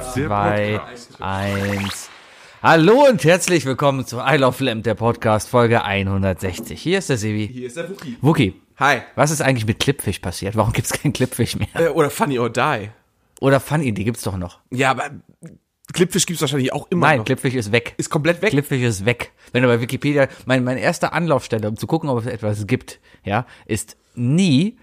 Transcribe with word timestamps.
zwei, 0.00 0.80
eins. 1.20 2.08
Hallo 2.62 3.06
und 3.08 3.22
herzlich 3.24 3.64
willkommen 3.66 4.04
zu 4.06 4.18
I 4.18 4.36
Love 4.36 4.64
Lamp, 4.64 4.84
der 4.84 4.94
Podcast, 4.94 5.48
Folge 5.48 5.84
160. 5.84 6.80
Hier 6.80 6.98
ist 6.98 7.10
der 7.10 7.16
Sebi. 7.16 7.46
Hier 7.46 7.66
ist 7.66 7.76
der 7.76 7.88
Wookie. 7.88 8.16
Wookie, 8.20 8.54
Hi. 8.78 9.02
was 9.14 9.30
ist 9.30 9.40
eigentlich 9.42 9.66
mit 9.66 9.78
Clipfish 9.78 10.18
passiert? 10.18 10.56
Warum 10.56 10.72
gibt's 10.72 10.92
keinen 10.92 11.12
Clipfish 11.12 11.56
mehr? 11.56 11.68
Äh, 11.74 11.88
oder 11.88 12.10
Funny 12.10 12.38
or 12.38 12.50
Die. 12.50 12.88
Oder 13.40 13.60
Funny, 13.60 13.92
die 13.92 14.04
gibt's 14.04 14.22
doch 14.22 14.36
noch. 14.36 14.58
Ja, 14.70 14.90
aber 14.90 15.10
Clipfish 15.92 16.26
gibt's 16.26 16.40
wahrscheinlich 16.40 16.72
auch 16.72 16.86
immer 16.90 17.06
Nein, 17.06 17.18
noch. 17.18 17.24
Clipfish 17.26 17.54
ist 17.54 17.70
weg. 17.70 17.94
ist 17.96 18.10
komplett 18.10 18.42
weg. 18.42 18.50
Clipfish 18.50 18.82
ist 18.82 19.04
weg. 19.04 19.32
Wenn 19.52 19.62
du 19.62 19.68
bei 19.68 19.80
Wikipedia, 19.80 20.28
mein, 20.46 20.64
meine 20.64 20.80
erste 20.80 21.12
Anlaufstelle, 21.12 21.68
um 21.68 21.76
zu 21.76 21.86
gucken, 21.86 22.08
ob 22.08 22.20
es 22.20 22.26
etwas 22.26 22.66
gibt, 22.66 23.00
ja, 23.24 23.46
ist 23.66 23.96
nie 24.14 24.78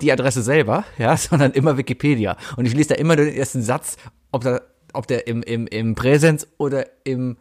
die 0.00 0.12
Adresse 0.12 0.42
selber, 0.42 0.84
ja, 0.98 1.16
sondern 1.16 1.52
immer 1.52 1.76
Wikipedia. 1.76 2.36
Und 2.56 2.66
ich 2.66 2.74
lese 2.74 2.90
da 2.90 2.94
immer 2.96 3.16
den 3.16 3.34
ersten 3.34 3.62
Satz, 3.62 3.96
ob 4.32 4.44
da, 4.44 4.60
ob 4.92 5.06
der 5.06 5.26
im, 5.26 5.42
im, 5.42 5.66
im 5.66 5.94
Präsens 5.94 6.46
oder 6.58 6.86
im 7.04 7.36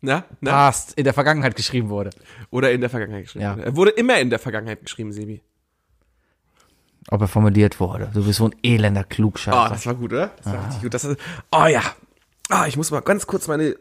Na? 0.00 0.24
Na? 0.40 0.50
Past, 0.50 0.94
in 0.94 1.04
der 1.04 1.14
Vergangenheit 1.14 1.56
geschrieben 1.56 1.88
wurde. 1.88 2.10
Oder 2.50 2.72
in 2.72 2.80
der 2.80 2.90
Vergangenheit 2.90 3.24
geschrieben. 3.24 3.42
Ja. 3.44 3.56
Er 3.56 3.76
wurde 3.76 3.90
immer 3.92 4.18
in 4.18 4.30
der 4.30 4.38
Vergangenheit 4.38 4.82
geschrieben, 4.82 5.12
Sebi. 5.12 5.42
Ob 7.10 7.20
er 7.20 7.28
formuliert 7.28 7.80
wurde. 7.80 8.10
Du 8.14 8.24
bist 8.24 8.38
so 8.38 8.46
ein 8.48 8.54
elender 8.62 9.02
Oh, 9.04 9.08
Klugscheißer. 9.08 9.68
das 9.68 9.86
war 9.86 9.94
gut, 9.94 10.12
oder? 10.12 10.30
Das 10.42 10.46
war 10.52 10.64
richtig 10.66 10.82
gut. 10.82 10.94
Das 10.94 11.04
ist, 11.04 11.18
oh 11.52 11.66
ja. 11.66 11.82
Ah, 12.48 12.66
ich 12.66 12.76
muss 12.76 12.90
mal 12.90 13.00
ganz 13.00 13.26
kurz 13.26 13.46
meine 13.46 13.76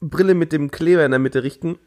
Brille 0.00 0.34
mit 0.34 0.52
dem 0.52 0.70
Kleber 0.70 1.04
in 1.04 1.10
der 1.10 1.18
Mitte 1.20 1.42
richten. 1.42 1.78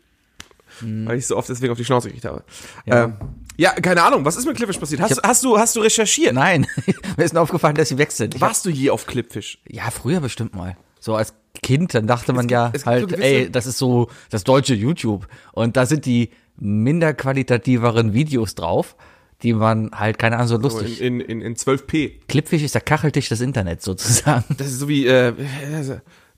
Weil 0.80 1.17
ich 1.17 1.28
so 1.28 1.36
oft 1.38 1.50
deswegen 1.50 1.72
auf 1.72 1.78
die 1.78 1.83
Schnauze 1.86 2.08
gekriegt 2.08 2.26
habe. 2.26 2.44
Ja, 2.86 3.04
ähm, 3.06 3.14
ja 3.62 3.72
keine 3.73 4.04
Ahnung. 4.04 4.26
Was 4.26 4.36
ist 4.38 4.45
mit 4.45 4.56
Clipfish 4.58 4.78
passiert? 4.78 5.02
Hast, 5.02 5.22
hast, 5.23 5.44
du, 5.44 5.58
hast 5.58 5.76
du 5.76 5.81
recherchiert? 5.81 6.34
Nein, 6.34 6.67
mir 7.17 7.23
ist 7.23 7.34
nur 7.34 7.44
aufgefallen, 7.44 7.76
dass 7.76 7.90
sie 7.90 7.98
weg 7.98 8.12
sind. 8.12 8.36
Ich 8.36 8.42
hab, 8.42 8.50
Warst 8.50 8.66
du 8.66 8.70
je 8.70 8.90
auf 8.90 9.06
Clipfish? 9.06 9.59
ja, 9.67 9.90
früher 9.92 10.20
bestimmt 10.20 10.56
mal. 10.56 10.76
So 11.00 11.16
als 11.16 11.34
Kind, 11.64 11.94
dann 11.94 12.08
dachte 12.08 12.32
man 12.34 12.48
gibt- 12.48 12.52
ja 12.52 12.72
es 12.73 12.86
halt, 12.86 13.09
so 13.09 13.16
ey, 13.17 13.50
das 13.52 13.66
ist 13.66 13.78
so 13.78 14.09
das 14.30 14.44
deutsche 14.44 14.73
YouTube. 14.76 15.28
Und 15.54 15.76
da 15.78 15.86
sind 15.86 16.06
die 16.06 16.30
minder 16.58 17.14
qualitativeren 17.14 18.14
Videos 18.14 18.56
drauf, 18.56 18.95
die 19.42 19.54
man 19.54 19.89
halt, 19.94 20.20
keine 20.20 20.36
Ahnung, 20.36 20.48
so 20.48 20.56
So 20.58 20.62
lustig. 20.62 21.02
in, 21.02 21.20
in, 21.20 21.39
in, 21.39 21.42
in 21.42 21.56
12p. 21.56 22.12
Clipfish 22.28 22.62
ist 22.64 22.76
der 22.76 22.82
Kacheltisch 22.82 23.30
des 23.30 23.42
Internets 23.42 23.84
sozusagen. 23.86 24.44
Das 24.58 24.67
ist 24.67 24.80
so 24.80 24.88
wie 24.88 25.08
äh, 25.08 25.34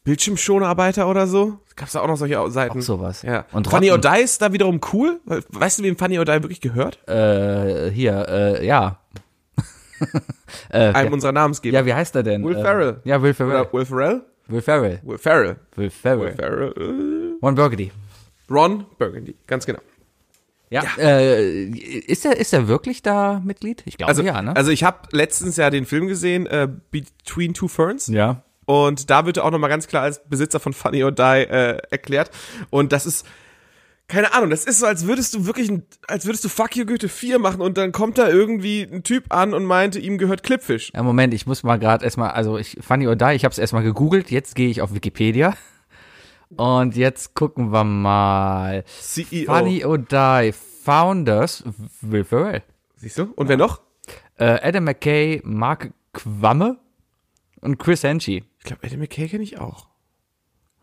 Bildschirmschonerarbeiter 0.04 1.08
oder 1.08 1.28
so. 1.28 1.60
Gab's 1.76 1.94
da 1.94 2.02
auch 2.02 2.08
noch 2.08 2.18
solche 2.18 2.50
Seiten? 2.52 2.80
Auch 2.80 2.84
sowas. 2.84 3.22
Ja. 3.22 3.46
Und 3.52 3.68
Funny 3.68 3.90
or 3.90 3.98
Rotten. 3.98 4.14
Die 4.16 4.22
ist 4.24 4.42
da 4.42 4.52
wiederum 4.54 4.80
cool. 4.92 5.20
Weißt 5.50 5.80
du, 5.80 5.84
wem 5.84 5.98
Funny 5.98 6.20
or 6.20 6.26
Die 6.26 6.32
wirklich 6.32 6.62
gehört? 6.62 7.00
Äh, 7.08 7.90
hier, 7.92 8.28
äh, 8.28 8.66
ja. 8.66 9.00
äh, 10.70 10.78
Einem 10.92 11.08
ja. 11.08 11.14
unserer 11.14 11.32
Namensgeber. 11.32 11.78
ja, 11.78 11.86
wie 11.86 11.94
heißt 11.94 12.16
er 12.16 12.24
denn? 12.24 12.44
Will 12.44 12.56
äh, 12.58 12.62
Ferrell. 12.62 12.98
Ja, 13.06 13.22
Will 13.22 13.34
Ferrell. 13.34 13.62
Oder 13.62 13.74
Will 13.74 13.86
Ferrell? 13.86 14.22
Will 14.48 14.62
Ferrell. 14.62 15.00
Will 15.04 15.18
Ferrell. 15.18 15.56
Will 15.76 15.84
Will 15.86 15.90
Ferrell. 15.90 16.34
Ferrell. 16.36 17.38
One 17.42 17.56
Burgundy. 17.56 17.86
Äh, 17.86 18.54
Ron 18.54 18.86
Burgundy. 18.98 19.36
Ganz 19.48 19.66
genau. 19.66 19.80
Ja. 20.70 20.84
Äh, 20.98 21.66
ist 21.66 22.26
er 22.26 22.36
ist 22.38 22.52
er 22.52 22.68
wirklich 22.68 23.04
da 23.04 23.42
Mitglied? 23.46 23.84
Ich 23.86 23.98
glaube 23.98 24.10
Also, 24.10 24.24
ja, 24.24 24.42
ne? 24.42 24.56
also 24.56 24.72
ich 24.72 24.84
habe 24.84 25.08
letztens 25.12 25.56
ja 25.58 25.70
den 25.70 25.86
Film 25.86 26.08
gesehen, 26.08 26.48
äh, 26.48 26.68
Between 26.92 27.54
Two 27.54 27.68
Ferns. 27.68 28.08
ja. 28.08 28.44
Und 28.66 29.10
da 29.10 29.26
wird 29.26 29.38
er 29.38 29.46
auch 29.46 29.52
nochmal 29.52 29.70
ganz 29.70 29.88
klar 29.88 30.04
als 30.04 30.24
Besitzer 30.28 30.60
von 30.60 30.74
Funny 30.74 31.04
or 31.04 31.12
Die 31.12 31.22
äh, 31.22 31.78
erklärt. 31.90 32.32
Und 32.70 32.92
das 32.92 33.06
ist, 33.06 33.26
keine 34.08 34.34
Ahnung, 34.34 34.50
das 34.50 34.66
ist 34.66 34.80
so, 34.80 34.86
als 34.86 35.08
würdest 35.08 35.34
du 35.34 35.46
wirklich, 35.46 35.70
ein, 35.70 35.84
als 36.08 36.26
würdest 36.26 36.44
du 36.44 36.50
Fuck 36.50 36.76
You 36.76 36.86
Goethe 36.86 37.10
4 37.10 37.40
machen 37.40 37.62
und 37.62 37.78
dann 37.78 37.92
kommt 37.92 38.18
da 38.18 38.30
irgendwie 38.30 38.84
ein 38.84 39.04
Typ 39.04 39.34
an 39.34 39.54
und 39.54 39.66
meinte, 39.66 40.00
ihm 40.00 40.18
gehört 40.18 40.44
Clipfish. 40.44 40.92
Ja, 40.94 41.04
Moment, 41.04 41.34
ich 41.34 41.46
muss 41.46 41.64
mal 41.64 41.78
gerade 41.78 42.06
erstmal, 42.06 42.32
also 42.32 42.58
ich 42.58 42.78
Funny 42.82 43.08
or 43.08 43.16
Die, 43.16 43.34
ich 43.34 43.46
habe 43.46 43.52
es 43.52 43.58
erstmal 43.58 43.84
gegoogelt, 43.84 44.32
jetzt 44.32 44.56
gehe 44.56 44.70
ich 44.70 44.82
auf 44.82 44.94
Wikipedia. 44.94 45.56
Und 46.56 46.96
jetzt 46.96 47.34
gucken 47.34 47.72
wir 47.72 47.84
mal. 47.84 48.84
CEO. 48.86 49.52
Funny 49.52 49.84
or 49.84 49.98
Die 49.98 50.54
Founders 50.84 51.64
Will 52.02 52.24
Ferrell. 52.24 52.62
Siehst 52.96 53.18
du? 53.18 53.34
Und 53.36 53.50
wer 53.50 53.58
noch? 53.58 53.82
Äh, 54.38 54.60
Adam 54.62 54.84
McKay, 54.84 55.42
Mark 55.44 55.92
Quamme 56.14 56.78
und 57.62 57.80
Chris 57.80 58.04
Henchy. 58.04 58.44
Ich 58.64 58.68
glaube, 58.68 58.84
Eddie 58.84 58.96
McKay 58.96 59.28
kenne 59.28 59.44
ich 59.44 59.60
auch. 59.60 59.88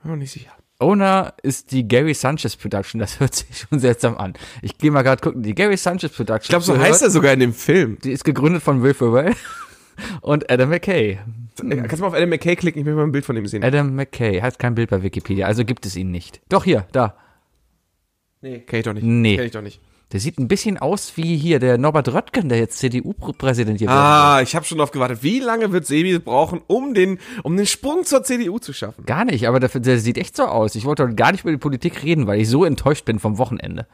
Bin 0.03 0.11
mir 0.13 0.19
nicht 0.19 0.33
sicher. 0.33 0.51
Owner 0.81 1.33
ist 1.43 1.73
die 1.73 1.89
Gary 1.89 2.13
Sanchez 2.13 2.55
Production. 2.55 2.99
Das 2.99 3.21
hört 3.21 3.35
sich 3.35 3.57
schon 3.57 3.79
seltsam 3.79 4.19
an. 4.19 4.35
Ich 4.61 4.77
gehe 4.77 4.91
mal 4.91 5.01
gerade 5.01 5.23
gucken. 5.23 5.43
Die 5.43 5.55
Gary 5.55 5.79
Sanchez 5.79 6.13
Production. 6.13 6.43
Ich 6.43 6.49
glaube, 6.51 6.65
so 6.65 6.79
heißt 6.79 7.01
er 7.01 7.09
sogar 7.09 7.33
in 7.33 7.41
dem 7.41 7.55
Film. 7.55 7.97
Die 8.05 8.13
ist 8.13 8.25
gegründet 8.25 8.63
von 8.63 8.83
Will 8.83 8.93
Ferrell 8.93 9.35
und 10.21 10.51
Adam 10.51 10.69
McKay. 10.69 11.13
Äh, 11.13 11.19
Kannst 11.57 11.93
du 11.93 12.01
mal 12.01 12.09
auf 12.09 12.15
Eddie 12.15 12.27
McKay 12.27 12.55
klicken? 12.55 12.81
Ich 12.81 12.87
will 12.87 12.95
mal 12.95 13.05
ein 13.05 13.13
Bild 13.13 13.25
von 13.25 13.35
ihm 13.35 13.47
sehen. 13.47 13.65
Adam 13.65 13.95
McKay 13.95 14.43
hat 14.43 14.59
kein 14.59 14.75
Bild 14.75 14.91
bei 14.91 15.03
Wikipedia, 15.03 15.47
also 15.47 15.65
gibt 15.65 15.87
es 15.87 15.97
ihn 15.97 16.11
nicht. 16.11 16.43
Doch 16.51 16.65
hier, 16.65 16.87
da. 16.93 17.17
nee, 18.43 18.59
kenn 18.61 18.81
ich 18.81 18.85
doch 18.85 18.93
nicht. 18.93 19.05
Nee. 19.05 19.37
Kenn 19.37 19.47
ich 19.47 19.53
doch 19.53 19.63
nicht. 19.63 19.81
Der 20.13 20.19
sieht 20.19 20.39
ein 20.39 20.49
bisschen 20.49 20.77
aus 20.77 21.17
wie 21.17 21.37
hier 21.37 21.61
der 21.61 21.79
Norbert 21.79 22.13
Röttgen, 22.13 22.49
der 22.49 22.59
jetzt 22.59 22.79
CDU-Präsident 22.79 23.79
hier 23.79 23.89
wird. 23.89 23.97
Ah, 23.97 24.41
ich 24.43 24.57
habe 24.57 24.65
schon 24.65 24.79
drauf 24.79 24.91
gewartet. 24.91 25.23
Wie 25.23 25.39
lange 25.39 25.71
wird 25.71 25.87
Sebi 25.87 26.19
brauchen, 26.19 26.61
um 26.67 26.95
den, 26.95 27.21
um 27.45 27.57
den 27.57 27.67
Sprung 27.67 28.05
zur 28.05 28.25
CDU 28.25 28.59
zu 28.59 28.73
schaffen? 28.73 29.07
Gar 29.07 29.25
nicht, 29.27 29.47
aber 29.47 29.61
der, 29.61 29.69
der 29.69 29.99
sieht 30.01 30.19
echt 30.19 30.37
so 30.37 30.45
aus. 30.45 30.75
Ich 30.75 30.85
wollte 30.85 31.05
heute 31.05 31.15
gar 31.15 31.31
nicht 31.31 31.43
über 31.43 31.53
die 31.53 31.59
Politik 31.59 32.03
reden, 32.03 32.27
weil 32.27 32.41
ich 32.41 32.49
so 32.49 32.65
enttäuscht 32.65 33.05
bin 33.05 33.21
vom 33.21 33.39
Wochenende. 33.39 33.87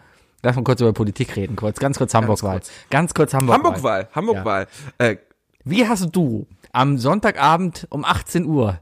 Lass 0.43 0.57
mal 0.57 0.65
kurz 0.65 0.81
über 0.81 0.93
Politik 0.95 1.37
reden, 1.37 1.55
kurz, 1.55 1.81
ganz 1.81 1.99
kurz 1.99 2.15
Hamburg-Wahl. 2.15 2.61
Ganz 2.89 3.13
kurz 3.13 3.35
Hamburg-Wahl. 3.35 3.65
Hamburg-Wahl, 3.65 4.09
Hamburg-Wahl. 4.15 4.67
Äh, 4.99 5.17
Wie 5.65 5.87
hast 5.87 6.15
du 6.17 6.47
am 6.73 6.97
Sonntagabend 6.97 7.87
um 7.91 8.05
18 8.07 8.47
Uhr 8.47 8.81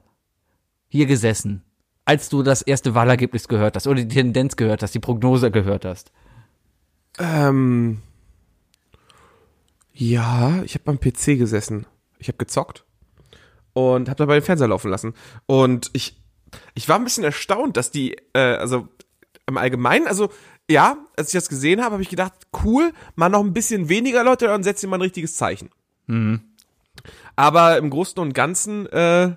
hier 0.88 1.06
gesessen, 1.06 1.64
als 2.04 2.28
du 2.28 2.44
das 2.44 2.62
erste 2.62 2.94
Wahlergebnis 2.94 3.48
gehört 3.48 3.74
hast 3.74 3.88
oder 3.88 4.02
die 4.02 4.08
Tendenz 4.08 4.54
gehört 4.54 4.82
hast, 4.82 4.94
die 4.94 5.00
Prognose 5.00 5.50
gehört 5.50 5.84
hast? 5.84 6.12
Ähm, 7.18 8.02
ja, 9.92 10.62
ich 10.64 10.74
habe 10.74 10.84
beim 10.84 11.00
PC 11.00 11.38
gesessen. 11.38 11.86
Ich 12.18 12.28
habe 12.28 12.38
gezockt 12.38 12.84
und 13.74 14.08
habe 14.08 14.16
dabei 14.16 14.34
den 14.34 14.44
Fernseher 14.44 14.68
laufen 14.68 14.90
lassen. 14.90 15.14
Und 15.46 15.90
ich, 15.92 16.20
ich 16.74 16.88
war 16.88 16.96
ein 16.96 17.04
bisschen 17.04 17.24
erstaunt, 17.24 17.76
dass 17.76 17.90
die, 17.90 18.16
äh, 18.32 18.38
also 18.38 18.88
im 19.46 19.58
Allgemeinen, 19.58 20.06
also 20.06 20.30
ja, 20.70 20.96
als 21.16 21.28
ich 21.28 21.34
das 21.34 21.48
gesehen 21.48 21.82
habe, 21.82 21.92
habe 21.92 22.02
ich 22.02 22.08
gedacht, 22.08 22.32
cool, 22.64 22.92
mal 23.14 23.28
noch 23.28 23.44
ein 23.44 23.52
bisschen 23.52 23.88
weniger 23.88 24.24
Leute, 24.24 24.46
dann 24.46 24.62
setzt 24.62 24.82
ihr 24.82 24.88
mal 24.88 24.96
ein 24.96 25.02
richtiges 25.02 25.36
Zeichen. 25.36 25.70
Aber 27.36 27.76
im 27.76 27.90
Großen 27.90 28.18
und 28.18 28.32
Ganzen 28.32 28.86
äh, 28.86 29.36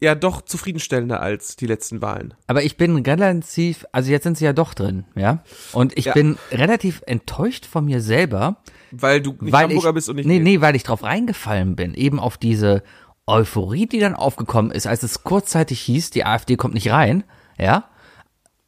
ja 0.00 0.14
doch 0.14 0.42
zufriedenstellender 0.42 1.20
als 1.20 1.56
die 1.56 1.66
letzten 1.66 2.00
Wahlen. 2.02 2.34
Aber 2.46 2.62
ich 2.62 2.76
bin 2.76 2.96
relativ, 2.98 3.84
also 3.92 4.10
jetzt 4.10 4.24
sind 4.24 4.38
sie 4.38 4.44
ja 4.44 4.52
doch 4.52 4.74
drin, 4.74 5.04
ja. 5.14 5.42
Und 5.72 5.96
ich 5.98 6.06
Ja. 6.06 6.12
bin 6.14 6.38
relativ 6.52 7.02
enttäuscht 7.06 7.66
von 7.66 7.84
mir 7.84 8.00
selber, 8.00 8.56
Weil 8.90 9.20
du 9.20 9.34
nicht 9.40 9.52
weil 9.52 9.64
Hamburger 9.64 9.88
ich, 9.90 9.94
bist 9.94 10.08
und 10.08 10.16
nicht 10.16 10.26
nee, 10.26 10.38
nee, 10.38 10.60
weil 10.60 10.76
ich 10.76 10.82
drauf 10.84 11.02
reingefallen 11.02 11.76
bin, 11.76 11.94
eben 11.94 12.20
auf 12.20 12.36
diese 12.38 12.82
Euphorie, 13.26 13.86
die 13.86 13.98
dann 13.98 14.14
aufgekommen 14.14 14.70
ist, 14.70 14.86
als 14.86 15.02
es 15.02 15.22
kurzzeitig 15.24 15.80
hieß, 15.82 16.10
die 16.10 16.24
AfD 16.24 16.56
kommt 16.56 16.74
nicht 16.74 16.90
rein, 16.90 17.24
ja. 17.58 17.84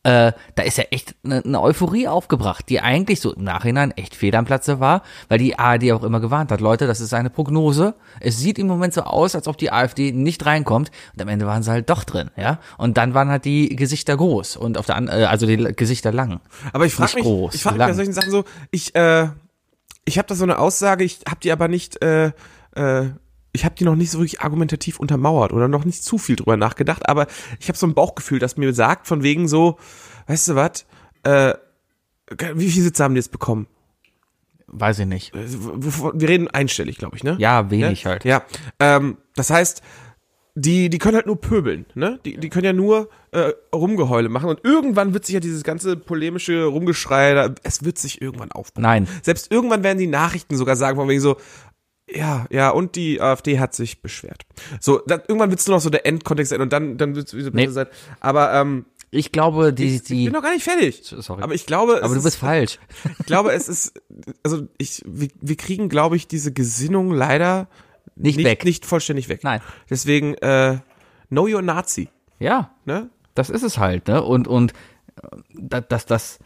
Äh, 0.02 0.32
da 0.55 0.62
ist 0.62 0.79
ja 0.79 0.85
echt 0.91 1.14
eine, 1.25 1.44
eine 1.44 1.61
Euphorie 1.61 2.08
aufgebracht, 2.08 2.70
die 2.70 2.81
eigentlich 2.81 3.20
so 3.20 3.35
im 3.35 3.44
Nachhinein 3.44 3.91
echt 3.91 4.17
fehl 4.17 4.35
am 4.35 4.47
Platze 4.47 4.81
war, 4.81 5.02
weil 5.29 5.38
die 5.38 5.58
ARD 5.58 5.93
auch 5.93 6.02
immer 6.05 6.20
gewarnt 6.20 6.50
hat, 6.50 6.62
Leute, 6.62 6.87
das 6.87 7.00
ist 7.00 7.12
eine 7.12 7.29
Prognose. 7.29 7.94
Es 8.19 8.38
sieht 8.38 8.58
im 8.58 8.67
Moment 8.67 8.94
so 8.94 9.02
aus, 9.02 9.35
als 9.35 9.47
ob 9.47 9.58
die 9.58 9.70
AfD 9.70 10.12
nicht 10.12 10.47
reinkommt. 10.47 10.91
Und 11.12 11.20
am 11.20 11.29
Ende 11.29 11.47
waren 11.47 11.62
sie 11.62 11.70
halt 11.70 11.91
doch 11.91 12.05
drin, 12.05 12.31
ja. 12.37 12.61
Und 12.79 12.97
dann 12.97 13.12
waren 13.12 13.29
halt 13.29 13.44
die 13.44 13.76
Gesichter 13.76 14.17
groß 14.17 14.56
und 14.56 14.79
auf 14.79 14.87
der 14.87 14.97
an, 14.97 15.08
äh, 15.08 15.26
also 15.29 15.47
die 15.47 15.56
Gesichter 15.56 16.12
lang. 16.12 16.41
Aber 16.73 16.87
ich 16.87 16.94
frage 16.94 17.17
mich, 17.17 17.25
groß, 17.25 17.55
ich 17.55 17.62
frage 17.62 17.76
mich 17.76 17.87
bei 17.87 17.93
solchen 17.93 18.14
Sachen 18.14 18.31
so, 18.31 18.44
ich, 18.70 18.94
äh, 18.94 19.29
ich 20.06 20.17
habe 20.17 20.29
da 20.29 20.35
so 20.35 20.44
eine 20.44 20.58
Aussage, 20.58 21.05
ich 21.05 21.20
habe 21.29 21.41
die 21.43 21.52
aber 21.52 21.69
nicht, 21.69 22.02
äh, 22.02 22.32
äh, 22.75 23.11
ich 23.52 23.64
habe 23.64 23.75
die 23.75 23.85
noch 23.85 23.97
nicht 23.97 24.11
so 24.11 24.19
wirklich 24.19 24.41
argumentativ 24.41 25.00
untermauert 25.00 25.52
oder 25.52 25.69
noch 25.69 25.85
nicht 25.85 26.05
zu 26.05 26.19
viel 26.19 26.37
drüber 26.37 26.56
nachgedacht, 26.56 27.08
aber 27.08 27.26
ich 27.58 27.69
habe 27.69 27.79
so 27.79 27.87
ein 27.87 27.94
Bauchgefühl, 27.94 28.38
das 28.38 28.56
mir 28.56 28.73
sagt, 28.73 29.06
von 29.06 29.23
wegen 29.23 29.49
so, 29.49 29.79
weißt 30.26 30.49
du 30.49 30.55
was, 30.55 30.87
äh, 31.25 31.55
wie 32.55 32.70
viele 32.70 32.85
Sitze 32.85 33.02
haben 33.02 33.14
die 33.14 33.19
jetzt 33.19 33.32
bekommen? 33.32 33.67
Weiß 34.69 35.00
ich 35.00 35.06
nicht. 35.06 35.35
Äh, 35.35 35.49
Wir 36.14 36.29
reden 36.29 36.49
einstellig, 36.49 36.99
glaube 36.99 37.17
ich, 37.17 37.25
ne? 37.25 37.37
Ja, 37.38 37.70
wenig 37.70 38.05
ne? 38.05 38.11
halt. 38.11 38.25
Ja, 38.25 38.44
ähm, 38.79 39.19
das 39.35 39.50
heißt, 39.50 39.82
die, 40.55 40.91
die 40.91 40.99
können 40.99 41.17
halt 41.17 41.26
nur 41.26 41.41
pöbeln, 41.41 41.87
ne? 41.94 42.20
Die, 42.25 42.37
die 42.37 42.49
können 42.50 42.64
ja 42.64 42.73
nur 42.73 43.08
äh, 43.32 43.52
Rumgeheule 43.75 44.29
machen 44.29 44.49
und 44.49 44.64
irgendwann 44.64 45.12
wird 45.12 45.25
sich 45.25 45.35
ja 45.35 45.41
dieses 45.41 45.64
ganze 45.64 45.97
polemische 45.97 46.64
Rumgeschrei, 46.64 47.52
es 47.62 47.85
wird 47.85 47.99
sich 47.99 48.20
irgendwann 48.20 48.52
aufbauen. 48.52 48.82
Nein. 48.82 49.08
Selbst 49.23 49.50
irgendwann 49.50 49.82
werden 49.82 49.99
die 49.99 50.06
Nachrichten 50.06 50.56
sogar 50.56 50.76
sagen, 50.76 50.97
von 50.97 51.08
wegen 51.08 51.20
so, 51.20 51.37
Ja, 52.12 52.47
ja, 52.51 52.71
und 52.71 52.97
die 52.97 53.21
AfD 53.21 53.59
hat 53.59 53.75
sich 53.75 54.03
beschwert. 54.03 54.43
So, 54.81 54.99
dann, 55.07 55.21
irgendwann 55.29 55.51
wird's 55.51 55.67
nur 55.67 55.77
noch 55.77 55.83
so 55.83 55.91
der 55.91 56.07
Endkontext 56.07 56.51
sein 56.51 56.61
und 56.61 56.73
dann, 56.73 56.99
dann 56.99 57.15
wird's 57.15 57.35
wieder 57.35 57.51
Nee. 57.53 57.67
besser 57.67 57.73
sein. 57.73 57.87
Aber 58.21 58.53
ähm, 58.55 58.87
Ich 59.12 59.33
glaube, 59.33 59.73
die, 59.73 59.97
ich 59.97 60.03
die, 60.03 60.25
bin 60.25 60.33
noch 60.33 60.43
gar 60.43 60.53
nicht 60.53 60.65
fertig. 60.65 61.03
Sorry. 61.05 61.43
Aber 61.43 61.55
ich 61.55 61.67
glaube, 61.67 61.95
es 61.95 62.03
aber 62.03 62.15
du 62.15 62.19
ist- 62.19 62.25
bist 62.25 62.37
falsch. 62.39 62.79
ich 63.21 63.27
glaube, 63.27 63.53
es 63.53 63.69
ist, 63.69 63.93
also 64.43 64.67
ich, 64.79 65.03
wir, 65.07 65.29
wir 65.41 65.57
kriegen, 65.57 65.89
glaube 65.89 66.17
ich, 66.17 66.27
diese 66.27 66.53
Gesinnung 66.53 67.12
leider 67.12 67.69
Nicht 68.17 68.37
nicht, 68.37 68.47
weg. 68.47 68.65
nicht 68.65 68.85
vollständig 68.87 69.29
weg. 69.29 69.41
Nein. 69.45 69.61
Deswegen, 69.89 70.35
äh, 70.35 70.79
know 71.29 71.47
your 71.47 71.62
Nazi, 71.62 72.09
Ja, 72.39 72.75
ne? 72.85 73.09
das 73.35 73.51
ist 73.51 73.62
es 73.62 73.79
halt, 73.79 74.09
ne? 74.09 74.23
Und, 74.23 74.49
und 74.49 74.73
äh, 75.71 75.83
das, 75.89 76.07
das, 76.07 76.39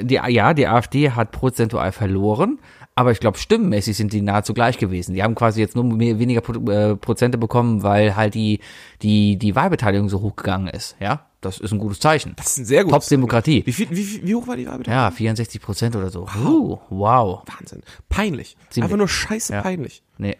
die, 0.00 0.14
ja, 0.14 0.54
die 0.54 0.66
AfD 0.66 1.10
hat 1.10 1.30
prozentual 1.32 1.92
verloren, 1.92 2.58
aber 2.94 3.12
ich 3.12 3.20
glaube, 3.20 3.38
stimmenmäßig 3.38 3.96
sind 3.96 4.12
die 4.12 4.20
nahezu 4.20 4.52
gleich 4.52 4.78
gewesen. 4.78 5.14
Die 5.14 5.22
haben 5.22 5.34
quasi 5.34 5.60
jetzt 5.60 5.74
nur 5.76 5.84
mehr, 5.84 6.18
weniger 6.18 6.40
Pro, 6.40 6.52
äh, 6.70 6.96
Prozente 6.96 7.38
bekommen, 7.38 7.82
weil 7.82 8.16
halt 8.16 8.34
die, 8.34 8.60
die, 9.02 9.38
die 9.38 9.54
Wahlbeteiligung 9.54 10.08
so 10.08 10.20
hoch 10.20 10.36
gegangen 10.36 10.66
ist. 10.66 10.96
Ja, 11.00 11.26
das 11.40 11.60
ist 11.60 11.72
ein 11.72 11.78
gutes 11.78 12.00
Zeichen. 12.00 12.34
Das 12.36 12.48
ist 12.48 12.58
ein 12.58 12.64
sehr 12.66 12.84
gutes. 12.84 13.04
Top 13.04 13.08
Demokratie. 13.08 13.62
Wie, 13.64 13.72
viel, 13.72 13.88
wie, 13.90 14.26
wie 14.26 14.34
hoch 14.34 14.46
war 14.46 14.56
die 14.56 14.66
Wahl 14.66 14.78
bitte? 14.78 14.90
Ja, 14.90 15.10
64 15.10 15.62
Prozent 15.62 15.96
oder 15.96 16.10
so. 16.10 16.26
Wow. 16.34 16.44
Uh, 16.44 16.78
wow. 16.90 17.42
Wahnsinn. 17.58 17.82
Peinlich. 18.08 18.56
Ziemlich. 18.68 18.84
Einfach 18.84 18.98
nur 18.98 19.08
scheiße 19.08 19.54
Ja. 19.54 19.62
peinlich. 19.62 20.02
Nee. 20.18 20.36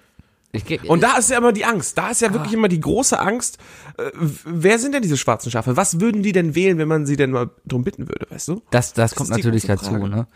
Ich, 0.52 0.88
Und 0.90 1.02
da 1.02 1.16
ist 1.16 1.30
ja 1.30 1.38
immer 1.38 1.52
die 1.52 1.64
Angst. 1.64 1.96
Da 1.96 2.10
ist 2.10 2.22
ja 2.22 2.28
Ah. 2.28 2.32
wirklich 2.32 2.52
immer 2.54 2.66
die 2.68 2.80
große 2.80 3.18
Angst. 3.20 3.58
Äh, 3.98 4.10
wer 4.44 4.78
sind 4.80 4.94
denn 4.94 5.02
diese 5.02 5.16
schwarzen 5.16 5.50
Schafe? 5.52 5.76
Was 5.76 6.00
würden 6.00 6.22
die 6.24 6.32
denn 6.32 6.54
wählen, 6.56 6.76
wenn 6.78 6.88
man 6.88 7.06
sie 7.06 7.16
denn 7.16 7.30
mal 7.30 7.50
drum 7.66 7.84
bitten 7.84 8.08
würde, 8.08 8.26
weißt 8.30 8.48
du? 8.48 8.62
das, 8.70 8.92
das 8.92 9.14
kommt 9.14 9.30
ist 9.30 9.36
die 9.36 9.42
natürlich 9.42 9.66
dazu, 9.66 9.90
Frage. 9.90 10.08
ne? 10.08 10.26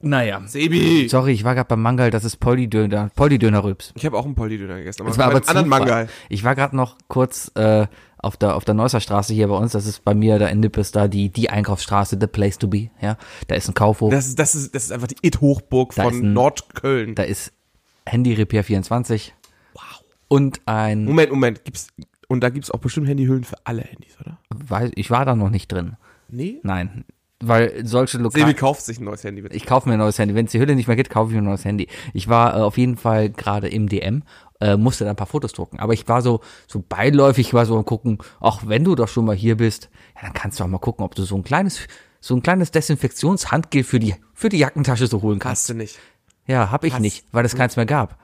Naja. 0.00 0.42
Sebi. 0.46 1.08
Sorry, 1.08 1.32
ich 1.32 1.44
war 1.44 1.54
gerade 1.54 1.68
beim 1.68 1.80
Mangal, 1.82 2.10
das 2.10 2.24
ist 2.24 2.36
Polly-Döner, 2.40 3.10
Polly-Döner-Rübs. 3.14 3.92
Ich 3.94 4.04
habe 4.04 4.16
auch 4.18 4.24
einen 4.24 4.34
Polly-Döner 4.34 4.78
gegessen. 4.78 5.04
Das 5.06 5.18
war 5.18 5.26
aber 5.26 5.46
anderen. 5.48 5.68
Mangal. 5.68 6.08
Ich 6.28 6.42
war 6.42 6.54
gerade 6.56 6.74
noch 6.74 6.96
kurz 7.08 7.52
äh, 7.54 7.86
auf 8.18 8.36
der 8.36 8.56
auf 8.56 8.64
der 8.64 8.74
Neusser 8.74 9.00
Straße 9.00 9.32
hier 9.34 9.48
bei 9.48 9.56
uns. 9.56 9.72
Das 9.72 9.86
ist 9.86 10.04
bei 10.04 10.14
mir 10.14 10.38
da 10.40 10.48
in 10.48 10.60
Nippes 10.60 10.90
da 10.90 11.06
die 11.08 11.28
die 11.30 11.50
Einkaufsstraße, 11.50 12.16
the 12.20 12.26
place 12.26 12.58
to 12.58 12.66
be. 12.68 12.90
Ja, 13.00 13.16
da 13.46 13.54
ist 13.54 13.68
ein 13.68 13.74
Kaufhof, 13.74 14.10
Das 14.10 14.26
ist, 14.26 14.38
das 14.38 14.54
ist, 14.56 14.74
das 14.74 14.84
ist 14.86 14.92
einfach 14.92 15.06
die 15.08 15.16
It-Hochburg 15.22 15.94
Da 15.94 16.02
ist 16.04 16.08
von 16.16 16.18
ein- 16.26 16.32
Nordköln. 16.32 17.14
da 17.14 17.22
ist 17.22 17.52
Handy 18.06 18.34
Repair 18.34 18.64
24. 18.64 19.34
Wow. 19.74 19.82
Und 20.28 20.60
ein, 20.66 21.04
Moment, 21.04 21.30
Moment. 21.30 21.64
Gibt's, 21.64 21.88
und 22.28 22.40
da 22.40 22.50
gibt's 22.50 22.70
auch 22.70 22.80
bestimmt 22.80 23.08
Handyhüllen 23.08 23.44
für 23.44 23.56
alle 23.64 23.82
Handys, 23.82 24.16
oder? 24.20 24.38
weiß, 24.50 24.90
ich 24.94 25.10
war 25.10 25.24
da 25.24 25.34
noch 25.34 25.50
nicht 25.50 25.70
drin. 25.70 25.96
Nee? 26.28 26.60
Nein, 26.62 27.04
weil 27.42 27.84
solche 27.84 28.18
Sebi 28.18 28.24
lokalen 28.24 28.56
kauft 28.56 28.82
sich 28.82 29.00
ein 29.00 29.04
neues 29.04 29.24
Handy. 29.24 29.42
Bitte. 29.42 29.56
ich 29.56 29.66
kaufe 29.66 29.88
mir 29.88 29.94
ein 29.94 29.98
neues 29.98 30.18
Handy. 30.18 30.34
Wenn 30.34 30.46
es 30.46 30.52
die 30.52 30.60
Hülle 30.60 30.76
nicht 30.76 30.86
mehr 30.86 30.96
gibt, 30.96 31.10
kaufe 31.10 31.30
ich 31.30 31.34
mir 31.34 31.42
ein 31.42 31.46
neues 31.46 31.64
Handy. 31.64 31.88
Ich 32.14 32.28
war 32.28 32.56
äh, 32.56 32.60
auf 32.60 32.78
jeden 32.78 32.96
Fall 32.96 33.30
gerade 33.30 33.68
im 33.68 33.88
DM, 33.88 34.22
äh, 34.60 34.76
musste 34.76 35.04
da 35.04 35.10
ein 35.10 35.16
paar 35.16 35.26
Fotos 35.26 35.52
drucken. 35.52 35.80
Aber 35.80 35.92
ich 35.92 36.08
war 36.08 36.22
so, 36.22 36.40
so 36.68 36.82
beiläufig, 36.88 37.52
war 37.52 37.66
so 37.66 37.76
am 37.76 37.84
gucken, 37.84 38.18
ach, 38.40 38.62
wenn 38.66 38.84
du 38.84 38.94
doch 38.94 39.08
schon 39.08 39.24
mal 39.24 39.34
hier 39.34 39.56
bist, 39.56 39.90
ja, 40.14 40.22
dann 40.22 40.32
kannst 40.32 40.60
du 40.60 40.64
auch 40.64 40.68
mal 40.68 40.78
gucken, 40.78 41.04
ob 41.04 41.16
du 41.16 41.24
so 41.24 41.34
ein 41.34 41.42
kleines, 41.42 41.80
so 42.20 42.36
ein 42.36 42.42
kleines 42.42 42.70
Desinfektionshandgel 42.70 43.82
für 43.82 43.98
die, 43.98 44.14
für 44.34 44.48
die 44.48 44.58
Jackentasche 44.58 45.08
so 45.08 45.20
holen 45.20 45.40
kannst. 45.40 45.62
Hast 45.62 45.70
du 45.70 45.74
nicht. 45.74 45.98
Ja, 46.52 46.70
hab 46.70 46.84
ich 46.84 46.92
Hast 46.92 47.00
nicht, 47.00 47.24
weil 47.32 47.46
es 47.46 47.56
keins 47.56 47.76
mehr 47.76 47.86
gab. 47.86 48.18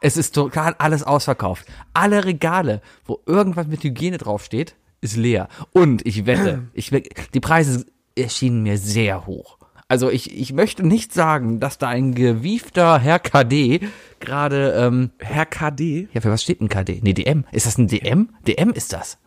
Es 0.00 0.16
ist 0.16 0.32
total 0.32 0.76
alles 0.78 1.02
ausverkauft. 1.02 1.66
Alle 1.92 2.24
Regale, 2.24 2.80
wo 3.04 3.20
irgendwas 3.26 3.66
mit 3.66 3.82
Hygiene 3.82 4.16
draufsteht, 4.16 4.76
ist 5.00 5.16
leer. 5.16 5.48
Und 5.72 6.06
ich 6.06 6.24
wette, 6.24 6.68
ich 6.72 6.92
die 7.34 7.40
Preise 7.40 7.84
erschienen 8.14 8.62
mir 8.62 8.78
sehr 8.78 9.26
hoch. 9.26 9.58
Also 9.88 10.08
ich, 10.08 10.38
ich 10.38 10.52
möchte 10.52 10.86
nicht 10.86 11.12
sagen, 11.12 11.58
dass 11.58 11.76
da 11.78 11.88
ein 11.88 12.14
gewiefter 12.14 13.00
Herr 13.00 13.18
KD 13.18 13.80
gerade, 14.20 14.72
ähm, 14.78 15.10
Herr 15.18 15.44
KD, 15.44 16.08
ja, 16.12 16.20
für 16.20 16.30
was 16.30 16.44
steht 16.44 16.60
ein 16.60 16.68
KD? 16.68 17.00
Nee, 17.02 17.12
DM. 17.12 17.44
Ist 17.50 17.66
das 17.66 17.76
ein 17.76 17.88
DM? 17.88 18.28
DM 18.46 18.70
ist 18.70 18.92
das. 18.92 19.18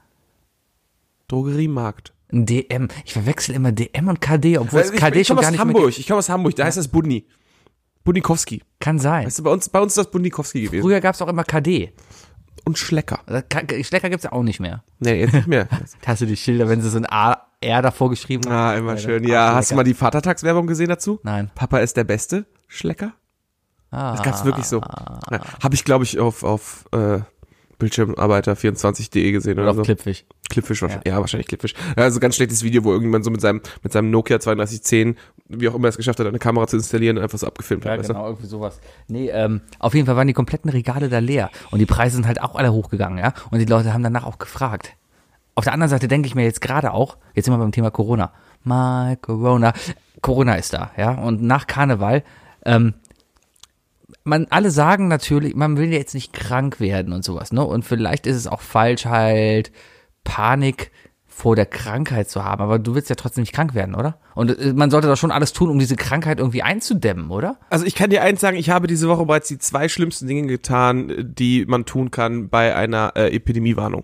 Drogeriemarkt. 1.28 2.14
Ein 2.32 2.46
DM. 2.46 2.88
Ich 3.04 3.12
verwechsel 3.12 3.56
immer 3.56 3.74
DM 3.74 4.08
und 4.08 4.22
KD, 4.22 4.58
obwohl 4.58 4.80
es 4.80 4.92
ich, 4.92 5.00
KD 5.00 5.20
ich 5.20 5.28
schon 5.28 5.36
komme 5.36 5.42
gar 5.42 5.50
aus 5.50 5.52
nicht 5.52 5.66
mehr 5.66 5.74
Hamburg. 5.76 5.90
gibt. 5.90 6.00
Ich 6.00 6.08
komme 6.08 6.20
aus 6.20 6.30
Hamburg. 6.30 6.56
Da 6.56 6.64
heißt 6.64 6.78
das 6.78 6.88
Budni. 6.88 7.26
Budnikowski. 8.08 8.64
Kann 8.80 8.98
sein. 9.00 9.26
Weißt 9.28 9.40
du, 9.40 9.44
bei 9.44 9.52
uns, 9.52 9.70
bei 9.70 9.80
uns 9.80 9.92
ist 9.94 9.98
das 9.98 10.12
Budnikowski 10.12 10.64
gewesen. 10.64 10.82
Früher 10.82 11.00
gab's 11.02 11.22
auch 11.22 11.28
immer 11.28 11.44
KD. 11.44 11.94
Und 12.66 12.78
Schlecker. 12.78 13.20
Also 13.26 13.42
Schlecker 13.84 14.10
gibt's 14.10 14.24
ja 14.26 14.32
auch 14.34 14.44
nicht 14.44 14.60
mehr. 14.60 14.84
Nee, 15.00 15.22
jetzt 15.22 15.34
nicht 15.34 15.48
mehr. 15.48 15.68
Hast 16.06 16.22
du 16.22 16.26
die 16.26 16.36
Schilder, 16.36 16.68
wenn 16.68 16.82
sie 16.82 16.90
so 16.90 16.98
ein 16.98 17.06
A, 17.06 17.44
R 17.62 17.82
davor 17.82 18.10
geschrieben 18.10 18.46
haben? 18.46 18.54
ah, 18.54 18.76
immer 18.76 18.94
Ja, 18.94 18.98
schön. 18.98 19.24
Ja, 19.28 19.56
hast 19.56 19.72
du 19.72 19.76
mal 19.76 19.84
die 19.84 19.94
Vatertagswerbung 19.94 20.68
gesehen 20.68 20.90
dazu? 20.90 21.20
Nein. 21.24 21.50
Papa 21.56 21.80
ist 21.80 21.96
der 21.98 22.04
Beste. 22.04 22.46
Schlecker? 22.68 23.14
Ah, 23.90 24.12
Das 24.16 24.24
gab's 24.24 24.44
wirklich 24.46 24.66
so. 24.66 24.80
Ja, 24.82 25.40
Habe 25.64 25.74
ich, 25.76 25.84
glaube 25.86 26.04
ich, 26.04 26.20
auf, 26.20 26.44
auf 26.44 26.86
äh, 26.92 27.20
Bildschirmarbeiter24.de 27.80 29.32
gesehen 29.32 29.54
oder 29.54 29.64
Oder 29.64 29.74
so. 29.76 29.82
auf 29.82 29.86
Clipfish. 29.86 30.26
Clipfish 30.50 30.82
wahrscheinlich. 30.82 31.08
Ja. 31.12 31.20
wahrscheinlich 31.20 31.48
Clipfish. 31.48 31.74
Ja, 31.96 32.04
also 32.04 32.20
ganz 32.20 32.36
schlechtes 32.36 32.64
Video, 32.64 32.84
wo 32.84 32.90
irgendjemand 32.92 33.26
so 33.26 33.32
mit 33.32 33.42
seinem, 33.42 33.62
mit 33.84 33.92
seinem 33.92 34.12
Nokia 34.12 34.38
3210, 34.38 35.16
wie 35.50 35.70
auch 35.70 35.76
immer 35.76 35.88
er 35.88 35.90
es 35.90 35.98
geschafft 35.98 36.20
hat, 36.20 36.28
eine 36.28 36.40
Kamera 36.40 36.68
zu 36.68 36.78
installieren 36.78 37.18
und 37.18 37.24
einfach 37.24 37.38
so 37.38 37.48
abgefilmt 37.48 37.86
Ja, 37.86 37.92
hat. 37.92 38.00
weißt 38.00 38.10
du? 38.10 38.14
genau, 38.14 38.28
irgendwie 38.28 38.48
sowas. 38.48 38.80
Nee, 39.08 39.30
ähm, 39.30 39.62
auf 39.80 39.94
jeden 39.94 40.06
Fall 40.06 40.16
waren 40.16 40.28
die 40.28 40.34
kompletten 40.34 40.70
Regale 40.70 41.10
da 41.10 41.20
leer. 41.20 41.50
Und 41.72 41.80
die 41.80 41.86
Preise 41.86 42.16
sind 42.16 42.28
halt 42.28 42.42
auch 42.42 42.56
alle 42.56 42.72
hochgegangen, 42.74 43.18
ja. 43.20 43.34
Und 43.52 43.60
die 43.60 43.66
Leute 43.66 43.94
haben 43.94 44.04
danach 44.04 44.26
auch 44.26 44.40
gefragt. 44.40 44.94
Auf 45.56 45.64
der 45.64 45.74
anderen 45.74 45.90
Seite 45.90 46.08
denke 46.08 46.28
ich 46.28 46.36
mir 46.36 46.44
jetzt 46.44 46.62
gerade 46.62 46.92
auch, 46.94 47.18
jetzt 47.34 47.46
sind 47.46 47.54
wir 47.54 47.58
beim 47.58 47.72
Thema 47.72 47.90
Corona. 47.92 48.32
My 48.64 49.16
Corona. 49.22 49.74
Corona 50.22 50.56
ist 50.56 50.74
da, 50.74 50.92
ja. 50.98 51.12
Und 51.12 51.42
nach 51.42 51.66
Karneval, 51.68 52.24
ähm, 52.66 52.94
man, 54.24 54.48
alle 54.50 54.72
sagen 54.72 55.08
natürlich, 55.08 55.56
man 55.56 55.78
will 55.78 55.92
ja 55.92 55.98
jetzt 55.98 56.14
nicht 56.14 56.34
krank 56.34 56.80
werden 56.80 57.14
und 57.14 57.24
sowas, 57.24 57.52
ne? 57.52 57.64
Und 57.64 57.86
vielleicht 57.86 58.28
ist 58.28 58.36
es 58.36 58.48
auch 58.48 58.62
falsch, 58.62 59.06
halt 59.06 59.72
Panik 60.24 60.92
vor 61.38 61.56
der 61.56 61.68
Krankheit 61.68 62.30
zu 62.32 62.44
haben, 62.44 62.64
aber 62.64 62.80
du 62.80 62.96
willst 62.96 63.10
ja 63.12 63.16
trotzdem 63.16 63.44
nicht 63.44 63.54
krank 63.54 63.76
werden, 63.76 63.94
oder? 63.94 64.18
Und 64.34 64.58
äh, 64.58 64.74
man 64.74 64.90
sollte 64.90 65.08
doch 65.08 65.18
schon 65.18 65.30
alles 65.32 65.54
tun, 65.54 65.70
um 65.70 65.78
diese 65.78 65.96
Krankheit 65.96 66.40
irgendwie 66.40 66.64
einzudämmen, 66.64 67.30
oder? 67.30 67.60
Also 67.70 67.86
ich 67.86 67.94
kann 67.94 68.10
dir 68.10 68.24
eins 68.24 68.42
sagen, 68.42 68.58
ich 68.58 68.72
habe 68.72 68.88
diese 68.88 69.08
Woche 69.08 69.24
bereits 69.28 69.48
die 69.48 69.60
zwei 69.60 69.88
schlimmsten 69.88 70.26
Dinge 70.28 70.48
getan, 70.48 71.34
die 71.38 71.66
man 71.68 71.86
tun 71.86 72.10
kann 72.10 72.50
bei 72.50 72.76
einer 72.76 73.12
äh, 73.16 73.36
Epidemiewarnung. 73.36 74.04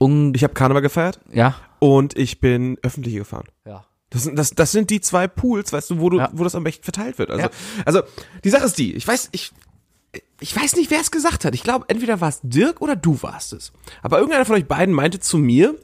Un 0.00 0.32
Ich 0.34 0.44
habe 0.44 0.54
Karneval 0.54 0.80
gefeiert 0.82 1.18
ja. 1.32 1.56
und 1.80 2.16
ich 2.16 2.38
bin 2.40 2.78
öffentlich 2.82 3.14
gefahren. 3.16 3.46
Ja. 3.66 3.84
Das, 4.10 4.22
sind- 4.22 4.38
das, 4.38 4.50
das 4.50 4.70
sind 4.70 4.90
die 4.90 5.00
zwei 5.00 5.26
Pools, 5.26 5.72
weißt 5.72 5.90
du, 5.90 5.98
wo 5.98 6.08
du, 6.08 6.18
Ja. 6.18 6.30
wo 6.32 6.44
das 6.44 6.54
am 6.54 6.62
besten 6.62 6.84
verteilt 6.84 7.18
wird. 7.18 7.30
Also, 7.30 7.42
Ja. 7.46 7.50
also 7.84 8.02
die 8.44 8.50
Sache 8.50 8.64
ist 8.64 8.78
die, 8.78 8.94
ich 8.94 9.08
weiß, 9.08 9.30
ich, 9.32 9.50
ich 10.38 10.54
weiß 10.54 10.76
nicht, 10.76 10.92
wer 10.92 11.00
es 11.00 11.10
gesagt 11.10 11.44
hat. 11.44 11.52
Ich 11.56 11.64
glaube, 11.64 11.86
entweder 11.88 12.20
war 12.20 12.28
es 12.28 12.38
Dirk 12.44 12.80
oder 12.80 12.94
du 12.94 13.20
warst 13.24 13.52
es. 13.52 13.72
Aber 14.02 14.18
irgendeiner 14.18 14.44
von 14.44 14.54
euch 14.54 14.66
beiden 14.66 14.94
meinte 14.94 15.18
zu 15.18 15.36
mir, 15.36 15.74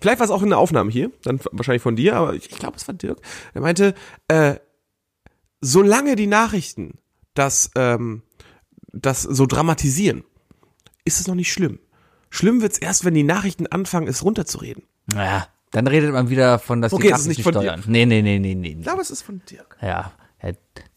vielleicht 0.00 0.18
war 0.20 0.24
es 0.24 0.30
auch 0.30 0.42
in 0.42 0.50
der 0.50 0.58
Aufnahme 0.58 0.90
hier, 0.90 1.10
dann 1.22 1.40
wahrscheinlich 1.52 1.82
von 1.82 1.96
dir, 1.96 2.16
aber 2.16 2.34
ich, 2.34 2.50
ich 2.50 2.58
glaube, 2.58 2.76
es 2.76 2.86
war 2.88 2.94
Dirk. 2.94 3.18
Er 3.54 3.60
meinte, 3.60 3.94
äh, 4.28 4.56
solange 5.60 6.16
die 6.16 6.26
Nachrichten 6.26 6.98
das, 7.34 7.70
ähm, 7.76 8.22
das 8.92 9.22
so 9.22 9.46
dramatisieren, 9.46 10.24
ist 11.04 11.20
es 11.20 11.26
noch 11.26 11.34
nicht 11.34 11.52
schlimm. 11.52 11.78
Schlimm 12.30 12.62
wird's 12.62 12.78
erst, 12.78 13.04
wenn 13.04 13.14
die 13.14 13.22
Nachrichten 13.22 13.66
anfangen, 13.66 14.08
es 14.08 14.24
runterzureden. 14.24 14.84
Naja, 15.06 15.46
dann 15.70 15.86
redet 15.86 16.12
man 16.12 16.30
wieder 16.30 16.58
von, 16.58 16.80
dass 16.82 16.92
Okay, 16.92 17.08
die 17.08 17.08
es 17.12 17.20
ist 17.20 17.26
Nachrichten 17.26 17.40
nicht 17.40 17.42
von 17.44 17.52
dir. 17.54 17.60
steuern. 17.60 17.84
Nee, 17.86 18.06
nee, 18.06 18.22
nee, 18.22 18.38
nee, 18.38 18.54
nee. 18.54 18.76
Ich 18.78 18.82
glaube, 18.82 19.02
es 19.02 19.10
ist 19.10 19.22
von 19.22 19.42
Dirk. 19.50 19.76
Ja, 19.80 20.12
Herr 20.38 20.54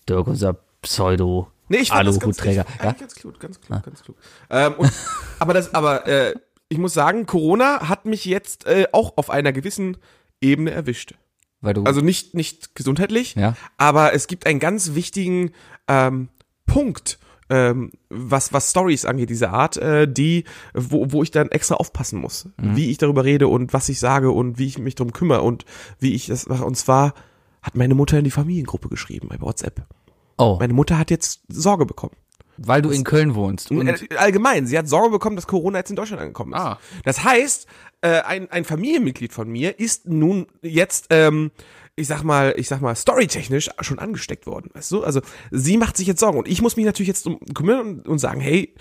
Dirk, 0.07 0.27
unser 0.27 0.53
Pseudo 0.81 1.51
Nee, 1.69 1.79
ich 1.79 1.89
fand 1.89 2.07
das 2.07 2.17
ganz, 2.19 2.39
ich- 2.45 2.55
Ja? 2.55 2.63
ganz 2.93 3.13
klug, 3.15 3.39
ganz 3.41 3.59
klug, 3.59 3.83
ganz 3.83 4.01
klug. 4.01 4.15
Ähm, 4.49 4.73
und, 4.77 4.89
aber 5.39 5.53
das, 5.53 5.73
aber 5.73 6.07
äh, 6.07 6.33
ich 6.69 6.77
muss 6.77 6.93
sagen, 6.93 7.25
Corona 7.25 7.87
hat 7.89 8.05
mich 8.05 8.25
jetzt 8.25 8.65
äh, 8.65 8.87
auch 8.91 9.13
auf 9.17 9.29
einer 9.29 9.53
gewissen 9.53 9.97
Ebene 10.41 10.71
erwischt. 10.71 11.15
Weil 11.61 11.73
du, 11.73 11.83
Also 11.83 12.01
nicht 12.01 12.33
nicht 12.35 12.75
gesundheitlich, 12.75 13.35
Ja. 13.35 13.55
aber 13.77 14.13
es 14.13 14.27
gibt 14.27 14.45
einen 14.45 14.59
ganz 14.59 14.93
wichtigen 14.93 15.51
ähm, 15.87 16.29
Punkt, 16.65 17.17
ähm, 17.49 17.91
was 18.09 18.51
was 18.53 18.69
Stories 18.69 19.05
angeht, 19.05 19.29
diese 19.29 19.49
Art, 19.49 19.77
äh, 19.77 20.07
die 20.11 20.43
wo 20.73 21.11
wo 21.11 21.23
ich 21.23 21.31
dann 21.31 21.49
extra 21.49 21.75
aufpassen 21.75 22.19
muss, 22.19 22.49
Mhm. 22.57 22.75
wie 22.75 22.91
ich 22.91 22.97
darüber 22.99 23.23
rede 23.23 23.47
und 23.47 23.73
was 23.73 23.89
ich 23.89 23.99
sage 23.99 24.29
und 24.31 24.59
wie 24.59 24.67
ich 24.67 24.77
mich 24.77 24.95
drum 24.95 25.13
kümmere 25.13 25.41
und 25.41 25.65
wie 25.99 26.13
ich 26.13 26.27
das 26.27 26.47
mache. 26.47 26.65
Und 26.65 26.75
zwar 26.75 27.13
hat 27.63 27.75
meine 27.75 27.95
Mutter 27.95 28.17
in 28.19 28.23
die 28.25 28.31
Familiengruppe 28.31 28.89
geschrieben 28.89 29.27
bei 29.29 29.39
WhatsApp. 29.41 29.85
oh, 30.37 30.57
Meine 30.59 30.73
Mutter 30.73 30.99
hat 30.99 31.09
jetzt 31.09 31.41
Sorge 31.47 31.85
bekommen. 31.87 32.13
Weil 32.57 32.81
du 32.81 32.89
in 32.89 33.03
Köln 33.03 33.35
wohnst. 33.35 33.71
Und, 33.71 33.87
Äh, 33.87 34.15
Allgemein, 34.17 34.67
sie 34.67 34.77
hat 34.77 34.87
Sorge 34.87 35.09
bekommen, 35.09 35.35
dass 35.35 35.47
Corona 35.47 35.79
jetzt 35.79 35.89
in 35.89 35.95
Deutschland 35.95 36.21
angekommen 36.21 36.53
ist. 36.53 36.59
Ah. 36.59 36.79
Das 37.03 37.23
heißt, 37.23 37.67
äh, 38.01 38.21
ein, 38.21 38.49
ein 38.51 38.65
Familienmitglied 38.65 39.33
von 39.33 39.49
mir 39.49 39.79
ist 39.79 40.07
nun 40.07 40.47
jetzt, 40.61 41.07
ähm, 41.09 41.51
ich 41.95 42.07
sag 42.07 42.23
mal, 42.23 42.53
ich 42.57 42.67
sag 42.67 42.81
mal, 42.81 42.95
storytechnisch 42.95 43.69
schon 43.81 43.99
angesteckt 43.99 44.45
worden, 44.45 44.69
weißt 44.73 44.91
du? 44.91 45.03
Also 45.03 45.21
sie 45.51 45.77
macht 45.77 45.97
sich 45.97 46.07
jetzt 46.07 46.19
Sorgen 46.19 46.37
und 46.37 46.47
ich 46.47 46.61
muss 46.61 46.75
mich 46.75 46.85
natürlich 46.85 47.07
jetzt 47.07 47.25
um 47.25 47.39
kümmern 47.53 47.79
und, 47.79 48.07
und 48.07 48.19
sagen, 48.19 48.39
hey, 48.39 48.73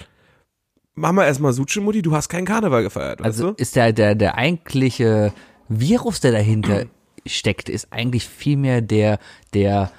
Mama 0.94 1.24
erstmal 1.24 1.52
Suche, 1.52 1.80
Mutti, 1.80 2.02
du 2.02 2.14
hast 2.14 2.28
keinen 2.28 2.46
Karneval 2.46 2.82
gefeiert, 2.82 3.20
weißt 3.20 3.26
also 3.26 3.50
du? 3.52 3.56
ist 3.56 3.76
der, 3.76 3.92
der, 3.92 4.14
der 4.14 4.36
eigentliche 4.36 5.32
Virus, 5.68 6.20
der 6.20 6.32
dahinter 6.32 6.86
steckt, 7.26 7.68
ist 7.68 7.92
eigentlich 7.92 8.26
vielmehr 8.26 8.80
der, 8.80 9.18
der 9.52 9.90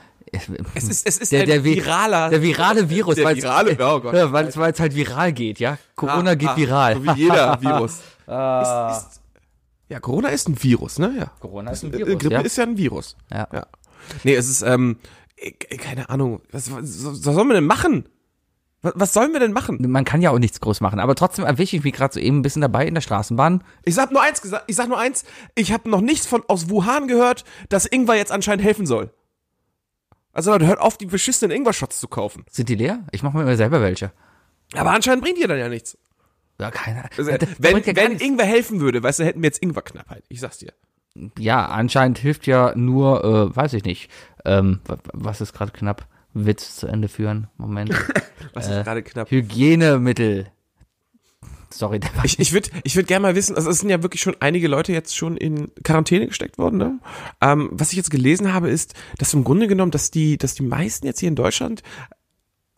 Es 0.74 0.84
ist, 0.84 1.08
es 1.08 1.18
ist 1.18 1.32
der, 1.32 1.46
der, 1.46 1.62
vi- 1.62 1.76
viraler. 1.76 2.30
der 2.30 2.42
virale 2.42 2.90
Virus, 2.90 3.16
Der 3.16 3.36
virale, 3.36 3.78
oh 3.80 4.00
Gott. 4.02 4.14
ja, 4.14 4.32
weil 4.32 4.48
es 4.48 4.58
weil 4.58 4.72
es 4.74 4.80
halt 4.80 4.96
viral 4.96 5.32
geht, 5.34 5.60
ja. 5.60 5.78
Corona 5.96 6.32
Ah, 6.32 6.36
geht 6.36 6.50
ah, 6.50 6.58
viral. 6.58 6.96
So 6.96 7.04
wie 7.06 7.12
jeder 7.20 7.62
Virus. 7.62 7.92
ist, 7.94 9.08
ist, 9.08 9.22
ja, 9.90 10.00
Corona 10.02 10.30
ist 10.30 10.50
ein 10.50 10.62
Virus, 10.62 11.00
ne? 11.00 11.14
Ja. 11.18 11.32
Corona 11.40 11.72
ist 11.72 11.84
ein 11.84 11.94
Virus, 11.94 12.20
Grippe 12.20 12.34
ja. 12.36 12.42
ist 12.42 12.58
ja 12.58 12.64
ein 12.64 12.78
Virus. 12.78 13.16
Ja. 13.32 13.48
ja. 13.54 13.66
Nee, 14.24 14.36
es 14.36 14.50
ist, 14.50 14.62
ähm, 14.64 14.98
äh, 15.38 15.52
keine 15.78 16.10
Ahnung. 16.10 16.42
Was, 16.52 16.72
was, 16.72 17.06
was 17.06 17.22
sollen 17.22 17.48
wir 17.48 17.54
denn 17.56 17.66
machen? 17.66 18.10
Was, 18.82 18.94
was 18.96 19.14
sollen 19.14 19.32
wir 19.34 19.40
denn 19.40 19.54
machen? 19.54 19.78
Man 19.90 20.04
kann 20.06 20.22
ja 20.22 20.30
auch 20.32 20.40
nichts 20.40 20.60
groß 20.60 20.82
machen, 20.82 21.00
aber 21.00 21.16
trotzdem 21.16 21.46
erwische 21.46 21.78
ich 21.78 21.84
mich 21.84 21.94
gerade 21.94 22.14
so 22.14 22.20
eben 22.20 22.40
ein 22.40 22.42
bisschen 22.42 22.62
dabei 22.62 22.86
in 22.86 22.94
der 22.94 23.02
Straßenbahn. 23.02 23.64
Ich 23.86 23.96
sag 23.96 24.12
nur 24.12 24.22
eins 24.22 24.42
gesagt, 24.42 24.66
ich 24.68 24.76
sag 24.76 24.88
nur 24.90 25.00
eins, 25.00 25.24
ich 25.56 25.72
habe 25.72 25.90
noch 25.90 26.02
nichts 26.02 26.28
von 26.28 26.44
aus 26.48 26.70
Wuhan 26.70 27.08
gehört, 27.08 27.44
dass 27.70 27.86
Ingwer 27.86 28.16
jetzt 28.16 28.32
anscheinend 28.32 28.64
helfen 28.64 28.86
soll. 28.86 29.10
Also 30.38 30.52
Leute, 30.52 30.68
hört 30.68 30.80
auf, 30.80 30.98
die 31.00 31.08
beschissenen 31.08 31.56
Ingwer-Shots 31.58 32.00
zu 32.00 32.08
kaufen. 32.08 32.46
Sind 32.52 32.70
die 32.70 32.76
leer? 32.76 33.00
Ich 33.12 33.24
mache 33.24 33.36
mir 33.38 33.42
immer 33.44 33.56
selber 33.58 33.82
welche. 33.82 34.12
Aber 34.76 34.92
anscheinend 34.92 35.24
bringt 35.24 35.40
ihr 35.40 35.48
dann 35.48 35.58
ja 35.58 35.68
nichts. 35.68 35.98
Ja, 36.60 36.70
keine 36.70 37.06
Also, 37.18 37.26
wenn 37.58 37.78
ja 37.84 37.96
wenn. 37.96 38.20
Ingwer 38.20 38.46
helfen 38.46 38.80
würde, 38.80 39.02
weißt 39.02 39.18
du, 39.20 39.24
hätten 39.26 39.42
wir 39.42 39.48
jetzt 39.48 39.64
Ingwerknappheit. 39.64 40.24
Ich 40.30 40.40
sag's 40.40 40.60
dir. 40.60 40.74
Ja, 41.40 41.66
anscheinend 41.66 42.20
hilft 42.20 42.46
ja 42.46 42.74
nur, 42.76 43.24
äh, 43.24 43.56
weiß 43.56 43.74
ich 43.74 43.84
nicht, 43.84 44.12
ähm, 44.46 44.80
wa- 44.86 45.00
was 45.14 45.42
ist 45.42 45.54
gerade 45.54 45.72
knapp? 45.72 46.06
Witz 46.36 46.76
zu 46.76 46.86
Ende 46.86 47.08
führen. 47.08 47.48
Moment. 47.58 47.90
Was 48.54 48.68
Äh, 48.68 48.78
ist 48.80 48.84
gerade 48.86 49.02
knapp? 49.02 49.32
Hygienemittel. 49.32 50.52
Sorry, 51.70 52.00
der 52.00 52.16
war 52.16 52.26
Ich, 52.26 52.40
ich 52.40 52.54
würde 52.54 52.70
ich 52.84 52.96
würd 52.96 53.08
gerne 53.08 53.24
mal 53.24 53.36
wissen, 53.36 53.56
also 53.56 53.70
es 53.70 53.80
sind 53.80 53.90
ja 53.90 54.02
wirklich 54.04 54.22
schon 54.22 54.36
einige 54.40 54.68
Leute 54.68 54.94
jetzt 54.94 55.16
schon 55.16 55.38
in 55.38 55.72
Quarantäne 55.84 56.28
gesteckt 56.28 56.58
worden. 56.58 56.78
Ne? 56.78 57.00
Ähm, 57.42 57.70
was 57.72 57.92
ich 57.92 57.98
jetzt 57.98 58.10
gelesen 58.12 58.54
habe, 58.54 58.70
ist, 58.70 58.94
dass 59.18 59.34
im 59.34 59.44
Grunde 59.44 59.68
genommen, 59.68 59.92
dass 59.92 60.12
die, 60.12 60.38
dass 60.38 60.54
die 60.56 60.64
meisten 60.64 61.06
jetzt 61.06 61.20
hier 61.20 61.30
in 61.30 61.36
Deutschland 61.36 61.84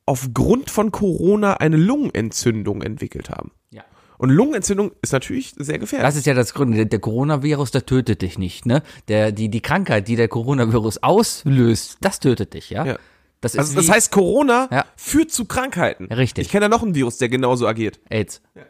aufgrund 0.06 0.72
von 0.72 0.92
Corona 0.92 1.54
eine 1.56 1.78
Lungenentzündung 1.78 2.82
entwickelt 2.82 3.30
haben. 3.30 3.52
Ja. 3.70 3.84
Und 4.18 4.32
Lungenentzündung 4.32 4.92
ist 5.02 5.14
natürlich 5.14 5.54
sehr 5.58 5.78
gefährlich. 5.78 6.08
Das 6.08 6.16
ist 6.16 6.26
ja 6.26 6.34
das 6.34 6.54
Grund. 6.54 6.76
Der, 6.76 7.00
Coronavirus, 7.00 7.72
der 7.72 7.86
tötet 7.86 8.22
dich 8.24 8.38
nicht, 8.40 8.66
ne? 8.66 8.82
Der, 9.08 9.32
die, 9.32 9.50
die 9.50 9.62
Krankheit, 9.62 10.08
die 10.08 10.16
der 10.16 10.28
Coronavirus 10.28 11.04
auslöst, 11.04 11.98
das 12.02 12.20
tötet 12.20 12.54
dich, 12.56 12.70
ja? 12.72 12.86
Ja. 12.86 13.00
Das 13.42 13.54
ist 13.54 13.60
also 13.60 13.76
das 13.76 13.90
heißt, 13.90 14.12
Corona 14.12 14.68
Ja. 14.72 14.86
führt 14.98 15.32
zu 15.32 15.46
Krankheiten. 15.46 16.06
Richtig. 16.12 16.48
Ich 16.48 16.52
kenne 16.52 16.66
da 16.66 16.70
noch 16.70 16.84
einen 16.84 16.96
Virus, 16.96 17.20
der 17.20 17.30
genauso 17.30 17.68
agiert. 17.68 18.00
AIDS. 18.10 18.42
Ja. 18.56 18.64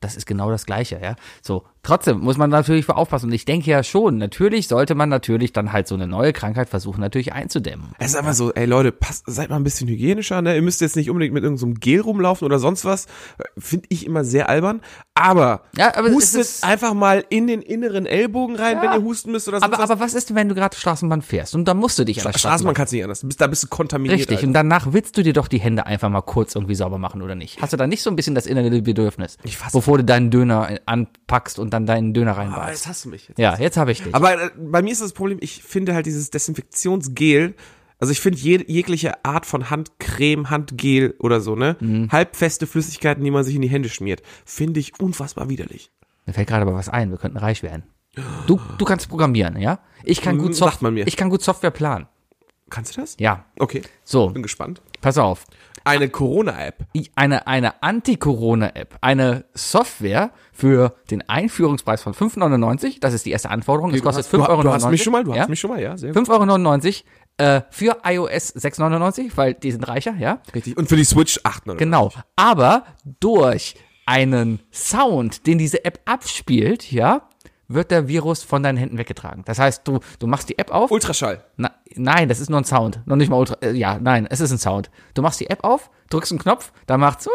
Das 0.00 0.16
ist 0.16 0.26
genau 0.26 0.50
das 0.50 0.66
Gleiche, 0.66 1.00
ja. 1.02 1.16
So. 1.42 1.64
Trotzdem 1.88 2.20
muss 2.20 2.36
man 2.36 2.50
natürlich 2.50 2.86
aufpassen. 2.88 3.26
Und 3.26 3.32
ich 3.32 3.46
denke 3.46 3.70
ja 3.70 3.82
schon, 3.82 4.18
natürlich 4.18 4.68
sollte 4.68 4.94
man 4.94 5.08
natürlich 5.08 5.52
dann 5.54 5.72
halt 5.72 5.88
so 5.88 5.94
eine 5.94 6.06
neue 6.06 6.34
Krankheit 6.34 6.68
versuchen, 6.68 7.00
natürlich 7.00 7.32
einzudämmen. 7.32 7.88
Es 7.98 8.08
ist 8.10 8.16
einfach 8.16 8.34
so, 8.34 8.52
ey 8.52 8.66
Leute, 8.66 8.92
passt, 8.92 9.24
seid 9.26 9.48
mal 9.48 9.56
ein 9.56 9.64
bisschen 9.64 9.88
hygienischer, 9.88 10.42
ne? 10.42 10.54
Ihr 10.54 10.60
müsst 10.62 10.82
jetzt 10.82 10.96
nicht 10.96 11.08
unbedingt 11.08 11.32
mit 11.32 11.44
irgendeinem 11.44 11.74
Gel 11.80 12.00
rumlaufen 12.00 12.44
oder 12.44 12.58
sonst 12.58 12.84
was. 12.84 13.06
Finde 13.56 13.86
ich 13.88 14.04
immer 14.04 14.22
sehr 14.22 14.50
albern. 14.50 14.82
Aber, 15.14 15.62
Ja, 15.76 15.96
aber 15.96 16.10
hustet 16.10 16.42
ist- 16.42 16.62
einfach 16.64 16.92
mal 16.94 17.24
in 17.30 17.46
den 17.46 17.62
inneren 17.62 18.06
Ellbogen 18.06 18.54
rein, 18.56 18.78
wenn 18.82 18.92
ihr 18.92 19.02
husten 19.02 19.32
müsst 19.32 19.48
oder 19.48 19.58
sonst 19.60 19.72
Aber, 19.72 19.82
was. 19.82 19.90
aber 19.90 20.00
was 20.00 20.14
ist 20.14 20.28
denn, 20.28 20.36
wenn 20.36 20.48
du 20.48 20.54
gerade 20.54 20.76
Straßenbahn 20.76 21.22
fährst? 21.22 21.54
Und 21.54 21.66
dann 21.66 21.78
musst 21.78 21.98
du 21.98 22.04
dich 22.04 22.24
an 22.24 22.30
der 22.32 22.38
Straßenbahn 22.38 22.74
kannst 22.74 22.92
du 22.92 22.96
nicht 22.96 23.04
anders. 23.04 23.24
Da 23.38 23.46
bist 23.46 23.62
du 23.64 23.68
kontaminiert. 23.68 24.18
Richtig, 24.20 24.36
Alter. 24.36 24.46
und 24.46 24.52
danach 24.52 24.92
willst 24.92 25.16
du 25.16 25.22
dir 25.22 25.32
doch 25.32 25.48
die 25.48 25.58
Hände 25.58 25.86
einfach 25.86 26.08
mal 26.10 26.20
kurz 26.20 26.54
irgendwie 26.54 26.74
sauber 26.74 26.98
machen, 26.98 27.22
oder 27.22 27.34
nicht? 27.34 27.60
Hast 27.62 27.72
du 27.72 27.76
da 27.78 27.86
nicht 27.86 28.02
so 28.02 28.10
ein 28.10 28.16
bisschen 28.16 28.34
das 28.34 28.46
innere 28.46 28.82
Bedürfnis, 28.82 29.38
Ich 29.42 29.56
fass- 29.56 29.72
bevor 29.72 29.96
du 29.98 30.04
deinen 30.04 30.30
Döner 30.30 30.68
anpackst 30.86 31.58
und 31.58 31.70
dann 31.70 31.77
deinen 31.86 32.14
Döner 32.14 32.32
Aber 32.32 32.40
reinbeißt? 32.40 32.70
jetzt 32.70 32.86
hast 32.88 33.04
du 33.04 33.08
mich. 33.10 33.28
Jetzt. 33.28 33.38
Ja, 33.38 33.58
jetzt 33.58 33.76
habe 33.76 33.92
ich 33.92 34.02
dich. 34.02 34.14
Aber 34.14 34.40
äh, 34.40 34.50
bei 34.56 34.82
mir 34.82 34.92
ist 34.92 35.02
das 35.02 35.12
Problem, 35.12 35.38
ich 35.40 35.62
finde 35.62 35.94
halt 35.94 36.06
dieses 36.06 36.30
Desinfektionsgel, 36.30 37.54
also 38.00 38.12
ich 38.12 38.20
finde 38.20 38.38
je, 38.38 38.64
jegliche 38.66 39.24
Art 39.24 39.44
von 39.46 39.70
Handcreme, 39.70 40.50
Handgel 40.50 41.14
oder 41.18 41.40
so, 41.40 41.56
ne? 41.56 41.76
Mhm. 41.80 42.10
Halbfeste 42.12 42.66
Flüssigkeiten, 42.66 43.24
die 43.24 43.30
man 43.30 43.42
sich 43.44 43.54
in 43.56 43.62
die 43.62 43.68
Hände 43.68 43.88
schmiert, 43.88 44.22
finde 44.44 44.78
ich 44.80 44.98
unfassbar 45.00 45.48
widerlich. 45.48 45.90
Mir 46.26 46.32
fällt 46.34 46.48
gerade 46.48 46.62
aber 46.62 46.74
was 46.74 46.88
ein, 46.88 47.10
wir 47.10 47.18
könnten 47.18 47.38
reich 47.38 47.62
werden. 47.62 47.82
Du, 48.46 48.60
du 48.78 48.84
kannst 48.84 49.08
programmieren, 49.08 49.56
ja? 49.60 49.80
Ich 50.04 50.20
kann 50.20 50.38
gut, 50.38 50.48
Hm, 50.48 50.54
Soft 50.54 50.82
man 50.82 50.94
mir. 50.94 51.06
ich 51.06 51.16
kann 51.16 51.30
gut 51.30 51.42
Software 51.42 51.70
planen. 51.70 52.06
Kannst 52.70 52.96
du 52.96 53.00
das? 53.00 53.16
Ja. 53.18 53.46
Okay, 53.58 53.82
So, 54.04 54.28
bin 54.28 54.42
gespannt. 54.42 54.82
Pass 55.00 55.18
auf. 55.18 55.44
Eine 55.84 56.08
Corona-App. 56.08 56.86
Eine, 57.14 57.46
eine 57.46 57.82
Anti-Corona-App, 57.82 58.98
eine 59.00 59.44
Software 59.54 60.32
für 60.52 60.94
den 61.10 61.26
Einführungspreis 61.28 62.02
von 62.02 62.14
5,99, 62.14 63.00
das 63.00 63.14
ist 63.14 63.24
die 63.24 63.30
erste 63.30 63.50
Anforderung, 63.50 63.94
es 63.94 64.02
kostet 64.02 64.26
5,99 64.26 64.30
du, 64.30 64.50
Euro. 64.50 64.62
du 64.62 64.72
hast 64.72 64.90
mich 64.90 65.02
schon 65.02 65.12
mal, 65.12 65.24
du 65.24 65.32
ja? 65.32 65.42
hast 65.42 65.48
mich 65.48 65.60
schon 65.60 65.70
mal, 65.70 65.80
ja, 65.80 65.96
sehr 65.96 66.12
gut. 66.12 66.28
5,99 66.28 67.04
Euro 67.38 67.56
äh, 67.56 67.62
für 67.70 67.98
iOS 68.04 68.56
6,99, 68.56 69.30
weil 69.36 69.54
die 69.54 69.70
sind 69.70 69.86
reicher, 69.86 70.14
ja? 70.18 70.42
Richtig. 70.54 70.76
Und 70.76 70.88
für 70.88 70.96
die 70.96 71.04
Switch 71.04 71.40
8 71.44 71.68
oder? 71.68 71.76
Genau. 71.76 72.12
Aber 72.36 72.84
durch 73.20 73.76
einen 74.06 74.60
Sound, 74.72 75.46
den 75.46 75.58
diese 75.58 75.84
App 75.84 76.00
abspielt, 76.04 76.90
ja, 76.90 77.27
wird 77.68 77.90
der 77.90 78.08
Virus 78.08 78.42
von 78.42 78.62
deinen 78.62 78.78
Händen 78.78 78.98
weggetragen. 78.98 79.42
Das 79.44 79.58
heißt, 79.58 79.86
du, 79.86 80.00
du 80.18 80.26
machst 80.26 80.48
die 80.48 80.58
App 80.58 80.70
auf. 80.70 80.90
Ultraschall. 80.90 81.44
Na, 81.56 81.70
nein, 81.94 82.28
das 82.28 82.40
ist 82.40 82.50
nur 82.50 82.60
ein 82.60 82.64
Sound. 82.64 83.00
Noch 83.06 83.16
nicht 83.16 83.28
mal 83.28 83.36
ultra. 83.36 83.56
Äh, 83.60 83.72
ja, 83.72 83.98
nein, 84.00 84.26
es 84.28 84.40
ist 84.40 84.50
ein 84.50 84.58
Sound. 84.58 84.90
Du 85.14 85.22
machst 85.22 85.38
die 85.40 85.50
App 85.50 85.62
auf, 85.64 85.90
drückst 86.10 86.32
einen 86.32 86.38
Knopf, 86.38 86.72
da 86.86 86.96
macht's. 86.96 87.28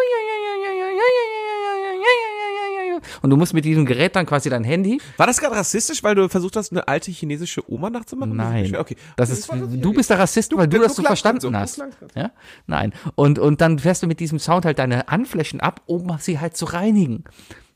Und 3.22 3.30
du 3.30 3.38
musst 3.38 3.54
mit 3.54 3.66
diesem 3.66 3.86
Gerät 3.86 4.16
dann 4.16 4.26
quasi 4.26 4.50
dein 4.50 4.64
Handy. 4.64 5.02
War 5.18 5.28
das 5.28 5.40
gerade 5.40 5.56
rassistisch, 5.56 6.04
weil 6.04 6.16
du 6.16 6.30
versucht 6.30 6.56
hast, 6.56 6.72
eine 6.72 6.88
alte 6.88 7.12
chinesische 7.12 7.70
Oma 7.70 7.90
nachzumachen? 7.90 8.36
Nein. 8.36 8.76
Okay. 8.76 8.96
Das 9.16 9.30
ist, 9.30 9.52
du 9.52 9.94
bist 9.94 10.10
der 10.10 10.20
Rassist, 10.20 10.56
weil 10.56 10.68
du, 10.68 10.78
du 10.78 10.84
das 10.84 10.96
so 10.96 11.04
verstanden 11.04 11.42
so, 11.42 11.50
du 11.50 11.58
hast. 11.58 11.76
so. 11.76 11.84
Ja? 12.16 12.32
Nein. 12.68 12.94
Und, 13.16 13.40
und 13.40 13.62
dann 13.62 13.80
fährst 13.80 14.04
du 14.04 14.08
mit 14.08 14.20
diesem 14.20 14.40
Sound 14.40 14.66
halt 14.66 14.80
deine 14.80 15.06
Handflächen 15.08 15.60
ab, 15.60 15.82
um 15.86 16.16
sie 16.20 16.40
halt 16.40 16.56
zu 16.56 16.66
reinigen. 16.66 17.24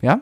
Ja? 0.02 0.22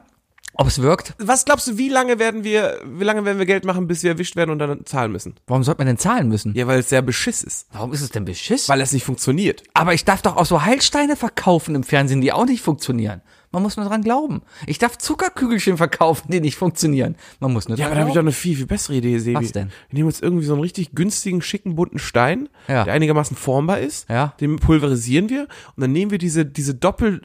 Ob 0.58 0.68
es 0.68 0.82
wirkt? 0.82 1.14
Was 1.20 1.44
glaubst 1.46 1.68
du, 1.68 1.78
wie 1.78 1.90
lange 1.90 2.18
werden 2.18 2.44
wir, 2.44 2.80
wie 2.86 3.04
lange 3.04 3.26
werden 3.26 3.40
wir 3.40 3.46
Geld 3.46 3.66
machen, 3.66 3.88
bis 3.88 4.04
wir 4.04 4.12
erwischt 4.12 4.36
werden 4.36 4.52
und 4.52 4.60
dann 4.60 4.86
zahlen 4.86 5.12
müssen? 5.12 5.36
Warum 5.48 5.64
sollte 5.64 5.80
man 5.80 5.88
denn 5.88 5.98
zahlen 5.98 6.30
müssen? 6.30 6.54
Ja, 6.56 6.66
weil 6.68 6.80
es 6.80 6.90
sehr 6.90 7.02
beschiss 7.02 7.44
ist. 7.44 7.68
Warum 7.74 7.92
ist 7.94 8.02
es 8.02 8.10
denn 8.10 8.24
Beschiss? 8.26 8.70
Weil 8.70 8.80
es 8.82 8.94
nicht 8.94 9.04
funktioniert. 9.06 9.64
Aber 9.74 9.94
ich 9.94 10.06
darf 10.06 10.22
doch 10.22 10.38
auch 10.38 10.46
so 10.46 10.62
Heilsteine 10.64 11.16
verkaufen 11.18 11.76
im 11.76 11.84
Fernsehen, 11.84 12.22
die 12.22 12.32
auch 12.32 12.46
nicht 12.46 12.62
funktionieren. 12.62 13.22
Man 13.52 13.64
muss 13.64 13.78
nur 13.78 13.86
dran 13.86 14.02
glauben. 14.02 14.42
Ich 14.68 14.80
darf 14.80 14.98
Zuckerkügelchen 14.98 15.78
verkaufen, 15.78 16.30
die 16.30 16.42
nicht 16.42 16.58
funktionieren. 16.58 17.16
Man 17.40 17.54
muss 17.54 17.70
nur 17.70 17.78
Ja, 17.78 17.86
dran 17.86 17.92
aber 17.92 17.96
da 17.96 18.02
habe 18.02 18.10
ich 18.10 18.16
doch 18.16 18.22
eine 18.22 18.32
viel, 18.34 18.56
viel 18.58 18.66
bessere 18.66 18.96
Idee, 18.96 19.18
Sebi. 19.20 19.36
Was 19.38 19.52
denn? 19.54 19.70
Wir 19.90 19.98
nehmen 19.98 20.08
uns 20.08 20.20
irgendwie 20.20 20.46
so 20.46 20.54
einen 20.54 20.62
richtig 20.62 20.92
günstigen, 20.94 21.42
schicken, 21.42 21.76
bunten 21.76 22.00
Stein, 22.00 22.50
Ja. 22.68 22.84
der 22.84 22.94
einigermaßen 22.94 23.38
formbar 23.38 23.80
ist. 23.80 24.10
Ja. 24.10 24.34
Den 24.42 24.58
pulverisieren 24.58 25.30
wir 25.30 25.44
und 25.76 25.82
dann 25.82 25.92
nehmen 25.94 26.12
wir 26.12 26.18
diese, 26.18 26.46
diese 26.46 26.76
Doppel, 26.76 27.22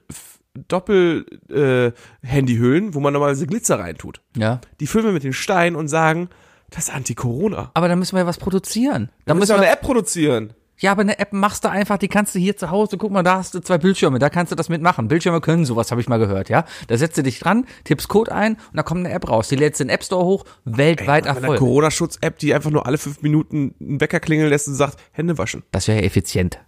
Doppel, 0.68 1.26
äh, 1.48 1.92
wo 2.22 3.00
man 3.00 3.12
normalerweise 3.12 3.46
Glitzer 3.46 3.78
reintut. 3.78 4.20
Ja. 4.36 4.60
Die 4.80 4.86
füllen 4.86 5.06
wir 5.06 5.12
mit 5.12 5.24
den 5.24 5.32
Stein 5.32 5.76
und 5.76 5.88
sagen, 5.88 6.28
das 6.70 6.88
ist 6.88 6.94
Anti-Corona. 6.94 7.70
Aber 7.74 7.88
da 7.88 7.96
müssen 7.96 8.14
wir 8.14 8.20
ja 8.20 8.26
was 8.26 8.38
produzieren. 8.38 9.10
Da 9.24 9.32
Da 9.32 9.38
müssen 9.38 9.50
wir 9.50 9.56
eine 9.56 9.70
App 9.70 9.82
produzieren. 9.82 10.54
Ja, 10.78 10.92
aber 10.92 11.02
eine 11.02 11.18
App 11.18 11.34
machst 11.34 11.64
du 11.64 11.68
einfach, 11.68 11.98
die 11.98 12.08
kannst 12.08 12.34
du 12.34 12.38
hier 12.38 12.56
zu 12.56 12.70
Hause, 12.70 12.96
guck 12.96 13.12
mal, 13.12 13.22
da 13.22 13.36
hast 13.36 13.52
du 13.52 13.60
zwei 13.60 13.76
Bildschirme, 13.76 14.18
da 14.18 14.30
kannst 14.30 14.50
du 14.50 14.56
das 14.56 14.70
mitmachen. 14.70 15.08
Bildschirme 15.08 15.42
können 15.42 15.66
sowas, 15.66 15.90
habe 15.90 16.00
ich 16.00 16.08
mal 16.08 16.18
gehört, 16.18 16.48
ja. 16.48 16.64
Da 16.86 16.96
setzt 16.96 17.18
du 17.18 17.22
dich 17.22 17.38
dran, 17.38 17.66
tippst 17.84 18.08
Code 18.08 18.32
ein 18.32 18.54
und 18.54 18.76
dann 18.76 18.84
kommt 18.86 19.04
eine 19.04 19.14
App 19.14 19.28
raus. 19.28 19.48
Die 19.48 19.56
lädst 19.56 19.78
du 19.80 19.84
in 19.84 19.88
den 19.88 19.94
App 19.94 20.04
Store 20.04 20.24
hoch, 20.24 20.44
weltweit 20.64 21.26
einer 21.26 21.38
Erfolg. 21.38 21.58
Corona-Schutz-App, 21.58 22.38
die 22.38 22.54
einfach 22.54 22.70
nur 22.70 22.86
alle 22.86 22.96
fünf 22.96 23.20
Minuten 23.20 23.74
einen 23.78 24.00
Wecker 24.00 24.20
klingeln 24.20 24.48
lässt 24.48 24.68
und 24.68 24.74
sagt, 24.74 24.96
Hände 25.12 25.36
waschen. 25.36 25.64
Das 25.70 25.86
wäre 25.86 26.00
ja 26.00 26.06
effizient. 26.06 26.58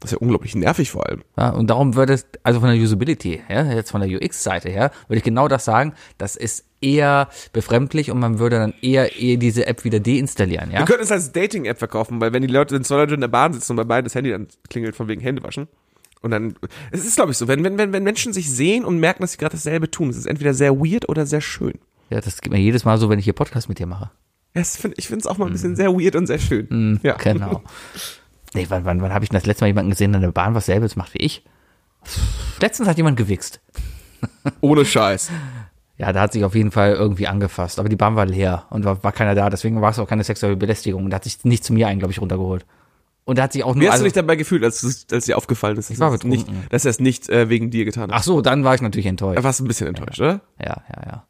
Das 0.00 0.10
ist 0.10 0.12
ja 0.12 0.18
unglaublich 0.18 0.54
nervig 0.54 0.90
vor 0.90 1.06
allem. 1.06 1.22
Ja, 1.36 1.50
und 1.50 1.68
darum 1.68 1.94
würde 1.94 2.14
es, 2.14 2.26
also 2.42 2.60
von 2.60 2.70
der 2.70 2.78
Usability, 2.78 3.42
ja, 3.50 3.64
jetzt 3.72 3.90
von 3.90 4.00
der 4.00 4.10
UX-Seite 4.10 4.70
her, 4.70 4.90
würde 5.08 5.18
ich 5.18 5.22
genau 5.24 5.46
das 5.46 5.66
sagen, 5.66 5.92
das 6.16 6.36
ist 6.36 6.64
eher 6.80 7.28
befremdlich 7.52 8.10
und 8.10 8.18
man 8.18 8.38
würde 8.38 8.56
dann 8.56 8.74
eher, 8.80 9.20
eher 9.20 9.36
diese 9.36 9.66
App 9.66 9.84
wieder 9.84 10.00
deinstallieren, 10.00 10.70
ja. 10.70 10.78
Wir 10.78 10.86
könnten 10.86 11.02
es 11.02 11.12
als 11.12 11.32
Dating-App 11.32 11.78
verkaufen, 11.78 12.18
weil 12.20 12.32
wenn 12.32 12.40
die 12.40 12.48
Leute, 12.48 12.74
wenn 12.74 12.82
zwei 12.82 12.96
Leute 12.96 13.14
in 13.14 13.20
der 13.20 13.28
Bahn 13.28 13.52
sitzen 13.52 13.72
und 13.72 13.76
bei 13.76 13.84
beiden 13.84 14.06
das 14.06 14.14
Handy 14.14 14.30
dann 14.30 14.48
klingelt 14.70 14.96
von 14.96 15.06
wegen 15.08 15.20
Hände 15.20 15.42
waschen. 15.42 15.68
Und 16.22 16.30
dann, 16.30 16.54
es 16.90 17.04
ist 17.04 17.16
glaube 17.16 17.32
ich 17.32 17.38
so, 17.38 17.46
wenn, 17.46 17.62
wenn, 17.62 17.76
wenn, 17.76 17.92
wenn 17.92 18.02
Menschen 18.02 18.32
sich 18.32 18.50
sehen 18.50 18.86
und 18.86 18.98
merken, 18.98 19.22
dass 19.22 19.32
sie 19.32 19.38
gerade 19.38 19.56
dasselbe 19.56 19.90
tun, 19.90 20.08
es 20.08 20.16
ist 20.16 20.26
entweder 20.26 20.54
sehr 20.54 20.78
weird 20.78 21.08
oder 21.10 21.26
sehr 21.26 21.40
schön. 21.42 21.74
Ja, 22.08 22.20
das 22.20 22.40
geht 22.40 22.52
mir 22.52 22.58
jedes 22.58 22.84
Mal 22.84 22.98
so, 22.98 23.10
wenn 23.10 23.18
ich 23.18 23.24
hier 23.24 23.34
Podcast 23.34 23.68
mit 23.68 23.78
dir 23.78 23.86
mache. 23.86 24.10
Ja, 24.54 24.64
find, 24.64 24.94
ich 24.98 25.06
finde 25.06 25.20
es 25.20 25.26
auch 25.26 25.38
mal 25.38 25.46
ein 25.46 25.52
bisschen 25.52 25.76
sehr 25.76 25.92
weird 25.92 26.16
und 26.16 26.26
sehr 26.26 26.38
schön. 26.38 27.00
ja. 27.02 27.16
Genau. 27.16 27.62
Nee, 28.54 28.66
wann, 28.68 28.84
wann, 28.84 29.00
wann 29.00 29.12
habe 29.12 29.24
ich 29.24 29.30
denn 29.30 29.38
das 29.38 29.46
letzte 29.46 29.64
Mal 29.64 29.68
jemanden 29.68 29.90
gesehen, 29.90 30.12
der 30.12 30.18
in 30.18 30.26
der 30.26 30.32
Bahn 30.32 30.54
was 30.54 30.66
selbes 30.66 30.96
macht 30.96 31.14
wie 31.14 31.18
ich? 31.18 31.44
Letztens 32.60 32.88
hat 32.88 32.96
jemand 32.96 33.16
gewichst. 33.16 33.60
Ohne 34.60 34.84
Scheiß. 34.84 35.30
Ja, 35.98 36.12
da 36.12 36.22
hat 36.22 36.32
sich 36.32 36.44
auf 36.44 36.54
jeden 36.54 36.70
Fall 36.70 36.94
irgendwie 36.94 37.26
angefasst. 37.26 37.78
Aber 37.78 37.88
die 37.88 37.96
Bahn 37.96 38.16
war 38.16 38.26
leer 38.26 38.64
und 38.70 38.84
war, 38.84 39.04
war 39.04 39.12
keiner 39.12 39.34
da. 39.34 39.50
Deswegen 39.50 39.80
war 39.80 39.90
es 39.90 39.98
auch 39.98 40.08
keine 40.08 40.24
sexuelle 40.24 40.56
Belästigung. 40.56 41.04
Und 41.04 41.10
da 41.10 41.16
hat 41.16 41.24
sich 41.24 41.44
nicht 41.44 41.62
zu 41.62 41.72
mir 41.74 41.88
einen, 41.88 41.98
glaube 41.98 42.12
ich, 42.12 42.20
runtergeholt. 42.20 42.64
Und 43.24 43.38
da 43.38 43.44
hat 43.44 43.52
sich 43.52 43.64
auch 43.64 43.74
nur. 43.74 43.82
Wie 43.82 43.86
hast 43.86 43.92
also, 43.94 44.04
du 44.04 44.08
dich 44.08 44.14
dabei 44.14 44.36
gefühlt, 44.36 44.64
als, 44.64 45.06
als 45.12 45.26
dir 45.26 45.36
aufgefallen 45.36 45.76
ist, 45.76 45.90
dass 45.90 46.00
war 46.00 46.10
er 46.10 46.14
es 46.14 46.24
nicht, 46.24 46.48
dass 46.70 46.84
er 46.84 46.90
es 46.90 47.00
nicht 47.00 47.28
äh, 47.28 47.48
wegen 47.48 47.70
dir 47.70 47.84
getan 47.84 48.04
hat? 48.04 48.12
ach 48.12 48.22
so, 48.22 48.40
dann 48.40 48.64
war 48.64 48.74
ich 48.74 48.80
natürlich 48.80 49.06
enttäuscht. 49.06 49.38
Da 49.38 49.44
warst 49.44 49.60
du 49.60 49.64
ein 49.64 49.68
bisschen 49.68 49.86
enttäuscht, 49.88 50.20
oder? 50.20 50.40
Ja, 50.58 50.82
ja, 50.88 51.02
ja. 51.06 51.26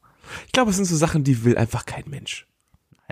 Ich 0.47 0.53
glaube, 0.53 0.71
es 0.71 0.77
sind 0.77 0.87
so 0.87 0.97
Sachen, 0.97 1.25
die 1.25 1.45
will 1.45 1.59
einfach 1.59 1.85
kein 1.85 2.05
Mensch. 2.07 2.47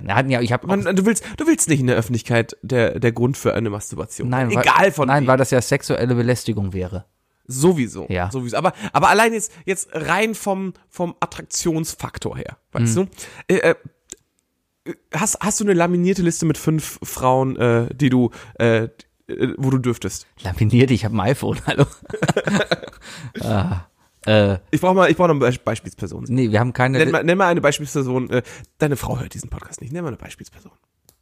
Hatten 0.09 0.31
ja, 0.31 0.41
ich 0.41 0.53
habe 0.53 0.67
Man, 0.67 0.83
du 0.97 1.05
willst, 1.07 1.25
du 1.37 1.47
willst 1.47 1.69
nicht 1.69 1.81
in 1.81 1.87
der 1.89 1.97
Öffentlichkeit 1.97 2.57
der, 2.63 2.99
der 3.01 3.13
Grund 3.13 3.37
für 3.37 3.55
eine 3.55 3.71
Masturbation. 3.71 4.29
nein, 4.29 4.51
Egal 4.51 4.65
weil, 4.79 4.93
von 4.93 5.09
nein, 5.09 5.23
wem. 5.23 5.29
weil 5.29 5.37
das 5.39 5.51
ja 5.51 5.61
sexuelle 5.61 6.15
Belästigung 6.15 6.73
wäre. 6.73 7.05
Sowieso. 7.47 8.07
Ja. 8.11 8.31
Sowieso. 8.31 8.57
Aber, 8.59 8.73
aber 8.93 9.09
allein 9.09 9.33
jetzt, 9.33 9.53
jetzt 9.65 9.89
rein 9.93 10.35
vom, 10.35 10.75
vom 10.89 11.15
Attraktionsfaktor 11.21 12.37
her, 12.37 12.59
weißt 12.73 12.97
Mhm. 12.97 13.09
du? 13.49 13.55
Äh, 13.55 13.71
äh, 13.71 13.75
hast, 15.15 15.39
hast 15.41 15.59
du 15.61 15.65
eine 15.65 15.73
laminierte 15.73 16.23
Liste 16.23 16.45
mit 16.47 16.59
fünf 16.59 16.99
Frauen, 17.03 17.57
äh, 17.57 17.89
die 17.95 18.11
du, 18.11 18.31
äh, 18.59 18.85
äh, 18.85 19.55
wo 19.57 19.71
du 19.71 19.79
dürftest? 19.79 20.27
Laminiert, 20.43 20.91
ich 20.91 21.05
habe 21.07 21.15
ein 21.17 21.21
iPhone, 21.21 21.59
hallo. 21.67 21.87
ah, 23.43 23.87
äh, 24.27 24.59
Ich 24.71 24.81
brauche 24.81 24.95
mal, 24.95 25.11
ich 25.11 25.17
brauche 25.17 25.29
noch 25.29 25.47
eine 25.47 25.53
Be 25.53 25.59
Beispielsperson. 25.65 26.25
nee, 26.29 26.51
wir 26.51 26.61
haben 26.61 26.73
keine. 26.73 26.99
Nenn 26.99 27.11
mal, 27.11 27.25
nenn 27.25 27.39
mal 27.39 27.49
eine 27.49 27.61
Beispielsperson. 27.61 28.31
Äh, 28.31 28.43
deine 28.79 28.97
Frau 28.97 29.19
hört 29.19 29.35
diesen 29.35 29.51
Podcast 29.51 29.81
nicht. 29.81 29.93
Nenn 29.93 30.03
mal 30.03 30.09
eine 30.09 30.17
Beispielsperson. 30.17 30.73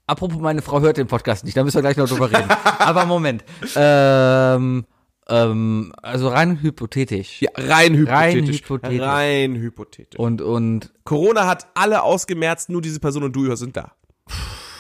Apropos, 0.07 0.41
meine 0.41 0.63
Frau 0.63 0.81
hört 0.81 0.99
den 0.99 1.09
Podcast 1.09 1.45
nicht, 1.45 1.57
da 1.57 1.65
müssen 1.65 1.77
wir 1.77 1.83
gleich 1.83 1.97
noch 1.97 2.09
drüber 2.09 2.31
reden. 2.31 2.49
Aber 2.79 3.07
Moment. 3.07 3.45
Ähm, 3.75 4.87
ähm, 5.29 5.93
also 6.01 6.29
rein 6.29 6.63
hypothetisch. 6.63 7.43
Ja, 7.43 7.51
rein 7.57 7.95
hypothetisch. 7.95 8.61
hypothetisch. 8.61 9.01
Rein 9.01 9.57
hypothetisch. 9.57 10.19
Und, 10.19 10.43
und 10.43 10.93
Corona 11.03 11.49
hat 11.49 11.67
alle 11.75 12.03
ausgemerzt, 12.03 12.69
nur 12.69 12.83
diese 12.83 13.01
Person 13.01 13.25
und 13.25 13.35
du 13.35 13.53
sind 13.57 13.77
da. 13.77 13.93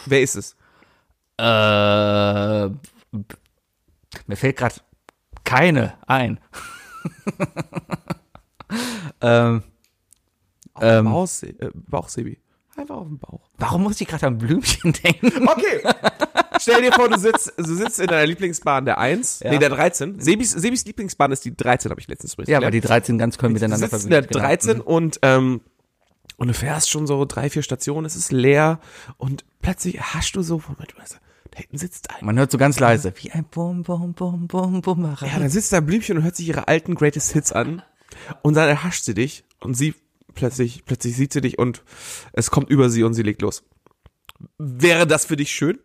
Wer 0.07 0.21
ist 0.23 0.37
es? 0.37 0.57
äh, 1.39 2.67
mir 4.27 4.37
fällt 4.37 4.57
gerade 4.57 4.77
keine 5.45 5.95
ein. 6.07 6.41
ähm, 9.21 9.63
ähm, 10.81 11.05
Bauch, 11.05 11.29
äh, 11.43 11.55
Bauchsebi. 11.75 12.39
Einfach 12.77 12.97
auf 12.97 13.07
dem 13.07 13.19
Bauch. 13.19 13.41
warum 13.57 13.85
muss 13.85 13.99
ich 14.01 14.07
gerade 14.07 14.27
an 14.27 14.37
Blümchen 14.37 14.93
denken? 14.93 15.49
Okay. 15.49 15.83
Stell 16.61 16.83
dir 16.83 16.93
vor, 16.93 17.09
du 17.09 17.19
sitzt, 17.19 17.55
du 17.57 17.75
sitzt 17.75 17.99
in 18.01 18.09
deiner 18.09 18.27
Lieblingsbahn 18.27 18.85
der 18.85 18.99
1, 18.99 19.41
Ja. 19.41 19.51
nee, 19.51 19.59
der 19.59 19.71
13. 19.71 20.21
Sebis, 20.21 20.51
Sebis 20.53 20.85
Lieblingsbahn 20.85 21.33
ist 21.33 21.45
die 21.47 21.57
13, 21.57 21.91
habe 21.91 22.01
ich 22.01 22.09
letztens 22.09 22.35
übrigens 22.35 22.51
Ja, 22.51 22.57
weil 22.57 22.71
gelernt. 22.71 22.75
die 22.85 22.87
13 22.87 23.19
ganz 23.19 23.39
können 23.39 23.55
Du 23.55 23.61
miteinander 23.61 23.89
sitzt 23.89 24.05
in 24.05 24.11
der 24.11 24.23
verbinden. 24.25 24.35
Genau. 24.35 24.47
13 24.49 24.81
und, 24.83 25.19
ähm, 25.23 25.61
und 26.37 26.49
du 26.49 26.55
fährst 26.55 26.91
schon 26.91 27.07
so 27.07 27.25
drei, 27.25 27.49
vier 27.49 27.63
Stationen, 27.63 28.05
es 28.05 28.15
ist 28.17 28.31
leer 28.31 28.79
und 29.17 29.47
plötzlich 29.63 29.99
hast 30.01 30.37
du 30.37 30.43
so, 30.43 30.61
Moment, 30.69 30.99
weißt 30.99 31.15
du, 31.15 31.19
da 31.57 31.61
hinten 31.63 31.79
sitzt 31.79 32.11
ein. 32.11 32.25
Man 32.25 32.39
hört 32.39 32.51
so 32.51 32.59
ganz 32.59 32.79
leise, 32.79 33.13
wie 33.23 33.31
ein 33.33 33.45
Bum, 33.45 33.83
Bum, 33.83 34.13
Bum, 34.13 34.47
Bum, 34.47 34.81
Bum. 34.83 35.17
Ja, 35.23 35.39
dann 35.39 35.49
sitzt 35.49 35.73
da 35.73 35.79
ein 35.79 35.87
Blümchen 35.87 36.19
und 36.19 36.23
hört 36.25 36.37
sich 36.37 36.49
ihre 36.49 36.69
alten 36.69 36.95
Greatest 36.95 37.33
Hits 37.33 37.53
an 37.53 37.83
und 38.43 38.55
dann 38.55 38.69
erhascht 38.69 39.05
sie 39.05 39.15
dich 39.15 39.45
und 39.61 39.75
sie 39.75 39.95
plötzlich, 40.35 40.85
plötzlich 40.85 41.17
sieht 41.17 41.33
sie 41.33 41.41
dich 41.41 41.59
und 41.59 41.83
es 42.33 42.51
kommt 42.51 42.69
über 42.71 42.91
sie 42.91 43.03
und 43.05 43.15
sie 43.15 43.23
legt 43.23 43.41
los. 43.43 43.65
Wäre 44.59 45.07
das 45.07 45.25
für 45.25 45.37
dich 45.37 45.51
schön? 45.53 45.79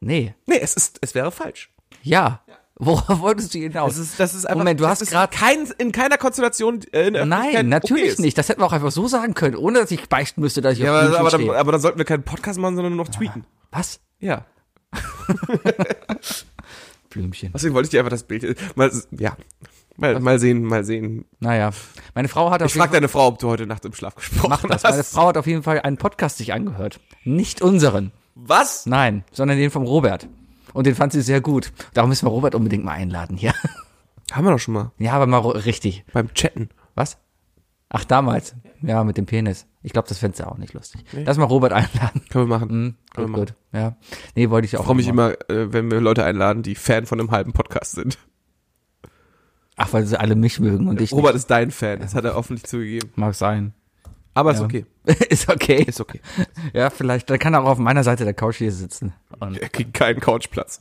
Nee, 0.00 0.34
Nee, 0.46 0.58
es 0.60 0.74
ist, 0.74 0.98
es 1.00 1.14
wäre 1.14 1.30
falsch. 1.32 1.70
ja. 2.02 2.42
Worauf 2.76 3.20
wolltest 3.20 3.54
du 3.54 3.58
hinaus? 3.60 3.92
Das 3.96 3.98
ist, 4.02 4.18
das 4.18 4.34
ist 4.34 4.44
einfach, 4.46 4.58
Moment, 4.58 4.80
du 4.80 4.84
das 4.84 4.92
hast 4.92 5.02
ist 5.02 5.10
grad- 5.12 5.30
kein, 5.30 5.68
in 5.78 5.92
keiner 5.92 6.16
Konstellation 6.16 6.80
äh, 6.92 7.08
in 7.08 7.28
Nein, 7.28 7.68
natürlich 7.68 8.14
okay 8.14 8.22
nicht. 8.22 8.36
Das 8.38 8.48
hätten 8.48 8.60
wir 8.60 8.64
auch 8.66 8.72
einfach 8.72 8.90
so 8.90 9.06
sagen 9.06 9.34
können, 9.34 9.54
ohne 9.54 9.78
dass 9.80 9.90
ich 9.92 10.08
beichten 10.08 10.40
müsste, 10.40 10.62
dass 10.62 10.72
ich 10.72 10.78
Ja, 10.80 10.98
auf 11.00 11.06
aber, 11.14 11.18
aber, 11.20 11.30
dann, 11.30 11.50
aber 11.50 11.72
dann 11.72 11.80
sollten 11.80 11.98
wir 11.98 12.04
keinen 12.06 12.24
Podcast 12.24 12.58
machen, 12.58 12.74
sondern 12.74 12.96
nur 12.96 13.04
noch 13.04 13.12
tweeten. 13.12 13.44
Was? 13.70 14.00
Ja. 14.22 14.46
Blümchen. 17.10 17.50
Deswegen 17.52 17.74
wollte 17.74 17.86
ich 17.86 17.90
dir 17.90 18.00
einfach 18.00 18.10
das 18.10 18.22
Bild, 18.22 18.56
mal, 18.76 18.90
ja, 19.10 19.36
mal, 19.96 20.18
mal 20.20 20.38
sehen, 20.38 20.62
mal 20.62 20.84
sehen. 20.84 21.26
Naja, 21.40 21.72
meine 22.14 22.28
Frau 22.28 22.50
hat 22.50 22.62
auf 22.62 22.68
Ich 22.68 22.74
jeden 22.74 22.80
frag 22.82 22.90
Fall, 22.90 23.00
deine 23.00 23.08
Frau, 23.08 23.26
ob 23.26 23.38
du 23.38 23.48
heute 23.48 23.66
Nacht 23.66 23.84
im 23.84 23.92
Schlaf 23.92 24.14
gesprochen 24.14 24.48
mach 24.48 24.62
das. 24.62 24.84
hast. 24.84 24.90
Meine 24.92 25.04
Frau 25.04 25.26
hat 25.28 25.36
auf 25.36 25.46
jeden 25.46 25.62
Fall 25.62 25.80
einen 25.80 25.98
Podcast 25.98 26.38
sich 26.38 26.52
angehört. 26.54 27.00
Nicht 27.24 27.60
unseren. 27.60 28.12
Was? 28.34 28.86
Nein, 28.86 29.24
sondern 29.32 29.58
den 29.58 29.70
vom 29.70 29.82
Robert. 29.82 30.28
Und 30.72 30.86
den 30.86 30.94
fand 30.94 31.12
sie 31.12 31.20
sehr 31.20 31.40
gut. 31.42 31.72
Darum 31.92 32.08
müssen 32.08 32.24
wir 32.26 32.30
Robert 32.30 32.54
unbedingt 32.54 32.84
mal 32.84 32.92
einladen 32.92 33.36
hier. 33.36 33.52
Haben 34.32 34.46
wir 34.46 34.52
doch 34.52 34.58
schon 34.58 34.72
mal. 34.74 34.92
Ja, 34.98 35.12
aber 35.12 35.26
mal 35.26 35.40
richtig. 35.40 36.04
Beim 36.14 36.32
Chatten. 36.32 36.70
Was? 36.94 37.18
Ach, 37.94 38.04
damals. 38.04 38.54
Ja, 38.80 39.04
mit 39.04 39.16
dem 39.18 39.26
Penis. 39.26 39.66
Ich 39.82 39.92
glaube, 39.92 40.08
das 40.08 40.18
fändest 40.18 40.40
du 40.40 40.46
auch 40.48 40.56
nicht 40.56 40.72
lustig. 40.72 41.04
Lass 41.12 41.36
mal 41.36 41.44
Robert 41.44 41.72
einladen. 41.72 42.22
Können 42.30 42.48
wir 42.48 42.58
machen. 42.58 42.68
Hm, 42.70 42.94
Können 43.14 43.26
gut, 43.28 43.36
wir 43.36 43.46
gut. 43.46 43.54
Ja. 43.72 43.96
Nee, 44.34 44.48
wollte 44.50 44.64
ich 44.66 44.76
auch. 44.76 44.80
Ich 44.80 44.86
freue 44.86 44.96
mich 44.96 45.08
immer, 45.08 45.32
äh, 45.50 45.72
wenn 45.72 45.90
wir 45.90 46.00
Leute 46.00 46.24
einladen, 46.24 46.62
die 46.62 46.74
Fan 46.74 47.04
von 47.06 47.20
einem 47.20 47.30
halben 47.30 47.52
Podcast 47.52 47.92
sind. 47.92 48.18
Ach, 49.76 49.92
weil 49.92 50.06
sie 50.06 50.18
alle 50.18 50.36
mich 50.36 50.58
mögen 50.60 50.88
und 50.88 51.00
ich 51.00 51.12
Robert 51.12 51.34
ist 51.34 51.50
dein 51.50 51.70
Fan, 51.70 52.00
das 52.00 52.14
hat 52.14 52.24
er 52.24 52.36
offentlich 52.36 52.64
zugegeben. 52.64 53.08
nicht. 53.08 53.18
Mag 53.18 53.34
sein. 53.34 53.72
Aber 54.34 54.52
ist 54.52 54.60
Ja. 54.60 54.64
okay. 54.64 54.86
Ist 55.28 55.50
okay. 55.50 55.82
Ist 55.82 56.00
okay. 56.00 56.20
Ja, 56.72 56.88
vielleicht. 56.90 57.28
Dann 57.28 57.38
kann 57.38 57.52
er 57.54 57.62
auch 57.64 57.68
auf 57.70 57.78
meiner 57.78 58.04
Seite 58.04 58.24
der 58.24 58.32
Couch 58.34 58.56
hier 58.56 58.72
sitzen. 58.72 59.12
Er 59.40 59.68
kriegt 59.68 59.92
keinen 59.94 60.20
Couchplatz. 60.20 60.78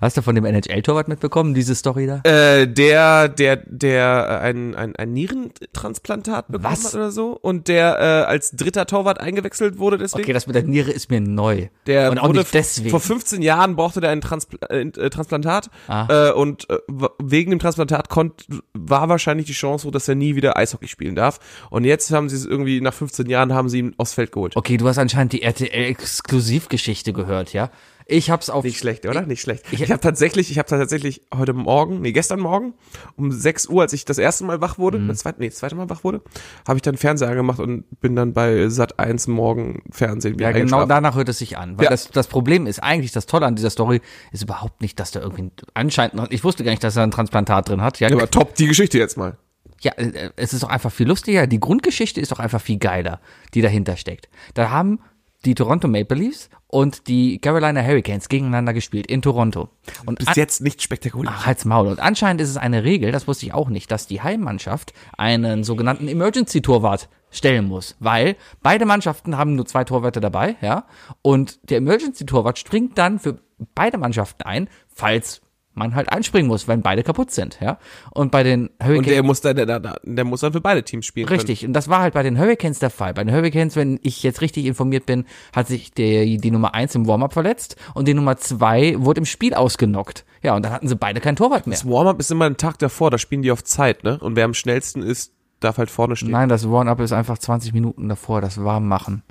Hast 0.00 0.16
du 0.16 0.22
von 0.22 0.34
dem 0.34 0.44
NHL-Torwart 0.44 1.08
mitbekommen, 1.08 1.54
diese 1.54 1.74
Story 1.74 2.06
da? 2.06 2.20
Äh, 2.28 2.66
der, 2.66 3.28
der, 3.28 3.56
der 3.66 4.40
äh, 4.42 4.44
ein, 4.48 4.74
ein, 4.74 4.96
ein 4.96 5.12
Nierentransplantat 5.12 6.48
bekommen 6.48 6.64
Was? 6.72 6.84
hat 6.86 6.94
oder 6.94 7.10
so 7.10 7.38
und 7.40 7.68
der 7.68 7.98
äh, 7.98 8.02
als 8.30 8.52
dritter 8.52 8.86
Torwart 8.86 9.20
eingewechselt 9.20 9.78
wurde 9.78 9.98
deswegen. 9.98 10.24
Okay, 10.24 10.32
das 10.32 10.46
mit 10.46 10.56
der 10.56 10.62
Niere 10.64 10.90
ist 10.90 11.10
mir 11.10 11.20
neu. 11.20 11.68
Der 11.86 12.10
und 12.10 12.18
auch 12.18 12.28
wurde 12.28 12.40
nicht 12.40 12.54
deswegen. 12.54 12.90
vor 12.90 13.00
15 13.00 13.42
Jahren 13.42 13.76
brauchte 13.76 14.00
der 14.00 14.10
ein 14.10 14.20
Transpl 14.20 14.58
äh, 14.68 14.80
äh, 14.82 15.10
Transplantat 15.10 15.70
Ah. 15.88 16.28
äh, 16.28 16.32
und 16.32 16.68
äh, 16.70 16.78
wegen 17.22 17.50
dem 17.50 17.58
Transplantat 17.58 18.08
konnt, 18.08 18.46
war 18.72 19.08
wahrscheinlich 19.08 19.46
die 19.46 19.52
Chance 19.52 19.84
so, 19.84 19.90
dass 19.90 20.08
er 20.08 20.14
nie 20.14 20.36
wieder 20.36 20.56
Eishockey 20.56 20.88
spielen 20.88 21.14
darf. 21.14 21.38
Und 21.70 21.84
jetzt 21.84 22.10
haben 22.10 22.28
sie 22.28 22.36
es 22.36 22.46
irgendwie 22.46 22.80
nach 22.80 22.94
15 22.94 23.26
Jahren 23.28 23.52
haben 23.52 23.68
sie 23.68 23.78
ihn 23.80 23.94
aufs 23.98 24.14
Feld 24.14 24.32
geholt. 24.32 24.56
Okay, 24.56 24.76
du 24.76 24.86
hast 24.88 24.98
anscheinend 24.98 25.32
die 25.32 25.42
RTL-Exklusivgeschichte 25.42 27.12
gehört, 27.12 27.52
ja? 27.52 27.70
Ich 28.06 28.30
hab's 28.30 28.50
auf. 28.50 28.64
Nicht 28.64 28.78
schlecht, 28.78 29.06
oder? 29.06 29.22
Nicht 29.22 29.40
schlecht. 29.40 29.64
Ich- 29.70 29.80
Ich, 29.80 29.90
habe 29.90 30.00
tatsächlich, 30.00 30.50
ich 30.50 30.58
habe 30.58 30.68
tatsächlich 30.68 31.22
heute 31.34 31.54
Morgen, 31.54 32.02
nee, 32.02 32.12
gestern 32.12 32.38
Morgen 32.40 32.74
um 33.16 33.32
6 33.32 33.66
Uhr, 33.66 33.80
als 33.82 33.92
ich 33.94 34.04
das 34.04 34.18
erste 34.18 34.44
Mal 34.44 34.60
wach 34.60 34.76
wurde, 34.78 34.98
das 35.06 35.18
zweite, 35.18 35.40
nee, 35.40 35.48
das 35.48 35.56
zweite 35.56 35.74
Mal 35.74 35.88
wach 35.88 36.04
wurde, 36.04 36.20
habe 36.68 36.76
ich 36.76 36.82
dann 36.82 36.96
Fernseher 36.98 37.30
angemacht 37.30 37.60
und 37.60 37.84
bin 38.00 38.14
dann 38.14 38.34
bei 38.34 38.68
Sat 38.68 38.98
1 38.98 39.26
morgen 39.26 39.82
Fernsehen 39.90 40.34
wieder 40.34 40.50
Ja, 40.50 40.58
genau 40.58 40.84
danach 40.84 41.14
hört 41.16 41.30
es 41.30 41.38
sich 41.38 41.56
an. 41.56 41.78
Weil 41.78 41.84
Ja. 41.84 41.90
das, 41.90 42.10
das 42.10 42.26
Problem 42.26 42.66
ist 42.66 42.82
eigentlich, 42.82 43.12
das 43.12 43.24
Tolle 43.26 43.46
an 43.46 43.56
dieser 43.56 43.70
Story 43.70 44.02
ist 44.32 44.42
überhaupt 44.42 44.82
nicht, 44.82 45.00
dass 45.00 45.10
da 45.10 45.20
irgendwie 45.20 45.50
anscheinend 45.72 46.30
ich 46.30 46.44
wusste 46.44 46.62
gar 46.62 46.72
nicht, 46.72 46.84
dass 46.84 46.96
er 46.96 47.04
ein 47.04 47.10
Transplantat 47.10 47.68
drin 47.70 47.80
hat. 47.80 48.00
Ja, 48.00 48.08
Ja, 48.10 48.16
aber 48.16 48.30
top, 48.30 48.54
die 48.56 48.66
Geschichte 48.66 48.98
jetzt 48.98 49.16
mal. 49.16 49.38
Ja, 49.80 49.92
äh, 49.96 50.30
es 50.36 50.52
ist 50.52 50.62
doch 50.62 50.68
einfach 50.68 50.92
viel 50.92 51.08
lustiger. 51.08 51.46
Die 51.46 51.60
Grundgeschichte 51.60 52.20
ist 52.20 52.32
doch 52.32 52.38
einfach 52.38 52.60
viel 52.60 52.78
geiler, 52.78 53.20
die 53.54 53.62
dahinter 53.62 53.96
steckt. 53.96 54.28
Da 54.54 54.70
haben 54.70 55.00
die 55.44 55.54
Toronto 55.54 55.88
Maple 55.88 56.18
Leafs 56.18 56.50
und 56.66 57.06
die 57.08 57.38
Carolina 57.38 57.82
Hurricanes 57.82 58.28
gegeneinander 58.28 58.72
gespielt 58.72 59.06
in 59.06 59.22
Toronto. 59.22 59.68
Und 60.06 60.18
Bis 60.18 60.34
jetzt 60.36 60.60
nicht 60.60 60.82
spektakulär. 60.82 61.32
Ach, 61.34 61.46
halt's 61.46 61.64
Maul. 61.64 61.88
Und 61.88 62.00
anscheinend 62.00 62.40
ist 62.40 62.50
es 62.50 62.56
eine 62.56 62.84
Regel, 62.84 63.12
das 63.12 63.28
wusste 63.28 63.46
ich 63.46 63.54
auch 63.54 63.68
nicht, 63.68 63.90
dass 63.90 64.06
die 64.06 64.22
Heimmannschaft 64.22 64.92
einen 65.16 65.64
sogenannten 65.64 66.08
Emergency-Torwart 66.08 67.08
stellen 67.30 67.66
muss, 67.66 67.96
weil 68.00 68.36
beide 68.62 68.86
Mannschaften 68.86 69.36
haben 69.36 69.56
nur 69.56 69.66
zwei 69.66 69.84
Torwärter 69.84 70.20
dabei, 70.20 70.56
ja, 70.60 70.84
und 71.22 71.70
der 71.70 71.78
Emergency-Torwart 71.78 72.58
springt 72.58 72.96
dann 72.96 73.18
für 73.18 73.40
beide 73.74 73.98
Mannschaften 73.98 74.42
ein, 74.42 74.68
falls 74.88 75.42
man 75.74 75.94
halt 75.94 76.12
einspringen 76.12 76.48
muss, 76.48 76.68
wenn 76.68 76.82
beide 76.82 77.02
kaputt 77.02 77.30
sind, 77.30 77.58
ja. 77.60 77.78
Und 78.12 78.30
bei 78.30 78.42
den 78.42 78.70
Hurricanes 78.80 78.98
Und 78.98 79.06
der 79.08 79.22
muss 79.22 79.40
dann, 79.40 79.56
der, 79.56 79.66
der, 79.66 80.00
der 80.02 80.24
muss 80.24 80.40
dann 80.40 80.52
für 80.52 80.60
beide 80.60 80.82
Teams 80.82 81.06
spielen. 81.06 81.28
Richtig, 81.28 81.66
und 81.66 81.72
das 81.72 81.88
war 81.88 82.00
halt 82.00 82.14
bei 82.14 82.22
den 82.22 82.38
Hurricanes 82.38 82.78
der 82.78 82.90
Fall. 82.90 83.14
Bei 83.14 83.24
den 83.24 83.34
Hurricanes, 83.34 83.76
wenn 83.76 83.98
ich 84.02 84.22
jetzt 84.22 84.40
richtig 84.40 84.66
informiert 84.66 85.06
bin, 85.06 85.24
hat 85.54 85.66
sich 85.68 85.92
der, 85.92 86.24
die 86.24 86.50
Nummer 86.50 86.74
eins 86.74 86.94
im 86.94 87.06
Warm-up 87.06 87.32
verletzt 87.32 87.76
und 87.94 88.08
die 88.08 88.14
Nummer 88.14 88.36
zwei 88.36 88.94
wurde 88.98 89.18
im 89.18 89.26
Spiel 89.26 89.54
ausgenockt. 89.54 90.24
Ja, 90.42 90.54
und 90.54 90.64
dann 90.64 90.72
hatten 90.72 90.88
sie 90.88 90.96
beide 90.96 91.20
kein 91.20 91.36
Torwart 91.36 91.66
mehr. 91.66 91.76
Das 91.76 91.88
Warm-up 91.88 92.20
ist 92.20 92.30
immer 92.30 92.46
ein 92.46 92.56
Tag 92.56 92.78
davor, 92.78 93.10
da 93.10 93.18
spielen 93.18 93.42
die 93.42 93.50
auf 93.50 93.64
Zeit, 93.64 94.04
ne? 94.04 94.18
Und 94.18 94.36
wer 94.36 94.44
am 94.44 94.54
schnellsten 94.54 95.02
ist, 95.02 95.32
darf 95.60 95.78
halt 95.78 95.90
vorne 95.90 96.16
stehen. 96.16 96.30
Nein, 96.30 96.48
das 96.48 96.68
Warm-up 96.70 97.00
ist 97.00 97.12
einfach 97.12 97.38
20 97.38 97.72
Minuten 97.72 98.08
davor, 98.08 98.40
das 98.40 98.62
warm 98.62 98.86
machen. 98.86 99.22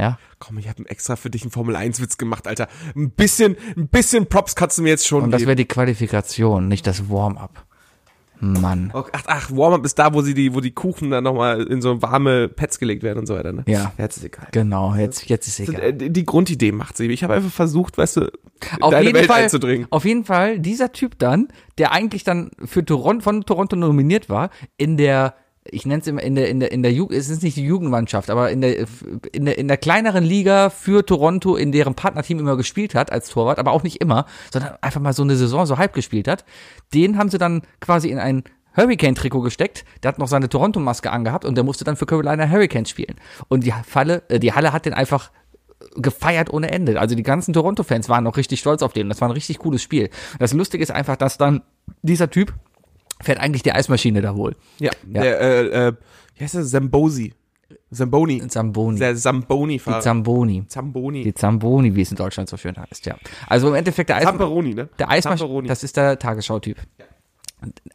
Ja? 0.00 0.18
Komm, 0.38 0.58
ich 0.58 0.68
habe 0.68 0.88
extra 0.88 1.16
für 1.16 1.30
dich 1.30 1.42
einen 1.42 1.50
Formel-1-Witz 1.50 2.16
gemacht, 2.18 2.46
Alter. 2.46 2.68
Ein 2.96 3.10
bisschen, 3.10 3.56
ein 3.76 3.88
bisschen 3.88 4.26
Props 4.26 4.54
kannst 4.54 4.78
du 4.78 4.82
mir 4.82 4.90
jetzt 4.90 5.06
schon 5.06 5.24
Und 5.24 5.30
das 5.30 5.42
wäre 5.42 5.56
die 5.56 5.64
Qualifikation, 5.66 6.68
nicht 6.68 6.86
das 6.86 7.08
Warm-up. 7.10 7.64
Mann. 8.40 8.90
Ach, 8.94 9.08
ach 9.26 9.50
Warm-up 9.50 9.84
ist 9.84 9.98
da, 9.98 10.14
wo 10.14 10.22
sie 10.22 10.32
die, 10.32 10.54
wo 10.54 10.60
die 10.60 10.70
Kuchen 10.70 11.10
dann 11.10 11.24
nochmal 11.24 11.62
in 11.66 11.82
so 11.82 12.00
warme 12.02 12.48
Pads 12.48 12.78
gelegt 12.78 13.02
werden 13.02 13.18
und 13.18 13.26
so 13.26 13.34
weiter, 13.34 13.52
ne? 13.52 13.64
Ja. 13.66 13.92
Jetzt 13.98 14.18
ist 14.18 14.24
egal. 14.24 14.46
Genau, 14.52 14.94
jetzt, 14.94 15.28
jetzt 15.28 15.48
ist 15.48 15.58
egal. 15.58 15.82
Äh, 15.82 15.92
Die 16.10 16.24
Grundidee 16.24 16.70
macht 16.70 16.96
sie. 16.96 17.08
Ich 17.08 17.24
habe 17.24 17.34
einfach 17.34 17.50
versucht, 17.50 17.98
weißt 17.98 18.18
du, 18.18 18.30
Auf 18.80 18.92
deine 18.92 19.06
jeden, 19.06 19.16
Welt 19.18 19.26
Fall, 19.26 19.42
einzudringen. 19.42 19.88
auf 19.90 20.04
jeden 20.04 20.24
Fall, 20.24 20.60
dieser 20.60 20.92
Typ 20.92 21.18
dann, 21.18 21.48
der 21.78 21.90
eigentlich 21.90 22.22
dann 22.22 22.52
für 22.64 22.84
Toronto, 22.84 23.24
von 23.24 23.44
Toronto 23.44 23.74
nominiert 23.74 24.28
war, 24.28 24.50
in 24.76 24.96
der, 24.96 25.34
ich 25.70 25.86
nenne 25.86 26.00
es 26.00 26.06
immer 26.06 26.22
in 26.22 26.34
der, 26.34 26.48
in 26.48 26.60
der, 26.60 26.72
in 26.72 26.82
der 26.82 26.92
Jugend, 26.92 27.18
es 27.18 27.28
ist 27.28 27.42
nicht 27.42 27.56
die 27.56 27.64
Jugendmannschaft, 27.64 28.30
aber 28.30 28.50
in 28.50 28.60
der, 28.60 28.86
in 29.32 29.44
der, 29.44 29.58
in 29.58 29.68
der 29.68 29.76
kleineren 29.76 30.24
Liga 30.24 30.70
für 30.70 31.04
Toronto, 31.04 31.56
in 31.56 31.72
deren 31.72 31.94
Partnerteam 31.94 32.38
immer 32.38 32.56
gespielt 32.56 32.94
hat 32.94 33.12
als 33.12 33.30
Torwart, 33.30 33.58
aber 33.58 33.72
auch 33.72 33.82
nicht 33.82 34.00
immer, 34.00 34.26
sondern 34.52 34.74
einfach 34.80 35.00
mal 35.00 35.12
so 35.12 35.22
eine 35.22 35.36
Saison 35.36 35.66
so 35.66 35.78
halb 35.78 35.92
gespielt 35.92 36.28
hat, 36.28 36.44
den 36.94 37.18
haben 37.18 37.28
sie 37.28 37.38
dann 37.38 37.62
quasi 37.80 38.08
in 38.08 38.18
ein 38.18 38.44
Hurricane-Trikot 38.76 39.40
gesteckt, 39.40 39.84
der 40.02 40.10
hat 40.10 40.18
noch 40.18 40.28
seine 40.28 40.48
Toronto-Maske 40.48 41.10
angehabt 41.10 41.44
und 41.44 41.56
der 41.56 41.64
musste 41.64 41.84
dann 41.84 41.96
für 41.96 42.06
Carolina 42.06 42.48
Hurricanes 42.48 42.90
spielen. 42.90 43.16
Und 43.48 43.64
die 43.64 43.72
Falle, 43.84 44.22
äh, 44.28 44.38
die 44.38 44.52
Halle 44.52 44.72
hat 44.72 44.86
den 44.86 44.94
einfach 44.94 45.30
gefeiert 45.96 46.50
ohne 46.52 46.70
Ende. 46.70 47.00
Also 47.00 47.14
die 47.14 47.22
ganzen 47.22 47.52
Toronto-Fans 47.52 48.08
waren 48.08 48.24
noch 48.24 48.36
richtig 48.36 48.60
stolz 48.60 48.82
auf 48.82 48.92
den. 48.92 49.08
Das 49.08 49.20
war 49.20 49.28
ein 49.28 49.32
richtig 49.32 49.58
cooles 49.58 49.82
Spiel. 49.82 50.10
Das 50.38 50.52
Lustige 50.52 50.82
ist 50.82 50.90
einfach, 50.90 51.16
dass 51.16 51.38
dann 51.38 51.62
dieser 52.02 52.30
Typ 52.30 52.52
fährt 53.20 53.40
eigentlich 53.40 53.62
die 53.62 53.72
Eismaschine 53.72 54.20
da 54.20 54.36
wohl. 54.36 54.54
Ja, 54.78 54.90
Ja. 55.12 55.22
der, 55.22 55.40
äh, 55.40 55.88
äh, 55.88 55.92
wie 56.36 56.44
heißt 56.44 56.54
der? 56.54 56.64
Zambosi. 56.64 57.34
Zamboni. 57.92 58.46
Zamboni. 58.48 58.98
Der 58.98 59.12
Die 59.14 59.18
Zamboni-Fahrer. 59.20 60.00
Zamboni. 60.00 60.64
Zamboni. 60.68 61.22
Die 61.24 61.34
Zamboni, 61.34 61.94
wie 61.94 62.02
es 62.02 62.10
in 62.10 62.16
Deutschland 62.16 62.48
so 62.48 62.56
schön 62.56 62.76
heißt, 62.76 63.06
ja. 63.06 63.16
Also 63.46 63.68
im 63.68 63.74
Endeffekt 63.74 64.08
der 64.10 64.16
Eis 64.16 64.24
Zamperoni, 64.24 64.74
ne? 64.74 64.88
der 64.98 65.10
Eismaschine, 65.10 65.62
das 65.68 65.82
ist 65.84 65.96
der 65.96 66.18
Tagesschau-Typ. 66.18 66.76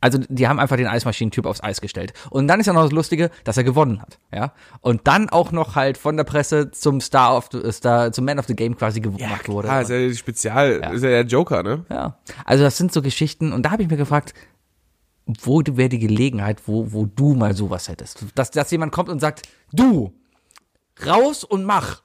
Also 0.02 0.20
die 0.28 0.48
haben 0.50 0.60
einfach 0.60 0.76
den 0.76 0.88
Eismaschinentyp 0.88 1.46
aufs 1.46 1.64
Eis 1.64 1.80
gestellt. 1.80 2.12
Und 2.30 2.50
dann 2.50 2.60
ist 2.60 2.66
ja 2.66 2.74
noch 2.74 2.84
das 2.84 2.92
Lustige, 2.92 3.30
dass 3.46 3.56
er 3.56 3.64
gewonnen 3.64 4.02
hat, 4.02 4.20
ja. 4.34 4.52
Und 4.82 5.08
dann 5.08 5.30
auch 5.30 5.54
noch 5.54 5.76
halt 5.76 5.98
von 5.98 6.18
der 6.18 6.26
Presse 6.26 6.72
zum 6.72 7.00
Star 7.00 7.38
of 7.38 7.48
the, 7.54 7.72
Star, 7.72 8.12
zum 8.12 8.26
Man 8.26 8.40
of 8.40 8.46
the 8.48 8.56
Game 8.56 8.76
quasi 8.76 9.00
gemacht 9.00 9.48
wurde. 9.48 9.70
Ah, 9.70 9.80
ist 9.82 9.90
ja 9.90 10.00
die 10.00 10.16
Spezial, 10.16 10.82
ist 10.94 11.04
ja 11.04 11.10
der 11.10 11.22
Joker, 11.26 11.64
ne? 11.64 11.86
Ja, 11.90 12.18
also 12.44 12.64
das 12.66 12.78
sind 12.78 12.92
so 12.92 13.02
Geschichten 13.02 13.54
und 13.54 13.64
da 13.66 13.72
habe 13.72 13.84
ich 13.84 13.90
mir 13.90 13.96
gefragt, 13.98 14.34
wo 15.26 15.62
wäre 15.66 15.90
die 15.90 16.00
Gelegenheit, 16.00 16.68
wo, 16.68 16.92
wo 16.92 17.06
du 17.06 17.34
mal 17.34 17.56
sowas 17.56 17.88
hättest? 17.88 18.26
Dass, 18.36 18.52
dass 18.52 18.72
jemand 18.72 18.92
kommt 18.92 19.10
und 19.10 19.20
sagt, 19.20 19.48
du, 19.72 20.14
raus 21.06 21.44
und 21.44 21.64
mach. 21.64 22.04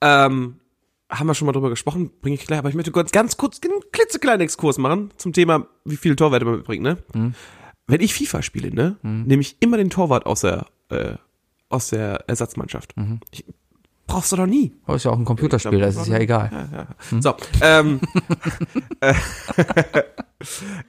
Ähm, 0.00 0.60
haben 1.08 1.26
wir 1.26 1.34
schon 1.34 1.46
mal 1.46 1.52
drüber 1.52 1.70
gesprochen, 1.70 2.10
bringe 2.20 2.34
ich 2.34 2.46
gleich, 2.46 2.58
aber 2.58 2.68
ich 2.68 2.74
möchte 2.74 2.90
kurz, 2.90 3.12
ganz 3.12 3.36
kurz 3.36 3.60
einen 3.62 3.80
klitzekleinen 3.92 4.40
Exkurs 4.40 4.78
machen 4.78 5.10
zum 5.16 5.32
Thema, 5.32 5.66
wie 5.84 5.96
viele 5.96 6.16
Torwarte 6.16 6.44
man 6.44 6.56
mitbringt, 6.56 6.82
ne? 6.82 6.98
Wenn 7.86 8.00
ich 8.00 8.14
FIFA 8.14 8.42
spiele, 8.42 8.74
ne, 8.74 8.96
nehme 9.26 9.40
ich 9.42 9.56
immer 9.60 9.76
den 9.76 9.90
Torwart 9.90 10.26
aus 10.26 10.40
der, 10.40 10.66
äh, 10.88 11.14
aus 11.68 11.88
der 11.88 12.24
Ersatzmannschaft. 12.28 12.94
Ich, 13.30 13.44
brauchst 14.16 14.32
du 14.32 14.36
doch 14.36 14.46
nie. 14.46 14.72
Oh, 14.86 14.94
ist 14.94 15.04
ja 15.04 15.10
auch 15.10 15.18
ein 15.18 15.26
Computerspiel, 15.26 15.78
das 15.78 15.94
ist 15.94 16.06
ja 16.06 16.16
egal. 16.16 16.86
So, 17.20 17.34
ähm, 17.60 18.00
äh, 19.00 19.12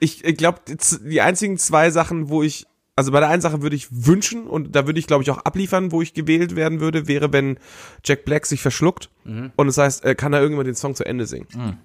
ich, 0.00 0.22
glaube, 0.38 0.60
die 1.04 1.20
einzigen 1.20 1.58
zwei 1.58 1.90
Sachen, 1.90 2.30
wo 2.30 2.42
ich, 2.42 2.66
also 2.96 3.12
bei 3.12 3.20
der 3.20 3.28
einen 3.28 3.42
Sache 3.42 3.60
würde 3.60 3.76
ich 3.76 3.88
wünschen 3.90 4.46
und 4.46 4.74
da 4.74 4.86
würde 4.86 4.98
ich, 4.98 5.06
glaube 5.06 5.24
ich, 5.24 5.30
auch 5.30 5.36
abliefern, 5.40 5.92
wo 5.92 6.00
ich 6.00 6.14
gewählt 6.14 6.56
werden 6.56 6.80
würde, 6.80 7.06
wäre, 7.06 7.30
wenn 7.30 7.58
Jack 8.02 8.24
Black 8.24 8.46
sich 8.46 8.62
verschluckt 8.62 9.10
und 9.26 9.66
das 9.66 9.76
heißt, 9.76 10.06
äh, 10.06 10.14
kann 10.14 10.32
er 10.32 10.40
irgendwann 10.40 10.64
den 10.64 10.74
Song 10.74 10.94
zu 10.94 11.04
Ende 11.04 11.26
singen. 11.26 11.78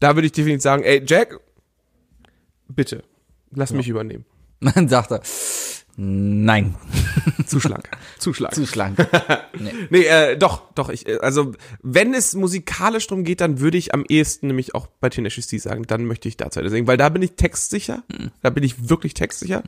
Da 0.00 0.16
würde 0.16 0.26
ich 0.26 0.32
definitiv 0.32 0.62
sagen, 0.62 0.82
ey, 0.82 1.04
Jack, 1.06 1.38
bitte, 2.66 3.04
lass 3.52 3.72
mich 3.72 3.88
übernehmen. 3.88 4.24
Dann 4.60 4.88
sagt 4.88 5.12
er, 5.12 5.20
nein, 5.96 6.74
Zu 7.46 7.60
schlank. 7.60 7.88
Zu 8.18 8.32
schlank. 8.32 8.54
zu 8.54 8.66
schlank. 8.66 8.98
Nee, 9.90 10.02
äh, 10.02 10.36
doch, 10.36 10.62
doch. 10.74 10.88
Ich, 10.88 11.06
äh, 11.06 11.18
also, 11.18 11.52
wenn 11.82 12.12
es 12.12 12.34
musikalisch 12.34 13.06
drum 13.06 13.22
geht, 13.22 13.40
dann 13.40 13.60
würde 13.60 13.78
ich 13.78 13.94
am 13.94 14.04
ehesten 14.08 14.48
nämlich 14.48 14.74
auch 14.74 14.88
bei 15.00 15.08
Tenacious 15.08 15.46
D 15.46 15.58
sagen, 15.58 15.84
dann 15.86 16.06
möchte 16.06 16.28
ich 16.28 16.36
da 16.36 16.50
zu 16.50 16.58
Ende 16.60 16.70
singen, 16.70 16.86
weil 16.86 16.96
da 16.96 17.08
bin 17.08 17.22
ich 17.22 17.32
textsicher. 17.32 18.02
Da 18.42 18.50
bin 18.50 18.64
ich 18.64 18.88
wirklich 18.88 19.14
textsicher. 19.14 19.62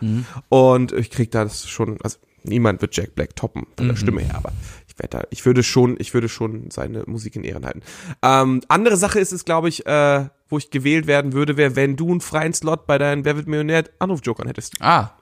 Und 0.48 0.92
ich 0.92 1.10
krieg 1.10 1.30
da 1.30 1.44
das 1.44 1.68
schon, 1.68 1.98
also 2.02 2.18
niemand 2.42 2.80
wird 2.80 2.96
Jack 2.96 3.14
Black 3.14 3.36
toppen 3.36 3.66
von 3.76 3.88
der 3.88 3.96
Stimme 3.96 4.22
her, 4.22 4.34
aber 4.36 4.52
ich 4.88 4.98
werde 4.98 5.18
da, 5.18 5.24
ich 5.30 5.44
würde 5.44 5.62
schon, 5.62 5.96
ich 5.98 6.14
würde 6.14 6.28
schon 6.28 6.70
seine 6.70 7.04
Musik 7.06 7.36
in 7.36 7.44
Ehren 7.44 7.64
halten. 7.64 7.82
Ähm, 8.22 8.62
andere 8.68 8.96
Sache 8.96 9.20
ist 9.20 9.32
es, 9.32 9.44
glaube 9.44 9.68
ich, 9.68 9.86
äh, 9.86 10.26
wo 10.48 10.58
ich 10.58 10.70
gewählt 10.70 11.06
werden 11.06 11.32
würde, 11.32 11.56
wäre, 11.56 11.76
wenn 11.76 11.96
du 11.96 12.10
einen 12.10 12.20
freien 12.20 12.54
Slot 12.54 12.86
bei 12.86 12.98
deinen 12.98 13.24
Wer 13.24 13.36
wird 13.36 13.46
Millionär 13.46 13.84
Anrufjokern 13.98 14.46
hättest. 14.46 14.74
Ah. 14.80 15.12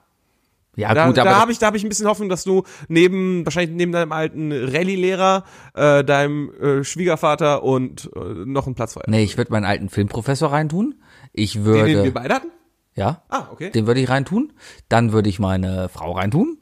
Ja, 0.75 0.93
Da, 0.93 1.07
gut, 1.07 1.17
da 1.17 1.21
aber 1.21 1.37
habe 1.37 1.51
ich, 1.51 1.59
da 1.59 1.67
habe 1.67 1.77
ich 1.77 1.83
ein 1.83 1.89
bisschen 1.89 2.07
Hoffnung, 2.07 2.27
dass 2.29 2.43
du 2.43 2.63
neben, 2.87 3.45
wahrscheinlich 3.45 3.75
neben 3.75 3.91
deinem 3.91 4.11
alten 4.11 4.51
Rallye-Lehrer, 4.51 5.43
äh, 5.73 6.03
deinem 6.03 6.51
äh, 6.61 6.83
Schwiegervater 6.83 7.63
und 7.63 8.09
äh, 8.15 8.19
noch 8.45 8.65
einen 8.65 8.75
Platz 8.75 8.93
frei. 8.93 9.03
nee, 9.07 9.23
ich 9.23 9.37
würde 9.37 9.51
meinen 9.51 9.65
alten 9.65 9.89
Filmprofessor 9.89 10.51
reintun. 10.51 10.95
Ich 11.33 11.53
Den, 11.53 11.65
würde, 11.65 11.85
den 11.93 12.03
wir 12.03 12.13
beide 12.13 12.33
hatten? 12.35 12.47
ja, 12.95 13.23
Ah, 13.29 13.47
okay. 13.51 13.69
den 13.71 13.87
würde 13.87 13.99
ich 14.01 14.09
reintun. 14.09 14.53
Dann 14.89 15.11
würde 15.11 15.29
ich 15.29 15.39
meine 15.39 15.89
Frau 15.89 16.11
reintun. 16.13 16.57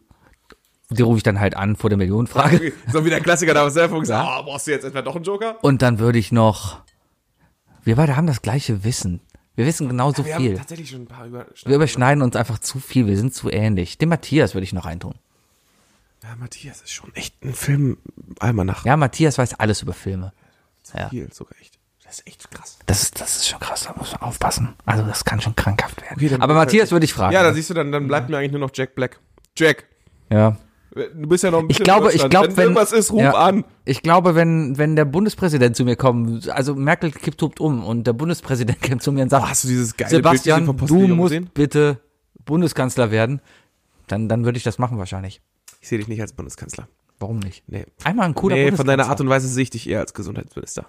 Die 0.90 1.02
rufe 1.02 1.18
ich 1.18 1.24
dann 1.24 1.40
halt 1.40 1.56
an 1.58 1.76
vor 1.76 1.90
der 1.90 1.98
Millionenfrage. 1.98 2.72
So 2.92 3.04
wie 3.06 3.10
der 3.10 3.20
Klassiker 3.22 3.54
da 3.56 3.68
der 3.68 3.90
Folge 3.90 4.02
gesagt, 4.02 4.28
oh, 4.42 4.44
brauchst 4.44 4.68
du 4.68 4.72
jetzt 4.72 4.84
etwa 4.84 5.02
doch 5.02 5.16
einen 5.16 5.24
Joker? 5.26 5.58
Und 5.64 5.82
dann 5.82 5.98
würde 5.98 6.20
ich 6.20 6.32
noch, 6.32 6.82
wir 7.84 7.96
beide 7.96 8.16
haben 8.16 8.28
das 8.28 8.42
gleiche 8.44 8.84
Wissen. 8.84 9.22
Wir 9.56 9.66
wissen 9.66 9.88
genauso 9.88 10.26
Wir 10.26 10.38
viel. 10.38 10.52
haben 10.52 10.58
tatsächlich 10.58 10.90
schon 10.90 11.04
ein 11.04 11.08
paar 11.08 11.26
über. 11.28 11.46
Wir 11.66 11.76
überschneiden 11.76 12.24
uns 12.24 12.36
einfach 12.36 12.60
zu 12.60 12.80
viel, 12.80 13.06
wir 13.08 13.18
sind 13.18 13.34
zu 13.34 13.50
ähnlich. 13.52 13.98
Den 13.98 14.10
Matthias 14.10 14.54
würde 14.56 14.64
ich 14.64 14.74
noch 14.74 14.86
reintun. 14.86 15.16
Ja, 16.24 16.36
Matthias 16.38 16.82
ist 16.82 16.92
schon 16.94 17.14
echt 17.16 17.44
ein 17.44 17.54
Film 17.54 17.98
Almanach. 18.40 18.86
Ja, 18.86 18.96
Matthias 18.98 19.38
weiß 19.38 19.56
alles 19.60 19.82
über 19.82 19.94
Filme. 19.94 20.32
ja. 20.96 21.10
Viel 21.10 21.32
sogar 21.34 21.60
echt. 21.60 21.78
Das 22.04 22.20
ist 22.20 22.28
echt 22.28 22.52
krass. 22.52 22.78
Das 22.86 23.02
ist, 23.02 23.20
das 23.20 23.38
ist 23.38 23.48
schon 23.50 23.60
krass, 23.60 23.84
da 23.86 23.94
muss 23.98 24.12
man 24.12 24.22
aufpassen. 24.22 24.74
Also 24.86 25.04
das 25.04 25.26
kann 25.26 25.42
schon 25.42 25.56
krankhaft 25.56 26.02
werden. 26.02 26.16
Okay, 26.16 26.38
Aber 26.40 26.54
Matthias 26.54 26.92
würde 26.92 27.06
ich 27.06 27.14
fragen. 27.14 27.34
Ja, 27.34 27.42
da 27.44 27.54
siehst 27.54 27.70
du 27.72 27.74
dann, 27.74 27.92
dann 27.92 28.08
bleibt 28.08 28.30
mir 28.30 28.38
eigentlich 28.38 28.52
nur 28.52 28.60
noch 28.62 28.70
Jack 28.74 28.94
Black. 28.96 29.20
Jack, 29.58 29.86
ja. 30.30 30.58
Du 30.96 31.28
bist 31.28 31.44
ja 31.44 31.52
noch 31.52 31.60
ein 31.60 31.66
Ich 31.66 31.78
bisschen 31.80 31.84
glaube, 31.86 32.10
in 32.12 32.16
ich 32.18 32.30
glaube, 32.30 32.48
wenn, 32.50 32.58
wenn 32.58 32.64
irgendwas 32.64 32.92
ist, 32.92 33.12
ruf 33.12 33.22
ja, 33.22 33.34
an. 33.34 33.64
Ich 33.86 34.02
glaube, 34.02 34.36
wenn 34.36 34.78
wenn 34.78 34.96
der 34.96 35.06
Bundespräsident 35.06 35.76
zu 35.76 35.86
mir 35.86 35.96
kommt, 35.96 36.50
also 36.50 36.76
Merkel 36.76 37.12
kippt 37.12 37.40
tobt 37.40 37.60
um 37.60 37.84
und 37.84 38.06
der 38.06 38.14
Bundespräsident 38.14 38.82
kommt 38.88 39.02
zu 39.04 39.12
mir 39.12 39.24
und 39.24 39.30
sagt, 39.30 39.44
Oh, 39.46 39.50
hast 39.50 39.64
du 39.64 39.68
dieses 39.70 39.96
geile 39.98 40.10
Sebastian, 40.10 40.66
Bild 40.66 40.90
du 40.90 41.08
musst 41.16 41.32
gesehen? 41.32 41.50
bitte 41.54 42.00
Bundeskanzler 42.46 43.12
werden, 43.12 43.42
dann 44.08 44.28
dann 44.30 44.46
würde 44.46 44.58
ich 44.58 44.64
das 44.64 44.80
machen 44.80 44.98
wahrscheinlich. 44.98 45.42
Ich 45.82 45.88
sehe 45.90 45.98
dich 45.98 46.08
nicht 46.08 46.22
als 46.22 46.34
Bundeskanzler. 46.34 46.88
Warum 47.20 47.40
nicht? 47.40 47.64
Nee. 47.68 47.86
Einmal 48.04 48.26
ein 48.28 48.36
cooler 48.36 48.56
Nee, 48.56 48.72
von 48.72 48.86
deiner 48.86 49.04
Bundeskanzler. 49.04 49.10
Art 49.12 49.22
und 49.22 49.30
Weise 49.30 49.48
sehe 49.48 49.64
ich 49.64 49.70
dich 49.70 49.90
eher 49.90 50.00
als 50.00 50.14
Gesundheitsminister. 50.14 50.86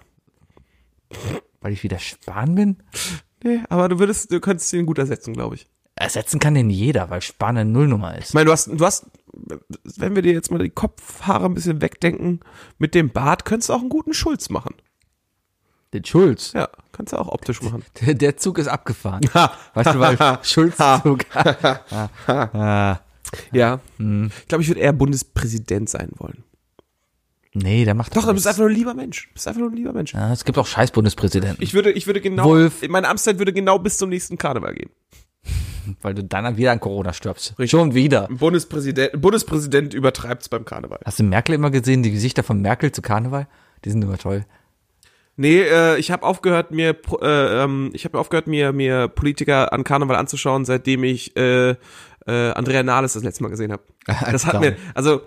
weil 1.61 1.73
ich 1.73 1.83
wieder 1.83 1.99
Spahn 1.99 2.55
bin. 2.55 2.77
Nee, 3.43 3.61
aber 3.69 3.89
du 3.89 3.99
würdest, 3.99 4.31
du 4.31 4.39
könntest 4.39 4.71
ihn 4.73 4.85
gut 4.85 4.97
ersetzen, 4.97 5.33
glaube 5.33 5.55
ich. 5.55 5.67
Ersetzen 5.95 6.39
kann 6.39 6.55
den 6.55 6.69
jeder, 6.69 7.09
weil 7.09 7.21
Spahn 7.21 7.57
eine 7.57 7.69
Nullnummer 7.69 8.17
ist. 8.17 8.29
Ich 8.29 8.33
meine, 8.33 8.45
du 8.47 8.51
hast, 8.51 8.67
du 8.67 8.85
hast, 8.85 9.05
wenn 9.97 10.15
wir 10.15 10.21
dir 10.21 10.33
jetzt 10.33 10.51
mal 10.51 10.59
die 10.59 10.69
Kopfhaare 10.69 11.45
ein 11.45 11.53
bisschen 11.53 11.81
wegdenken, 11.81 12.39
mit 12.77 12.95
dem 12.95 13.09
Bart 13.11 13.45
könntest 13.45 13.69
du 13.69 13.73
auch 13.73 13.81
einen 13.81 13.89
guten 13.89 14.13
Schulz 14.13 14.49
machen. 14.49 14.75
Den 15.93 16.03
Schulz. 16.03 16.51
Ja, 16.53 16.69
kannst 16.91 17.13
du 17.13 17.17
auch 17.17 17.27
optisch 17.29 17.61
machen. 17.61 17.83
Der, 18.01 18.13
der 18.15 18.37
Zug 18.37 18.57
ist 18.57 18.67
abgefahren. 18.67 19.21
weißt 19.73 19.93
du, 19.93 19.99
weil 19.99 20.17
Schulz-Zug. 20.43 21.25
ah, 22.27 22.99
Ja. 23.51 23.79
Hm. 23.97 24.31
Ich 24.41 24.47
glaube, 24.47 24.61
ich 24.63 24.67
würde 24.69 24.81
eher 24.81 24.93
Bundespräsident 24.93 25.89
sein 25.89 26.09
wollen. 26.17 26.43
nee, 27.53 27.85
der 27.85 27.93
macht 27.93 28.15
Doch, 28.15 28.25
du 28.25 28.33
bist 28.33 28.47
einfach 28.47 28.59
nur 28.59 28.69
ein 28.69 28.75
lieber 28.75 28.93
Mensch. 28.93 29.27
Du 29.29 29.33
bist 29.33 29.47
einfach 29.47 29.61
nur 29.61 29.69
ein 29.69 29.75
lieber 29.77 29.93
Mensch. 29.93 30.13
Ja, 30.13 30.33
es 30.33 30.43
gibt 30.43 30.57
auch 30.57 30.67
scheiß 30.67 30.91
Bundespräsidenten, 30.91 31.63
Ich 31.63 31.73
würde, 31.73 31.91
ich 31.91 32.07
würde 32.07 32.19
genau, 32.21 32.45
Wolf. 32.45 32.85
meine 32.89 33.07
Amtszeit 33.07 33.37
würde 33.37 33.53
genau 33.53 33.79
bis 33.79 33.97
zum 33.97 34.09
nächsten 34.09 34.37
Karneval 34.37 34.73
gehen. 34.73 34.89
Weil 36.01 36.13
du 36.13 36.23
dann 36.23 36.57
wieder 36.57 36.71
an 36.71 36.79
Corona 36.79 37.13
stirbst. 37.13 37.55
Schon 37.65 37.93
wieder. 37.93 38.27
Bundespräsident, 38.29 39.21
Bundespräsident 39.21 39.93
übertreibt's 39.93 40.49
beim 40.49 40.65
Karneval. 40.65 40.99
Hast 41.05 41.19
du 41.19 41.23
Merkel 41.23 41.55
immer 41.55 41.71
gesehen, 41.71 42.03
die 42.03 42.11
Gesichter 42.11 42.43
von 42.43 42.61
Merkel 42.61 42.91
zu 42.91 43.01
Karneval? 43.01 43.47
Die 43.83 43.91
sind 43.91 44.03
immer 44.03 44.17
toll. 44.17 44.45
Nee, 45.37 45.61
äh, 45.61 45.97
ich 45.97 46.11
habe 46.11 46.23
aufgehört 46.23 46.71
mir 46.71 46.95
äh, 47.21 47.63
ähm, 47.63 47.91
ich 47.93 48.05
habe 48.05 48.17
aufgehört 48.19 48.47
mir 48.47 48.71
mir 48.71 49.09
Politiker 49.09 49.73
an 49.73 49.83
Karneval 49.83 50.15
anzuschauen, 50.15 50.63
seitdem 50.63 51.03
ich 51.03 51.35
äh, 51.35 51.71
äh, 51.71 51.75
Andrea 52.25 52.83
Nahles 52.83 53.13
das 53.13 53.23
letzte 53.23 53.43
Mal 53.43 53.49
gesehen 53.49 53.71
habe. 53.71 53.83
Das 54.31 54.45
hat 54.45 54.61
mir 54.61 54.77
also 54.93 55.21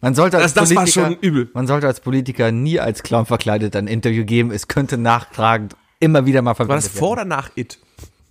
Man 0.00 0.14
sollte 0.14 0.38
als 0.38 0.54
das, 0.54 0.68
das 0.68 0.70
war 0.70 0.84
Politiker, 0.84 1.06
schon 1.06 1.16
übel. 1.20 1.50
man 1.52 1.66
sollte 1.66 1.86
als 1.86 2.00
Politiker 2.00 2.50
nie 2.50 2.80
als 2.80 3.02
Clown 3.02 3.26
verkleidet 3.26 3.76
ein 3.76 3.88
Interview 3.88 4.24
geben. 4.24 4.50
Es 4.52 4.68
könnte 4.68 4.96
nachtragend 4.96 5.76
immer 6.00 6.24
wieder 6.24 6.40
mal 6.40 6.50
War 6.50 6.54
verwendet 6.56 6.86
das 6.86 6.98
vor 6.98 7.10
oder 7.10 7.24
nach 7.24 7.50
It? 7.54 7.78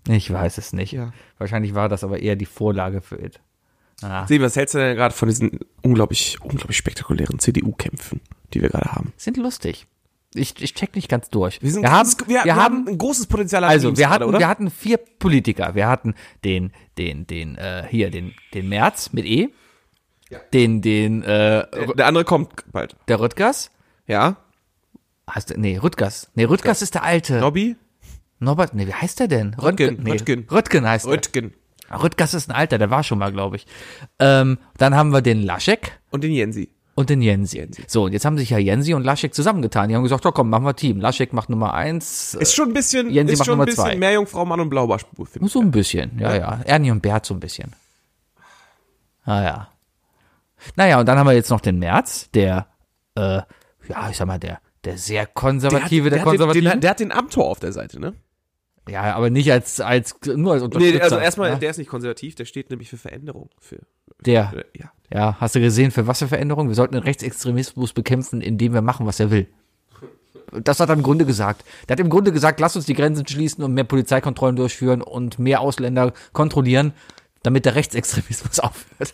Ich 0.07 0.31
weiß 0.31 0.57
es 0.57 0.73
nicht. 0.73 0.91
Ja. 0.93 1.11
Wahrscheinlich 1.37 1.75
war 1.75 1.89
das 1.89 2.03
aber 2.03 2.19
eher 2.19 2.35
die 2.35 2.45
Vorlage 2.45 3.01
für 3.01 3.17
It. 3.23 3.39
Ah. 4.01 4.25
Sehen, 4.25 4.41
was 4.41 4.55
hältst 4.55 4.73
du 4.73 4.79
denn 4.79 4.95
gerade 4.95 5.13
von 5.13 5.27
diesen 5.29 5.59
unglaublich 5.83 6.39
unglaublich 6.41 6.77
spektakulären 6.77 7.37
CDU-Kämpfen, 7.37 8.19
die 8.53 8.61
wir 8.61 8.69
gerade 8.69 8.91
haben? 8.93 9.13
Sind 9.17 9.37
lustig. 9.37 9.85
Ich, 10.33 10.59
ich 10.61 10.73
check 10.73 10.95
nicht 10.95 11.09
ganz 11.09 11.29
durch. 11.29 11.61
Wir, 11.61 11.71
sind 11.71 11.83
wir 11.83 11.91
haben, 11.91 12.07
großes- 12.09 12.27
wir, 12.27 12.43
wir 12.45 12.55
haben 12.55 12.87
ein 12.87 12.97
großes 12.97 13.27
Potenzial 13.27 13.63
an 13.65 13.69
Also 13.69 13.89
Memes 13.89 13.99
wir 13.99 14.05
gerade, 14.07 14.13
hatten, 14.15 14.29
oder? 14.29 14.39
wir 14.39 14.47
hatten 14.47 14.71
vier 14.71 14.97
Politiker. 14.97 15.75
Wir 15.75 15.87
hatten 15.87 16.15
den, 16.45 16.71
den, 16.97 17.27
den, 17.27 17.57
äh, 17.57 17.85
hier, 17.89 18.09
den, 18.09 18.33
den 18.53 18.69
Merz 18.69 19.11
mit 19.13 19.25
E, 19.25 19.49
den, 20.53 20.81
den, 20.81 21.21
äh, 21.23 21.67
der 21.95 22.07
andere 22.07 22.23
kommt 22.23 22.49
bald. 22.71 22.95
der 23.09 23.19
Rüttgers. 23.19 23.69
Ja? 24.07 24.37
Heißt 25.29 25.49
der, 25.49 25.57
nee, 25.57 25.77
Rüttgers. 25.77 26.31
Nee, 26.35 26.45
Rüttgers 26.45 26.81
ist 26.81 26.95
der 26.95 27.03
alte. 27.03 27.39
Nobby? 27.39 27.75
Norbert, 28.41 28.73
nee, 28.73 28.87
wie 28.87 28.93
heißt 28.93 29.19
der 29.19 29.27
denn? 29.27 29.53
Röttgen, 29.53 29.99
nee, 30.03 30.11
Röttgen. 30.11 30.47
Röttgen 30.49 30.87
heißt 30.87 31.05
er. 31.05 31.11
Röttgen. 31.11 31.53
Rüttgers 31.91 32.33
ist 32.33 32.49
ein 32.49 32.55
alter, 32.55 32.77
der 32.79 32.89
war 32.89 33.03
schon 33.03 33.19
mal, 33.19 33.31
glaube 33.31 33.57
ich. 33.57 33.67
Ähm, 34.17 34.57
dann 34.77 34.95
haben 34.95 35.11
wir 35.11 35.21
den 35.21 35.43
Laschek. 35.43 35.99
Und 36.09 36.23
den 36.23 36.31
Jensi. 36.31 36.69
und 36.95 37.09
den 37.09 37.21
Jensi. 37.21 37.69
So, 37.87 38.05
und 38.05 38.13
jetzt 38.13 38.25
haben 38.25 38.37
sich 38.37 38.49
ja 38.49 38.57
Jensi 38.57 38.93
und 38.95 39.03
Laschek 39.03 39.35
zusammengetan. 39.35 39.89
Die 39.89 39.95
haben 39.95 40.03
gesagt, 40.03 40.25
oh 40.25 40.31
komm, 40.31 40.49
machen 40.49 40.65
wir 40.65 40.75
Team. 40.75 40.99
Laschek 40.99 41.33
macht 41.33 41.49
Nummer 41.49 41.73
eins. 41.73 42.33
Ist 42.33 42.55
schon 42.55 42.69
ein 42.69 42.73
bisschen, 42.73 43.11
Jensi 43.11 43.33
ist 43.33 43.39
macht 43.39 43.45
schon 43.45 43.53
ein 43.53 43.57
Nummer 43.59 43.65
bisschen 43.65 43.83
zwei. 43.83 43.95
mehr 43.95 44.13
Jungfrau, 44.13 44.43
Mann 44.45 44.59
und 44.59 44.69
Blaubarspur, 44.69 45.27
finde 45.27 45.45
ich. 45.45 45.51
So 45.51 45.61
ein 45.61 45.71
bisschen, 45.71 46.17
ja, 46.17 46.35
ja. 46.35 46.59
Ernie 46.65 46.91
und 46.91 47.01
Bert 47.01 47.25
so 47.25 47.33
ein 47.35 47.39
bisschen. 47.39 47.75
Ah 49.23 49.43
ja. 49.43 49.67
Naja, 50.75 50.99
und 50.99 51.05
dann 51.05 51.17
haben 51.19 51.27
wir 51.27 51.33
jetzt 51.33 51.49
noch 51.49 51.61
den 51.61 51.77
März, 51.77 52.29
der, 52.33 52.67
äh, 53.15 53.41
ja, 53.87 54.09
ich 54.09 54.17
sag 54.17 54.27
mal, 54.27 54.39
der, 54.39 54.59
der 54.83 54.97
sehr 54.97 55.25
konservative, 55.27 56.09
der, 56.09 56.19
der, 56.19 56.25
hat 56.25 56.25
den, 56.25 56.39
konservative. 56.39 56.69
den, 56.69 56.81
der 56.81 56.89
hat 56.89 56.99
den 56.99 57.11
Amtor 57.11 57.49
auf 57.49 57.59
der 57.59 57.71
Seite, 57.71 57.99
ne? 57.99 58.13
Ja, 58.91 59.15
aber 59.15 59.29
nicht 59.29 59.51
als, 59.51 59.79
als, 59.79 60.15
nur 60.25 60.53
als 60.53 60.63
Unterstützer. 60.63 60.97
Nee, 60.97 61.01
also 61.01 61.17
erstmal, 61.17 61.49
ja? 61.51 61.55
der 61.55 61.69
ist 61.71 61.77
nicht 61.77 61.89
konservativ, 61.89 62.35
der 62.35 62.45
steht 62.45 62.69
nämlich 62.69 62.89
für 62.89 62.97
Veränderung. 62.97 63.49
Für, 63.59 63.79
Der, 64.25 64.53
äh, 64.53 64.77
ja. 64.77 64.91
ja, 65.13 65.37
hast 65.39 65.55
du 65.55 65.59
gesehen, 65.61 65.91
für 65.91 66.07
was 66.07 66.19
für 66.19 66.27
Veränderungen? 66.27 66.69
Wir 66.69 66.75
sollten 66.75 66.95
den 66.95 67.03
Rechtsextremismus 67.03 67.93
bekämpfen, 67.93 68.41
indem 68.41 68.73
wir 68.73 68.81
machen, 68.81 69.05
was 69.05 69.19
er 69.19 69.31
will. 69.31 69.47
Das 70.51 70.81
hat 70.81 70.89
er 70.89 70.95
im 70.95 71.03
Grunde 71.03 71.25
gesagt. 71.25 71.63
Der 71.87 71.93
hat 71.93 71.99
im 72.01 72.09
Grunde 72.09 72.33
gesagt, 72.33 72.59
lass 72.59 72.75
uns 72.75 72.85
die 72.85 72.93
Grenzen 72.93 73.25
schließen 73.25 73.63
und 73.63 73.73
mehr 73.73 73.85
Polizeikontrollen 73.85 74.57
durchführen 74.57 75.01
und 75.01 75.39
mehr 75.39 75.61
Ausländer 75.61 76.11
kontrollieren, 76.33 76.93
damit 77.43 77.65
der 77.65 77.75
Rechtsextremismus 77.75 78.59
aufhört. 78.59 79.13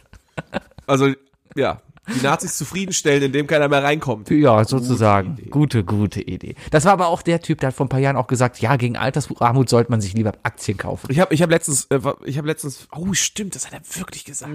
Also, 0.87 1.13
ja, 1.55 1.81
die 2.15 2.21
Nazis 2.21 2.57
zufriedenstellen, 2.57 3.23
indem 3.23 3.47
keiner 3.47 3.67
mehr 3.67 3.83
reinkommt. 3.83 4.29
Ja, 4.29 4.63
sozusagen. 4.63 5.33
Idee. 5.33 5.49
Gute, 5.49 5.83
gute 5.83 6.21
Idee. 6.21 6.55
Das 6.71 6.85
war 6.85 6.93
aber 6.93 7.07
auch 7.07 7.21
der 7.21 7.41
Typ, 7.41 7.59
der 7.59 7.67
hat 7.67 7.75
vor 7.75 7.85
ein 7.85 7.89
paar 7.89 7.99
Jahren 7.99 8.15
auch 8.15 8.27
gesagt, 8.27 8.59
ja, 8.59 8.75
gegen 8.75 8.97
Altersarmut 8.97 9.69
sollte 9.69 9.91
man 9.91 10.01
sich 10.01 10.13
lieber 10.13 10.33
Aktien 10.43 10.77
kaufen. 10.77 11.07
Ich 11.09 11.19
habe 11.19 11.33
ich 11.33 11.41
hab 11.41 11.49
letztens, 11.49 11.85
äh, 11.85 11.99
ich 12.25 12.37
habe 12.37 12.47
letztens, 12.47 12.87
oh 12.95 13.13
stimmt, 13.13 13.55
das 13.55 13.67
hat 13.67 13.73
er 13.73 13.81
wirklich 13.99 14.25
gesagt. 14.25 14.53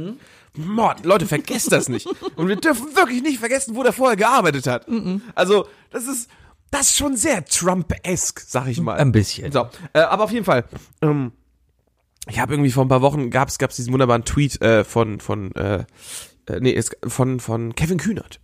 Mord, 0.54 1.04
Leute, 1.04 1.26
vergesst 1.26 1.72
das 1.72 1.88
nicht. 1.88 2.06
Und 2.36 2.48
wir 2.48 2.56
dürfen 2.56 2.94
wirklich 2.94 3.22
nicht 3.22 3.38
vergessen, 3.38 3.74
wo 3.74 3.82
der 3.82 3.92
vorher 3.92 4.16
gearbeitet 4.16 4.66
hat. 4.66 4.86
Also, 5.34 5.66
das 5.90 6.06
ist, 6.06 6.28
das 6.70 6.88
ist 6.88 6.96
schon 6.96 7.16
sehr 7.16 7.44
Trump-esque, 7.44 8.42
sag 8.46 8.66
ich 8.68 8.80
mal. 8.80 8.96
Ein 8.98 9.12
bisschen. 9.12 9.52
So, 9.52 9.68
äh, 9.92 10.00
aber 10.00 10.24
auf 10.24 10.32
jeden 10.32 10.44
Fall. 10.44 10.64
Ähm, 11.00 11.32
ich 12.28 12.38
habe 12.38 12.54
irgendwie 12.54 12.70
vor 12.70 12.84
ein 12.84 12.88
paar 12.88 13.02
Wochen 13.02 13.30
gab's 13.30 13.58
gab's 13.58 13.76
diesen 13.76 13.92
wunderbaren 13.92 14.24
Tweet 14.24 14.60
äh, 14.62 14.84
von 14.84 15.20
von 15.20 15.52
äh, 15.56 15.84
äh, 16.52 16.60
nee 16.60 16.74
es, 16.74 16.90
von 17.06 17.40
von 17.40 17.74
Kevin 17.74 17.98
Kühnert, 17.98 18.40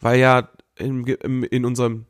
weil 0.00 0.18
ja 0.18 0.48
im, 0.76 1.06
in 1.44 1.64
unserem 1.64 2.06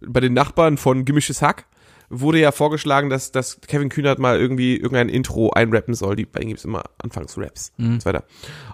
bei 0.00 0.20
den 0.20 0.32
Nachbarn 0.32 0.76
von 0.76 1.04
Gemisches 1.04 1.42
Hack 1.42 1.66
wurde 2.10 2.40
ja 2.40 2.52
vorgeschlagen, 2.52 3.10
dass, 3.10 3.32
dass 3.32 3.60
Kevin 3.60 3.90
Kühnert 3.90 4.18
mal 4.18 4.38
irgendwie 4.38 4.76
irgendein 4.76 5.08
Intro 5.08 5.50
einrappen 5.50 5.94
soll. 5.94 6.16
Die, 6.16 6.24
bei 6.24 6.40
ihm 6.40 6.48
gibt's 6.48 6.64
immer 6.64 6.84
Anfangsraps 7.02 7.72
und 7.76 8.00
so 8.02 8.06
weiter. 8.06 8.24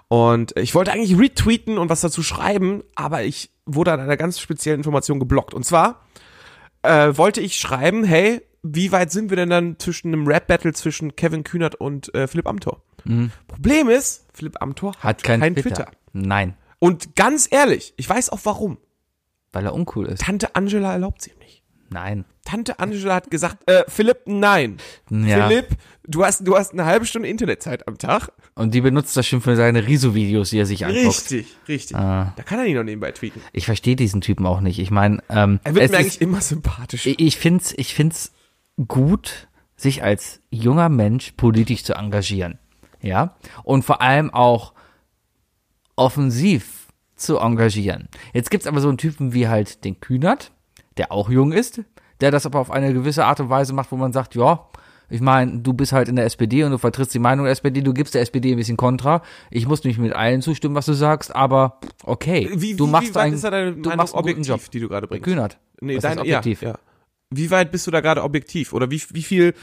Und 0.07 0.57
ich 0.57 0.73
wollte 0.73 0.91
eigentlich 0.93 1.17
retweeten 1.19 1.77
und 1.77 1.89
was 1.89 2.01
dazu 2.01 2.23
schreiben, 2.23 2.83
aber 2.95 3.23
ich 3.23 3.51
wurde 3.65 3.91
an 3.91 3.99
einer 3.99 4.17
ganz 4.17 4.39
speziellen 4.39 4.79
Information 4.79 5.19
geblockt. 5.19 5.53
Und 5.53 5.65
zwar 5.65 6.05
äh, 6.83 7.17
wollte 7.17 7.41
ich 7.41 7.57
schreiben, 7.57 8.03
hey, 8.03 8.41
wie 8.73 8.91
weit 8.91 9.11
sind 9.11 9.29
wir 9.29 9.37
denn 9.37 9.49
dann 9.49 9.77
zwischen 9.79 10.07
einem 10.13 10.27
Rap-Battle 10.27 10.73
zwischen 10.73 11.15
Kevin 11.15 11.43
Kühnert 11.43 11.75
und 11.75 12.13
äh, 12.15 12.27
Philipp 12.27 12.47
Amthor? 12.47 12.81
Problem 13.47 13.87
ist, 13.89 14.25
Philipp 14.33 14.61
Amthor 14.61 14.91
Mhm. 14.91 15.03
Hat 15.03 15.23
kein, 15.23 15.39
Twitter. 15.53 15.61
Twitter. 15.61 15.91
Nein, 16.13 16.55
Und 16.79 17.15
ganz 17.15 17.47
ehrlich, 17.51 17.93
ich 17.97 18.09
weiß 18.09 18.29
auch 18.31 18.39
warum. 18.43 18.77
weil 19.53 19.65
er 19.65 19.73
uncool 19.73 20.07
ist. 20.07 20.21
Tante 20.23 20.55
Angela 20.55 20.91
erlaubt 20.93 21.21
sie 21.21 21.29
ihm 21.31 21.37
nicht. 21.39 21.63
Nein. 21.89 22.25
Tante 22.43 22.79
Angela 22.79 23.15
hat 23.15 23.29
gesagt, 23.31 23.69
äh, 23.69 23.83
Philipp, 23.87 24.21
nein. 24.25 24.77
Ja. 25.09 25.47
Philipp, 25.47 25.67
du 26.07 26.25
hast, 26.25 26.45
du 26.47 26.55
hast 26.57 26.73
eine 26.73 26.85
halbe 26.85 27.05
Stunde 27.05 27.29
Internetzeit 27.29 27.87
am 27.87 27.97
Tag. 27.97 28.29
Und 28.55 28.73
die 28.73 28.81
benutzt 28.81 29.15
das 29.15 29.25
schon 29.27 29.39
für 29.41 29.55
seine 29.55 29.85
Riso-Videos, 29.87 30.49
die 30.49 30.57
er 30.59 30.65
sich 30.65 30.85
anguckt. 30.85 31.05
Richtig, 31.07 31.55
richtig. 31.67 31.95
Ah. 31.95 32.33
Da 32.35 32.43
kann 32.43 32.57
er 32.59 32.65
nicht 32.65 32.75
noch 32.75 32.83
nebenbei 32.83 33.11
tweeten. 33.11 33.39
Ich 33.53 33.65
verstehe 33.65 33.95
diesen 33.95 34.21
Typen 34.21 34.45
auch 34.45 34.61
nicht. 34.61 34.79
Ich 34.79 34.89
meine, 34.91 35.21
ähm, 35.29 35.59
Er 35.63 35.75
wird 35.75 35.91
mir 35.91 35.97
eigentlich 35.99 36.21
immer 36.21 36.41
sympathisch. 36.41 37.05
ich, 37.05 37.19
ich 37.19 37.37
find's, 37.37 37.73
ich 37.77 37.93
find's 37.93 38.31
gut, 38.87 39.47
sich 39.75 40.03
als 40.03 40.41
junger 40.49 40.89
Mensch 40.89 41.33
politisch 41.33 41.83
zu 41.83 41.93
engagieren. 41.93 42.59
Ja. 43.01 43.35
Und 43.63 43.83
vor 43.83 44.01
allem 44.01 44.33
auch 44.33 44.73
offensiv 45.95 46.87
zu 47.15 47.37
engagieren. 47.37 48.09
Jetzt 48.33 48.51
gibt's 48.51 48.67
aber 48.67 48.81
so 48.81 48.89
einen 48.89 48.97
Typen 48.97 49.33
wie 49.33 49.47
halt 49.47 49.83
den 49.85 49.99
Kühnert, 49.99 50.51
der 50.97 51.11
auch 51.11 51.29
jung 51.29 51.51
ist, 51.51 51.81
der 52.21 52.31
das 52.31 52.45
aber 52.45 52.59
auf 52.59 52.71
eine 52.71 52.93
gewisse 52.93 53.25
Art 53.25 53.39
und 53.39 53.49
Weise 53.49 53.73
macht, 53.73 53.91
wo 53.91 53.97
man 53.97 54.13
sagt, 54.13 54.35
ja, 54.35 54.67
ich 55.09 55.21
meine, 55.21 55.59
du 55.59 55.73
bist 55.73 55.91
halt 55.91 56.09
in 56.09 56.15
der 56.15 56.25
SPD 56.25 56.63
und 56.63 56.71
du 56.71 56.77
vertrittst 56.77 57.13
die 57.13 57.19
Meinung 57.19 57.45
der 57.45 57.51
SPD, 57.51 57.81
du 57.81 57.93
gibst 57.93 58.15
der 58.15 58.21
SPD 58.21 58.51
ein 58.51 58.57
bisschen 58.57 58.77
Kontra. 58.77 59.21
Ich 59.51 59.67
muss 59.67 59.83
nicht 59.83 59.99
mit 59.99 60.13
allen 60.13 60.41
zustimmen, 60.41 60.75
was 60.75 60.87
du 60.87 60.93
sagst, 60.93 61.35
aber 61.35 61.79
okay, 62.03 62.49
wie, 62.55 62.75
du 62.75 62.87
wie, 62.87 62.91
machst 62.91 63.09
wie 63.09 63.15
weit 63.15 63.23
einen, 63.25 63.35
ist 63.35 63.43
da 63.43 63.51
deine 63.51 63.73
du 63.73 63.89
machst 63.91 64.15
einen 64.15 64.23
guten 64.23 64.39
objektiv, 64.39 64.47
Job. 64.47 64.71
die 64.71 64.79
du 64.79 64.89
gerade 64.89 65.07
bringst? 65.07 65.23
Kühnert. 65.23 65.59
Nee, 65.79 65.97
Was 65.97 66.01
dein, 66.01 66.11
heißt 66.11 66.21
objektiv? 66.21 66.61
Ja, 66.63 66.69
ja. 66.69 66.75
Wie 67.31 67.49
weit 67.51 67.71
bist 67.71 67.87
du 67.87 67.91
da 67.91 68.01
gerade 68.01 68.23
objektiv? 68.23 68.73
Oder 68.73 68.91
wie, 68.91 69.01
wie 69.11 69.23
viel 69.23 69.53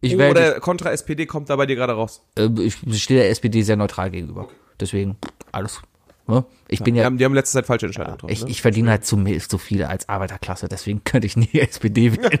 Ich 0.00 0.16
Pro 0.16 0.28
oder 0.30 0.60
kontra 0.60 0.90
SPD 0.92 1.26
kommt 1.26 1.48
da 1.50 1.56
bei 1.56 1.66
dir 1.66 1.76
gerade 1.76 1.94
raus? 1.94 2.22
Äh, 2.36 2.48
ich 2.60 2.76
stehe 3.02 3.20
der 3.20 3.30
SPD 3.30 3.62
sehr 3.62 3.76
neutral 3.76 4.10
gegenüber. 4.10 4.48
Deswegen, 4.78 5.16
alles. 5.52 5.80
Ne? 6.28 6.44
Ich 6.68 6.82
bin 6.82 6.94
Die 6.94 7.00
ja, 7.00 7.06
haben, 7.06 7.18
die 7.18 7.24
haben 7.24 7.34
letzte 7.34 7.52
Zeit 7.58 7.66
falsche 7.66 7.86
Entscheidungen 7.86 8.16
getroffen. 8.16 8.32
ich, 8.32 8.42
ne? 8.42 8.50
ich 8.50 8.60
verdiene 8.60 8.90
halt 8.90 9.04
zu, 9.06 9.16
zu 9.48 9.58
viel 9.58 9.84
als 9.84 10.08
Arbeiterklasse, 10.08 10.68
deswegen 10.68 11.04
könnte 11.04 11.26
ich 11.28 11.36
nie 11.36 11.48
SPD 11.54 12.16
wählen. 12.16 12.40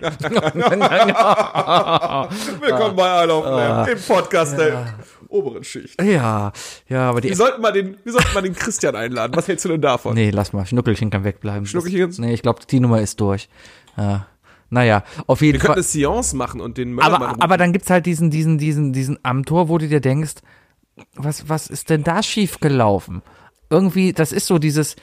Willkommen 2.60 2.96
bei 2.96 3.24
I 3.24 3.28
Love 3.28 3.48
Lamb, 3.48 3.86
dem 3.86 4.00
Podcast 4.00 4.58
der 4.58 4.94
oberen 5.28 5.62
Schicht. 5.62 6.02
ja, 6.02 6.52
ja, 6.88 7.08
aber 7.10 7.20
die. 7.20 7.28
Wir 7.28 7.36
sollten 7.36 7.62
mal 7.62 7.70
den, 7.72 7.96
wir 8.02 8.12
sollten 8.12 8.34
mal 8.34 8.42
den 8.42 8.54
Christian 8.56 8.96
einladen. 8.96 9.32
Was 9.36 9.46
hältst 9.46 9.64
du 9.64 9.68
denn 9.68 9.80
davon? 9.80 10.14
Nee, 10.14 10.30
lass 10.30 10.52
mal, 10.52 10.66
Schnuckelchen 10.66 11.08
kann 11.10 11.22
wegbleiben. 11.22 11.64
Schnuckelchen? 11.64 12.08
Das- 12.08 12.18
Nee, 12.18 12.34
ich 12.34 12.42
glaube, 12.42 12.60
die 12.68 12.80
Nummer 12.80 13.00
ist 13.00 13.20
durch. 13.20 13.48
Ja. 13.96 14.26
Naja, 14.70 15.04
auf 15.26 15.40
jeden 15.42 15.54
Wir 15.54 15.60
Fall. 15.60 15.74
könnten 15.74 15.78
eine 15.80 15.84
Seance 15.84 16.36
machen 16.36 16.60
und 16.60 16.76
den 16.78 16.92
Möllermann 16.92 17.22
aber, 17.30 17.42
aber 17.42 17.56
dann 17.56 17.72
gibt's 17.72 17.90
halt 17.90 18.06
diesen, 18.06 18.30
diesen, 18.30 18.58
diesen, 18.58 18.92
diesen 18.92 19.18
Amtor, 19.22 19.68
wo 19.68 19.78
du 19.78 19.88
dir 19.88 20.00
denkst, 20.00 20.34
was, 21.14 21.48
was 21.48 21.68
ist 21.68 21.90
denn 21.90 22.02
da 22.02 22.22
schief 22.22 22.58
gelaufen? 22.60 23.22
Irgendwie, 23.70 24.12
das 24.12 24.32
ist 24.32 24.46
so 24.46 24.58
dieses, 24.58 24.96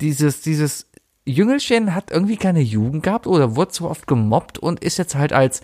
dieses, 0.00 0.40
dieses 0.42 0.86
Jüngelchen 1.26 1.94
hat 1.94 2.10
irgendwie 2.10 2.36
keine 2.36 2.60
Jugend 2.60 3.02
gehabt 3.02 3.26
oder 3.26 3.56
wurde 3.56 3.70
zu 3.72 3.88
oft 3.88 4.06
gemobbt 4.06 4.58
und 4.58 4.82
ist 4.82 4.98
jetzt 4.98 5.14
halt 5.14 5.32
als, 5.32 5.60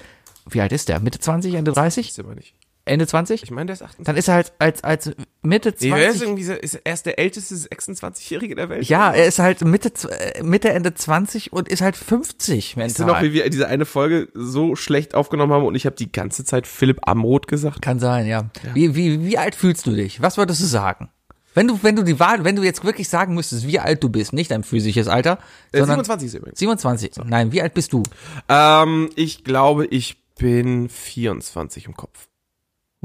wie 0.48 0.60
alt 0.60 0.72
ist 0.72 0.88
der? 0.88 1.00
Mitte 1.00 1.18
20, 1.18 1.54
Ende 1.54 1.72
30? 1.72 2.10
Ist 2.10 2.20
aber 2.20 2.34
nicht. 2.34 2.54
Ende 2.86 3.06
20? 3.06 3.42
Ich 3.42 3.50
meine, 3.50 3.66
der 3.66 3.74
ist 3.74 3.82
28. 3.82 4.04
Dann 4.06 4.16
ist 4.16 4.28
er 4.28 4.34
halt 4.34 4.52
als, 4.58 4.82
als 4.84 5.10
Mitte 5.42 5.74
Nee, 5.80 5.90
wer 5.90 6.08
ist 6.08 6.18
20. 6.18 6.22
irgendwie, 6.22 6.44
so- 6.44 6.52
ist 6.54 6.80
er 6.84 6.94
ist 6.94 7.04
der 7.06 7.18
älteste 7.18 7.54
26-Jährige 7.56 8.54
der 8.54 8.68
Welt? 8.68 8.88
Ja, 8.88 9.12
er 9.12 9.26
ist 9.26 9.38
halt 9.38 9.62
Mitte, 9.64 9.92
äh, 10.10 10.42
Mitte, 10.42 10.70
Ende 10.70 10.94
20 10.94 11.52
und 11.52 11.68
ist 11.68 11.82
halt 11.82 11.96
50 11.96 12.76
Weißt 12.76 12.98
du 12.98 13.02
noch, 13.02 13.08
mental. 13.14 13.24
wie 13.24 13.32
wir 13.34 13.50
diese 13.50 13.66
eine 13.68 13.84
Folge 13.84 14.28
so 14.34 14.76
schlecht 14.76 15.14
aufgenommen 15.14 15.52
haben 15.52 15.64
und 15.66 15.74
ich 15.74 15.84
habe 15.86 15.96
die 15.96 16.10
ganze 16.10 16.44
Zeit 16.44 16.66
Philipp 16.66 17.00
Amroth 17.08 17.48
gesagt? 17.48 17.82
Kann 17.82 17.98
sein, 17.98 18.26
ja. 18.26 18.50
Wie, 18.74 18.94
wie, 18.94 19.24
wie 19.26 19.36
alt 19.38 19.54
fühlst 19.54 19.86
du 19.86 19.90
dich? 19.92 20.22
Was 20.22 20.36
würdest 20.38 20.60
du 20.62 20.66
sagen? 20.66 21.10
Wenn 21.54 21.68
du, 21.68 21.78
wenn 21.82 21.96
du 21.96 22.02
die 22.04 22.20
Wahl, 22.20 22.44
wenn 22.44 22.54
du 22.54 22.62
jetzt 22.62 22.84
wirklich 22.84 23.08
sagen 23.08 23.34
müsstest, 23.34 23.66
wie 23.66 23.78
alt 23.80 24.04
du 24.04 24.10
bist, 24.10 24.32
nicht 24.34 24.50
dein 24.50 24.62
physisches 24.62 25.08
Alter, 25.08 25.38
Äh, 25.72 25.78
sondern 25.78 25.96
27 26.04 26.26
ist 26.28 26.34
er 26.34 26.40
übrigens. 26.40 26.58
27. 26.58 27.12
Nein, 27.24 27.50
wie 27.50 27.62
alt 27.62 27.72
bist 27.74 27.92
du? 27.94 28.02
Ähm, 28.48 29.08
ich 29.16 29.42
glaube, 29.42 29.86
ich 29.86 30.18
bin 30.38 30.90
24 30.90 31.86
im 31.86 31.96
Kopf, 31.96 32.25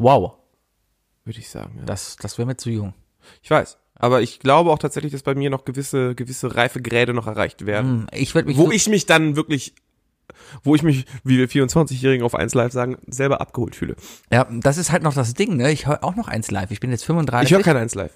Wow, 0.02 0.34
würde 1.26 1.40
ich 1.40 1.50
sagen. 1.50 1.76
Ja. 1.80 1.86
das, 1.86 2.16
das 2.18 2.38
wäre 2.38 2.46
mir 2.48 2.58
zu 2.58 2.70
jung. 2.70 2.94
Ich 3.44 3.50
weiß. 3.52 3.78
Aber 3.96 4.22
ich 4.22 4.40
glaube 4.40 4.72
auch 4.72 4.80
tatsächlich, 4.80 5.12
dass 5.12 5.22
bei 5.22 5.36
mir 5.36 5.50
noch 5.52 5.64
gewisse, 5.64 6.16
gewisse 6.16 6.56
reife 6.56 6.82
Gräde 6.82 7.14
noch 7.14 7.28
erreicht 7.28 7.66
werden. 7.68 7.92
Hm, 8.02 8.08
Ich 8.14 8.34
würde 8.34 8.48
mich 8.48 8.58
Wo 8.58 8.72
ich 8.72 8.90
mich 8.90 9.06
dann 9.06 9.36
wirklich, 9.36 9.76
wo 10.64 10.74
ich 10.74 10.82
mich, 10.82 11.06
wie 11.24 11.38
wir 11.38 11.48
24-Jährigen 11.48 12.26
auf 12.26 12.34
1 12.34 12.56
Live 12.56 12.72
sagen, 12.72 12.98
selber 13.08 13.42
abgeholt 13.42 13.76
fühle. 13.76 13.96
ja, 14.32 14.48
das 14.50 14.78
ist 14.78 14.92
halt 14.92 15.04
noch 15.04 15.14
das 15.14 15.36
Ding, 15.36 15.56
ne? 15.58 15.72
Ich 15.72 15.86
höre 15.86 16.04
auch 16.04 16.16
noch 16.16 16.28
eins 16.28 16.50
live. 16.50 16.72
Ich 16.72 16.80
bin 16.80 16.90
jetzt 16.90 17.04
35. 17.06 17.52
Ich 17.52 17.56
höre 17.56 17.64
kein 17.64 17.78
1 17.78 17.94
Live. 17.96 18.14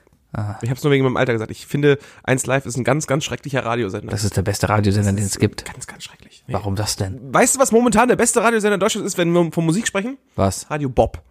Ich 0.61 0.69
habe 0.69 0.73
es 0.77 0.83
nur 0.83 0.91
wegen 0.91 1.05
meinem 1.05 1.15
Alter 1.15 1.31
gesagt. 1.31 1.51
Ich 1.51 1.65
finde, 1.65 1.97
1 2.23 2.45
Live 2.45 2.65
ist 2.65 2.75
ein 2.75 2.83
ganz, 2.83 3.07
ganz 3.07 3.23
schrecklicher 3.23 3.63
Radiosender. 3.63 4.11
das 4.11 4.25
ist 4.25 4.35
der 4.35 4.41
beste 4.41 4.67
Radiosender, 4.67 5.13
den 5.13 5.23
es 5.23 5.39
gibt. 5.39 5.63
Ganz, 5.65 5.87
ganz 5.87 6.03
schrecklich. 6.03 6.43
Nee. 6.47 6.53
Warum 6.55 6.75
das 6.75 6.97
denn? 6.97 7.33
Weißt 7.33 7.55
du, 7.55 7.59
was 7.59 7.71
momentan 7.71 8.09
der 8.09 8.17
beste 8.17 8.41
Radiosender 8.41 8.73
in 8.73 8.79
Deutschland 8.81 9.07
ist, 9.07 9.17
wenn 9.17 9.31
wir 9.31 9.51
von 9.53 9.63
Musik 9.65 9.87
sprechen? 9.87 10.17
Was? 10.35 10.69
Radio 10.69 10.89
Bob. 10.89 11.21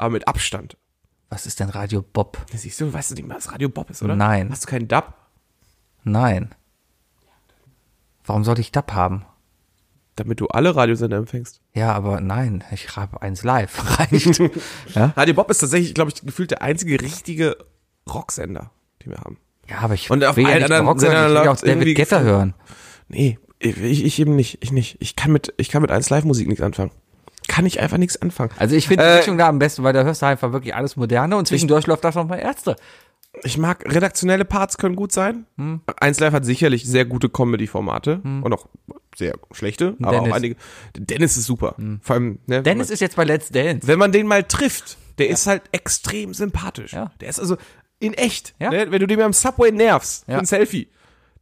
Aber 0.00 0.10
mit 0.10 0.26
Abstand. 0.26 0.78
Was 1.28 1.44
ist 1.44 1.60
denn 1.60 1.68
Radio 1.68 2.00
Bob? 2.02 2.38
Siehst 2.54 2.80
du, 2.80 2.90
weißt 2.90 3.10
du 3.10 3.14
nicht 3.16 3.28
mal, 3.28 3.36
was 3.36 3.52
Radio 3.52 3.68
Bob 3.68 3.90
ist, 3.90 4.02
oder? 4.02 4.16
Nein. 4.16 4.50
Hast 4.50 4.64
du 4.64 4.68
keinen 4.70 4.88
Dub? 4.88 5.12
Nein. 6.04 6.54
Warum 8.24 8.42
sollte 8.44 8.62
ich 8.62 8.72
DAB 8.72 8.92
haben? 8.92 9.26
Damit 10.16 10.40
du 10.40 10.48
alle 10.48 10.74
Radiosender 10.74 11.18
empfängst. 11.18 11.60
Ja, 11.74 11.92
aber 11.92 12.20
nein, 12.22 12.64
ich 12.72 12.96
habe 12.96 13.20
eins 13.20 13.44
live. 13.44 13.98
Reicht. 13.98 14.38
ja? 14.94 15.12
Radio 15.16 15.34
Bob 15.34 15.50
ist 15.50 15.58
tatsächlich, 15.58 15.92
glaube 15.94 16.10
ich, 16.14 16.20
gefühlt 16.22 16.50
der 16.50 16.62
einzige 16.62 17.00
richtige 17.00 17.56
Rocksender, 18.10 18.70
den 19.04 19.12
wir 19.12 19.18
haben. 19.18 19.36
ja, 19.68 19.78
aber 19.78 19.94
ich 19.94 20.10
Und 20.10 20.24
auf 20.24 20.36
will 20.36 20.44
ja 20.48 20.54
nicht 20.54 20.64
anderen 20.64 20.86
Rock 20.86 21.02
hören, 21.02 21.12
ich 21.36 21.40
will 21.42 21.48
auch 21.48 21.56
David 21.60 21.96
gefühlt- 21.96 22.22
hören. 22.22 22.54
Nee, 23.08 23.38
ich, 23.58 24.02
ich 24.04 24.18
eben 24.18 24.34
nicht, 24.34 24.62
ich 24.62 24.72
nicht. 24.72 24.96
Ich 25.00 25.14
kann 25.14 25.30
mit, 25.32 25.52
ich 25.58 25.68
kann 25.68 25.82
mit 25.82 25.90
1 25.90 26.08
Live 26.10 26.24
Musik 26.24 26.48
nichts 26.48 26.62
anfangen. 26.62 26.90
Kann 27.50 27.66
ich 27.66 27.80
einfach 27.80 27.98
nichts 27.98 28.16
anfangen. 28.22 28.52
Also 28.58 28.76
ich 28.76 28.86
finde 28.86 29.02
die 29.04 29.10
Äh, 29.10 29.16
Mischung 29.18 29.36
da 29.36 29.48
am 29.48 29.58
besten, 29.58 29.82
weil 29.82 29.92
da 29.92 30.04
hörst 30.04 30.22
du 30.22 30.26
einfach 30.26 30.52
wirklich 30.52 30.72
alles 30.72 30.94
Moderne 30.94 31.36
und 31.36 31.48
zwischendurch 31.48 31.84
läuft 31.88 32.04
das 32.04 32.14
nochmal 32.14 32.38
Ärzte. 32.38 32.76
Ich 33.42 33.58
mag 33.58 33.84
redaktionelle 33.92 34.44
Parts 34.44 34.78
können 34.78 34.94
gut 34.94 35.10
sein. 35.10 35.46
Hm. 35.56 35.80
1 35.98 36.20
Live 36.20 36.32
hat 36.32 36.44
sicherlich 36.44 36.84
sehr 36.86 37.04
gute 37.04 37.28
Comedy-Formate 37.28 38.20
und 38.22 38.52
auch 38.52 38.66
sehr 39.16 39.34
schlechte, 39.50 39.96
aber 40.00 40.10
Dennis. 40.12 40.24
Hm. 40.26 40.32
auch 40.32 40.36
einige. 40.36 40.56
Dennis 40.96 41.36
ist 41.36 41.46
super. 41.46 41.74
Vor 42.02 42.14
allem, 42.14 42.38
ne, 42.46 42.62
Dennis 42.62 42.88
ist 42.90 43.00
jetzt 43.00 43.16
bei 43.16 43.24
Let's 43.24 43.50
Dance. 43.50 43.86
wenn 43.88 43.98
man 43.98 44.12
den 44.12 44.26
mal 44.28 44.44
trifft, 44.44 44.96
der 45.18 45.28
ist 45.28 45.46
halt 45.48 45.62
extrem 45.72 46.32
sympathisch. 46.34 46.92
Ja. 46.92 47.10
Der 47.20 47.28
ist 47.28 47.40
also 47.40 47.56
in 47.98 48.14
echt. 48.14 48.54
Ja. 48.60 48.70
Ne? 48.70 48.86
Wenn 48.90 49.00
du 49.00 49.06
den 49.08 49.20
am 49.20 49.32
Subway 49.32 49.72
nervst 49.72 50.24
Ja. 50.28 50.38
ein 50.38 50.44
Selfie, 50.46 50.88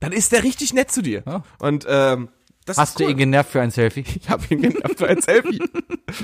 dann 0.01 0.12
ist 0.12 0.33
der 0.33 0.42
richtig 0.42 0.73
nett 0.73 0.90
zu 0.90 1.03
dir. 1.03 1.23
Ja. 1.27 1.42
Und 1.59 1.87
ähm, 1.88 2.29
das 2.68 2.76
Hast 2.78 2.90
ist 2.90 3.00
du 3.00 3.04
cool. 3.04 3.11
ihn 3.11 3.16
genervt 3.16 3.50
für 3.50 3.61
ein 3.61 3.70
Selfie? 3.70 4.04
Ich 4.20 4.28
hab 4.28 4.50
ihn 4.50 4.62
genervt 4.62 4.98
für 4.98 5.09
ein 5.09 5.20
Selfie. 5.20 5.61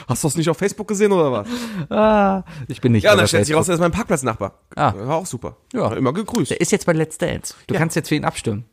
Hast 0.08 0.24
du 0.24 0.28
das 0.28 0.36
nicht 0.36 0.48
auf 0.48 0.56
Facebook 0.58 0.88
gesehen 0.88 1.12
oder 1.12 1.30
was? 1.32 1.48
Ah, 1.90 2.42
ich 2.68 2.80
bin 2.80 2.92
nicht 2.92 3.04
Ja, 3.04 3.14
dann 3.16 3.26
stellt 3.28 3.46
sich 3.46 3.54
raus, 3.54 3.68
er 3.68 3.74
ist 3.74 3.80
mein 3.80 3.92
Parkplatznachbar. 3.92 4.58
Ah. 4.76 4.92
War 4.96 5.16
auch 5.16 5.26
super. 5.26 5.56
Ja. 5.72 5.92
Immer 5.94 6.12
gegrüßt. 6.12 6.50
Der 6.50 6.60
ist 6.60 6.72
jetzt 6.72 6.86
bei 6.86 6.92
Let's 6.92 7.18
Dance. 7.18 7.54
Du 7.66 7.74
Ja. 7.74 7.80
kannst 7.80 7.96
jetzt 7.96 8.08
für 8.08 8.14
ihn 8.14 8.24
abstimmen. 8.24 8.64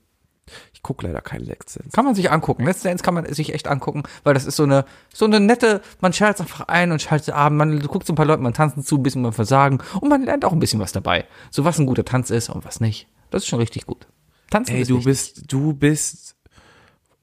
Ich 0.73 0.81
guck 0.83 1.01
leider 1.03 1.21
keinen 1.21 1.45
Let's 1.45 1.73
Dance. 1.75 1.91
Kann 1.93 2.03
man 2.03 2.15
sich 2.15 2.29
angucken. 2.31 2.65
Let's 2.65 2.81
Dance 2.81 3.03
kann 3.03 3.13
man 3.13 3.31
sich 3.31 3.53
echt 3.53 3.67
angucken, 3.67 4.03
weil 4.23 4.33
das 4.33 4.45
ist 4.45 4.55
so 4.55 4.63
eine, 4.63 4.85
so 5.13 5.25
eine 5.25 5.39
nette, 5.39 5.81
man 6.01 6.11
schaltet 6.11 6.41
einfach 6.41 6.67
ein 6.67 6.91
und 6.91 7.01
schaltet 7.01 7.33
ab, 7.33 7.53
man 7.53 7.79
guckt 7.81 8.05
so 8.07 8.13
ein 8.13 8.15
paar 8.15 8.25
Leuten, 8.25 8.43
man 8.43 8.53
tanzen 8.53 8.83
zu, 8.83 8.97
ein 8.97 9.03
bisschen 9.03 9.23
beim 9.23 9.33
Versagen 9.33 9.79
und 10.01 10.09
man 10.09 10.23
lernt 10.23 10.43
auch 10.43 10.51
ein 10.51 10.59
bisschen 10.59 10.79
was 10.79 10.91
dabei. 10.91 11.25
So 11.51 11.63
was 11.63 11.79
ein 11.79 11.85
guter 11.85 12.03
Tanz 12.03 12.31
ist 12.31 12.49
und 12.49 12.65
was 12.65 12.79
nicht. 12.81 13.07
Das 13.29 13.43
ist 13.43 13.47
schon 13.47 13.59
richtig 13.59 13.85
gut. 13.85 14.07
Tanzen 14.49 14.75
Ey, 14.75 14.83
du 14.83 14.95
wichtig. 14.95 15.05
bist, 15.05 15.43
du 15.53 15.73
bist, 15.73 16.35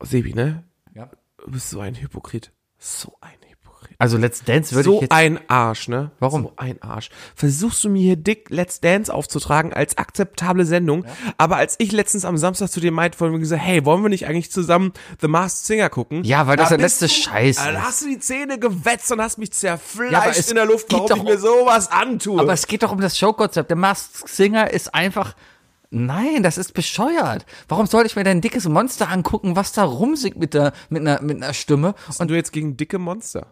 Sebi, 0.01 0.35
ne? 0.35 0.65
Ja. 0.95 1.11
Du 1.45 1.51
bist 1.53 1.71
so 1.71 1.81
ein 1.81 1.95
Hypokrit. 1.95 2.53
So 2.79 3.17
ein 3.21 3.31
Hypokrit. 3.49 3.97
Also 3.99 4.17
Let's 4.17 4.45
Dance 4.45 4.75
würde 4.75 4.89
ich 4.91 4.95
So 4.95 5.01
jetzt, 5.03 5.13
ein 5.13 5.41
Arsch, 5.49 5.89
ne? 5.89 6.11
Warum? 6.21 6.43
So 6.45 6.53
ein 6.57 6.81
Arsch. 6.83 7.11
Versuchst 7.35 7.83
du 7.83 7.89
mir 7.89 8.03
hier 8.03 8.17
dick 8.17 8.51
Let's 8.51 8.81
Dance 8.81 9.13
aufzutragen 9.13 9.73
als 9.73 9.99
akzeptable 9.99 10.65
Sendung, 10.65 11.05
aber 11.37 11.57
als 11.57 11.75
ich 11.79 11.91
letztens 11.93 12.25
am 12.25 12.37
Samstag 12.37 12.71
zu 12.71 12.81
dir 12.81 12.93
meinte, 12.93 13.19
wollen 13.21 13.33
wir 13.33 13.39
gesagt, 13.41 13.63
hey, 13.63 13.85
wollen 13.85 14.03
wir 14.03 14.09
nicht 14.09 14.27
eigentlich 14.27 14.53
zusammen 14.53 14.93
The 15.21 15.27
Masked 15.29 15.67
Singer 15.67 15.89
gucken? 15.91 16.23
ja, 16.25 16.47
weil 16.47 16.57
das 16.57 16.69
Da 16.71 16.77
der 16.77 16.85
bist 16.85 17.01
letzte 17.01 17.17
du- 17.17 17.23
Scheiß 17.31 17.57
Dann 17.57 17.75
ist. 17.75 17.83
hast 17.83 18.03
du 18.03 18.07
die 18.09 18.19
Zähne 18.21 18.59
gewetzt 18.59 19.11
und 19.11 19.21
hast 19.21 19.39
mich 19.39 19.53
zerfleischt 19.53 20.13
Ja, 20.45 20.49
in 20.51 20.55
der 20.55 20.67
Luft, 20.67 20.93
warum 20.93 21.07
doch 21.09 21.17
ich 21.17 21.23
mir 21.25 21.39
sowas 21.39 21.91
antue. 21.91 22.41
Aber 22.41 22.53
es 22.53 22.67
geht 22.69 22.83
doch 22.85 22.93
um 22.93 23.01
das 23.01 23.19
Showkonzept. 23.19 23.69
Der 23.71 23.77
Masked 23.77 24.29
Singer 24.29 24.71
ist 24.71 24.95
einfach. 24.95 25.35
Nein, 25.91 26.43
das 26.43 26.59
ist 26.59 26.75
bescheuert. 26.75 27.47
Warum 27.67 27.87
sollte 27.87 28.09
ich 28.09 28.17
mir 28.17 28.25
dein 28.25 28.41
dickes 28.41 28.69
Monster 28.69 29.09
angucken, 29.09 29.57
was 29.57 29.73
da 29.73 29.85
rumsingt 29.85 30.37
mit 30.37 30.53
der 30.55 30.73
mit 30.91 31.01
einer 31.01 31.23
mit 31.23 31.43
einer 31.43 31.55
Stimme? 31.55 31.95
und 32.19 32.31
du 32.31 32.35
jetzt 32.35 32.53
gegen 32.53 32.77
dicke 32.77 32.99
Monster. 32.99 33.47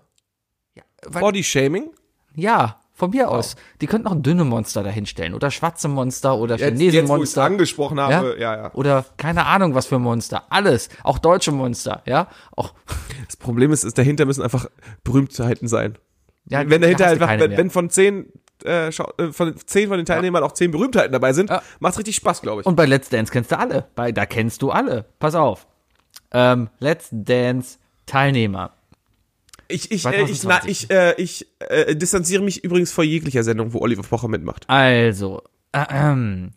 Weil, 1.06 1.20
Body 1.20 1.44
Shaming? 1.44 1.90
ja, 2.34 2.80
von 2.96 3.10
mir 3.10 3.30
aus. 3.30 3.56
Die 3.82 3.86
könnten 3.86 4.08
auch 4.08 4.14
dünne 4.16 4.44
Monster 4.44 4.82
dahinstellen 4.82 5.34
oder 5.34 5.50
schwarze 5.50 5.86
Monster 5.86 6.38
oder 6.38 6.56
Jetzt, 6.56 6.70
jetzt 6.70 6.78
Chinesenmonster. 6.78 7.44
angesprochen 7.44 8.00
habe, 8.00 8.36
ja, 8.38 8.56
ja. 8.56 8.74
Oder 8.74 9.04
keine 9.18 9.44
Ahnung 9.44 9.74
was 9.74 9.86
für 9.86 9.98
Monster. 9.98 10.44
Alles. 10.50 10.88
Auch 11.04 11.18
deutsche 11.18 11.52
Monster, 11.52 12.02
ja. 12.06 12.28
Auch, 12.56 12.72
Das 13.26 13.36
Problem 13.36 13.70
ist, 13.70 13.84
ist 13.84 13.98
dahinter 13.98 14.24
müssen 14.24 14.42
einfach 14.42 14.66
Berühmtheiten 15.04 15.68
sein. 15.68 15.98
ja 16.46 16.68
wenn 16.68 16.80
dahinter 16.80 17.06
einfach, 17.08 17.28
wenn, 17.28 17.50
mehr. 17.50 17.58
wenn 17.58 17.70
von 17.70 17.90
zehn, 17.90 18.32
äh, 18.66 18.88
äh, 18.88 19.32
von 19.32 19.54
zehn 19.66 19.88
von 19.88 19.96
den 19.96 20.06
Teilnehmern 20.06 20.42
auch 20.42 20.52
zehn 20.52 20.70
Berühmtheiten 20.70 21.12
dabei 21.12 21.32
sind, 21.32 21.50
Ja. 21.50 21.62
macht's 21.80 21.98
richtig 21.98 22.16
Spaß, 22.16 22.42
glaube 22.42 22.60
ich. 22.62 22.66
Und 22.66 22.76
bei 22.76 22.86
Let's 22.86 23.08
Dance 23.08 23.32
kennst 23.32 23.50
du 23.52 23.58
alle. 23.58 23.86
Bei, 23.94 24.12
da 24.12 24.26
kennst 24.26 24.62
du 24.62 24.70
alle. 24.70 25.04
Pass 25.18 25.34
auf. 25.34 25.66
Ähm, 26.32 26.68
Let's 26.78 27.08
Dance 27.12 27.78
Teilnehmer. 28.06 28.72
Ich, 29.68 29.90
ich, 29.90 30.04
äh, 30.06 30.22
ich, 30.24 30.40
2020. 30.40 30.44
na, 30.44 30.66
ich, 30.68 30.90
äh, 30.90 31.14
ich 31.22 31.46
äh, 31.58 31.96
distanziere 31.96 32.42
mich 32.42 32.62
übrigens 32.62 32.92
vor 32.92 33.02
jeglicher 33.04 33.42
Sendung, 33.42 33.72
wo 33.72 33.80
Oliver 33.80 34.02
Pocher 34.02 34.28
mitmacht. 34.28 34.64
Also, 34.68 35.42
äh, 35.72 35.84
ähm, 35.90 36.50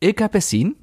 Ilka 0.00 0.28
Bessin, 0.28 0.76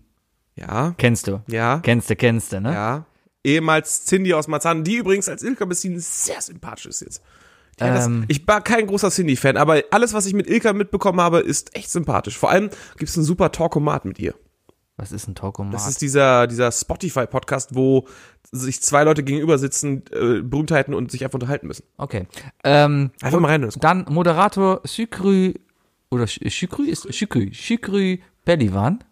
Ja, 0.56 0.94
kennst 0.98 1.28
du? 1.28 1.42
ja, 1.48 1.80
Kennst 1.84 2.10
du, 2.10 2.16
kennst 2.16 2.52
du, 2.54 2.62
ne? 2.62 2.74
ja. 2.74 3.06
Ehemals 3.44 4.06
Cindy 4.06 4.34
aus 4.34 4.48
Marzahn, 4.48 4.84
die 4.84 4.96
übrigens 4.98 5.30
als 5.30 5.42
Ilka 5.44 5.66
Bessin 5.66 6.00
sehr 6.00 6.42
sympathisch 6.42 6.88
ist 6.88 7.02
jetzt. 7.02 7.22
Die 7.80 7.84
hat 7.84 8.06
Ähm. 8.06 8.22
das, 8.28 8.38
ich 8.38 8.48
war 8.48 8.62
kein 8.62 8.88
großer 8.88 9.10
Cindy-Fan, 9.10 9.58
aber 9.58 9.84
alles, 9.92 10.14
was 10.14 10.26
ich 10.26 10.34
mit 10.34 10.48
Ilka 10.50 10.74
mitbekommen 10.74 11.22
habe, 11.22 11.40
ist 11.40 11.76
echt 11.76 11.92
sympathisch. 11.92 12.38
Vor 12.38 12.50
allem 12.50 12.70
gibt's 12.98 13.16
einen 13.18 13.26
super 13.26 13.52
Talkomat 13.52 14.06
mit 14.06 14.20
ihr. 14.20 14.34
Was 15.00 15.12
ist 15.12 15.28
ein 15.28 15.36
Talkomat? 15.36 15.76
Das 15.76 15.88
ist 15.88 16.02
dieser, 16.02 16.48
dieser 16.48 16.72
Spotify-Podcast, 16.72 17.76
wo 17.76 18.08
sich 18.52 18.82
zwei 18.82 19.04
Leute 19.04 19.24
gegenüber 19.24 19.60
sitzen, 19.60 20.04
äh, 20.12 20.42
Berühmtheiten 20.42 20.96
und 20.96 21.12
sich 21.12 21.24
einfach 21.24 21.36
unterhalten 21.36 21.68
müssen. 21.68 21.84
okay. 21.98 22.26
Ähm, 22.64 23.12
Einfach 23.22 23.40
mal 23.40 23.50
rein. 23.50 23.62
das 23.62 23.76
dann 23.76 24.06
Moderator 24.10 24.82
Sükry, 24.86 25.60
oder 26.10 26.26
Sükry 26.26 26.90
ist, 26.90 27.04
Sükry, 27.14 27.52
Sükry 27.54 28.24
Bellivan. 28.44 29.04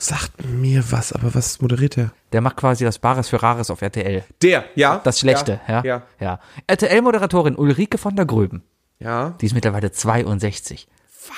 Sagt 0.00 0.44
mir 0.44 0.92
was, 0.92 1.12
aber 1.12 1.34
was 1.34 1.60
moderiert 1.60 1.96
der? 1.96 2.12
Der 2.32 2.40
macht 2.40 2.56
quasi 2.56 2.84
das 2.84 3.00
Bares 3.00 3.28
für 3.28 3.42
Rares 3.42 3.68
auf 3.68 3.82
RTL. 3.82 4.24
Der, 4.42 4.64
ja. 4.76 4.98
Das 5.02 5.18
Schlechte, 5.18 5.60
ja. 5.66 5.82
Ja. 5.84 6.02
ja. 6.20 6.40
RTL-Moderatorin 6.68 7.56
Ulrike 7.56 7.98
von 7.98 8.14
der 8.14 8.24
Gröben. 8.24 8.62
Ja. 9.00 9.30
Die 9.40 9.46
ist 9.46 9.54
mittlerweile 9.54 9.90
62. 9.90 10.86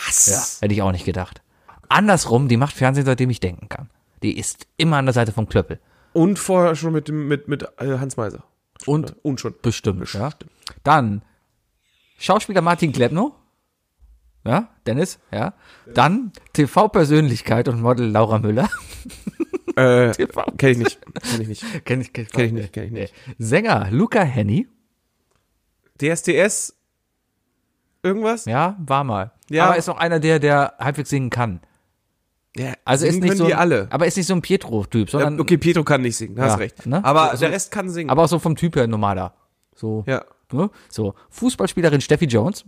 Was? 0.07 0.27
Ja, 0.27 0.65
hätte 0.65 0.75
ich 0.75 0.83
auch 0.83 0.93
nicht 0.93 1.07
gedacht. 1.07 1.41
Andersrum, 1.89 2.49
die 2.49 2.59
macht 2.59 2.75
Fernsehen, 2.77 3.07
seitdem 3.07 3.31
ich 3.31 3.41
denken 3.41 3.69
kann. 3.71 3.89
Die 4.23 4.39
ist 4.39 4.67
immer 4.77 4.99
an 4.99 5.07
der 5.07 5.15
Seite 5.15 5.33
vom 5.33 5.49
Klöppel. 5.49 5.81
Und 6.13 6.39
vorher 6.39 6.77
schon 6.77 6.93
mit 6.93 7.09
dem, 7.09 7.29
mit, 7.29 7.49
mit 7.49 7.63
äh, 7.79 7.99
Hans 7.99 8.17
Meiser. 8.19 8.45
Und 8.85 9.17
Und 9.23 9.41
schon. 9.41 9.55
bestimmt, 9.63 10.13
ja. 10.13 10.31
Dann 10.85 11.23
Schauspieler 12.19 12.61
Martin 12.61 12.93
Klebno. 12.93 13.35
Ja, 14.45 14.69
Dennis, 14.87 15.19
ja. 15.33 15.55
Dann 15.93 16.33
TV-Persönlichkeit 16.55 17.69
und 17.69 17.81
Model 17.83 18.07
Laura 18.11 18.39
Müller. 18.39 18.69
Äh, 19.77 20.13
kenn 20.59 20.71
ich 20.73 20.79
nicht. 20.79 20.99
Kenn 21.23 21.41
ich 21.41 21.49
nicht. 21.49 21.65
Kenn 21.85 22.01
ich, 22.01 22.13
kenn 22.13 22.25
ich, 22.25 22.33
Kenn 22.33 22.45
ich 22.47 22.53
nicht, 22.53 22.73
kenn 22.73 22.85
ich 22.87 22.91
nicht. 22.91 23.15
Sänger 23.39 23.87
Luca 23.93 24.21
Henny. 24.21 24.67
DSDS? 26.03 26.75
Irgendwas? 28.03 28.47
Ja, 28.47 28.77
war 28.81 29.05
mal. 29.05 29.33
Ja. 29.49 29.67
Aber 29.67 29.77
ist 29.77 29.89
auch 29.89 29.99
einer, 29.99 30.19
der, 30.21 30.39
der 30.41 30.75
halbwegs 30.79 31.11
singen 31.11 31.31
kann. 31.31 31.61
Ja, 32.57 32.73
Also 32.85 33.07
ist 33.07 33.13
singen 33.15 33.23
nicht 33.23 33.29
können 33.39 33.39
so, 33.49 33.55
ein, 33.55 33.59
alle. 33.61 33.87
aber 33.91 34.07
ist 34.07 34.17
nicht 34.17 34.27
so 34.27 34.35
ein 34.35 34.43
Pietro-Typ, 34.43 35.09
sondern, 35.09 35.35
Ja, 35.37 35.41
okay, 35.41 35.57
Pietro 35.57 35.85
kann 35.85 36.03
nicht 36.03 36.17
singen, 36.17 36.39
hast 36.41 36.51
Ja, 36.53 36.55
recht. 36.57 36.85
ne? 36.87 37.05
Aber 37.05 37.31
Also- 37.31 37.45
der 37.45 37.53
Rest 37.53 37.71
kann 37.71 37.89
singen. 37.91 38.11
aber 38.11 38.25
auch 38.25 38.29
so 38.29 38.39
vom 38.41 38.57
Typ 38.57 38.75
her 38.75 38.87
normaler. 38.89 39.35
So, 39.77 40.03
ja. 40.07 40.25
ne? 40.53 40.69
so. 40.89 41.15
Fußballspielerin 41.31 42.01
Steffi 42.01 42.25
Jones. 42.25 42.65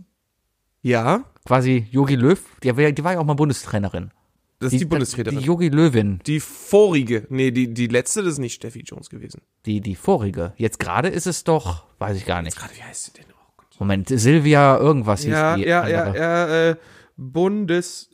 Ja, 0.83 1.23
Quasi 1.45 1.87
Yogi 1.91 2.15
Löw. 2.15 2.39
Die, 2.63 2.77
war- 2.77 2.91
die 2.91 3.03
war 3.03 3.13
ja 3.13 3.19
auch 3.19 3.25
mal 3.25 3.33
Bundestrainerin. 3.33 4.11
das 4.59 4.71
ist 4.71 4.79
die, 4.79 4.85
Bundestrainerin. 4.85 5.37
Die 5.39 5.41
Die, 5.43 5.47
Yogi 5.47 5.67
Löwin. 5.69 6.19
vorige, 6.39 7.25
nee, 7.29 7.51
die, 7.51 7.73
die 7.73 7.87
letzte, 7.87 8.21
das 8.23 8.33
ist 8.33 8.39
nicht 8.39 8.53
Steffi 8.53 8.81
Jones 8.85 9.09
gewesen. 9.09 9.41
Die, 9.65 9.81
die 9.81 9.95
vorige. 9.95 10.53
Jetzt 10.55 10.79
gerade 10.79 11.09
ist 11.09 11.25
es 11.27 11.43
doch, 11.43 11.85
weiß 11.99 12.15
ich 12.15 12.25
gar 12.25 12.41
nicht. 12.41 12.55
Gerade, 12.57 12.73
wie 12.77 12.83
heißt 12.83 13.05
sie 13.05 13.11
denn? 13.13 13.25
Oh. 13.33 13.63
Moment, 13.79 14.07
Silvia 14.07 14.77
irgendwas 14.77 15.21
hieß 15.23 15.31
Ja, 15.33 15.55
die. 15.57 15.63
ja, 15.63 15.87
ja, 15.87 16.03
andere. 16.03 16.17
ja, 16.17 16.69
äh, 16.69 16.75
Bundes... 17.17 18.09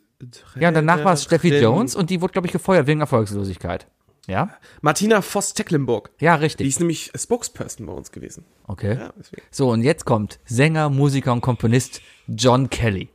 Ja, 0.58 0.68
und 0.68 0.74
danach 0.74 1.02
war 1.04 1.14
es 1.14 1.22
Steffi. 1.24 1.48
Jones 1.56 1.94
und 1.94 2.10
die 2.10 2.20
wurde, 2.20 2.32
glaube 2.32 2.46
ich, 2.46 2.52
gefeuert 2.52 2.86
wegen 2.86 3.00
Erfolgslosigkeit. 3.00 3.86
Ja? 4.30 4.50
Martina 4.80 5.20
Voss-Tecklenburg. 5.22 6.10
Ja, 6.20 6.36
Die 6.36 6.44
richtig. 6.44 6.68
ist 6.68 6.78
nämlich 6.78 7.10
Spokesperson 7.14 7.86
bei 7.86 7.92
uns 7.92 8.12
gewesen. 8.12 8.44
Okay. 8.66 8.96
Ja. 8.98 9.12
So, 9.50 9.70
und 9.70 9.82
jetzt 9.82 10.04
kommt 10.04 10.38
Sänger, 10.46 10.88
Musiker 10.88 11.32
und 11.32 11.40
Komponist 11.40 12.00
John 12.28 12.70
Kelly. 12.70 13.08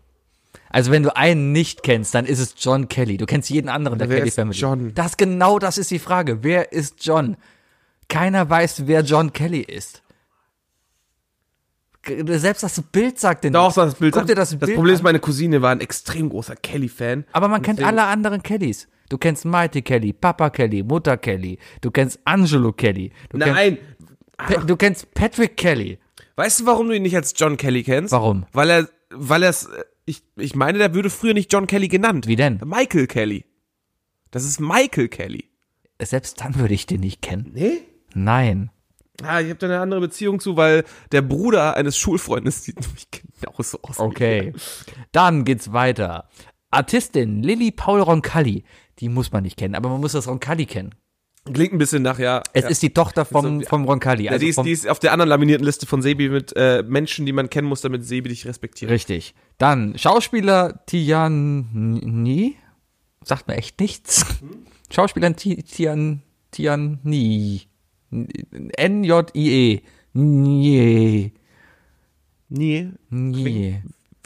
Also 0.69 0.91
wenn 0.91 1.03
du 1.03 1.15
einen 1.15 1.53
nicht 1.53 1.83
kennst, 1.83 2.13
dann 2.15 2.25
ist 2.25 2.39
es 2.39 2.55
John 2.57 2.89
Kelly. 2.89 3.15
Du 3.17 3.25
kennst 3.25 3.49
jeden 3.49 3.69
anderen 3.69 3.97
der 3.97 4.09
wer 4.09 4.17
Kelly 4.17 4.27
ist 4.27 4.35
Family. 4.35 4.57
John? 4.57 4.93
Das 4.93 5.15
genau 5.15 5.57
das 5.57 5.77
ist 5.77 5.89
die 5.89 5.99
Frage. 5.99 6.43
Wer 6.43 6.73
ist 6.73 7.05
John? 7.05 7.37
Keiner 8.09 8.49
weiß, 8.49 8.85
wer 8.85 9.01
John 9.01 9.31
Kelly 9.31 9.61
ist. 9.61 10.01
Selbst 12.27 12.61
das 12.61 12.79
Bild 12.81 13.19
sagt 13.19 13.45
den 13.45 13.53
Doch, 13.53 13.73
das 13.73 13.95
Bild. 13.95 14.13
Guck 14.13 14.27
dir 14.27 14.35
das, 14.35 14.49
das 14.51 14.59
Bild 14.59 14.75
Problem 14.75 14.91
an. 14.91 14.95
ist, 14.95 15.03
meine 15.03 15.19
Cousine 15.19 15.61
war 15.61 15.71
ein 15.71 15.79
extrem 15.81 16.29
großer 16.29 16.55
Kelly-Fan. 16.55 17.25
Aber 17.31 17.47
man 17.47 17.61
kennt 17.63 17.81
alle 17.81 18.03
anderen 18.03 18.43
Kellys. 18.43 18.87
Du 19.09 19.17
kennst 19.17 19.45
Mighty 19.45 19.81
Kelly, 19.81 20.13
Papa 20.13 20.49
Kelly, 20.49 20.83
Mutter 20.83 21.17
Kelly. 21.17 21.59
Du 21.81 21.91
kennst 21.91 22.19
Angelo 22.25 22.71
Kelly. 22.73 23.11
Du, 23.29 23.37
Nein. 23.37 23.77
Kennst, 24.37 24.69
du 24.69 24.75
kennst 24.75 25.13
Patrick 25.13 25.57
Kelly. 25.57 25.99
Weißt 26.35 26.61
du, 26.61 26.65
warum 26.65 26.87
du 26.87 26.95
ihn 26.95 27.03
nicht 27.03 27.15
als 27.15 27.33
John 27.37 27.57
Kelly 27.57 27.83
kennst? 27.83 28.11
Warum? 28.11 28.45
Weil 28.51 28.69
er, 28.69 28.89
weil 29.11 29.43
er 29.43 29.49
es, 29.49 29.69
ich, 30.05 30.23
ich 30.35 30.55
meine, 30.55 30.77
der 30.77 30.93
würde 30.93 31.09
früher 31.09 31.33
nicht 31.33 31.51
John 31.53 31.67
Kelly 31.67 31.87
genannt. 31.87 32.27
Wie 32.27 32.35
denn? 32.35 32.59
Michael 32.65 33.07
Kelly. 33.07 33.45
Das 34.31 34.43
ist 34.43 34.59
Michael 34.59 35.07
Kelly. 35.07 35.49
Selbst 36.01 36.41
dann 36.41 36.55
würde 36.55 36.73
ich 36.73 36.85
den 36.85 36.99
nicht 36.99 37.21
kennen. 37.21 37.51
Nee? 37.53 37.83
Nein. 38.13 38.69
Ah, 39.23 39.39
ich 39.39 39.49
habe 39.49 39.59
da 39.59 39.67
eine 39.67 39.79
andere 39.79 40.01
Beziehung 40.01 40.41
zu, 40.41 40.57
weil 40.57 40.83
der 41.11 41.21
Bruder 41.21 41.77
eines 41.77 41.97
Schulfreundes 41.97 42.65
sieht 42.65 42.81
nämlich 42.81 43.07
genauso 43.11 43.79
aus. 43.81 43.99
Okay. 43.99 44.51
Dann 45.13 45.45
geht's 45.45 45.71
weiter. 45.71 46.27
Artistin 46.69 47.41
Lilly 47.41 47.71
Paul 47.71 48.01
Roncalli. 48.01 48.65
Die 48.99 49.09
muss 49.09 49.31
man 49.31 49.43
nicht 49.43 49.57
kennen, 49.57 49.75
aber 49.75 49.89
man 49.89 49.99
muss 50.01 50.13
das 50.13 50.27
Roncalli 50.27 50.65
kennen. 50.65 50.95
Klingt 51.53 51.73
ein 51.73 51.77
bisschen 51.77 52.01
nach, 52.01 52.17
ja. 52.17 52.41
Es 52.53 52.63
ja. 52.63 52.69
ist 52.69 52.81
die 52.81 52.89
Tochter 52.91 53.23
vom, 53.23 53.61
So, 53.61 53.67
vom 53.67 53.85
Roncalli. 53.85 54.23
ja, 54.23 54.31
Also 54.31 54.43
die, 54.43 54.49
ist, 54.49 54.63
die 54.63 54.71
ist 54.71 54.87
auf 54.87 54.97
der 54.97 55.11
anderen 55.11 55.29
laminierten 55.29 55.63
Liste 55.65 55.85
von 55.85 56.01
Sebi 56.01 56.29
mit 56.29 56.55
äh, 56.55 56.81
Menschen, 56.87 57.25
die 57.27 57.33
man 57.33 57.49
kennen 57.51 57.67
muss, 57.67 57.81
damit 57.81 58.03
Sebi 58.03 58.29
dich 58.29 58.47
respektiert. 58.47 58.89
richtig. 58.89 59.35
Dann 59.59 59.95
Schauspieler 59.97 60.83
Tiani. 60.87 62.55
Sagt 63.23 63.47
mir 63.47 63.55
echt 63.57 63.79
nichts. 63.79 64.25
Schauspieler 64.91 65.35
Ti- 65.35 65.61
Tian, 65.63 66.23
Tiani. 66.51 67.61
N-J-I-E. 68.77 69.81
Nie. 70.13 71.31
Nee, 72.47 72.89
Nie. 73.09 73.81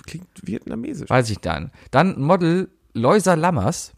klingt 0.06 0.28
vietnamesisch. 0.42 1.10
Weiß 1.10 1.30
ich 1.30 1.40
dann. 1.40 1.72
Dann 1.92 2.20
Model 2.22 2.70
Loisa 2.94 3.34
Lammers. 3.34 3.94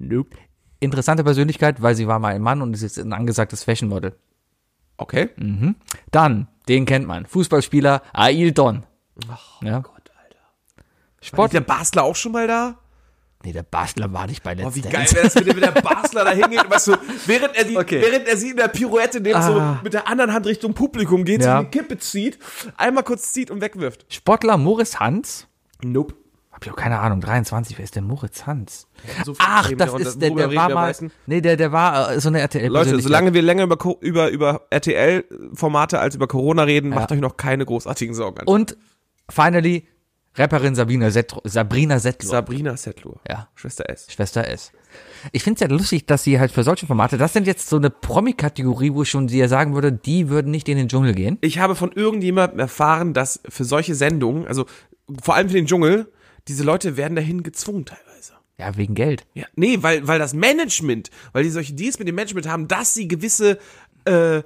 Nope. 0.00 0.36
Interessante 0.80 1.22
Persönlichkeit, 1.22 1.82
weil 1.82 1.94
sie 1.94 2.08
war 2.08 2.18
mal 2.18 2.34
ein 2.34 2.40
Mann 2.42 2.62
und 2.62 2.72
ist 2.74 2.82
jetzt 2.82 2.98
ein 2.98 3.12
angesagtes 3.12 3.64
Fashionmodel. 3.64 4.16
Okay. 4.96 5.28
Dann, 6.10 6.48
den 6.68 6.86
kennt 6.86 7.06
man. 7.06 7.26
Fußballspieler 7.26 8.02
Ailton. 8.12 8.84
ja. 9.62 9.80
Gott, 9.80 10.10
Alter. 10.22 10.38
War 10.78 10.84
Sport. 11.22 11.52
der 11.52 11.60
Basler 11.60 12.02
auch 12.04 12.16
schon 12.16 12.32
mal 12.32 12.46
da? 12.46 12.78
Nee, 13.42 13.52
der 13.52 13.62
Basler 13.62 14.12
war 14.12 14.26
nicht 14.26 14.42
bei 14.42 14.52
Let's 14.52 14.66
Oh, 14.68 14.74
wie 14.74 14.82
Dance. 14.82 14.96
geil 14.96 15.06
wäre 15.14 15.24
das, 15.24 15.34
wenn 15.46 15.60
der- 15.60 15.70
Basler 15.80 16.24
da 16.24 16.30
hingeht, 16.32 16.68
weißt 16.68 16.88
du, 16.88 16.96
während 17.26 17.56
er, 17.56 17.64
die, 17.64 17.76
Okay. 17.78 18.02
während 18.02 18.28
er 18.28 18.36
sie 18.36 18.50
in 18.50 18.56
der 18.58 18.68
Pirouette 18.68 19.18
nimmt, 19.20 19.36
Ah. 19.36 19.42
so 19.78 19.78
mit 19.82 19.94
der 19.94 20.06
anderen 20.08 20.32
Hand 20.34 20.44
Richtung 20.46 20.74
Publikum 20.74 21.24
geht, 21.24 21.42
Ja. 21.42 21.58
so 21.58 21.62
die 21.64 21.70
Kippe 21.70 21.96
zieht, 21.98 22.38
einmal 22.76 23.02
kurz 23.02 23.32
zieht 23.32 23.50
und 23.50 23.62
wegwirft. 23.62 24.04
Sportler 24.12 24.58
Moritz 24.58 24.96
Hans. 24.96 25.46
Nope. 25.82 26.14
Hab 26.60 26.66
ich 26.66 26.72
auch 26.72 26.76
keine 26.76 26.98
Ahnung, 26.98 27.22
23, 27.22 27.78
wer 27.78 27.84
ist 27.84 27.96
denn 27.96 28.04
Moritz 28.04 28.44
Hans? 28.44 28.86
So 29.24 29.34
Ach, 29.38 29.72
das 29.72 29.94
ist 29.94 30.20
der, 30.20 30.28
der 30.28 30.54
war 30.54 30.68
mal, 30.68 30.74
meisten? 30.74 31.10
nee, 31.24 31.40
der, 31.40 31.56
der 31.56 31.72
war 31.72 32.12
äh, 32.12 32.20
so 32.20 32.28
eine 32.28 32.40
RTL 32.40 32.70
Leute, 32.70 33.00
solange 33.00 33.32
wir 33.32 33.40
länger 33.40 33.64
über, 33.64 33.78
über, 34.00 34.28
über 34.28 34.66
RTL-Formate 34.68 35.98
als 35.98 36.16
über 36.16 36.26
Corona 36.26 36.64
reden, 36.64 36.90
macht 36.90 37.12
euch 37.12 37.20
noch 37.20 37.38
keine 37.38 37.64
großartigen 37.64 38.14
Sorgen. 38.14 38.46
Und 38.46 38.76
finally, 39.30 39.88
Rapperin 40.34 40.74
Sabina 40.74 41.10
Settl 41.10 41.40
Sabrina 41.44 41.98
Settler. 41.98 42.28
Sabrina 42.28 42.76
Settler. 42.76 43.20
Ja. 43.26 43.48
Schwester 43.54 43.88
S. 43.88 44.12
Schwester 44.12 44.46
S. 44.46 44.70
Ich 45.32 45.42
finde 45.42 45.64
es 45.64 45.70
ja 45.70 45.74
lustig, 45.74 46.04
dass 46.04 46.24
sie 46.24 46.38
halt 46.38 46.52
für 46.52 46.62
solche 46.62 46.86
Formate, 46.86 47.16
das 47.16 47.32
sind 47.32 47.46
jetzt 47.46 47.70
so 47.70 47.76
eine 47.76 47.88
Promi-Kategorie, 47.88 48.92
wo 48.92 49.06
schon 49.06 49.28
sie 49.28 49.38
ja 49.38 49.48
sagen 49.48 49.72
würde, 49.72 49.92
die 49.92 50.28
würden 50.28 50.50
nicht 50.50 50.68
in 50.68 50.76
den 50.76 50.88
Dschungel 50.88 51.14
gehen. 51.14 51.38
Ich 51.40 51.58
habe 51.58 51.74
von 51.74 51.90
irgendjemandem 51.90 52.60
erfahren, 52.60 53.14
dass 53.14 53.40
für 53.48 53.64
solche 53.64 53.94
Sendungen, 53.94 54.46
also 54.46 54.66
vor 55.22 55.36
allem 55.36 55.48
für 55.48 55.56
den 55.56 55.66
Dschungel, 55.66 56.12
diese 56.50 56.64
Leute 56.64 56.96
werden 56.96 57.14
dahin 57.14 57.44
gezwungen 57.44 57.84
teilweise. 57.84 58.32
Ja, 58.58 58.76
wegen 58.76 58.96
Geld. 58.96 59.24
Ja, 59.34 59.46
nee, 59.54 59.78
weil, 59.82 60.06
weil 60.08 60.18
das 60.18 60.34
Management, 60.34 61.10
weil 61.32 61.44
die 61.44 61.50
solche 61.50 61.74
Deals 61.74 62.00
mit 62.00 62.08
dem 62.08 62.16
Management 62.16 62.48
haben, 62.48 62.66
dass 62.66 62.92
sie 62.92 63.06
gewisse, 63.06 63.58
äh, 64.04 64.42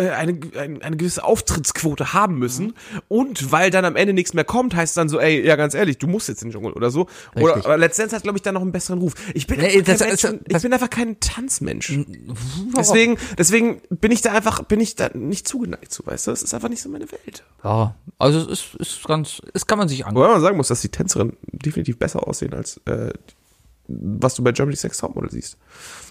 äh, 0.00 0.10
eine, 0.10 0.38
eine, 0.56 0.82
eine 0.82 0.96
gewisse 0.96 1.22
Auftrittsquote 1.24 2.12
haben 2.12 2.38
müssen 2.38 2.74
und 3.08 3.52
weil 3.52 3.70
dann 3.70 3.84
am 3.84 3.96
Ende 3.96 4.12
nichts 4.12 4.34
mehr 4.34 4.44
kommt, 4.44 4.74
heißt 4.74 4.96
dann 4.96 5.08
so, 5.08 5.20
ey, 5.20 5.44
ja 5.46 5.56
ganz 5.56 5.74
ehrlich, 5.74 5.98
du 5.98 6.06
musst 6.06 6.28
jetzt 6.28 6.42
in 6.42 6.48
den 6.48 6.52
Dschungel 6.54 6.72
oder 6.72 6.90
so. 6.90 7.06
Oder 7.36 7.46
Richtig. 7.48 7.64
aber 7.66 7.78
letztendlich 7.78 8.16
hat 8.16 8.22
glaube 8.22 8.38
ich 8.38 8.42
dann 8.42 8.54
noch 8.54 8.62
einen 8.62 8.72
besseren 8.72 8.98
Ruf. 9.00 9.14
Ich 9.34 9.46
bin, 9.46 9.60
Nee, 9.60 9.66
einfach 9.78 9.84
das- 9.92 10.00
kein 10.00 10.10
das- 10.10 10.22
Mensch, 10.22 10.40
das- 10.48 10.56
ich 10.56 10.62
bin 10.62 10.72
einfach 10.72 10.90
kein 10.90 11.20
Tanzmensch. 11.20 11.92
Deswegen, 12.76 13.16
deswegen 13.38 13.80
bin 13.90 14.12
ich 14.12 14.22
da 14.22 14.32
einfach, 14.32 14.62
bin 14.64 14.80
ich 14.80 14.94
da 14.96 15.10
nicht 15.14 15.46
zugeneigt 15.46 15.92
zu, 15.92 16.04
weißt 16.06 16.26
du? 16.26 16.30
Es 16.32 16.42
ist 16.42 16.54
einfach 16.54 16.68
nicht 16.68 16.82
so 16.82 16.88
meine 16.88 17.10
Welt. 17.12 17.44
Ja, 17.64 17.94
also 18.18 18.40
es 18.40 18.46
ist, 18.48 18.74
ist 18.76 19.04
ganz, 19.06 19.40
es 19.54 19.66
kann 19.66 19.78
man 19.78 19.88
sich 19.88 20.04
angucken. 20.06 20.24
Wobei 20.24 20.32
man 20.32 20.40
sagen 20.40 20.56
muss, 20.56 20.68
dass 20.68 20.80
die 20.80 20.88
Tänzerinnen 20.88 21.36
definitiv 21.52 21.98
besser 21.98 22.26
aussehen 22.26 22.54
als 22.54 22.80
äh, 22.86 23.12
was 23.92 24.34
du 24.36 24.44
bei 24.44 24.52
Germany's 24.52 24.84
Next 24.84 25.00
Topmodel 25.00 25.30
siehst. 25.32 25.56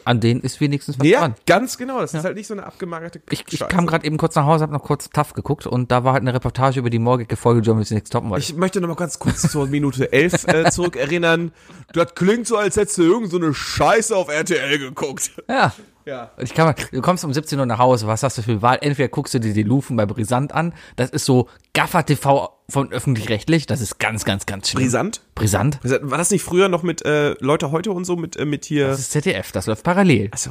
An 0.09 0.19
denen 0.19 0.41
ist 0.41 0.59
wenigstens 0.59 0.97
was 0.99 1.05
Ja, 1.07 1.19
dran. 1.19 1.35
ganz 1.45 1.77
genau. 1.77 2.01
Das 2.01 2.15
ist 2.15 2.23
halt 2.23 2.35
nicht 2.35 2.47
so 2.47 2.55
eine 2.55 2.65
abgemagerte 2.65 3.21
Ich, 3.29 3.45
ich 3.51 3.59
kam 3.67 3.85
gerade 3.85 4.07
eben 4.07 4.17
kurz 4.17 4.33
nach 4.33 4.45
Hause, 4.45 4.63
habe 4.63 4.73
noch 4.73 4.81
kurz 4.81 5.07
TAF 5.11 5.33
geguckt 5.33 5.67
und 5.67 5.91
da 5.91 6.03
war 6.03 6.13
halt 6.13 6.21
eine 6.21 6.33
Reportage 6.33 6.79
über 6.79 6.89
die 6.89 6.97
morgige 6.97 7.35
Folge 7.35 7.61
Germany's 7.61 7.91
Next 7.91 8.11
Topmodel. 8.11 8.39
Ich 8.41 8.55
möchte 8.55 8.81
noch 8.81 8.87
mal 8.87 8.95
ganz 8.95 9.19
kurz 9.19 9.43
zur 9.51 9.67
Minute 9.67 10.11
11 10.11 10.47
äh, 10.47 10.71
zurückerinnern. 10.71 11.51
Das 11.93 12.15
klingt 12.15 12.47
so, 12.47 12.57
als 12.57 12.75
hättest 12.75 12.97
du 12.97 13.03
irgend 13.03 13.29
so 13.29 13.37
eine 13.37 13.53
Scheiße 13.53 14.15
auf 14.15 14.29
RTL 14.29 14.79
geguckt. 14.79 15.31
ja. 15.47 15.73
Ja. 16.09 16.31
Ich 16.37 16.55
kann 16.55 16.65
mal, 16.65 16.75
du 16.91 17.01
kommst 17.01 17.23
um 17.23 17.31
17 17.31 17.59
Uhr 17.59 17.67
nach 17.67 17.77
Hause, 17.77 18.07
was 18.07 18.23
hast 18.23 18.39
du 18.39 18.41
für 18.41 18.63
Wahl? 18.63 18.79
Entweder 18.81 19.09
guckst 19.09 19.35
du 19.35 19.39
dir 19.39 19.53
die 19.53 19.61
Lufen 19.61 19.95
bei 19.95 20.07
Brisant 20.07 20.51
an, 20.55 20.73
das 20.95 21.11
ist 21.11 21.25
so 21.25 21.47
Gaffer 21.73 22.03
TV 22.03 22.49
von 22.67 22.91
öffentlich-rechtlich, 22.91 23.67
das 23.67 23.79
ist 23.79 23.99
ganz, 23.99 24.25
ganz, 24.25 24.47
ganz 24.47 24.69
schlimm. 24.69 24.85
Brisant? 24.85 25.21
Brisant? 25.35 25.79
War 25.83 26.17
das 26.17 26.31
nicht 26.31 26.43
früher 26.43 26.67
noch 26.67 26.81
mit 26.81 27.05
äh, 27.05 27.35
Leute 27.41 27.69
heute 27.69 27.91
und 27.91 28.05
so 28.05 28.15
mit, 28.15 28.37
äh, 28.37 28.45
mit 28.45 28.65
hier. 28.65 28.87
Das 28.87 28.99
ist 28.99 29.11
ZDF, 29.11 29.51
das 29.51 29.67
läuft 29.67 29.83
parallel. 29.83 30.29
Achso. 30.31 30.49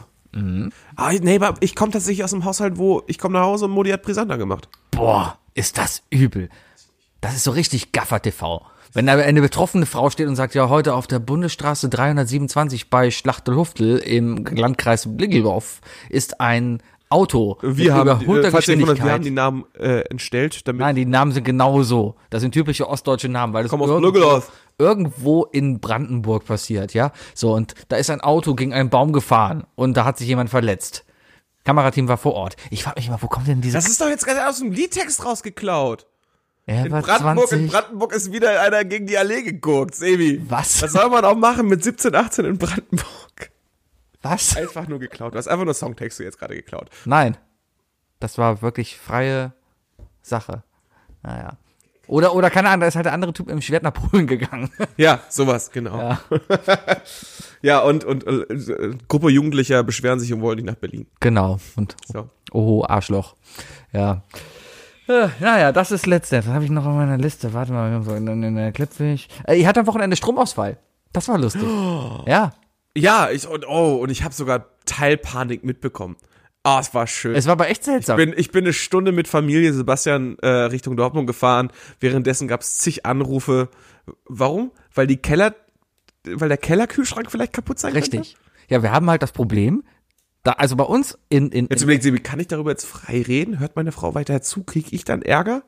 Ah, 0.95 1.13
nee, 1.21 1.37
aber 1.37 1.55
ich 1.59 1.75
komme 1.75 1.91
tatsächlich 1.91 2.23
aus 2.23 2.33
einem 2.33 2.45
Haushalt, 2.45 2.79
wo 2.79 3.03
ich 3.09 3.19
komme 3.19 3.37
nach 3.37 3.45
Hause 3.45 3.65
und 3.65 3.73
Modi 3.73 3.91
hat 3.91 4.03
Brisant 4.03 4.31
angemacht. 4.31 4.69
Boah, 4.93 5.39
ist 5.55 5.79
das 5.79 6.03
übel. 6.11 6.51
Das 7.21 7.35
ist 7.35 7.43
so 7.43 7.51
richtig 7.51 7.91
Gaffer 7.91 8.23
TV. 8.23 8.65
Wenn 8.99 9.07
da 9.07 9.13
eine 9.13 9.41
betroffene 9.41 9.87
Frau 9.87 10.11
steht 10.11 10.27
und 10.27 10.35
sagt, 10.35 10.57
ja, 10.57 10.69
heute 10.69 10.93
auf 10.95 11.07
der 11.07 11.21
Bundesstraße 11.21 11.89
327 11.89 12.91
bei 12.91 13.13
Schlachtelhuftel 13.13 13.99
im 13.99 14.45
Landkreis 14.45 15.17
Blingeldorf 15.17 15.81
ist 16.11 16.41
ein 16.41 16.83
Auto 17.09 17.59
Wir 17.63 17.95
haben, 17.95 18.09
äh, 18.09 18.27
wundert, 18.27 18.53
Geschwindigkeit. 18.53 19.05
wir 19.05 19.13
haben 19.13 19.23
die 19.23 19.31
Namen 19.31 19.67
äh, 19.79 20.01
entstellt, 20.11 20.67
damit 20.67 20.81
Nein, 20.81 20.97
die 20.97 21.07
Namen 21.07 21.31
sind 21.31 21.45
genau 21.45 21.85
so. 21.85 22.17
Das 22.31 22.41
sind 22.41 22.51
typische 22.51 22.89
ostdeutsche 22.89 23.29
Namen, 23.29 23.53
weil 23.53 23.63
das 23.63 23.71
irgendwo, 23.71 24.43
irgendwo 24.79 25.45
in 25.45 25.79
Brandenburg 25.79 26.47
passiert, 26.47 26.93
ja. 26.93 27.13
So, 27.35 27.55
und 27.55 27.75
da 27.87 27.99
ist 27.99 28.11
ein 28.11 28.21
Auto 28.21 28.57
gegen 28.57 28.73
einen 28.73 28.91
Baum 28.91 29.13
gefahren 29.13 29.65
und 29.77 29.97
da 29.97 30.07
hat 30.07 30.19
sich 30.19 30.27
jemand 30.27 30.51
verletzt. 30.51 31.05
Kamerateam 31.63 32.09
war 32.09 32.17
vor 32.17 32.35
Ort. 32.35 32.57
Ich 32.73 32.83
frage 32.83 32.99
mich 32.99 33.07
immer, 33.07 33.23
wo 33.23 33.29
kommt 33.29 33.47
denn 33.47 33.61
diese 33.61 33.77
Das 33.77 33.87
ist 33.87 34.01
doch 34.01 34.09
jetzt 34.09 34.27
gerade 34.27 34.49
aus 34.49 34.59
dem 34.59 34.73
Liedtext 34.73 35.25
rausgeklaut. 35.25 36.05
Er 36.69 36.85
In 36.87 36.91
Brandenburg, 36.93 37.49
20. 37.49 37.59
in 37.61 37.69
Brandenburg 37.69 38.13
ist 38.13 38.33
wieder 38.33 38.61
einer 38.63 38.85
gegen 38.85 39.07
die 39.07 39.17
Allee 39.19 39.43
geguckt, 39.43 39.95
Sebi. 39.95 40.43
Was? 40.49 40.83
Was 40.83 40.93
soll 40.93 41.09
man 41.11 41.25
auch 41.25 41.37
machen 41.37 41.67
mit 41.69 41.83
17, 41.83 42.15
18 42.15 42.45
in 42.45 42.59
Brandenburg? 42.59 43.51
Was? 44.23 44.57
Einfach 44.57 44.87
nur 44.89 44.99
geklaut. 44.99 45.35
Du 45.35 45.39
hast 45.39 45.49
einfach 45.49 45.65
nur 45.65 45.75
Songtexte 45.75 46.25
jetzt 46.25 46.39
gerade 46.39 46.55
geklaut. 46.55 46.91
Nein. 47.05 47.37
Das 48.21 48.37
war 48.37 48.63
wirklich 48.63 48.99
freie 48.99 49.53
Sache. 50.23 50.63
Naja. 51.23 51.57
Oder, 52.09 52.35
oder 52.35 52.49
keine 52.51 52.69
Ahnung, 52.69 52.81
da 52.81 52.87
ist 52.87 52.97
halt 52.97 53.05
der 53.07 53.13
andere 53.13 53.33
Typ 53.33 53.51
im 53.51 53.61
Schwert 53.61 53.83
nach 53.83 53.93
Polen 53.93 54.27
gegangen. 54.27 54.71
Ja, 54.97 55.21
sowas, 55.29 55.71
genau. 55.71 55.97
Ja, 55.99 56.21
Ja. 57.63 57.81
und, 57.81 58.05
und 58.05 58.27
äh, 58.27 58.95
Gruppe 59.09 59.31
Jugendlicher 59.31 59.83
beschweren 59.85 60.19
sich 60.19 60.33
und 60.33 60.41
wollen 60.41 60.57
nicht 60.57 60.65
nach 60.67 60.75
Berlin. 60.77 61.07
genau. 61.21 61.59
Und 61.77 61.97
So. 62.11 62.29
oh, 62.53 62.83
Arschloch. 62.89 63.37
Ja. 63.93 64.23
Äh, 65.09 65.29
naja, 65.41 65.73
das 65.73 65.91
ist 65.91 66.07
letztes. 66.07 66.47
Was 66.47 66.53
habe 66.55 66.65
ich 66.65 66.71
noch 66.71 66.85
auf 66.85 66.95
meiner 66.95 67.17
Liste? 67.17 67.55
Warte 67.55 67.73
mal, 67.73 67.91
wir 67.91 67.97
haben 67.97 68.05
so 68.05 68.15
in, 68.15 68.55
der 68.55 68.73
Clipfish. 68.73 69.29
Äh, 69.47 69.57
ich 69.57 69.67
hatte 69.67 69.81
am 69.81 69.87
Wochenende 69.87 70.17
Stromausfall. 70.17 70.79
Das 71.13 71.29
war 71.29 71.39
lustig. 71.39 71.63
Ja. 72.27 72.53
Ja, 72.97 73.31
ich, 73.31 73.47
und, 73.47 73.67
oh, 73.69 73.97
und 73.97 74.11
ich 74.11 74.25
habe 74.25 74.35
sogar 74.35 74.67
Teilpanik 74.85 75.65
mitbekommen. 75.65 76.17
Ah, 76.65 76.81
es 76.81 76.93
war 76.95 77.07
schön. 77.07 77.35
Es 77.35 77.47
war 77.47 77.53
aber 77.53 77.69
echt 77.69 77.85
seltsam. 77.85 78.17
bin, 78.17 78.35
ich 78.37 78.51
bin 78.51 78.65
eine 78.65 78.73
Stunde 78.73 79.13
mit 79.13 79.29
Familie 79.29 79.73
Sebastian 79.73 80.37
äh, 80.41 80.49
Richtung 80.49 80.97
Dortmund 80.97 81.27
gefahren. 81.27 81.71
Währenddessen 82.01 82.49
gab 82.49 82.63
es 82.63 82.79
zig 82.79 83.07
Anrufe. 83.07 83.69
Warum? 84.27 84.73
Weil 84.95 85.07
die 85.07 85.17
Keller, 85.17 85.55
weil 86.25 86.49
der 86.49 86.59
Kellerkühlschrank 86.59 87.31
vielleicht 87.31 87.53
kaputt 87.53 87.79
sein 87.79 87.93
könnte? 87.93 88.19
Richtig. 88.19 88.37
Ja, 88.69 88.83
wir 88.83 88.93
haben 88.93 89.09
halt 89.09 89.23
das 89.23 89.33
Problem, 89.33 89.85
da, 90.49 90.53
also 90.55 90.77
bei 90.77 90.85
uns 90.85 91.19
in, 91.29 91.51
in, 91.51 91.69
Jetzt 91.71 91.83
überlegt 91.83 92.03
sie, 92.03 92.13
kann 92.19 92.41
ich 92.41 92.49
darüber 92.49 92.71
jetzt 92.71 92.85
frei 92.87 93.23
reden? 93.23 93.59
Hört 93.61 93.77
meine 93.77 93.93
Frau 93.93 94.15
weiter 94.15 94.41
zu? 94.43 94.63
Kriege 94.65 94.89
ich 94.93 95.05
dann 95.05 95.23
Ärger? 95.23 95.63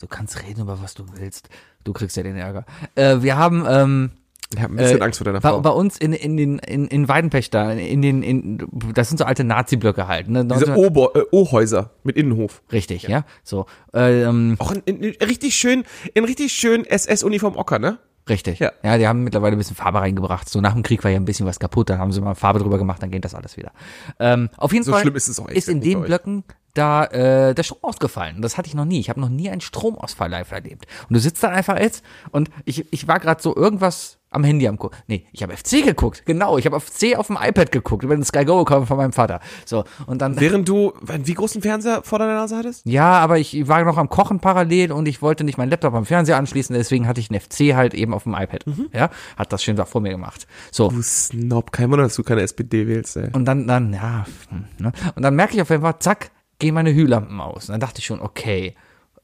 du 0.00 0.08
kannst 0.08 0.42
reden 0.42 0.62
über 0.62 0.82
was 0.82 0.94
du 0.94 1.04
willst. 1.14 1.48
Du 1.84 1.92
kriegst 1.92 2.16
ja 2.16 2.24
den 2.24 2.34
Ärger. 2.36 2.64
Äh, 2.96 3.18
wir 3.22 3.36
haben, 3.36 3.64
ähm, 3.68 4.10
Ich 4.52 4.60
habe 4.60 4.74
ein 4.74 4.76
bisschen 4.76 4.98
Äh, 4.98 5.04
Angst 5.04 5.18
vor 5.18 5.24
deiner 5.24 5.40
bei, 5.40 5.50
Frau. 5.50 5.60
bei 5.60 5.70
uns 5.70 5.96
in, 5.96 6.12
in 6.12 6.36
den 6.36 6.58
in, 6.58 6.88
in 6.88 7.06
Weidenpech 7.08 7.50
da, 7.50 7.70
in 7.72 8.02
den 8.02 8.22
in 8.24 8.66
das 8.94 9.08
sind 9.10 9.18
so 9.18 9.24
alte 9.24 9.44
Nazi-Blöcke 9.44 10.08
halt, 10.08 10.28
ne? 10.28 10.44
Diese 10.44 10.66
19 10.66 10.74
O-Bo- 10.74 11.12
äh, 11.14 11.22
O-Häuser 11.30 11.90
mit 12.02 12.16
Innenhof. 12.16 12.62
richtig, 12.72 13.04
ja. 13.04 13.24
So, 13.44 13.66
ähm, 13.94 14.56
Auch 14.58 14.72
in, 14.72 14.80
in, 14.86 15.02
in 15.12 15.26
richtig 15.26 15.54
schön, 15.54 15.84
in 16.14 16.24
richtig 16.24 16.52
schön 16.52 16.84
SS-Uniform 16.84 17.54
Ocker, 17.56 17.78
ne? 17.78 17.98
Richtig. 18.28 18.58
Ja. 18.58 18.72
Ja. 18.82 18.98
die 18.98 19.06
haben 19.06 19.24
mittlerweile 19.24 19.56
ein 19.56 19.58
bisschen 19.58 19.76
Farbe 19.76 20.00
reingebracht. 20.00 20.48
So 20.48 20.60
nach 20.60 20.72
dem 20.74 20.82
Krieg 20.82 21.02
war 21.04 21.10
ja 21.10 21.16
ein 21.16 21.24
bisschen 21.24 21.46
was 21.46 21.58
kaputt, 21.58 21.90
dann 21.90 21.98
haben 21.98 22.12
sie 22.12 22.20
mal 22.20 22.34
Farbe 22.34 22.58
drüber 22.58 22.78
gemacht, 22.78 23.02
dann 23.02 23.10
geht 23.10 23.24
das 23.24 23.34
alles 23.34 23.56
wieder. 23.56 23.72
Ähm, 24.18 24.48
auf 24.56 24.72
jeden 24.72 24.84
So 24.84 24.92
Fall 24.92 25.02
schlimm 25.02 25.16
ist 25.16 25.28
es 25.28 25.38
auch 25.40 25.48
echt 25.48 25.58
ist 25.58 25.68
in 25.68 25.80
den. 25.80 26.02
Blöcken 26.02 26.44
da 26.74 27.04
äh, 27.04 27.54
der 27.54 27.62
Strom 27.62 27.78
ausgefallen. 27.82 28.36
Und 28.36 28.42
das 28.42 28.56
hatte 28.58 28.68
ich 28.68 28.74
noch 28.74 28.84
nie. 28.84 29.00
Ich 29.00 29.08
habe 29.10 29.20
noch 29.20 29.28
nie 29.28 29.50
einen 29.50 29.60
Stromausfall 29.60 30.30
live 30.30 30.50
erlebt. 30.52 30.86
Und 31.08 31.14
du 31.14 31.20
sitzt 31.20 31.42
dann 31.42 31.52
einfach 31.52 31.78
jetzt 31.78 32.04
und 32.30 32.50
ich, 32.64 32.90
ich 32.92 33.08
war 33.08 33.18
gerade 33.20 33.42
so 33.42 33.54
irgendwas 33.54 34.18
am 34.30 34.44
Handy 34.44 34.66
am 34.66 34.78
gucken. 34.78 34.98
Nee, 35.08 35.26
ich 35.32 35.42
habe 35.42 35.54
FC 35.54 35.84
geguckt. 35.84 36.24
Genau, 36.24 36.56
ich 36.56 36.64
habe 36.64 36.80
FC 36.80 37.18
auf 37.18 37.26
dem 37.26 37.36
iPad 37.38 37.70
geguckt, 37.70 38.02
über 38.02 38.14
den 38.14 38.24
Sky 38.24 38.46
Go 38.46 38.64
gekommen 38.64 38.86
von 38.86 38.96
meinem 38.96 39.12
Vater. 39.12 39.40
So, 39.66 39.84
und 40.06 40.22
dann 40.22 40.40
Während 40.40 40.66
du 40.66 40.94
wie 41.02 41.34
großen 41.34 41.60
Fernseher 41.60 42.02
vor 42.02 42.18
deiner 42.18 42.36
Nase 42.36 42.56
hattest? 42.56 42.86
ja, 42.86 43.10
aber 43.18 43.38
ich 43.38 43.68
war 43.68 43.84
noch 43.84 43.98
am 43.98 44.08
Kochen 44.08 44.40
parallel 44.40 44.90
und 44.92 45.06
ich 45.06 45.20
wollte 45.20 45.44
nicht 45.44 45.58
meinen 45.58 45.68
Laptop 45.68 45.92
am 45.92 46.06
Fernseher 46.06 46.38
anschließen, 46.38 46.74
deswegen 46.74 47.06
hatte 47.06 47.20
ich 47.20 47.30
einen 47.30 47.40
FC 47.40 47.74
halt 47.76 47.92
eben 47.92 48.14
auf 48.14 48.22
dem 48.22 48.32
iPad. 48.32 48.64
Ja, 48.94 49.10
hat 49.36 49.52
das 49.52 49.62
schön 49.62 49.76
da 49.76 49.84
vor 49.84 50.00
mir 50.00 50.10
gemacht. 50.12 50.46
So, 50.70 50.88
Du 50.88 51.02
Snob, 51.02 51.70
kein 51.70 51.90
Wunder, 51.90 52.04
dass 52.04 52.14
du 52.14 52.22
keine 52.22 52.40
SPD 52.40 52.86
wählst, 52.86 53.18
ey. 53.18 53.28
und 53.34 53.44
dann, 53.44 53.66
dann, 53.66 53.92
ja, 53.92 54.24
hm, 54.48 54.64
ne? 54.78 54.92
und 55.14 55.22
dann 55.22 55.34
merke 55.34 55.54
ich 55.54 55.60
auf 55.60 55.70
einmal, 55.70 55.98
zack, 55.98 56.30
gehen 56.62 56.74
meine 56.74 56.94
Hühlampen 56.94 57.40
aus. 57.40 57.68
Und 57.68 57.72
dann 57.74 57.80
dachte 57.80 57.98
ich 57.98 58.06
schon, 58.06 58.20
okay, 58.20 58.74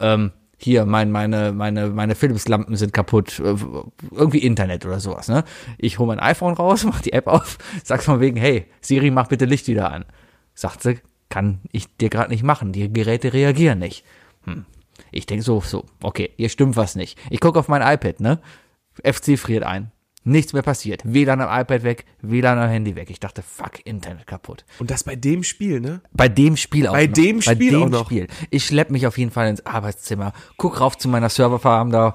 ähm, 0.01 0.33
hier, 0.59 0.85
mein, 0.85 1.13
meine, 1.13 1.53
meine, 1.53 1.89
meine 1.89 2.17
Philips-Lampen 2.17 2.77
sind 2.77 2.93
kaputt, 2.93 3.39
äh, 3.39 3.55
irgendwie 4.11 4.41
Internet 4.41 4.85
oder 4.85 4.99
sowas, 4.99 5.29
ne? 5.29 5.45
Ich 5.79 6.01
hole 6.01 6.09
mein 6.09 6.19
iPhone 6.19 6.55
raus, 6.55 6.85
mach 6.85 7.01
die 7.01 7.13
App 7.13 7.29
auf, 7.29 7.59
sag's 7.85 8.05
von 8.05 8.21
wegen, 8.21 8.37
hey, 8.37 8.67
Siri, 8.81 9.11
mach 9.11 9.29
bitte 9.29 9.45
Licht 9.45 9.69
wieder 9.69 9.91
an. 9.93 10.05
Sagt 10.55 10.83
sie, 10.83 10.99
kann 11.29 11.61
ich 11.71 11.87
dir 11.97 12.11
gerade 12.11 12.31
nicht 12.31 12.43
machen, 12.43 12.73
die 12.73 12.93
Geräte 12.93 13.33
reagieren 13.33 13.79
nicht. 13.79 14.05
Hm. 14.45 14.67
Ich 15.13 15.27
denke 15.27 15.45
so, 15.45 15.61
so, 15.61 15.85
okay, 16.03 16.31
hier 16.37 16.49
stimmt 16.49 16.77
was 16.77 16.97
nicht. 16.97 17.17
Ich 17.31 17.39
gucke 17.39 17.61
auf 17.61 17.69
mein 17.69 17.83
iPad, 17.83 18.19
ne? 18.19 18.41
FC 19.05 19.39
friert 19.39 19.63
ein. 19.63 19.93
Nichts 20.29 20.53
mehr 20.53 20.63
passiert. 20.63 21.01
WLAN 21.05 21.41
am 21.41 21.49
iPad 21.61 21.85
weg, 21.85 22.05
WLAN 22.21 22.59
am 22.59 22.69
Handy 22.69 22.95
weg. 22.97 23.09
Ich 23.09 23.19
dachte, 23.19 23.41
fuck, 23.43 23.81
Internet 23.87 24.27
kaputt. 24.27 24.67
Und 24.79 24.91
das 24.91 25.03
bei 25.03 25.17
dem 25.17 25.43
Spiel, 25.43 25.81
ne? 25.81 26.03
Bei 26.13 26.29
dem 26.29 26.59
Spiel 26.59 26.87
auch 26.87 26.93
Bei 26.93 27.07
noch. 27.07 27.15
dem 27.15 27.41
Spiel 27.41 27.55
Bei 27.57 27.79
dem 27.79 27.83
auch 27.85 27.89
noch. 27.89 28.05
Spiel. 28.07 28.27
Ich 28.51 28.67
schlepp 28.67 28.91
mich 28.91 29.07
auf 29.07 29.17
jeden 29.17 29.31
Fall 29.31 29.49
ins 29.49 29.65
Arbeitszimmer, 29.65 30.35
guck 30.59 30.81
rauf 30.81 30.99
zu 30.99 31.09
meiner 31.09 31.31
Serverfarm 31.31 31.91
da, 31.91 32.15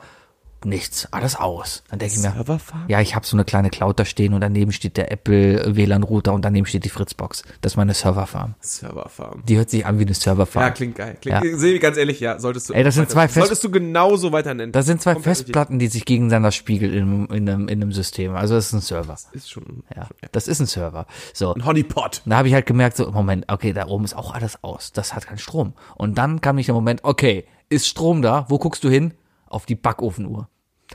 nichts, 0.66 1.08
alles 1.12 1.36
aus. 1.36 1.84
Dann 1.90 2.00
denke 2.00 2.16
ich 2.16 2.22
mir, 2.22 2.60
ja, 2.88 3.02
ich 3.02 3.16
habe 3.16 3.26
so 3.26 3.36
eine 3.36 3.46
kleine 3.46 3.70
Cloud 3.70 4.00
da 4.00 4.06
stehen 4.06 4.34
und 4.34 4.42
daneben 4.42 4.72
steht 4.72 4.98
der 4.98 5.12
Apple 5.12 5.76
WLAN 5.76 6.04
Router 6.04 6.34
und 6.34 6.44
daneben 6.44 6.66
steht 6.66 6.86
die 6.86 6.90
Fritzbox. 6.90 7.44
Das 7.62 7.74
ist 7.74 7.78
meine 7.78 7.94
Serverfarm. 7.94 8.56
Serverfarm. 8.60 9.44
Die 9.48 9.58
hört 9.58 9.70
sich 9.70 9.86
an 9.86 10.00
wie 10.00 10.04
eine 10.04 10.14
Serverfarm. 10.14 10.64
Ja, 10.66 10.70
klingt 10.72 10.96
geil. 10.96 11.18
Klingt, 11.22 11.44
Ja. 11.44 11.58
Sehe 11.58 11.80
ganz 11.80 11.98
ehrlich, 11.98 12.20
ja, 12.20 12.40
solltest 12.40 12.70
du. 12.70 12.74
Ey, 12.74 12.84
das 12.84 12.96
sind 12.96 13.10
zwei 13.10 13.28
Fest- 13.28 13.36
Solltest 13.48 13.64
du 13.64 13.72
genauso 13.72 14.32
weiter 14.32 14.54
nennen. 14.54 14.72
Das 14.72 14.86
sind 14.86 15.02
zwei 15.02 15.12
richtig. 15.12 15.26
Festplatten, 15.26 15.80
die 15.80 15.88
sich 15.88 16.06
gegeneinander 16.06 16.52
spiegeln 16.52 16.94
in, 16.94 17.26
in, 17.28 17.50
einem, 17.50 17.68
in 17.68 17.82
einem 17.82 17.92
System. 17.92 18.36
Also 18.36 18.56
das 18.56 18.68
ist 18.68 18.74
ein 18.74 18.82
Server. 18.82 19.18
Ist 19.32 19.50
schon 19.52 19.84
Ja, 19.96 20.08
das 20.32 20.48
ist 20.48 20.60
ein 20.60 20.66
Server. 20.68 21.06
So. 21.34 21.54
ein 21.54 21.66
Honeypot. 21.66 22.22
Da 22.26 22.38
habe 22.38 22.48
ich 22.48 22.54
halt 22.54 22.66
gemerkt, 22.66 22.98
so, 22.98 23.12
Moment, 23.12 23.46
okay, 23.52 23.74
da 23.74 23.88
oben 23.88 24.04
ist 24.06 24.16
auch 24.16 24.34
alles 24.34 24.64
aus. 24.64 24.92
Das 24.92 25.14
hat 25.14 25.28
keinen 25.28 25.38
Strom. 25.38 25.74
Und 25.96 26.18
dann 26.18 26.42
kam 26.42 26.56
nicht 26.56 26.68
der 26.68 26.76
Moment, 26.76 27.04
okay, 27.04 27.46
ist 27.70 27.88
Strom 27.88 28.22
da? 28.22 28.46
Wo 28.50 28.58
guckst 28.60 28.84
du 28.84 28.90
hin? 28.90 29.14
Auf 29.48 29.66
die 29.66 29.76
Backofenuhr. 29.76 30.48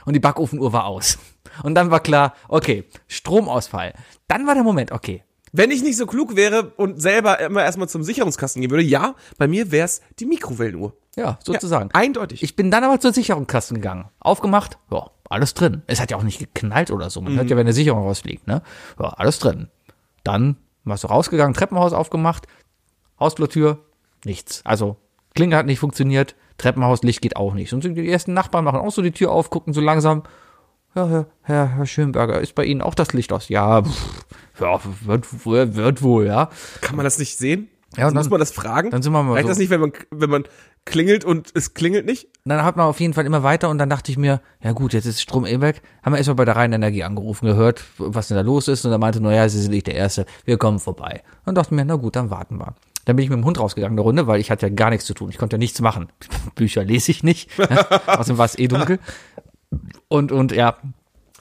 Und 0.08 0.14
die 0.14 0.20
Backofenuhr 0.20 0.72
war 0.72 0.86
aus. 0.86 1.18
Und 1.62 1.74
dann 1.74 1.90
war 1.90 2.00
klar, 2.00 2.32
okay, 2.48 2.84
Stromausfall. 3.08 3.92
Dann 4.26 4.46
war 4.46 4.54
der 4.54 4.62
Moment, 4.64 4.90
okay, 4.90 5.22
Wenn 5.52 5.70
ich 5.70 5.82
nicht 5.82 5.96
so 5.98 6.06
klug 6.06 6.34
wäre 6.34 6.72
und 6.76 7.00
selber 7.00 7.40
immer 7.40 7.62
erstmal 7.62 7.88
zum 7.90 8.02
Sicherungskasten 8.02 8.62
gehen 8.62 8.70
würde, 8.70 8.84
ja, 8.84 9.14
bei 9.36 9.48
mir 9.48 9.70
wär's 9.70 10.00
die 10.18 10.24
Mikrowellenuhr. 10.26 10.94
ja, 11.16 11.38
sozusagen. 11.44 11.90
Ja, 11.92 12.00
eindeutig. 12.00 12.42
Ich 12.42 12.56
bin 12.56 12.70
dann 12.70 12.84
aber 12.84 13.00
zur 13.00 13.12
Sicherungskasten 13.12 13.76
gegangen. 13.76 14.06
Aufgemacht, 14.20 14.78
ja, 14.90 15.10
alles 15.28 15.52
drin. 15.54 15.82
Es 15.86 16.00
hat 16.00 16.10
ja 16.10 16.16
auch 16.16 16.22
nicht 16.22 16.38
geknallt 16.38 16.90
oder 16.90 17.10
so. 17.10 17.20
Man 17.20 17.34
hört 17.36 17.50
ja, 17.50 17.56
wenn 17.56 17.66
eine 17.66 17.72
Sicherung 17.74 18.02
rausfliegt, 18.02 18.46
ne? 18.46 18.62
Ja, 18.98 19.08
alles 19.10 19.38
drin. 19.38 19.68
Dann 20.24 20.56
warst 20.84 21.04
du 21.04 21.08
rausgegangen, 21.08 21.52
Treppenhaus 21.54 21.92
aufgemacht, 21.92 22.46
Hausflurtür, 23.20 23.84
nichts. 24.24 24.62
Also, 24.64 24.96
Klinge 25.38 25.54
hat 25.54 25.66
nicht 25.66 25.78
funktioniert, 25.78 26.34
Treppenhaus, 26.56 27.04
Licht 27.04 27.22
geht 27.22 27.36
auch 27.36 27.54
nicht. 27.54 27.72
Und 27.72 27.84
die 27.84 28.10
ersten 28.10 28.34
Nachbarn 28.34 28.64
machen 28.64 28.80
auch 28.80 28.90
so 28.90 29.02
die 29.02 29.12
Tür 29.12 29.30
auf, 29.30 29.50
gucken 29.50 29.72
so 29.72 29.80
langsam. 29.80 30.24
Ja, 30.96 31.06
Herr, 31.06 31.26
Herr, 31.42 31.68
Herr 31.76 31.86
Schönberger, 31.86 32.40
ist 32.40 32.56
bei 32.56 32.64
Ihnen 32.64 32.82
auch 32.82 32.96
das 32.96 33.12
Licht 33.12 33.32
aus? 33.32 33.48
Ja, 33.48 33.82
pff, 33.84 34.24
ja 34.58 34.80
wird, 35.04 35.46
wird, 35.46 35.76
wird 35.76 36.02
wohl, 36.02 36.26
ja. 36.26 36.50
Kann 36.80 36.96
man 36.96 37.04
das 37.04 37.20
nicht 37.20 37.38
sehen? 37.38 37.68
Ja, 37.96 38.06
also 38.06 38.14
dann- 38.16 38.24
muss 38.24 38.30
man 38.30 38.40
das 38.40 38.50
fragen? 38.50 38.90
dann 38.90 39.00
sind 39.00 39.12
wir 39.12 39.22
mal 39.22 39.34
Reicht 39.34 39.44
so- 39.44 39.50
das 39.50 39.58
nicht, 39.58 39.70
wenn 39.70 39.80
man, 39.80 39.92
wenn 40.10 40.28
man 40.28 40.42
klingelt 40.86 41.24
und 41.24 41.52
es 41.54 41.72
klingelt 41.72 42.04
nicht? 42.04 42.26
dann 42.44 42.64
hat 42.64 42.76
man 42.76 42.86
auf 42.86 42.98
jeden 42.98 43.14
Fall 43.14 43.26
immer 43.26 43.44
weiter 43.44 43.68
und 43.68 43.78
dann 43.78 43.88
dachte 43.90 44.10
ich 44.10 44.18
mir, 44.18 44.40
ja 44.60 44.72
gut, 44.72 44.92
jetzt 44.92 45.04
ist 45.06 45.22
Strom 45.22 45.46
eh 45.46 45.60
weg. 45.60 45.82
Haben 46.02 46.14
wir 46.14 46.16
erstmal 46.18 46.34
bei 46.34 46.46
der 46.46 46.56
Rheinenergie 46.56 47.04
angerufen, 47.04 47.46
gehört, 47.46 47.84
was 47.98 48.26
denn 48.26 48.36
da 48.36 48.40
los 48.42 48.66
ist 48.66 48.84
und 48.84 48.90
er 48.90 48.98
meinte, 48.98 49.20
naja, 49.20 49.48
Sie 49.48 49.60
sind 49.62 49.70
nicht 49.70 49.86
der 49.86 49.94
Erste, 49.94 50.26
wir 50.44 50.58
kommen 50.58 50.80
vorbei. 50.80 51.22
Und 51.46 51.54
dachte 51.56 51.74
mir, 51.74 51.84
na 51.84 51.94
gut, 51.94 52.16
dann 52.16 52.30
warten 52.30 52.56
wir. 52.58 52.74
Dann 53.08 53.16
bin 53.16 53.24
ich 53.24 53.30
mit 53.30 53.38
dem 53.38 53.46
Hund 53.46 53.58
rausgegangen 53.58 53.94
eine 53.94 54.02
Runde, 54.02 54.26
weil 54.26 54.38
ich 54.38 54.50
hatte 54.50 54.66
ja 54.66 54.74
gar 54.74 54.90
nichts 54.90 55.06
zu 55.06 55.14
tun. 55.14 55.30
Ich 55.30 55.38
konnte 55.38 55.54
ja 55.54 55.58
nichts 55.58 55.80
machen. 55.80 56.08
Bücher 56.54 56.84
lese 56.84 57.10
ich 57.10 57.22
nicht. 57.22 57.48
Außerdem 58.06 58.36
war 58.36 58.44
es 58.44 58.58
eh 58.58 58.68
dunkel. 58.68 58.98
Und, 60.08 60.30
und 60.30 60.52
ja, 60.52 60.76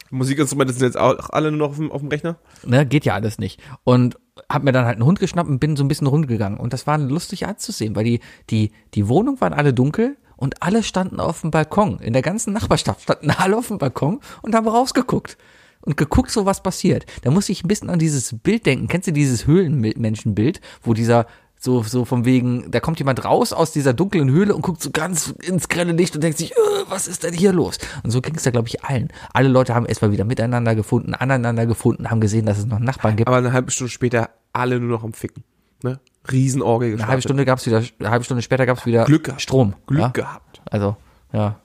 Musikinstrumente 0.09 0.71
sind 0.71 0.83
jetzt 0.83 0.97
auch 0.97 1.29
alle 1.31 1.51
nur 1.51 1.59
noch 1.59 1.69
auf 1.71 1.75
dem, 1.75 1.91
auf 1.91 1.99
dem 1.99 2.07
Rechner? 2.07 2.37
ne, 2.63 2.85
geht 2.85 3.03
ja 3.03 3.15
alles 3.15 3.37
nicht. 3.37 3.59
Und 3.83 4.17
hab 4.49 4.63
mir 4.63 4.71
dann 4.71 4.85
halt 4.85 4.95
einen 4.95 5.05
Hund 5.05 5.19
geschnappt 5.19 5.49
und 5.49 5.59
bin 5.59 5.75
so 5.75 5.83
ein 5.83 5.89
bisschen 5.89 6.07
rumgegangen. 6.07 6.57
Und 6.57 6.71
das 6.71 6.87
war 6.87 6.97
lustig 6.97 7.45
anzusehen, 7.45 7.97
weil 7.97 8.05
die, 8.05 8.21
die, 8.49 8.71
die 8.93 9.09
Wohnung 9.09 9.41
waren 9.41 9.51
alle 9.51 9.73
dunkel 9.73 10.15
und 10.37 10.63
alle 10.63 10.83
standen 10.83 11.19
auf 11.19 11.41
dem 11.41 11.51
Balkon. 11.51 11.99
In 11.99 12.13
der 12.13 12.21
ganzen 12.21 12.53
Nachbarschaft 12.53 13.01
standen 13.01 13.29
alle 13.31 13.57
auf 13.57 13.67
dem 13.67 13.77
Balkon 13.77 14.21
und 14.41 14.55
haben 14.55 14.69
rausgeguckt. 14.69 15.37
Und 15.81 15.97
geguckt, 15.97 16.31
so 16.31 16.45
was 16.45 16.63
passiert. 16.63 17.05
Da 17.23 17.31
muss 17.31 17.49
ich 17.49 17.63
ein 17.63 17.67
bisschen 17.67 17.89
an 17.89 17.99
dieses 17.99 18.37
Bild 18.39 18.65
denken. 18.65 18.87
Kennst 18.87 19.07
du 19.07 19.13
dieses 19.13 19.47
Höhlenmenschenbild, 19.47 20.61
wo 20.81 20.93
dieser 20.93 21.27
so, 21.59 21.83
so 21.83 22.05
vom 22.05 22.25
wegen, 22.25 22.69
da 22.71 22.79
kommt 22.79 22.99
jemand 22.99 23.25
raus 23.25 23.51
aus 23.53 23.71
dieser 23.71 23.93
dunklen 23.93 24.29
Höhle 24.29 24.55
und 24.55 24.61
guckt 24.61 24.81
so 24.81 24.91
ganz 24.91 25.33
ins 25.41 25.69
grelle 25.69 25.91
Licht 25.91 26.15
und 26.15 26.23
denkt 26.23 26.37
sich, 26.37 26.51
äh, 26.51 26.55
was 26.87 27.07
ist 27.07 27.23
denn 27.23 27.33
hier 27.33 27.51
los? 27.51 27.77
Und 28.03 28.11
so 28.11 28.21
ging 28.21 28.35
es 28.35 28.43
da, 28.43 28.51
glaube 28.51 28.67
ich, 28.67 28.83
allen. 28.83 29.09
Alle 29.33 29.49
Leute 29.49 29.73
haben 29.73 29.85
erstmal 29.85 30.11
wieder 30.11 30.23
miteinander 30.23 30.75
gefunden, 30.75 31.13
aneinander 31.15 31.65
gefunden, 31.65 32.09
haben 32.11 32.21
gesehen, 32.21 32.45
dass 32.45 32.57
es 32.57 32.65
noch 32.65 32.79
Nachbarn 32.79 33.15
gibt. 33.15 33.27
Aber 33.27 33.37
eine 33.37 33.53
halbe 33.53 33.71
Stunde 33.71 33.91
später 33.91 34.29
alle 34.53 34.79
nur 34.79 34.89
noch 34.89 35.03
am 35.03 35.13
Ficken. 35.13 35.43
Ne? 35.83 35.99
Riesenorgel 36.31 36.93
Eine 36.93 37.07
halbe 37.07 37.21
Stunde 37.21 37.45
gab's 37.45 37.65
wieder, 37.65 37.83
eine 37.99 38.09
halbe 38.09 38.25
Stunde 38.25 38.41
später 38.41 38.65
gab's 38.65 38.85
wieder 38.85 39.05
Glück 39.05 39.25
gehabt. 39.25 39.41
Strom. 39.41 39.75
Glück 39.87 40.01
ja? 40.01 40.07
gehabt. 40.09 40.61
Also, 40.69 40.97
ja. 41.33 41.59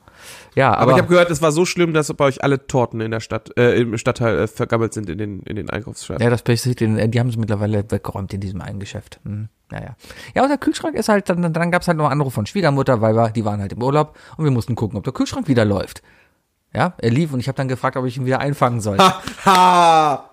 Ja, 0.54 0.72
Aber, 0.72 0.82
aber, 0.82 0.90
ich 0.92 0.98
habe 0.98 1.08
gehört, 1.08 1.30
es 1.30 1.40
war 1.40 1.50
so 1.52 1.64
schlimm, 1.64 1.94
dass 1.94 2.12
bei 2.12 2.24
euch 2.26 2.44
alle 2.44 2.66
Torten 2.66 3.00
in 3.00 3.10
der 3.10 3.20
Stadt, 3.20 3.56
äh, 3.56 3.74
im 3.80 3.96
Stadtteil 3.96 4.38
äh, 4.40 4.46
vergammelt 4.46 4.92
sind 4.92 5.08
in 5.08 5.16
den, 5.18 5.40
in 5.40 5.56
den 5.56 5.70
Einkaufsschreiben. 5.70 6.22
ja, 6.22 6.28
das 6.30 6.42
passiert, 6.42 6.80
in- 6.82 7.10
die 7.10 7.18
haben 7.20 7.30
sie 7.30 7.38
mittlerweile 7.38 7.90
weggeräumt 7.90 8.34
in 8.34 8.40
diesem 8.40 8.60
einen 8.60 8.78
Geschäft. 8.78 9.18
Hm, 9.24 9.48
naja. 9.70 9.96
Ja, 10.34 10.42
und 10.42 10.48
der 10.50 10.58
Kühlschrank 10.58 10.94
ist 10.96 11.08
halt, 11.08 11.28
dann, 11.30 11.52
dann 11.52 11.70
gab's 11.70 11.88
halt 11.88 11.96
noch 11.96 12.04
einen 12.04 12.20
Anruf 12.20 12.34
von 12.34 12.44
Schwiegermutter, 12.46 13.00
weil 13.00 13.14
wir, 13.16 13.30
die 13.30 13.44
waren 13.46 13.60
halt 13.60 13.72
im 13.72 13.82
Urlaub 13.82 14.16
und 14.36 14.44
wir 14.44 14.52
mussten 14.52 14.74
gucken, 14.74 14.98
ob 14.98 15.04
der 15.04 15.12
Kühlschrank 15.14 15.48
wieder 15.48 15.64
läuft. 15.64 16.02
Ja, 16.74 16.94
er 16.98 17.10
lief 17.10 17.32
und 17.32 17.40
ich 17.40 17.48
habe 17.48 17.56
dann 17.56 17.68
gefragt, 17.68 17.96
ob 17.96 18.04
ich 18.06 18.16
ihn 18.18 18.26
wieder 18.26 18.40
einfangen 18.40 18.80
soll. 18.80 18.98
Ha! 18.98 19.22
Ha! 19.46 20.30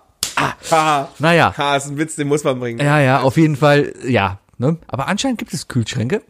Ha! 0.70 1.08
Naja. 1.18 1.54
Ha, 1.56 1.76
ist 1.76 1.86
ein 1.88 1.98
Witz, 1.98 2.16
den 2.16 2.28
muss 2.28 2.44
man 2.44 2.58
bringen. 2.60 2.78
Ja, 2.78 2.98
ja, 3.00 3.20
auf 3.20 3.36
jeden 3.36 3.56
Fall, 3.56 3.92
ja. 4.06 4.38
Ne? 4.58 4.76
Aber 4.88 5.06
anscheinend 5.08 5.38
gibt 5.38 5.52
es 5.54 5.68
Kühlschränke. 5.68 6.22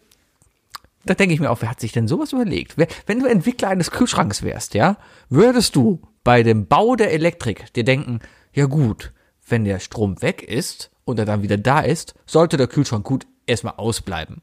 Da 1.05 1.14
denke 1.14 1.34
ich 1.34 1.40
mir 1.40 1.51
auch, 1.51 1.62
wer 1.62 1.70
hat 1.70 1.80
sich 1.80 1.92
denn 1.92 2.07
sowas 2.09 2.32
überlegt? 2.32 2.74
Wer, 2.76 2.86
wenn 3.07 3.20
du 3.20 3.26
Entwickler 3.26 3.68
eines 3.68 3.90
Kühlschranks 3.90 4.42
wärst, 4.42 4.74
ja, 4.74 4.96
würdest 5.28 5.74
du 5.76 6.03
bei 6.24 6.42
dem 6.42 6.66
Bau 6.66 6.94
der 6.96 7.12
Elektrik 7.12 7.72
dir 7.72 7.84
denken, 7.84 8.20
ja 8.53 8.66
gut, 8.66 9.12
wenn 9.48 9.64
der 9.64 9.78
Strom 9.80 10.20
weg 10.20 10.42
ist 10.42 10.90
und 11.05 11.18
er 11.18 11.24
dann 11.24 11.42
wieder 11.42 11.57
da 11.57 11.80
ist, 11.80 12.14
sollte 12.26 12.57
der 12.59 12.66
Kühlschrank 12.66 13.05
gut 13.05 13.26
erstmal 13.46 13.74
ausbleiben. 13.78 14.42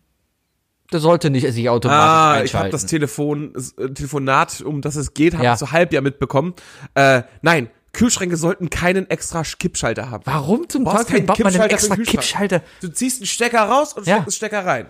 Der 0.92 1.00
sollte 1.02 1.30
nicht 1.30 1.46
sich 1.52 1.70
automatisch 1.70 2.02
Ah, 2.02 2.34
ich 2.36 2.42
einschalten. 2.42 2.58
habe 2.60 2.70
das 2.72 2.86
Telefon, 2.86 3.54
äh, 3.78 3.90
Telefonat, 3.94 4.62
um 4.62 4.82
das 4.82 4.96
es 4.96 5.14
geht, 5.14 5.34
habe 5.34 5.44
Ja. 5.44 5.54
ich 5.54 5.60
so 5.60 5.72
halb 5.72 5.92
ja 5.94 6.02
mitbekommen. 6.02 6.56
Äh, 6.96 7.24
nein, 7.42 7.70
Kühlschränke 7.94 8.38
sollten 8.38 8.70
keinen 8.70 9.10
extra 9.10 9.44
Kippschalter 9.44 10.10
haben. 10.12 10.24
Warum 10.26 10.70
zum 10.70 10.86
Teufel 10.86 11.22
baut 11.22 11.40
man 11.40 11.52
für 11.52 11.64
extra. 11.70 11.96
Kippschalter? 11.98 12.62
Du 12.82 12.88
ziehst 12.90 13.20
einen 13.20 13.28
Stecker 13.28 13.64
raus 13.64 13.94
und 13.94 14.08
Ja. 14.08 14.16
steckst 14.16 14.28
einen 14.28 14.32
Stecker 14.32 14.66
rein. 14.66 14.90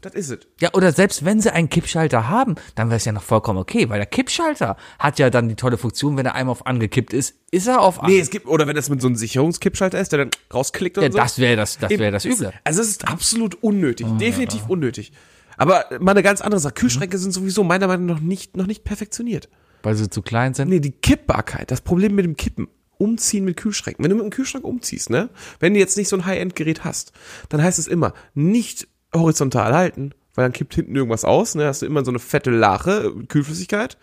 Das 0.00 0.14
ist 0.14 0.30
es. 0.30 0.38
Ja, 0.60 0.70
oder 0.74 0.92
selbst 0.92 1.24
wenn 1.24 1.40
sie 1.40 1.52
einen 1.52 1.68
Kippschalter 1.68 2.28
haben, 2.28 2.54
dann 2.74 2.88
wäre 2.88 2.96
es 2.96 3.04
ja 3.04 3.12
noch 3.12 3.22
vollkommen 3.22 3.58
okay, 3.58 3.88
weil 3.88 3.98
der 3.98 4.06
Kippschalter 4.06 4.76
hat 4.98 5.18
ja 5.18 5.30
dann 5.30 5.48
die 5.48 5.56
tolle 5.56 5.78
Funktion, 5.78 6.16
wenn 6.16 6.26
er 6.26 6.34
einmal 6.34 6.52
auf 6.52 6.66
angekippt 6.66 7.12
ist, 7.12 7.34
ist 7.50 7.66
er 7.66 7.80
auf 7.80 8.02
an. 8.02 8.10
Nee, 8.10 8.20
es 8.20 8.30
gibt, 8.30 8.46
oder 8.46 8.66
wenn 8.66 8.76
es 8.76 8.88
mit 8.88 9.00
so 9.00 9.08
einem 9.08 9.16
Sicherungskippschalter 9.16 9.98
ist, 9.98 10.12
der 10.12 10.20
dann 10.20 10.30
rausklickt 10.52 10.98
und 10.98 11.04
ja, 11.04 11.10
so. 11.10 11.18
das 11.18 11.38
wäre 11.38 11.56
das, 11.56 11.78
das 11.78 11.90
wäre 11.90 12.12
das 12.12 12.24
Üble. 12.24 12.52
Also 12.64 12.82
es 12.82 12.88
ist 12.88 13.08
absolut 13.08 13.62
unnötig, 13.62 14.06
definitiv 14.18 14.68
unnötig. 14.68 15.12
Aber 15.56 15.86
mal 16.00 16.12
eine 16.12 16.22
ganz 16.22 16.40
andere 16.40 16.60
Sache. 16.60 16.74
Kühlschränke 16.74 17.18
sind 17.18 17.32
sowieso 17.32 17.64
meiner 17.64 17.86
Meinung 17.86 18.06
nach 18.06 18.16
noch 18.16 18.20
nicht, 18.20 18.56
noch 18.56 18.66
nicht 18.66 18.84
perfektioniert. 18.84 19.48
Weil 19.82 19.94
sie 19.94 20.10
zu 20.10 20.22
klein 20.22 20.54
sind. 20.54 20.68
Nee, 20.68 20.80
die 20.80 20.92
Kippbarkeit, 20.92 21.70
das 21.70 21.80
Problem 21.80 22.14
mit 22.14 22.24
dem 22.24 22.36
Kippen. 22.36 22.68
Umziehen 22.98 23.44
mit 23.44 23.56
Kühlschränken. 23.56 24.02
Wenn 24.02 24.10
du 24.10 24.16
mit 24.16 24.24
dem 24.24 24.30
Kühlschrank 24.30 24.64
umziehst, 24.64 25.10
ne? 25.10 25.28
Wenn 25.60 25.74
du 25.74 25.80
jetzt 25.80 25.98
nicht 25.98 26.08
so 26.08 26.16
ein 26.16 26.24
High-End-Gerät 26.24 26.84
hast, 26.84 27.12
dann 27.50 27.62
heißt 27.62 27.78
es 27.78 27.86
immer, 27.86 28.14
nicht 28.34 28.88
horizontal 29.18 29.74
halten, 29.74 30.12
weil 30.34 30.44
dann 30.44 30.52
kippt 30.52 30.74
hinten 30.74 30.94
irgendwas 30.94 31.24
aus, 31.24 31.54
ne? 31.54 31.66
Hast 31.66 31.82
du 31.82 31.86
immer 31.86 32.04
so 32.04 32.10
eine 32.10 32.18
fette 32.18 32.50
Lache, 32.50 33.12
Kühlflüssigkeit. 33.28 33.96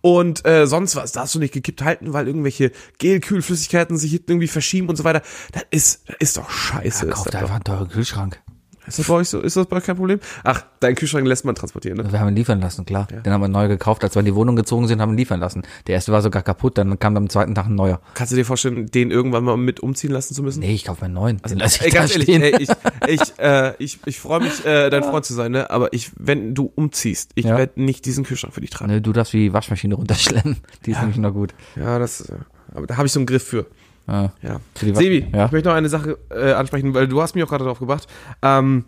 Und 0.00 0.46
äh, 0.46 0.66
sonst 0.66 0.96
was, 0.96 1.12
darfst 1.12 1.34
du 1.34 1.38
nicht 1.38 1.52
gekippt 1.54 1.82
halten, 1.82 2.12
weil 2.12 2.26
irgendwelche 2.26 2.72
Gel-Kühlflüssigkeiten 2.98 3.96
sich 3.96 4.10
hinten 4.12 4.32
irgendwie 4.32 4.48
verschieben 4.48 4.88
und 4.88 4.96
so 4.96 5.04
weiter. 5.04 5.22
Das 5.52 5.64
ist, 5.70 6.08
das 6.08 6.16
ist 6.20 6.36
doch 6.36 6.50
scheiße. 6.50 7.06
Ja, 7.06 7.12
kauft 7.12 7.34
einfach 7.34 7.54
einen 7.54 7.64
teuren 7.64 7.88
Kühlschrank. 7.88 8.40
Ist 8.86 8.98
das 8.98 9.06
bei 9.06 9.14
euch 9.14 9.28
so? 9.28 9.40
Ist 9.40 9.56
das 9.56 9.66
bei 9.66 9.76
euch 9.76 9.84
kein 9.84 9.96
Problem? 9.96 10.20
Ach, 10.44 10.64
deinen 10.80 10.94
Kühlschrank 10.94 11.26
lässt 11.26 11.44
man 11.44 11.54
transportieren, 11.54 11.98
ne? 11.98 12.12
Wir 12.12 12.20
haben 12.20 12.28
ihn 12.28 12.36
liefern 12.36 12.60
lassen, 12.60 12.84
klar. 12.84 13.06
Den 13.06 13.32
haben 13.32 13.40
wir 13.40 13.48
neu 13.48 13.68
gekauft, 13.68 14.04
als 14.04 14.14
wir 14.14 14.20
in 14.20 14.26
die 14.26 14.34
Wohnung 14.34 14.56
gezogen 14.56 14.86
sind, 14.88 15.00
haben 15.00 15.12
ihn 15.12 15.18
liefern 15.18 15.40
lassen. 15.40 15.62
Der 15.86 15.94
erste 15.94 16.12
war 16.12 16.20
sogar 16.22 16.42
kaputt, 16.42 16.76
dann 16.78 16.98
kam 16.98 17.16
am 17.16 17.28
zweiten 17.28 17.54
Tag 17.54 17.66
ein 17.66 17.74
neuer. 17.74 18.00
Kannst 18.14 18.32
du 18.32 18.36
dir 18.36 18.44
vorstellen, 18.44 18.86
den 18.86 19.10
irgendwann 19.10 19.44
mal 19.44 19.56
mit 19.56 19.80
umziehen 19.80 20.10
lassen 20.10 20.34
zu 20.34 20.42
müssen? 20.42 20.60
Nee, 20.60 20.74
ich 20.74 20.84
kaufe 20.84 21.00
mir 21.02 21.06
einen 21.06 21.14
neuen. 21.14 21.42
Den 21.42 21.58
lass 21.58 21.80
Ey, 21.80 21.88
ich 21.88 21.94
da 21.94 22.00
ganz 22.00 22.12
ehrlich, 22.12 22.28
ey, 22.28 22.56
ich, 22.62 22.68
ich, 23.08 23.20
äh, 23.38 23.72
ich, 23.78 23.98
ich 24.06 24.20
freue 24.20 24.40
mich, 24.40 24.64
äh, 24.66 24.90
dein 24.90 25.02
Freund 25.02 25.24
zu 25.24 25.34
sein, 25.34 25.52
ne? 25.52 25.70
Aber 25.70 25.92
ich, 25.92 26.10
wenn 26.18 26.54
du 26.54 26.70
umziehst, 26.74 27.32
ich 27.34 27.46
Ja. 27.46 27.56
werde 27.56 27.82
nicht 27.82 28.04
diesen 28.04 28.24
Kühlschrank 28.24 28.54
für 28.54 28.60
dich 28.60 28.70
tragen. 28.70 28.90
Ne, 28.92 29.00
du 29.00 29.12
darfst 29.12 29.32
die 29.32 29.52
Waschmaschine 29.52 29.94
runterschleppen. 29.94 30.58
Die 30.86 30.90
ist 30.92 31.00
nämlich 31.00 31.16
noch 31.18 31.32
gut. 31.32 31.54
Ja, 31.76 31.98
das, 31.98 32.20
äh, 32.28 32.34
aber 32.74 32.86
da 32.86 32.96
habe 32.96 33.06
ich 33.06 33.12
so 33.12 33.20
einen 33.20 33.26
Griff 33.26 33.44
für. 33.44 33.66
Ja. 34.06 34.32
Ja. 34.42 34.60
Sebi, 34.74 35.26
Ja. 35.32 35.46
ich 35.46 35.52
möchte 35.52 35.68
noch 35.68 35.76
eine 35.76 35.88
Sache 35.88 36.18
äh, 36.30 36.52
ansprechen, 36.52 36.94
weil 36.94 37.08
du 37.08 37.22
hast 37.22 37.34
mich 37.34 37.44
auch 37.44 37.48
gerade 37.48 37.64
drauf 37.64 37.78
gebracht. 37.78 38.06
Ähm, 38.42 38.84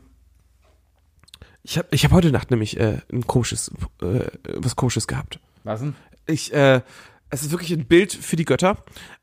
ich 1.63 1.79
habe 1.79 1.89
ich 1.91 2.05
hab 2.05 2.13
heute 2.13 2.31
Nacht 2.31 2.51
nämlich 2.51 2.79
äh, 2.79 2.99
ein 3.13 3.27
komisches, 3.27 3.73
äh, 4.03 4.27
was 4.57 4.77
komisches 4.77 5.07
gehabt. 5.07 5.41
Was 5.65 5.81
denn? 5.81 5.95
Ich, 6.27 6.53
äh, 6.53 6.81
es 7.31 7.43
ist 7.43 7.51
wirklich 7.51 7.73
ein 7.73 7.87
Bild 7.87 8.13
für 8.13 8.37
die 8.37 8.45
Götter. 8.45 8.77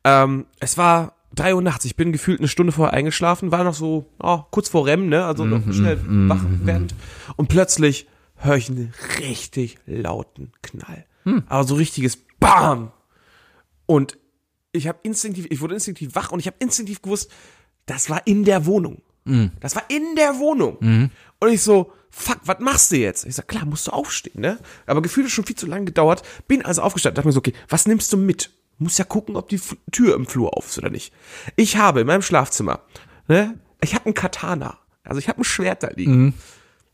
Ähm, 0.03 0.45
es 0.59 0.77
war 0.77 1.13
drei 1.33 1.55
Uhr 1.55 1.61
nachts. 1.61 1.85
Ich 1.85 1.95
bin 1.95 2.11
gefühlt 2.11 2.39
eine 2.39 2.47
Stunde 2.47 2.71
vorher 2.73 2.93
eingeschlafen, 2.93 3.51
war 3.51 3.63
noch 3.63 3.73
so 3.73 4.09
oh, 4.19 4.41
kurz 4.51 4.69
vor 4.69 4.85
REM, 4.87 5.07
ne? 5.07 5.25
Also 5.25 5.45
noch 5.45 5.61
schnell 5.73 5.99
wach 6.29 6.43
werdend. 6.63 6.95
Und 7.37 7.47
plötzlich 7.47 8.07
höre 8.35 8.55
ich 8.57 8.69
einen 8.69 8.93
richtig 9.19 9.77
lauten 9.85 10.51
Knall. 10.61 11.05
Aber 11.47 11.63
so 11.63 11.75
richtiges 11.75 12.17
BAM! 12.39 12.91
Und 13.85 14.17
ich 14.73 14.87
habe 14.87 14.99
instinktiv, 15.03 15.47
ich 15.49 15.61
wurde 15.61 15.75
instinktiv 15.75 16.15
wach 16.15 16.31
und 16.31 16.39
ich 16.39 16.47
habe 16.47 16.57
instinktiv 16.59 17.01
gewusst, 17.01 17.31
das 17.85 18.09
war 18.09 18.27
in 18.27 18.43
der 18.43 18.65
Wohnung. 18.65 19.01
Das 19.61 19.75
war 19.75 19.83
in 19.89 20.15
der 20.17 20.37
Wohnung. 20.39 20.77
Und 21.39 21.49
ich 21.49 21.61
so, 21.61 21.93
fuck, 22.09 22.39
was 22.43 22.59
machst 22.59 22.91
du 22.91 22.97
jetzt? 22.97 23.25
Ich 23.25 23.35
sag, 23.35 23.47
klar, 23.47 23.65
musst 23.65 23.87
du 23.87 23.91
aufstehen, 23.91 24.41
ne? 24.41 24.59
Aber 24.85 25.01
gefühlt 25.01 25.29
schon 25.29 25.45
viel 25.45 25.55
zu 25.55 25.65
lange 25.65 25.85
gedauert. 25.85 26.23
Bin 26.47 26.65
also 26.65 26.81
aufgestanden, 26.81 27.15
dachte 27.15 27.27
mir 27.27 27.31
so, 27.33 27.39
okay, 27.39 27.53
was 27.69 27.85
nimmst 27.85 28.11
du 28.11 28.17
mit? 28.17 28.51
Muss 28.79 28.97
ja 28.97 29.05
gucken, 29.05 29.37
ob 29.37 29.47
die 29.47 29.55
F 29.55 29.77
Tür 29.91 30.15
im 30.15 30.25
Flur 30.25 30.57
auf 30.57 30.67
ist 30.67 30.77
oder 30.77 30.89
nicht. 30.89 31.13
Ich 31.55 31.77
habe 31.77 32.01
in 32.01 32.07
meinem 32.07 32.21
Schlafzimmer, 32.21 32.81
ne? 33.27 33.57
Ich 33.81 33.95
habe 33.95 34.05
einen 34.05 34.13
Katana. 34.13 34.77
Also 35.03 35.19
ich 35.19 35.29
habe 35.29 35.41
ein 35.41 35.43
Schwert 35.45 35.83
da 35.83 35.89
liegen. 35.89 36.33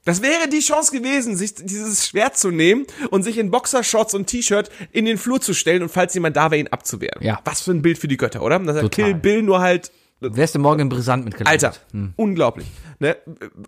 Das 0.09 0.23
wäre 0.23 0.49
die 0.49 0.59
Chance 0.59 0.91
gewesen, 0.91 1.37
sich 1.37 1.53
dieses 1.53 2.07
Schwert 2.07 2.35
zu 2.35 2.49
nehmen 2.49 2.87
und 3.11 3.21
sich 3.21 3.37
in 3.37 3.51
Boxershorts 3.51 4.15
und 4.15 4.25
T-Shirt 4.25 4.71
in 4.91 5.05
den 5.05 5.19
Flur 5.19 5.39
zu 5.39 5.53
stellen 5.53 5.83
und 5.83 5.89
falls 5.89 6.15
jemand 6.15 6.35
da 6.35 6.49
wäre, 6.49 6.59
ihn 6.59 6.67
abzuwehren. 6.67 7.23
Ja. 7.23 7.39
Was 7.45 7.61
für 7.61 7.69
ein 7.69 7.83
Bild 7.83 7.99
für 7.99 8.07
die 8.07 8.17
Götter, 8.17 8.41
oder? 8.41 8.57
Das 8.57 8.81
Total. 8.81 8.89
Kill 8.89 9.13
Bill 9.13 9.43
nur 9.43 9.59
halt 9.59 9.91
Wärst 10.19 10.55
du 10.55 10.59
morgen 10.59 10.79
in 10.79 10.89
Brisant 10.89 11.25
mitgelandet? 11.25 11.63
Alter, 11.63 11.79
unglaublich. 12.15 12.65
Ne? 12.97 13.17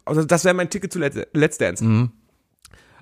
Also 0.03 0.23
das 0.23 0.43
wäre 0.43 0.55
mein 0.55 0.71
Ticket 0.71 0.91
zu 0.91 0.97
Let's, 0.97 1.57
Dance. 1.59 2.09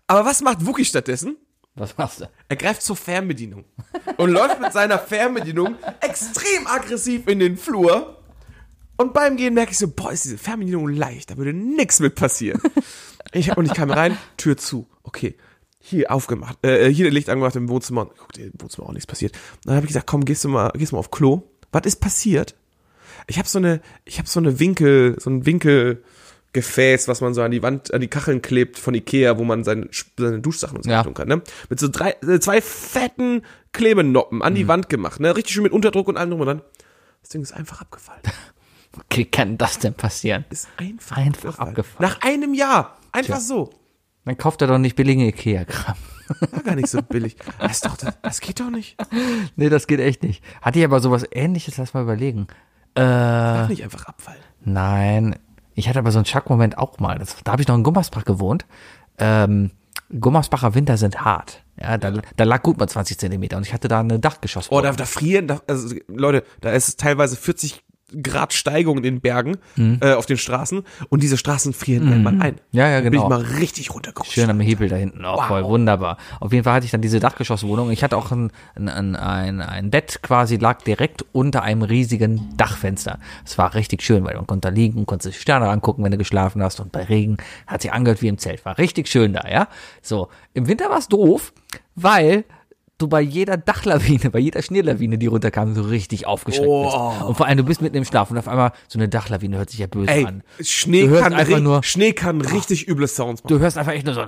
Aber 0.06 0.26
was 0.26 0.42
macht 0.42 0.66
Wookie 0.66 0.84
stattdessen? 0.84 1.38
Was 1.76 1.98
machst 1.98 2.20
du? 2.20 2.30
Er 2.50 2.56
greift 2.58 2.82
zur 2.82 2.98
Fernbedienung 2.98 3.64
und 4.18 4.32
läuft 4.32 4.60
mit 4.60 4.74
seiner 4.74 5.00
Fernbedienung 5.00 5.78
extrem 6.02 6.68
aggressiv 6.68 7.26
in 7.28 7.40
den 7.40 7.56
Flur. 7.56 8.18
Und 8.98 9.14
beim 9.14 9.38
Gehen 9.38 9.54
merke 9.54 9.72
ich 9.72 9.78
so, 9.78 9.88
boah, 9.88 10.12
ist 10.12 10.26
diese 10.26 10.38
Fernbedienung 10.38 10.90
leicht, 10.90 11.32
da 11.32 11.38
würde 11.38 11.54
nix 11.54 12.02
mit 12.02 12.16
passieren. 12.16 12.62
Ich, 13.32 13.56
und 13.56 13.66
ich 13.66 13.74
kam 13.74 13.92
rein, 13.92 14.18
Tür 14.38 14.58
zu. 14.58 14.88
Okay, 15.04 15.36
hier 15.80 16.12
aufgemacht, 16.12 16.58
äh, 16.66 16.90
hier 16.92 17.10
Licht 17.12 17.30
angemacht 17.30 17.56
im 17.56 17.70
Wohnzimmer. 17.70 18.02
Und 18.02 18.12
Guck 18.18 18.34
dir, 18.34 18.46
im 18.46 18.54
Wohnzimmer 18.60 18.88
auch 18.88 18.94
nichts 18.94 19.08
passiert. 19.08 19.38
Dann 19.66 19.76
habe 19.76 19.86
ich 19.86 19.90
gesagt, 19.90 20.08
komm, 20.08 20.26
gehst 20.26 20.44
du 20.44 20.50
mal, 20.50 20.72
gehst 20.76 20.92
mal 20.92 21.00
auf 21.00 21.12
Klo. 21.12 21.44
Was 21.72 21.84
ist 21.86 22.00
passiert? 22.02 22.56
Ich 23.28 23.38
habe 23.38 23.48
so 23.48 23.60
eine, 23.60 23.82
ich 24.06 24.18
habe 24.18 24.28
so 24.28 24.40
eine 24.40 24.60
Winkel, 24.60 25.16
so 25.20 25.30
ein 25.30 25.46
Winkelgefäß, 25.46 27.08
was 27.08 27.22
man 27.22 27.34
so 27.34 27.42
an 27.44 27.52
die 27.52 27.62
Wand, 27.62 27.94
an 27.94 28.02
die 28.02 28.08
Kacheln 28.08 28.42
klebt 28.42 28.80
von 28.80 28.94
Ikea, 28.96 29.38
wo 29.38 29.44
man 29.44 29.64
seine, 29.64 29.90
seine 30.18 30.40
Duschsachen 30.40 30.78
und 30.78 30.84
so 30.84 30.90
Ja. 30.90 31.04
tun 31.04 31.14
kann, 31.14 31.28
ne? 31.28 31.42
Mit 31.70 31.80
so 31.80 31.88
drei, 31.88 32.16
äh, 32.28 32.40
zwei 32.40 32.62
fetten 32.62 33.44
Klebenoppen 33.72 34.42
an 34.42 34.56
die 34.56 34.68
Wand 34.68 34.90
gemacht, 34.90 35.20
ne? 35.20 35.36
Richtig 35.36 35.54
schön 35.54 35.64
mit 35.64 35.72
Unterdruck 35.74 36.08
und 36.08 36.18
allem 36.18 36.32
drum 36.32 36.42
und 36.42 36.48
dran. 36.48 36.62
Das 37.22 37.30
Ding 37.30 37.42
ist 37.42 37.52
einfach 37.52 37.82
abgefallen. 37.82 38.22
Wie 39.12 39.26
kann 39.26 39.58
das 39.60 39.78
denn 39.78 39.94
passieren? 39.94 40.46
Ist 40.50 40.68
einfach, 40.78 41.18
Einfach 41.18 41.60
abgefallen. 41.60 42.10
Nach 42.10 42.22
einem 42.22 42.54
Jahr. 42.56 42.98
Einfach 43.12 43.36
Tja. 43.36 43.40
so. 43.40 43.70
Dann 44.26 44.38
kauft 44.38 44.62
er 44.62 44.68
doch 44.68 44.78
nicht 44.78 44.96
billige 44.96 45.26
Ikea-Kram. 45.28 45.96
War 46.52 46.62
gar 46.62 46.76
nicht 46.76 46.90
so 46.90 47.02
billig. 47.02 47.36
Das, 47.60 47.82
doch, 47.82 47.98
das, 47.98 48.14
das 48.22 48.40
geht 48.42 48.60
doch 48.60 48.70
nicht. 48.70 48.96
Nee, 49.56 49.70
das 49.70 49.88
geht 49.88 50.00
echt 50.00 50.22
nicht. 50.22 50.44
Hatte 50.62 50.78
ich 50.80 50.86
aber 50.86 51.00
sowas 51.00 51.26
ähnliches, 51.32 51.78
lass 51.78 51.94
mal 51.96 52.04
überlegen. 52.04 52.48
Äh, 52.94 53.02
Darf 53.02 53.70
nicht 53.70 53.84
einfach 53.84 54.06
abfallen. 54.06 54.40
nein. 54.64 55.36
Ich 55.76 55.88
hatte 55.88 56.00
aber 56.00 56.12
so 56.12 56.20
einen 56.20 56.26
Schockmoment 56.26 56.78
auch 56.78 57.00
mal. 57.00 57.18
Das, 57.18 57.38
da 57.44 57.54
habe 57.54 57.62
ich 57.62 57.68
noch 57.70 57.76
in 57.76 57.84
Gummersbach 57.84 58.26
gewohnt. 58.26 58.66
Ähm, 59.18 59.72
Gummersbacher 60.20 60.76
Winter 60.76 60.98
sind 60.98 61.24
hart. 61.24 61.64
Ja, 61.82 61.98
da, 61.98 62.12
da 62.36 62.44
lag 62.44 62.62
gut 62.64 62.78
mal 62.78 62.88
20 62.90 63.18
Zentimeter 63.18 63.56
und 63.56 63.66
ich 63.66 63.74
hatte 63.74 63.88
da 63.88 64.02
eine 64.02 64.20
Dachgeschoss. 64.20 64.70
Oh, 64.72 64.82
da, 64.82 64.92
da 64.92 65.06
frieren, 65.06 65.48
da, 65.48 65.62
also 65.68 65.96
Leute, 66.10 66.44
da 66.60 66.72
ist 66.72 66.90
es 66.90 66.98
teilweise 66.98 67.38
40 67.38 67.82
Grad 68.24 68.54
Steigung 68.54 68.98
in 68.98 69.04
den 69.04 69.22
Bergen, 69.22 69.58
äh, 70.02 70.14
auf 70.14 70.26
den 70.26 70.38
Straßen 70.38 70.84
und 71.10 71.24
diese 71.24 71.38
Straßen 71.38 71.74
frieren 71.74 72.12
einmal 72.12 72.42
ein. 72.42 72.54
Mhm. 72.56 72.60
Ja, 72.72 72.90
ja, 72.90 73.02
genau. 73.02 73.12
Bin 73.12 73.22
ich 73.22 73.46
mal 73.46 73.58
richtig 73.60 73.94
runtergerutscht. 73.94 74.34
Schön 74.34 74.50
am 74.50 74.60
Hebel 74.60 74.90
da 74.90 74.96
hinten, 74.96 75.26
auch 75.26 75.48
voll 75.48 75.64
wunderbar. 75.64 76.18
Auf 76.40 76.52
jeden 76.52 76.64
Fall 76.64 76.74
hatte 76.74 76.86
ich 76.86 76.92
dann 76.92 77.02
diese 77.02 77.20
Dachgeschosswohnung. 77.20 77.92
Ich 77.92 78.04
hatte 78.04 78.18
auch 78.18 78.32
ein, 78.32 78.52
ein, 78.76 78.90
ein, 78.90 79.16
ein, 79.16 79.62
ein 79.62 79.90
Bett 79.90 80.20
quasi, 80.22 80.58
lag 80.58 80.82
direkt 80.82 81.26
unter 81.32 81.64
einem 81.64 81.82
riesigen 81.82 82.56
Dachfenster. 82.58 83.20
Es 83.46 83.58
war 83.58 83.74
richtig 83.76 84.02
schön, 84.02 84.24
weil 84.24 84.36
man 84.36 84.48
konnte 84.48 84.70
da 84.70 84.74
liegen, 84.74 85.06
konnte 85.06 85.30
sich 85.30 85.40
Sterne 85.40 85.70
angucken, 85.70 86.04
wenn 86.04 86.12
du 86.12 86.18
geschlafen 86.18 86.62
hast 86.64 86.80
und 86.80 86.92
bei 86.92 87.04
Regen 87.04 87.38
hat 87.68 87.82
sich 87.82 87.92
angehört 87.92 88.22
wie 88.22 88.28
im 88.28 88.38
Zelt. 88.38 88.66
War 88.66 88.78
richtig 88.78 89.08
schön 89.08 89.34
da, 89.34 89.48
ja. 89.50 89.68
So, 90.02 90.30
im 90.54 90.68
Winter 90.68 90.90
war 90.90 90.98
es 90.98 91.08
doof, 91.08 91.54
weil 91.96 92.46
du 93.00 93.08
bei 93.08 93.22
jeder 93.22 93.58
Dachlawine, 93.58 94.30
bei 94.30 94.38
jeder 94.40 94.62
Schneelawine, 94.62 95.18
die 95.18 95.26
runterkam, 95.26 95.74
so 95.74 95.82
richtig 95.82 96.28
aufgeschreckt 96.28 96.68
Oh. 96.70 96.84
bist. 97.12 97.22
Und 97.24 97.36
vor 97.36 97.48
allem, 97.48 97.58
du 97.58 97.64
bist 97.64 97.82
mitten 97.82 97.96
im 97.98 98.06
Schlaf 98.06 98.30
und 98.30 98.38
auf 98.38 98.48
einmal 98.48 98.72
so 98.88 99.00
eine 99.00 99.10
Dachlawine 99.10 99.58
hört 99.58 99.70
sich 99.72 99.80
ja 99.80 99.88
böse 99.88 100.12
Ey, 100.12 100.26
an. 100.26 100.44
Schnee 100.62 101.08
kann, 101.08 101.34
einfach 101.34 101.60
nur- 101.60 101.82
Schnee 101.84 102.14
kann 102.14 102.42
richtig 102.42 102.88
üble 102.88 103.08
Sounds 103.08 103.44
machen. 103.44 103.54
Du 103.56 103.60
hörst 103.60 103.78
einfach 103.78 103.94
echt 103.94 104.06
nur 104.06 104.14
so 104.14 104.22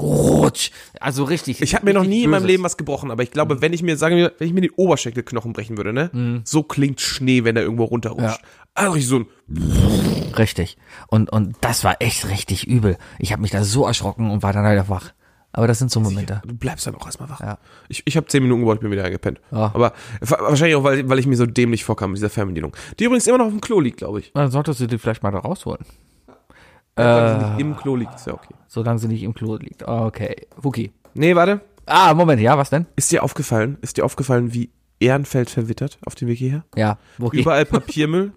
rutsch. 0.00 0.70
Also 1.00 1.24
richtig. 1.24 1.60
Ich 1.60 1.74
habe 1.74 1.84
mir 1.84 1.92
noch 1.94 2.04
nie 2.04 2.24
in 2.24 2.30
meinem 2.30 2.40
Böses. 2.42 2.50
Leben 2.52 2.62
was 2.64 2.76
gebrochen, 2.76 3.10
aber 3.10 3.22
ich 3.22 3.30
glaube, 3.30 3.60
wenn 3.60 3.72
ich 3.72 3.82
mir, 3.82 3.96
sagen 3.96 4.16
wir, 4.16 4.32
wenn 4.38 4.46
ich 4.48 4.54
mir 4.54 4.62
den 4.62 4.70
Oberschenkelknochen 4.76 5.52
brechen 5.52 5.76
würde, 5.76 5.92
ne, 5.92 6.42
so 6.44 6.62
klingt 6.62 7.00
Schnee, 7.00 7.44
wenn 7.44 7.56
er 7.56 7.62
irgendwo 7.62 7.84
runterrutscht. 7.84 8.40
Ja. 8.40 8.48
Also 8.74 8.92
richtig 8.92 9.08
so 9.10 9.16
ein, 9.18 9.26
Richtig. 10.38 10.78
Und, 11.08 11.30
und 11.30 11.56
das 11.60 11.84
war 11.84 11.96
echt 11.98 12.28
richtig 12.30 12.66
übel. 12.66 12.96
Ich 13.18 13.32
habe 13.32 13.42
mich 13.42 13.50
da 13.50 13.64
so 13.64 13.86
erschrocken 13.86 14.30
und 14.30 14.42
war 14.42 14.52
dann 14.52 14.64
halt 14.64 14.88
wach. 14.88 15.12
Aber 15.54 15.66
das 15.66 15.78
sind 15.78 15.90
so 15.90 16.00
Momente. 16.00 16.40
du 16.46 16.54
bleibst 16.54 16.86
dann 16.86 16.94
auch 16.94 17.04
erstmal 17.04 17.28
wach. 17.28 17.40
Ja. 17.40 17.58
Ich, 17.88 18.02
ich 18.06 18.16
habe 18.16 18.26
zehn 18.26 18.42
Minuten 18.42 18.60
gebraucht, 18.62 18.76
ich 18.76 18.80
bin 18.82 18.90
wieder 18.90 19.04
eingepennt. 19.04 19.38
Ja. 19.50 19.70
Aber 19.74 19.92
wa- 20.20 20.38
wahrscheinlich 20.40 20.76
auch, 20.76 20.84
weil, 20.84 21.06
weil 21.08 21.18
ich 21.18 21.26
mir 21.26 21.36
so 21.36 21.44
dämlich 21.46 21.84
vorkam 21.84 22.10
mit 22.12 22.18
dieser 22.18 22.30
Fernbedienung. 22.30 22.74
Die 22.98 23.04
übrigens 23.04 23.26
immer 23.26 23.38
noch 23.38 23.44
auf 23.46 23.50
dem 23.52 23.60
Klo 23.60 23.78
liegt, 23.80 23.98
glaube 23.98 24.20
ich. 24.20 24.32
Dann 24.32 24.50
solltest 24.50 24.80
du 24.80 24.86
die 24.86 24.96
vielleicht 24.98 25.22
mal 25.22 25.30
da 25.30 25.38
rausholen. 25.40 25.84
Weil 26.94 27.40
sie 27.40 27.46
nicht 27.46 27.60
Im 27.60 27.76
Klo 27.76 27.96
liegt, 27.96 28.14
ist 28.14 28.26
ja 28.26 28.34
okay. 28.34 28.54
Solange 28.68 28.98
sie 28.98 29.08
nicht 29.08 29.22
im 29.22 29.34
Klo 29.34 29.56
liegt. 29.56 29.82
Okay. 29.86 30.36
Wookie. 30.56 30.92
Nee, 31.14 31.34
warte. 31.34 31.60
Ah, 31.86 32.14
Moment, 32.14 32.40
ja, 32.40 32.56
was 32.56 32.70
denn? 32.70 32.86
Ist 32.96 33.10
dir 33.12 33.22
aufgefallen, 33.22 33.78
ist 33.80 33.96
dir 33.96 34.04
aufgefallen, 34.04 34.52
wie 34.54 34.70
Ehrenfeld 35.00 35.50
verwittert 35.50 35.98
auf 36.06 36.14
dem 36.14 36.28
Weg 36.28 36.38
hierher? 36.38 36.64
Ja, 36.76 36.98
Wookie. 37.18 37.40
Überall 37.40 37.64
Papiermüll. 37.66 38.32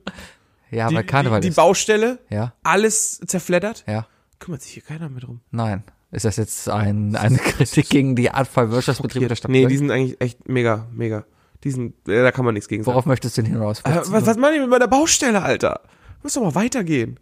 ja, 0.71 0.87
die, 0.89 0.95
weil 0.95 1.03
Karneval 1.03 1.41
die, 1.41 1.49
die. 1.49 1.55
Baustelle. 1.55 2.19
Ja, 2.29 2.53
Alles 2.63 3.19
zerfleddert. 3.25 3.83
ja. 3.87 4.07
Kümmert 4.39 4.61
sich 4.63 4.73
hier 4.73 4.83
keiner 4.83 5.07
mehr 5.09 5.21
drum. 5.21 5.39
Nein. 5.51 5.83
Ist 6.11 6.25
das 6.25 6.37
jetzt 6.37 6.69
ein, 6.69 7.15
eine 7.15 7.37
Kritik 7.37 7.89
gegen 7.89 8.15
die 8.15 8.31
Art 8.31 8.47
von 8.47 8.71
Wirtschaftsbetriebe 8.71 9.27
der 9.27 9.35
Stadt? 9.35 9.51
Nee, 9.51 9.65
die 9.65 9.77
sind 9.77 9.91
eigentlich 9.91 10.19
echt 10.21 10.47
mega, 10.47 10.87
mega. 10.93 11.25
Die 11.63 11.71
sind, 11.71 11.93
äh, 12.07 12.21
da 12.21 12.31
kann 12.31 12.45
man 12.45 12.53
nichts 12.53 12.69
gegen 12.69 12.83
sagen. 12.83 12.93
Worauf 12.93 13.05
möchtest 13.05 13.37
du 13.37 13.41
denn 13.41 13.51
hinaus? 13.53 13.81
Äh, 13.81 13.95
was, 14.09 14.25
was 14.25 14.37
meine 14.37 14.55
ich 14.55 14.61
mit 14.61 14.69
meiner 14.69 14.87
Baustelle, 14.87 15.41
Alter? 15.41 15.81
Muss 16.23 16.33
doch 16.33 16.41
mal 16.43 16.55
weitergehen. 16.55 17.19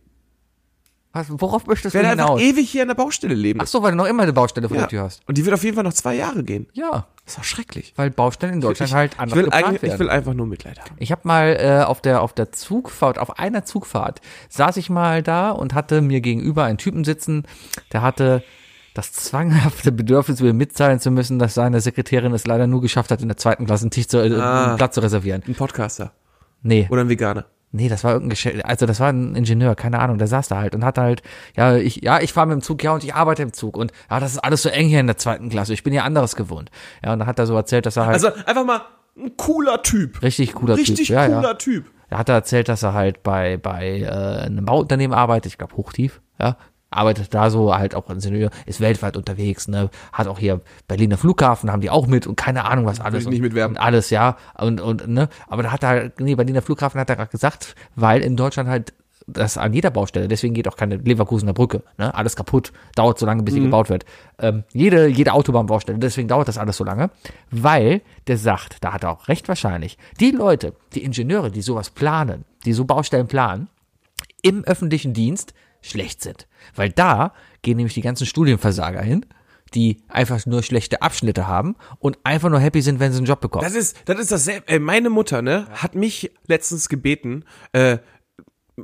was, 1.13 1.27
worauf 1.29 1.65
möchtest 1.65 1.95
Ich 1.95 2.01
du 2.01 2.05
werde 2.07 2.21
einfach 2.21 2.37
hinaus? 2.37 2.41
ewig 2.41 2.69
hier 2.69 2.81
an 2.81 2.89
der 2.89 2.95
Baustelle 2.95 3.33
leben. 3.35 3.59
Ach 3.61 3.67
so, 3.67 3.81
weil 3.81 3.91
du 3.91 3.97
noch 3.97 4.05
immer 4.05 4.23
eine 4.23 4.33
Baustelle 4.33 4.67
vor 4.67 4.75
ja. 4.75 4.83
der 4.83 4.89
Tür 4.89 5.01
hast. 5.03 5.21
Und 5.27 5.37
die 5.37 5.45
wird 5.45 5.53
auf 5.53 5.63
jeden 5.63 5.75
Fall 5.75 5.83
noch 5.85 5.93
zwei 5.93 6.15
Jahre 6.15 6.43
gehen. 6.43 6.67
Ja, 6.73 7.07
Das 7.25 7.33
ist 7.33 7.37
doch 7.37 7.43
schrecklich. 7.45 7.93
weil 7.95 8.11
Baustellen 8.11 8.53
in 8.55 8.61
Deutschland 8.61 8.89
ich, 8.89 8.95
halt 8.95 9.13
ich 9.13 9.19
anders 9.19 9.35
will, 9.37 9.43
geplant 9.45 9.81
werden. 9.81 9.93
ich 9.93 9.99
will 9.99 10.09
einfach 10.09 10.33
nur 10.33 10.45
Mitleid 10.47 10.79
haben. 10.79 10.95
Ich 10.99 11.11
habe 11.11 11.21
mal 11.23 11.55
äh, 11.59 11.83
auf 11.85 12.01
der 12.01 12.21
auf 12.21 12.33
der 12.33 12.51
Zugfahrt, 12.51 13.17
auf 13.17 13.39
einer 13.39 13.63
Zugfahrt, 13.63 14.19
saß 14.49 14.75
ich 14.77 14.89
mal 14.89 15.23
da 15.23 15.51
und 15.51 15.73
hatte 15.73 16.01
mir 16.01 16.19
gegenüber 16.21 16.65
einen 16.65 16.77
Typen 16.77 17.03
sitzen, 17.05 17.43
der 17.93 18.01
hatte 18.01 18.43
das 18.93 19.11
zwanghafte 19.13 19.91
Bedürfnis, 19.91 20.41
mir 20.41 20.53
mitteilen 20.53 20.99
zu 20.99 21.09
müssen, 21.11 21.39
dass 21.39 21.53
seine 21.53 21.81
Sekretärin 21.81 22.33
es 22.33 22.45
leider 22.45 22.67
nur 22.67 22.81
geschafft 22.81 23.11
hat, 23.11 23.21
in 23.21 23.27
der 23.27 23.37
zweiten 23.37 23.65
Klasse 23.65 23.83
einen 23.85 23.91
Tisch 23.91 24.07
zu, 24.07 24.17
äh, 24.19 24.33
Ah. 24.39 24.67
einen 24.67 24.77
Platz 24.77 24.95
zu 24.95 25.01
reservieren. 25.01 25.43
Ein 25.47 25.55
Podcaster. 25.55 26.11
Nee, 26.61 26.87
Oder 26.91 27.01
ein 27.01 27.09
Veganer. 27.09 27.45
nee, 27.71 27.89
das 27.89 28.03
war 28.03 28.11
irgendein 28.13 28.29
Geschäft, 28.31 28.63
also 28.65 28.85
das 28.85 28.99
war 28.99 29.09
ein 29.09 29.35
Ingenieur, 29.35 29.75
keine 29.75 29.99
Ahnung, 29.99 30.17
der 30.17 30.27
saß 30.27 30.47
da 30.47 30.57
halt 30.57 30.75
und 30.75 30.85
hat 30.85 30.97
halt, 30.97 31.23
ja, 31.57 31.75
ich, 31.75 31.97
ja, 32.03 32.21
ich 32.21 32.31
fahre 32.31 32.47
mit 32.47 32.53
dem 32.55 32.61
Zug, 32.61 32.83
ja, 32.83 32.93
und 32.93 33.03
ich 33.03 33.15
arbeite 33.15 33.41
im 33.43 33.51
Zug 33.51 33.75
und 33.77 33.91
ja, 34.09 34.19
das 34.19 34.33
ist 34.33 34.39
alles 34.39 34.61
so 34.61 34.69
eng 34.69 34.87
hier 34.87 34.99
in 34.99 35.07
der 35.07 35.17
zweiten 35.17 35.49
Klasse, 35.49 35.73
ich 35.73 35.83
bin 35.83 35.91
ja 35.93 36.03
anderes 36.03 36.35
gewohnt. 36.35 36.69
Ja, 37.03 37.13
und 37.13 37.19
dann 37.19 37.27
hat 37.27 37.39
er 37.39 37.47
so 37.47 37.55
erzählt, 37.55 37.85
dass 37.85 37.97
er 37.97 38.05
halt 38.05 38.13
Also 38.13 38.27
einfach 38.45 38.63
mal 38.65 38.81
ein 39.17 39.35
cooler 39.37 39.81
Typ. 39.83 40.21
richtig 40.21 40.53
cooler 40.53 40.77
Richtig 40.77 41.07
Typ, 41.07 41.15
ja, 41.15 41.25
cooler 41.27 41.41
ja. 41.41 41.53
Typ. 41.55 41.85
Er 42.09 42.19
hat 42.19 42.29
erzählt, 42.29 42.69
dass 42.69 42.83
er 42.83 42.93
halt 42.93 43.23
bei, 43.23 43.57
bei 43.57 44.01
äh, 44.01 44.45
einem 44.45 44.65
Bauunternehmen 44.65 45.17
arbeitet, 45.17 45.51
ich 45.53 45.57
glaube 45.57 45.75
Hochtief, 45.75 46.21
ja, 46.39 46.57
arbeitet 46.93 47.33
da 47.33 47.49
so 47.49 47.75
halt 47.75 47.95
auch 47.95 48.09
Ingenieur, 48.09 48.49
ist 48.65 48.81
weltweit 48.81 49.17
unterwegs, 49.17 49.67
ne, 49.67 49.89
hat 50.11 50.27
auch 50.27 50.39
hier 50.39 50.61
Berliner 50.87 51.17
Flughafen, 51.17 51.71
haben 51.71 51.81
die 51.81 51.89
auch 51.89 52.07
mit 52.07 52.27
und 52.27 52.35
keine 52.35 52.65
Ahnung 52.65 52.85
was 52.85 52.99
alles. 52.99 53.23
ich 53.23 53.29
nicht 53.29 53.41
mitwerben. 53.41 53.77
Und 53.77 53.81
alles, 53.81 54.09
ja, 54.09 54.37
und, 54.57 54.81
und, 54.81 55.07
ne, 55.07 55.29
aber 55.47 55.63
da 55.63 55.71
hat 55.71 55.83
er, 55.83 56.11
nee, 56.19 56.35
Berliner 56.35 56.61
Flughafen 56.61 56.99
hat 56.99 57.09
er 57.09 57.15
gerade 57.15 57.31
gesagt, 57.31 57.75
weil 57.95 58.21
in 58.21 58.35
Deutschland 58.35 58.69
halt 58.69 58.93
das 59.27 59.57
an 59.57 59.73
jeder 59.73 59.91
Baustelle, 59.91 60.27
deswegen 60.27 60.53
geht 60.53 60.67
auch 60.67 60.75
keine 60.75 60.97
Leverkusener 60.97 61.53
Brücke, 61.53 61.83
ne, 61.97 62.13
alles 62.13 62.35
kaputt, 62.35 62.71
dauert 62.95 63.19
so 63.19 63.25
lange, 63.25 63.43
bis 63.43 63.53
sie 63.53 63.61
gebaut 63.61 63.89
wird. 63.89 64.05
Ähm, 64.39 64.63
jede, 64.73 65.07
jede 65.07 65.33
Autobahnbaustelle, 65.33 65.97
deswegen 65.97 66.27
dauert 66.27 66.47
das 66.47 66.57
alles 66.57 66.77
so 66.77 66.83
lange, 66.83 67.09
weil 67.51 68.01
der 68.27 68.37
sagt, 68.37 68.77
da 68.81 68.93
hat 68.93 69.03
er 69.03 69.11
auch 69.11 69.27
recht 69.27 69.47
wahrscheinlich, 69.47 69.97
die 70.19 70.31
Leute, 70.31 70.73
die 70.93 71.03
Ingenieure, 71.03 71.51
die 71.51 71.61
sowas 71.61 71.89
planen, 71.89 72.45
die 72.65 72.73
so 72.73 72.85
Baustellen 72.85 73.27
planen, 73.27 73.69
im 74.41 74.63
öffentlichen 74.63 75.13
Dienst 75.13 75.53
schlecht 75.83 76.21
sind. 76.21 76.47
Weil 76.75 76.89
da 76.89 77.33
gehen 77.61 77.77
nämlich 77.77 77.93
die 77.93 78.01
ganzen 78.01 78.25
Studienversager 78.25 79.01
hin, 79.01 79.25
die 79.75 79.97
einfach 80.07 80.45
nur 80.45 80.63
schlechte 80.63 81.01
Abschnitte 81.01 81.47
haben 81.47 81.75
und 81.99 82.17
einfach 82.23 82.49
nur 82.49 82.59
happy 82.59 82.81
sind, 82.81 82.99
wenn 82.99 83.11
sie 83.11 83.17
einen 83.17 83.27
Job 83.27 83.41
bekommen. 83.41 83.63
Das 83.63 83.75
ist, 83.75 83.97
das 84.05 84.19
ist 84.19 84.31
dasselbe. 84.31 84.67
Äh, 84.67 84.79
meine 84.79 85.09
Mutter, 85.09 85.41
ne, 85.41 85.67
hat 85.71 85.95
mich 85.95 86.31
letztens 86.47 86.89
gebeten, 86.89 87.45
äh, 87.73 87.97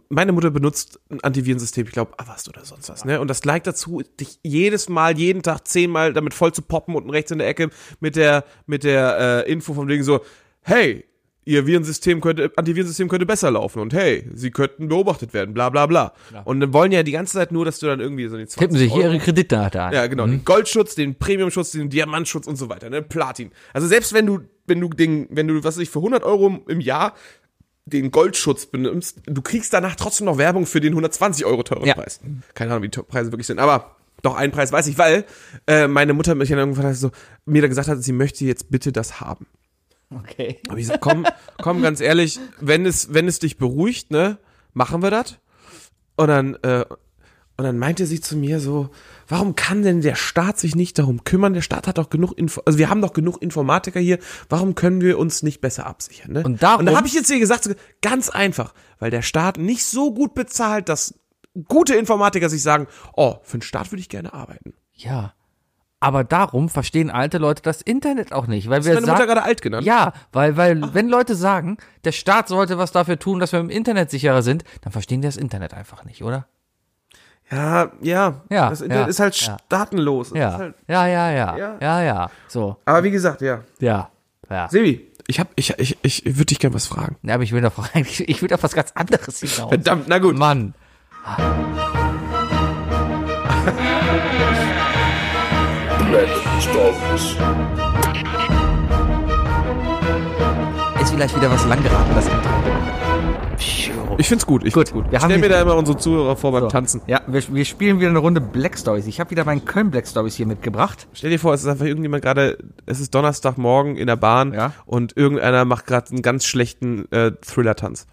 meine 0.10 0.32
Mutter 0.34 0.52
benutzt 0.52 1.00
ein 1.10 1.20
Antivirensystem, 1.24 1.88
ich 1.88 1.94
glaube, 1.94 2.14
Avast 2.20 2.48
oder 2.48 2.64
sonst 2.64 2.90
was, 2.90 3.06
ne? 3.06 3.20
Und 3.20 3.28
das 3.28 3.44
neigt 3.44 3.66
dazu, 3.66 4.04
dich 4.20 4.40
jedes 4.44 4.88
Mal, 4.88 5.18
jeden 5.18 5.42
Tag 5.42 5.68
zehnmal 5.68 6.14
damit 6.14 6.36
voll 6.36 6.54
zu 6.54 6.62
poppen 6.62 6.94
unten 6.94 7.10
rechts 7.10 7.32
in 7.32 7.40
der 7.40 7.48
Ecke 7.48 7.72
mit 8.00 8.16
der, 8.16 8.44
mit 8.68 8.84
der 8.84 9.46
äh, 9.48 9.52
Info 9.52 9.74
von 9.74 9.88
wegen 9.88 10.04
so, 10.04 10.22
hey, 10.62 11.09
ihr 11.50 11.66
Virensystem 11.66 12.22
könnte, 12.22 12.52
Antivirensystem 12.56 13.08
könnte 13.10 13.26
besser 13.26 13.50
laufen 13.50 13.80
und 13.80 13.92
hey, 13.94 14.24
sie 14.34 14.52
könnten 14.52 14.88
beobachtet 14.88 15.34
werden, 15.34 15.54
bla 15.56 15.70
bla 15.70 15.88
bla. 15.88 16.14
Und 16.46 16.60
dann 16.60 16.74
wollen 16.74 16.92
ja 16.92 17.02
die 17.02 17.12
ganze 17.12 17.34
Zeit 17.34 17.52
nur, 17.52 17.66
dass 17.66 17.80
du 17.80 17.88
dann 17.88 18.00
irgendwie 18.00 18.28
so 18.28 18.38
die 18.38 18.46
20 18.46 18.60
Tippen 18.60 18.78
Sie 18.78 18.88
hier 18.88 19.06
Ihre 19.10 19.18
Kreditdaten 19.18 19.82
an. 19.82 19.94
ja, 19.94 20.06
genau. 20.06 20.28
Den 20.28 20.46
Goldschutz, 20.46 20.94
den 20.94 21.16
Premiumschutz, 21.16 21.72
den 21.72 21.90
Diamantschutz 21.90 22.46
und 22.46 22.56
so 22.56 22.70
weiter, 22.70 22.92
ne? 22.92 23.02
Platin. 23.02 23.52
Also 23.74 23.88
selbst 23.88 24.14
wenn 24.14 24.28
du, 24.28 24.42
wenn 24.68 24.80
du 24.80 24.90
den, 24.90 25.28
wenn 25.32 25.48
du, 25.48 25.64
was 25.64 25.76
weiß 25.78 25.84
ich, 25.84 25.90
für 25.90 26.00
100 26.00 26.24
Euro 26.24 26.60
im 26.68 26.82
Jahr 26.82 27.16
den 27.88 28.12
Goldschutz 28.12 28.68
benimmst, 28.68 29.22
du 29.26 29.42
kriegst 29.42 29.74
danach 29.74 29.96
trotzdem 29.96 30.26
noch 30.26 30.38
Werbung 30.38 30.68
für 30.68 30.80
den 30.82 30.94
120 30.94 31.46
Euro 31.46 31.64
teuren 31.64 31.86
Ja. 31.88 31.96
Preis. 31.96 32.20
Keine 32.54 32.72
Ahnung, 32.72 32.84
wie 32.84 32.90
die 32.90 33.02
Preise 33.02 33.32
wirklich 33.32 33.48
sind, 33.48 33.58
aber 33.58 33.96
doch 34.22 34.36
einen 34.36 34.52
Preis 34.52 34.72
weiß 34.72 34.86
ich, 34.86 35.00
weil 35.00 35.26
äh, 35.66 35.88
meine 35.88 36.14
Mutter 36.14 36.36
mich 36.36 36.50
dann 36.50 36.60
irgendwann 36.60 36.94
so, 36.94 37.10
mir 37.46 37.64
da 37.64 37.68
gesagt 37.68 37.88
hat, 37.88 38.04
sie 38.04 38.12
möchte 38.12 38.46
jetzt 38.46 38.70
bitte 38.70 38.92
das 38.92 39.20
haben. 39.20 39.48
Okay. 40.12 40.60
Aber 40.68 40.78
ich 40.78 40.88
sag, 40.88 41.02
komm, 41.02 41.26
komm, 41.62 41.82
ganz 41.82 42.02
ehrlich, 42.02 42.40
wenn 42.60 42.86
es, 42.86 43.14
wenn 43.14 43.28
es 43.28 43.40
dich 43.40 43.58
beruhigt, 43.58 44.12
ne, 44.12 44.40
machen 44.74 45.04
wir 45.04 45.12
das. 45.12 45.38
Und 46.16 46.28
dann, 46.28 46.56
äh, 46.64 46.86
und 47.58 47.66
dann 47.66 47.78
meinte 47.78 48.06
sie 48.06 48.22
zu 48.22 48.38
mir 48.38 48.60
so, 48.60 48.90
warum 49.28 49.56
kann 49.56 49.84
denn 49.84 50.02
der 50.02 50.16
Staat 50.16 50.58
sich 50.58 50.76
nicht 50.76 50.98
darum 50.98 51.26
kümmern? 51.26 51.54
Der 51.54 51.62
Staat 51.62 51.88
hat 51.88 51.98
doch 51.98 52.10
genug 52.10 52.32
Info, 52.38 52.62
also 52.66 52.80
wir 52.80 52.90
haben 52.90 53.02
doch 53.02 53.14
genug 53.14 53.42
Informatiker 53.42 54.00
hier, 54.00 54.18
warum 54.48 54.76
können 54.76 55.02
wir 55.02 55.20
uns 55.20 55.44
nicht 55.44 55.62
besser 55.62 55.86
absichern, 55.86 56.32
ne? 56.32 56.44
Und 56.44 56.64
darum- 56.64 56.80
und 56.80 56.86
da 56.86 56.96
habe 56.96 57.08
ich 57.08 57.14
jetzt 57.14 57.30
ihr 57.30 57.40
gesagt, 57.40 57.70
ganz 58.02 58.30
einfach, 58.30 58.74
weil 58.98 59.12
der 59.12 59.22
Staat 59.22 59.58
nicht 59.58 59.84
so 59.84 60.14
gut 60.14 60.34
bezahlt, 60.34 60.90
dass 60.90 61.14
gute 61.68 61.96
Informatiker 61.96 62.50
sich 62.50 62.62
sagen, 62.62 62.88
oh, 63.16 63.36
für 63.44 63.58
den 63.58 63.62
Staat 63.62 63.92
würde 63.92 64.02
ich 64.02 64.10
gerne 64.10 64.34
arbeiten. 64.34 64.74
Ja. 64.94 65.34
Aber 66.02 66.24
darum 66.24 66.70
verstehen 66.70 67.12
alte 67.12 67.40
Leute 67.40 67.62
das 67.62 67.82
Internet 67.82 68.32
auch 68.32 68.48
nicht, 68.48 68.70
weil 68.70 68.80
Hast 68.80 68.86
wir 68.86 68.94
deine 68.96 69.08
Mutter 69.08 69.26
gerade 69.26 69.44
alt 69.44 69.62
genannt? 69.62 69.86
ja, 69.86 70.14
weil, 70.32 70.56
weil, 70.56 70.94
wenn 70.94 71.10
Leute 71.10 71.36
sagen, 71.36 71.78
der 72.06 72.14
Staat 72.14 72.48
sollte 72.48 72.78
was 72.78 72.94
dafür 72.94 73.20
tun, 73.20 73.40
dass 73.40 73.52
wir 73.52 73.60
im 73.60 73.70
Internet 73.70 74.10
sicherer 74.10 74.42
sind, 74.42 74.64
dann 74.82 74.94
verstehen 74.94 75.22
die 75.22 75.28
das 75.28 75.36
Internet 75.36 75.74
einfach 75.74 76.06
nicht, 76.06 76.24
oder? 76.24 76.46
Ja, 77.52 77.92
ja. 78.02 78.42
Ja, 78.50 78.70
Das 78.70 78.82
Internet 78.82 79.06
ja, 79.06 79.10
ist 79.10 79.20
halt 79.20 79.36
ja. 79.42 79.58
staatenlos. 79.66 80.32
Ja, 80.34 80.58
halt, 80.58 80.76
ja, 80.88 81.08
ja, 81.08 81.32
ja, 81.32 81.58
Ja. 81.58 81.76
ja, 81.82 82.02
ja, 82.04 82.30
so, 82.48 82.78
aber 82.86 83.04
wie 83.04 83.12
gesagt, 83.12 83.42
ja. 83.42 83.62
ja, 83.80 84.10
ja. 84.50 84.70
Sebi, 84.70 85.06
ich 85.28 85.40
hab, 85.40 85.50
ich, 85.56 85.78
ich, 85.80 85.98
ich 86.02 86.26
würde 86.26 86.46
dich 86.46 86.60
gerne 86.60 86.76
was 86.76 86.88
fragen. 86.88 87.18
Ja, 87.24 87.34
aber 87.36 87.44
ich 87.44 87.52
will 87.52 87.62
doch 87.62 87.74
eigentlich, 87.94 88.28
ich 88.30 88.42
will 88.42 88.54
auf 88.54 88.64
was 88.64 88.74
ganz 88.74 88.92
anderes 88.94 89.40
hinaus. 89.42 89.70
Verdammt, 89.70 90.06
na 90.08 90.20
gut. 90.20 90.38
Mann. 90.38 90.74
Ist 101.00 101.12
vielleicht 101.12 101.36
wieder 101.36 101.52
was 101.52 101.68
lang 101.68 101.84
geraten, 101.84 102.12
das 102.16 102.26
Intro. 102.26 102.50
Ich 104.18 104.28
find's 104.28 104.46
gut, 104.46 104.66
ich 104.66 104.74
Gut, 104.74 104.90
find's 104.90 105.04
gut. 105.04 105.12
wir 105.12 105.20
haben 105.22 105.30
Stell 105.30 105.40
mir 105.40 105.50
da 105.50 105.62
immer 105.62 105.76
unsere 105.76 105.98
Zuhörer 105.98 106.36
vor 106.36 106.52
beim 106.52 106.68
Tanzen. 106.68 107.02
Ja, 107.08 107.22
wir, 107.28 107.42
wir 107.54 107.64
spielen 107.64 108.00
wieder 108.00 108.10
eine 108.10 108.18
Runde 108.20 108.42
Black 108.42 108.78
Stories. 108.78 109.06
Ich 109.08 109.20
habe 109.20 109.30
wieder 109.30 109.46
meinen 109.46 109.64
Köln 109.66 109.92
Black 109.92 110.08
Stories 110.08 110.36
hier 110.36 110.46
mitgebracht. 110.48 111.08
Stell 111.14 111.30
dir 111.30 111.38
vor, 111.40 111.54
es 111.54 111.62
ist 111.62 111.68
einfach 111.68 111.86
irgendjemand 111.86 112.24
gerade, 112.24 112.58
es 112.88 113.00
ist 113.00 113.14
Donnerstagmorgen 113.14 113.96
in 113.96 114.08
der 114.08 114.16
Bahn 114.18 114.54
Ja. 114.54 114.74
und 114.88 115.16
irgendeiner 115.16 115.64
macht 115.64 115.86
gerade 115.86 116.10
einen 116.12 116.22
ganz 116.24 116.46
schlechten 116.46 117.10
äh, 117.12 117.32
Thriller-Tanz. 117.34 118.08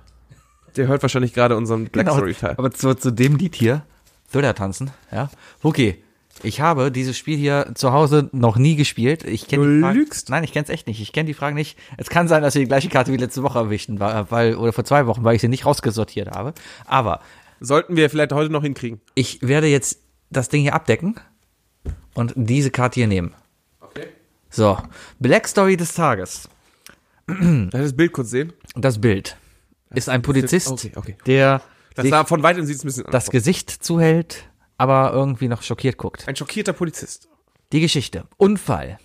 Der 0.76 0.86
hört 0.86 1.01
wahrscheinlich 1.03 1.32
gerade 1.32 1.57
unseren 1.57 1.86
Black 1.86 2.07
Genau, 2.07 2.18
Story-Teil. 2.18 2.55
Aber 2.59 2.70
zu, 2.70 2.94
zu 2.94 3.11
dem 3.11 3.36
Lied 3.36 3.55
hier, 3.55 3.82
Thriller 4.30 4.55
tanzen, 4.55 4.90
ja. 5.11 5.30
Okay. 5.62 6.03
Ich 6.47 6.61
habe 6.61 6.92
dieses 6.92 7.18
Spiel 7.18 7.36
hier 7.36 7.72
zu 7.74 7.92
Hause 7.92 8.30
noch 8.32 8.57
nie 8.57 8.76
gespielt. 8.76 9.24
Ich 9.24 9.49
kenne 9.49 9.64
Du 9.64 9.74
die 9.74 9.80
Fragen, 9.80 9.99
lügst. 9.99 10.30
Nein, 10.30 10.44
ich 10.44 10.53
kenne 10.53 10.62
es 10.62 10.70
echt 10.70 10.86
nicht. 10.86 11.01
Ich 11.01 11.12
kenne 11.12 11.26
die 11.26 11.34
Fragen 11.34 11.57
nicht. 11.57 11.76
Es 11.97 12.09
kann 12.09 12.28
sein, 12.28 12.40
dass 12.42 12.55
wir 12.55 12.61
die 12.62 12.68
gleiche 12.68 12.88
Karte 12.88 13.12
wie 13.12 13.16
letzte 13.16 13.42
Woche 13.42 13.59
erwischten, 13.59 13.99
weil, 13.99 14.55
oder 14.55 14.72
vor 14.72 14.84
zwei 14.84 15.09
Wochen, 15.09 15.24
weil 15.24 15.34
ich 15.34 15.40
sie 15.40 15.49
nicht 15.49 15.66
rausgesortiert 15.66 16.30
habe. 16.30 16.55
Aber 16.84 17.20
Sollten 17.59 17.97
wir 17.97 18.09
vielleicht 18.11 18.32
heute 18.32 18.53
noch 18.53 18.62
hinkriegen. 18.62 19.01
ich 19.16 19.40
werde 19.42 19.66
jetzt 19.66 19.99
das 20.30 20.49
Ding 20.49 20.62
hier 20.62 20.74
abdecken 20.74 21.16
und 22.14 22.32
diese 22.36 22.70
Karte 22.70 23.01
hier 23.01 23.09
nehmen. 23.09 23.34
Okay. 23.80 24.07
So, 24.49 24.78
Black 25.18 25.49
Story 25.49 25.76
des 25.76 25.94
Tages. 25.94 26.49
Das 27.26 27.97
Bild 27.97 28.12
kurz 28.12 28.30
sehen? 28.30 28.53
Das 28.76 29.01
Bild 29.01 29.36
ist 29.94 30.09
ein 30.09 30.22
Polizist, 30.22 30.70
okay, 30.70 30.92
okay. 30.94 31.16
der 31.26 31.61
Das 31.97 32.07
sah, 32.09 32.24
von 32.24 32.44
weitem 32.44 32.64
sieht 32.66 32.76
es 32.76 32.84
ein 32.84 32.86
bisschen 32.86 33.03
das 33.05 33.09
anders 33.09 33.24
aus. 33.28 33.32
Gesicht 33.32 33.70
zuhält, 33.70 34.49
aber 34.79 35.12
irgendwie 35.12 35.49
noch 35.49 35.62
schockiert 35.62 35.97
guckt. 35.97 36.27
Ein 36.29 36.37
schockierter 36.37 36.72
Polizist. 36.72 37.29
Die 37.72 37.81
Geschichte. 37.81 38.24
Unfall. 38.37 38.99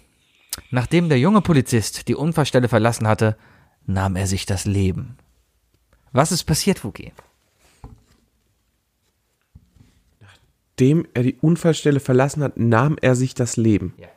Nachdem 0.70 1.10
der 1.10 1.20
junge 1.20 1.42
Polizist 1.42 2.08
die 2.08 2.16
Unfallstelle 2.16 2.68
verlassen 2.68 3.08
hatte, 3.08 3.38
nahm 3.86 4.16
er 4.16 4.28
sich 4.28 4.46
das 4.46 4.66
Leben. 4.66 5.18
Was 6.12 6.32
ist 6.32 6.44
passiert, 6.44 6.84
Wookie? 6.84 7.14
Dem 10.80 11.08
er 11.14 11.24
die 11.24 11.36
Unfallstelle 11.36 12.00
verlassen 12.00 12.44
hat, 12.44 12.58
nahm 12.58 12.98
er 13.02 13.16
sich 13.16 13.34
das 13.34 13.56
Leben. 13.56 13.94
Ja. 13.98 14.08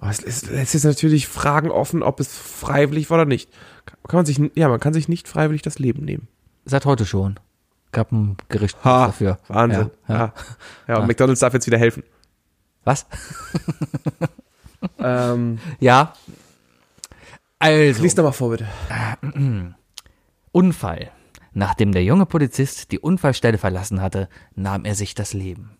Oh, 0.00 0.06
Es 0.06 0.20
ist, 0.20 0.48
ist 0.48 0.84
natürlich 0.84 1.26
Fragen 1.26 1.70
offen, 1.70 2.02
ob 2.02 2.20
es 2.20 2.36
freiwillig 2.36 3.10
war 3.10 3.18
oder 3.18 3.24
nicht. 3.24 3.50
Kann 4.06 4.18
man 4.18 4.26
sich, 4.26 4.40
ja, 4.54 4.68
man 4.68 4.78
kann 4.78 4.92
sich 4.94 5.08
nicht 5.08 5.26
freiwillig 5.26 5.62
das 5.62 5.78
Leben 5.78 6.04
nehmen. 6.04 6.28
Seit 6.64 6.84
heute 6.84 7.04
schon. 7.04 7.40
Gab 7.92 8.12
ein 8.12 8.36
Gericht 8.48 8.76
Ha, 8.84 9.06
dafür. 9.06 9.38
Wahnsinn. 9.48 9.90
Ja, 10.08 10.14
ja. 10.14 10.20
Ja, 10.26 10.34
ja. 10.94 10.98
und 10.98 11.06
McDonalds 11.06 11.40
darf 11.40 11.54
jetzt 11.54 11.66
wieder 11.66 11.78
helfen. 11.78 12.02
Was? 12.84 13.06
Ähm, 15.00 15.58
Ja. 15.80 16.12
Also, 17.58 18.02
lies 18.02 18.14
nochmal 18.16 18.32
vor, 18.32 18.50
bitte. 18.50 18.68
Unfall. 20.52 21.10
Nachdem 21.52 21.90
der 21.90 22.04
junge 22.04 22.26
Polizist 22.26 22.92
die 22.92 23.00
Unfallstelle 23.00 23.58
verlassen 23.58 24.00
hatte, 24.00 24.28
nahm 24.54 24.84
er 24.84 24.94
sich 24.94 25.16
das 25.16 25.32
Leben. 25.32 25.76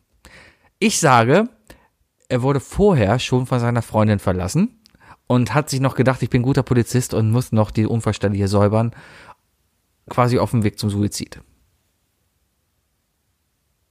Ich 0.81 0.99
sage, 0.99 1.49
er 2.29 2.43
wurde 2.43 2.59
vorher 2.59 3.21
schon 3.21 3.47
von 3.47 3.61
seiner 3.61 3.83
Freundin 3.83 4.19
verlassen 4.19 4.81
und 5.29 5.55
hat 5.55 5.71
sich 5.71 5.79
noch 5.79 5.95
gedacht, 5.95 6.23
ich 6.23 6.31
bin 6.31 6.43
guter 6.43 6.65
Polizist 6.65 7.15
und 7.15 7.31
muss 7.31 7.53
noch 7.53 7.71
die 7.71 7.87
Unfallstelle 7.87 8.35
hier 8.35 8.49
säubern. 8.49 8.93
Quasi 10.11 10.39
auf 10.41 10.51
dem 10.51 10.65
Weg 10.65 10.79
zum 10.81 10.91
Suizid. 10.91 11.41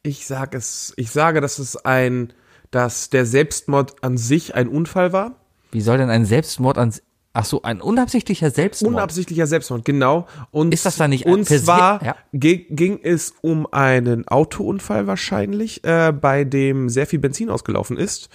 Ich 0.07 0.25
sag 0.25 0.55
es, 0.55 0.93
ich 0.95 1.11
sage, 1.11 1.41
dass 1.41 1.59
es 1.59 1.75
ein, 1.75 2.31
dass 2.71 3.09
der 3.09 3.25
Selbstmord 3.25 4.05
an 4.05 4.17
sich 4.17 4.55
ein 4.55 4.69
Unfall 4.69 5.11
war. 5.11 5.35
Wie 5.71 5.81
soll 5.81 5.97
denn 5.97 6.09
ein 6.09 6.23
Selbstmord 6.23 6.77
an. 6.77 6.93
Ach 7.33 7.43
so, 7.43 7.61
ein 7.61 7.81
unabsichtlicher 7.81 8.49
Selbstmord. 8.49 8.95
Unabsichtlicher 8.95 9.47
Selbstmord, 9.47 9.83
genau. 9.83 10.25
Und, 10.51 10.73
Ist 10.73 10.85
das 10.85 10.95
da 10.95 11.09
nicht 11.09 11.25
Und 11.25 11.45
zwar 11.45 12.01
ja. 12.03 12.15
ging 12.31 13.01
es 13.03 13.33
um 13.41 13.67
einen 13.71 14.25
Autounfall 14.29 15.07
wahrscheinlich, 15.07 15.83
äh, 15.83 16.13
bei 16.13 16.45
dem 16.45 16.87
sehr 16.87 17.05
viel 17.05 17.19
Benzin 17.19 17.49
ausgelaufen 17.49 17.97
ist. 17.97 18.29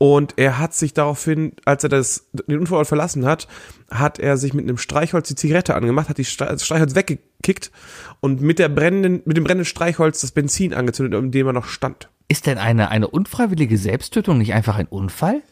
Und 0.00 0.34
er 0.36 0.60
hat 0.60 0.74
sich 0.74 0.94
daraufhin, 0.94 1.54
als 1.64 1.82
er 1.82 1.88
das, 1.88 2.28
den 2.32 2.60
Unfallort 2.60 2.86
verlassen 2.86 3.26
hat, 3.26 3.48
hat 3.90 4.20
er 4.20 4.36
sich 4.36 4.54
mit 4.54 4.64
einem 4.64 4.78
Streichholz 4.78 5.26
die 5.26 5.34
Zigarette 5.34 5.74
angemacht, 5.74 6.08
hat 6.08 6.18
die 6.18 6.24
Streichholz 6.24 6.94
weggekickt 6.94 7.72
und 8.20 8.40
mit 8.40 8.60
der 8.60 8.68
brennenden, 8.68 9.22
mit 9.24 9.36
dem 9.36 9.42
brennenden 9.42 9.64
Streichholz 9.64 10.20
das 10.20 10.30
Benzin 10.30 10.72
angezündet, 10.72 11.18
um 11.18 11.32
dem 11.32 11.48
er 11.48 11.52
noch 11.52 11.66
stand. 11.66 12.08
Ist 12.28 12.46
denn 12.46 12.58
eine, 12.58 12.90
eine 12.90 13.08
unfreiwillige 13.08 13.76
Selbsttötung 13.76 14.38
nicht 14.38 14.54
einfach 14.54 14.76
ein 14.76 14.86
Unfall? 14.86 15.42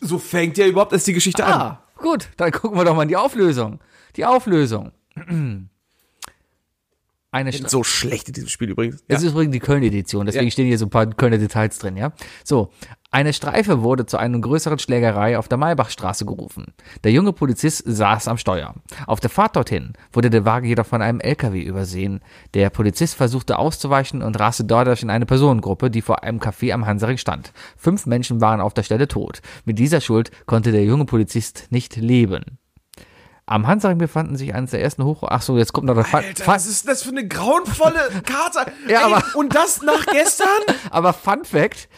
So 0.00 0.18
fängt 0.18 0.56
ja 0.56 0.66
überhaupt 0.66 0.92
erst 0.94 1.06
die 1.06 1.12
Geschichte 1.12 1.44
an. 1.44 1.52
Ah, 1.52 1.82
gut, 1.96 2.30
dann 2.38 2.52
gucken 2.52 2.78
wir 2.78 2.84
doch 2.84 2.96
mal 2.96 3.02
in 3.02 3.08
die 3.08 3.16
Auflösung. 3.16 3.80
Die 4.16 4.24
Auflösung. 4.24 4.92
Eine 7.32 7.52
Stra 7.52 7.68
So 7.68 7.84
schlecht 7.84 8.28
in 8.28 8.34
diesem 8.34 8.48
Spiel 8.48 8.70
übrigens. 8.70 9.04
Es 9.08 9.22
ist 9.22 9.32
übrigens 9.32 9.52
die 9.52 9.58
Köln-Edition, 9.60 10.24
deswegen 10.26 10.46
Ja. 10.46 10.50
stehen 10.50 10.66
hier 10.66 10.78
so 10.78 10.86
ein 10.86 10.90
paar 10.90 11.06
Kölner 11.06 11.36
Details 11.38 11.78
drin, 11.78 11.96
ja. 11.96 12.12
So, 12.44 12.70
eine 13.16 13.32
Streife 13.32 13.82
wurde 13.82 14.04
zu 14.04 14.18
einer 14.18 14.38
größeren 14.38 14.78
Schlägerei 14.78 15.38
auf 15.38 15.48
der 15.48 15.56
Maybachstraße 15.56 16.26
gerufen. 16.26 16.74
Der 17.02 17.12
junge 17.12 17.32
Polizist 17.32 17.82
saß 17.86 18.28
am 18.28 18.36
Steuer. 18.36 18.74
Auf 19.06 19.20
der 19.20 19.30
Fahrt 19.30 19.56
dorthin 19.56 19.94
wurde 20.12 20.28
der 20.28 20.44
Wagen 20.44 20.66
jedoch 20.66 20.84
von 20.84 21.00
einem 21.00 21.20
LKW 21.20 21.62
übersehen. 21.62 22.20
Der 22.52 22.68
Polizist 22.68 23.14
versuchte 23.14 23.58
auszuweichen 23.58 24.20
und 24.22 24.38
raste 24.38 24.64
dadurch 24.66 25.02
in 25.02 25.08
eine 25.08 25.24
Personengruppe, 25.24 25.90
die 25.90 26.02
vor 26.02 26.24
einem 26.24 26.40
Café 26.40 26.74
am 26.74 26.84
Hansaring 26.84 27.16
stand. 27.16 27.54
Fünf 27.78 28.04
Menschen 28.04 28.42
waren 28.42 28.60
auf 28.60 28.74
der 28.74 28.82
Stelle 28.82 29.08
tot. 29.08 29.40
Mit 29.64 29.78
dieser 29.78 30.02
Schuld 30.02 30.30
konnte 30.44 30.70
der 30.70 30.84
junge 30.84 31.06
Polizist 31.06 31.68
nicht 31.70 31.96
leben. 31.96 32.58
Am 33.46 33.66
Hansaring 33.66 33.96
befanden 33.96 34.36
sich 34.36 34.52
eines 34.54 34.72
der 34.72 34.82
ersten 34.82 35.04
Hoch... 35.04 35.22
Ach 35.26 35.40
so, 35.40 35.56
jetzt 35.56 35.72
kommt 35.72 35.86
noch 35.86 35.96
Alter, 35.96 36.08
Fa- 36.44 36.52
was 36.52 36.66
ist 36.66 36.86
das 36.86 37.02
für 37.04 37.10
eine 37.10 37.26
grauenvolle 37.26 38.00
Karte? 38.26 38.70
Ja, 38.90 39.06
aber- 39.06 39.22
und 39.36 39.54
das 39.54 39.80
nach 39.80 40.04
gestern? 40.06 40.48
Aber 40.90 41.12
Fun 41.14 41.44
Fact, 41.44 41.88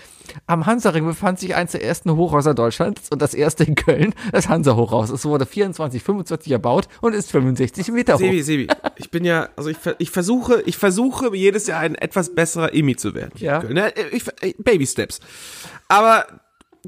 am 0.46 0.66
Hansaring 0.66 1.04
befand 1.04 1.38
sich 1.38 1.54
eins 1.54 1.72
der 1.72 1.84
ersten 1.84 2.14
Hochhäuser 2.14 2.54
Deutschlands 2.54 3.10
und 3.10 3.22
das 3.22 3.34
erste 3.34 3.64
in 3.64 3.74
Köln, 3.74 4.14
das 4.32 4.48
Hansa-Hochhaus. 4.48 5.10
Es 5.10 5.24
wurde 5.24 5.46
24, 5.46 6.02
25 6.02 6.52
erbaut 6.52 6.88
und 7.00 7.14
ist 7.14 7.30
65 7.30 7.88
Meter 7.92 8.14
hoch. 8.14 8.18
Sebi, 8.18 8.42
Sebi, 8.42 8.66
ich 8.96 9.10
bin 9.10 9.24
ja, 9.24 9.48
also 9.56 9.70
ich, 9.70 9.78
ich 9.98 10.10
versuche, 10.10 10.62
ich 10.66 10.76
versuche 10.76 11.34
jedes 11.36 11.66
Jahr 11.66 11.80
ein 11.80 11.94
etwas 11.94 12.34
besserer 12.34 12.74
Emi 12.74 12.96
zu 12.96 13.14
werden. 13.14 13.32
Ja. 13.36 13.62
Ne, 13.62 13.92
Ich, 14.12 14.24
ich, 14.42 14.56
Baby 14.58 14.86
Steps. 14.86 15.20
Aber 15.88 16.26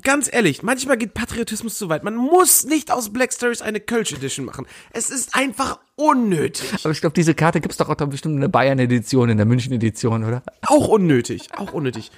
ganz 0.02 0.32
ehrlich, 0.32 0.62
manchmal 0.62 0.96
geht 0.96 1.14
Patriotismus 1.14 1.76
zu 1.78 1.88
weit. 1.88 2.04
Man 2.04 2.16
muss 2.16 2.64
nicht 2.64 2.90
aus 2.90 3.12
Black 3.12 3.32
Stories 3.32 3.62
eine 3.62 3.80
Kölsch 3.80 4.12
Edition 4.12 4.46
machen. 4.46 4.66
Es 4.92 5.10
ist 5.10 5.34
einfach 5.34 5.78
unnötig. 5.96 6.72
Aber 6.82 6.92
ich 6.92 7.00
glaube, 7.00 7.14
diese 7.14 7.34
Karte 7.34 7.60
gibt's 7.60 7.76
doch 7.76 7.88
auch 7.88 7.96
bestimmt 7.96 8.36
in 8.36 8.40
der 8.40 8.48
Bayern-Edition, 8.48 9.28
in 9.28 9.36
der 9.36 9.46
München-Edition, 9.46 10.24
oder? 10.24 10.42
Auch 10.66 10.88
unnötig, 10.88 11.48
auch 11.56 11.72
unnötig. 11.72 12.10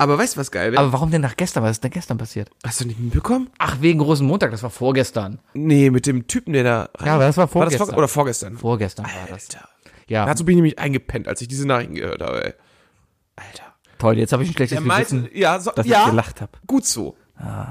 Aber 0.00 0.16
weißt 0.16 0.34
du, 0.36 0.40
was 0.40 0.50
geil 0.50 0.72
wäre? 0.72 0.80
Aber 0.82 0.94
warum 0.94 1.10
denn 1.10 1.20
nach 1.20 1.36
gestern? 1.36 1.62
Was 1.62 1.72
ist 1.72 1.84
denn 1.84 1.90
gestern 1.90 2.16
passiert? 2.16 2.48
Hast 2.64 2.80
du 2.80 2.86
nicht 2.86 2.98
mitbekommen? 2.98 3.50
Ach, 3.58 3.76
wegen 3.80 4.00
Rosenmontag, 4.00 4.50
das 4.50 4.62
war 4.62 4.70
vorgestern. 4.70 5.40
Nee, 5.52 5.90
mit 5.90 6.06
dem 6.06 6.26
Typen, 6.26 6.54
der 6.54 6.64
da. 6.64 6.88
Ja, 7.04 7.16
aber 7.16 7.24
das 7.26 7.36
war 7.36 7.42
War 7.54 7.66
das 7.66 7.74
vorgestern. 7.74 7.86
vor, 7.88 7.98
oder 7.98 8.08
vorgestern? 8.08 8.56
Vorgestern 8.56 9.04
war 9.04 9.12
das. 9.28 9.48
Alter. 9.50 9.68
Ja, 10.08 10.24
Dazu 10.24 10.44
bin 10.46 10.54
ich 10.54 10.56
nämlich 10.56 10.78
eingepennt, 10.78 11.28
als 11.28 11.42
ich 11.42 11.48
diese 11.48 11.66
Nachrichten 11.68 11.94
gehört 11.96 12.22
habe. 12.22 12.44
Ey. 12.44 12.54
Alter. 13.36 13.74
toll, 13.98 14.18
jetzt 14.18 14.32
habe 14.32 14.42
ich 14.42 14.48
ein 14.50 14.54
schlechtes 14.54 14.78
Er 14.78 14.82
meinte, 14.82 15.16
Gewissen, 15.16 15.38
ja, 15.38 15.60
so, 15.60 15.70
dass 15.70 15.86
ja, 15.86 16.04
ich 16.04 16.10
gelacht 16.10 16.40
habe. 16.40 16.52
gut 16.66 16.86
so. 16.86 17.14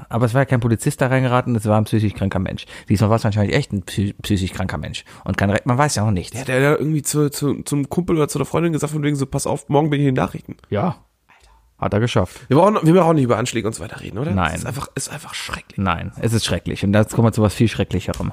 Aber 0.08 0.26
es 0.26 0.34
war 0.34 0.40
ja 0.40 0.44
kein 0.46 0.58
Polizist 0.60 1.00
da 1.00 1.06
reingeraten, 1.06 1.54
es 1.54 1.64
war 1.64 1.78
ein 1.78 1.84
psychisch 1.84 2.14
kranker 2.14 2.40
Mensch. 2.40 2.66
Diesmal 2.88 3.08
war 3.10 3.16
es 3.18 3.24
wahrscheinlich 3.24 3.54
echt 3.54 3.72
ein 3.72 3.82
psy 3.82 4.14
psychisch 4.20 4.52
kranker 4.52 4.78
Mensch. 4.78 5.04
Und 5.24 5.36
kein 5.36 5.56
man 5.64 5.78
weiß 5.78 5.94
ja 5.96 6.04
noch 6.04 6.10
nichts. 6.10 6.36
Ja, 6.36 6.44
der 6.44 6.70
hat 6.72 6.78
irgendwie 6.80 7.02
zu, 7.02 7.30
zu, 7.30 7.62
zum 7.62 7.88
Kumpel 7.88 8.16
oder 8.16 8.26
zu 8.26 8.38
der 8.38 8.46
Freundin 8.46 8.72
gesagt, 8.72 8.92
von 8.92 9.02
wegen 9.04 9.14
so, 9.16 9.26
pass 9.26 9.46
auf, 9.46 9.68
morgen 9.68 9.90
bin 9.90 10.00
ich 10.00 10.06
in 10.08 10.14
den 10.14 10.20
Nachrichten. 10.22 10.56
Ja. 10.70 11.04
Hat 11.80 11.94
er 11.94 12.00
geschafft. 12.00 12.40
Wir 12.48 12.58
brauchen, 12.58 12.78
wir 12.82 12.92
brauchen 12.92 13.08
auch 13.08 13.12
nicht 13.14 13.24
über 13.24 13.38
Anschläge 13.38 13.66
und 13.66 13.72
so 13.72 13.82
weiter 13.82 14.00
reden, 14.00 14.18
oder? 14.18 14.32
Nein. 14.32 14.50
Das 14.52 14.60
ist 14.60 14.66
einfach, 14.66 14.88
ist 14.94 15.10
einfach 15.10 15.32
schrecklich. 15.32 15.78
Nein, 15.78 16.12
es 16.20 16.34
ist 16.34 16.44
schrecklich. 16.44 16.84
Und 16.84 16.92
jetzt 16.92 17.14
kommen 17.14 17.28
wir 17.28 17.32
zu 17.32 17.40
was 17.40 17.54
viel 17.54 17.68
Schrecklicherem. 17.68 18.32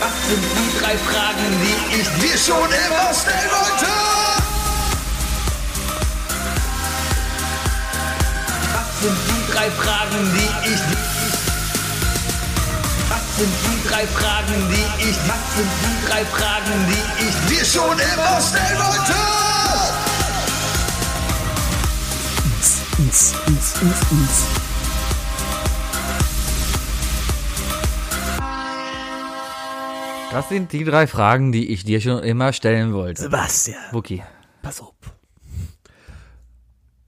Was 0.00 0.28
sind 0.28 0.42
die 0.42 0.78
drei 0.80 0.96
Fragen, 0.96 1.46
die 1.60 2.00
ich 2.00 2.08
dir 2.22 2.38
schon 2.38 2.56
immer 2.56 3.12
stellen 3.12 3.50
wollte? 3.50 3.86
Was 8.72 9.02
sind 9.02 9.18
die 9.28 9.52
drei 9.52 9.70
Fragen, 9.70 10.32
die 10.34 10.70
ich 10.72 11.13
Was 13.36 13.40
sind 13.40 13.52
die 13.64 13.88
drei 13.88 14.06
Fragen, 14.06 14.68
die 14.70 15.08
ich 15.08 15.16
Was 15.26 15.56
sind 15.56 15.70
die 15.82 16.06
drei 16.06 16.24
Fragen, 16.24 16.86
die 16.86 17.26
ich 17.26 17.34
dir 17.50 17.64
schon 17.64 17.98
immer 17.98 18.40
stellen 18.40 18.78
wollte? 18.78 19.14
Das 30.30 30.48
sind 30.48 30.72
die 30.72 30.84
drei 30.84 31.08
Fragen, 31.08 31.50
die 31.50 31.72
ich 31.72 31.84
dir 31.84 32.00
schon 32.00 32.22
immer 32.22 32.52
stellen 32.52 32.92
wollte. 32.92 33.22
Sebastian, 33.22 33.82
Wookie. 33.90 34.22
pass 34.62 34.80
auf. 34.80 34.94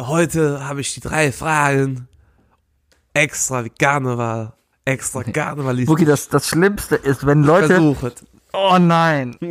Heute 0.01 0.66
habe 0.66 0.81
ich 0.81 0.93
die 0.93 1.01
drei 1.01 1.31
Fragen 1.31 2.09
extra 3.14 3.64
wie 3.64 3.70
Karneval, 3.70 4.56
extra 4.87 5.22
Karnevalist 5.24 5.89
Wookie, 5.89 6.07
das, 6.07 6.28
das 6.28 6.49
Schlimmste 6.49 6.97
ist, 6.97 7.26
wenn 7.26 7.43
Leute... 7.43 7.66
versucht. 7.74 8.24
Oh 8.53 8.78
nein. 8.80 9.37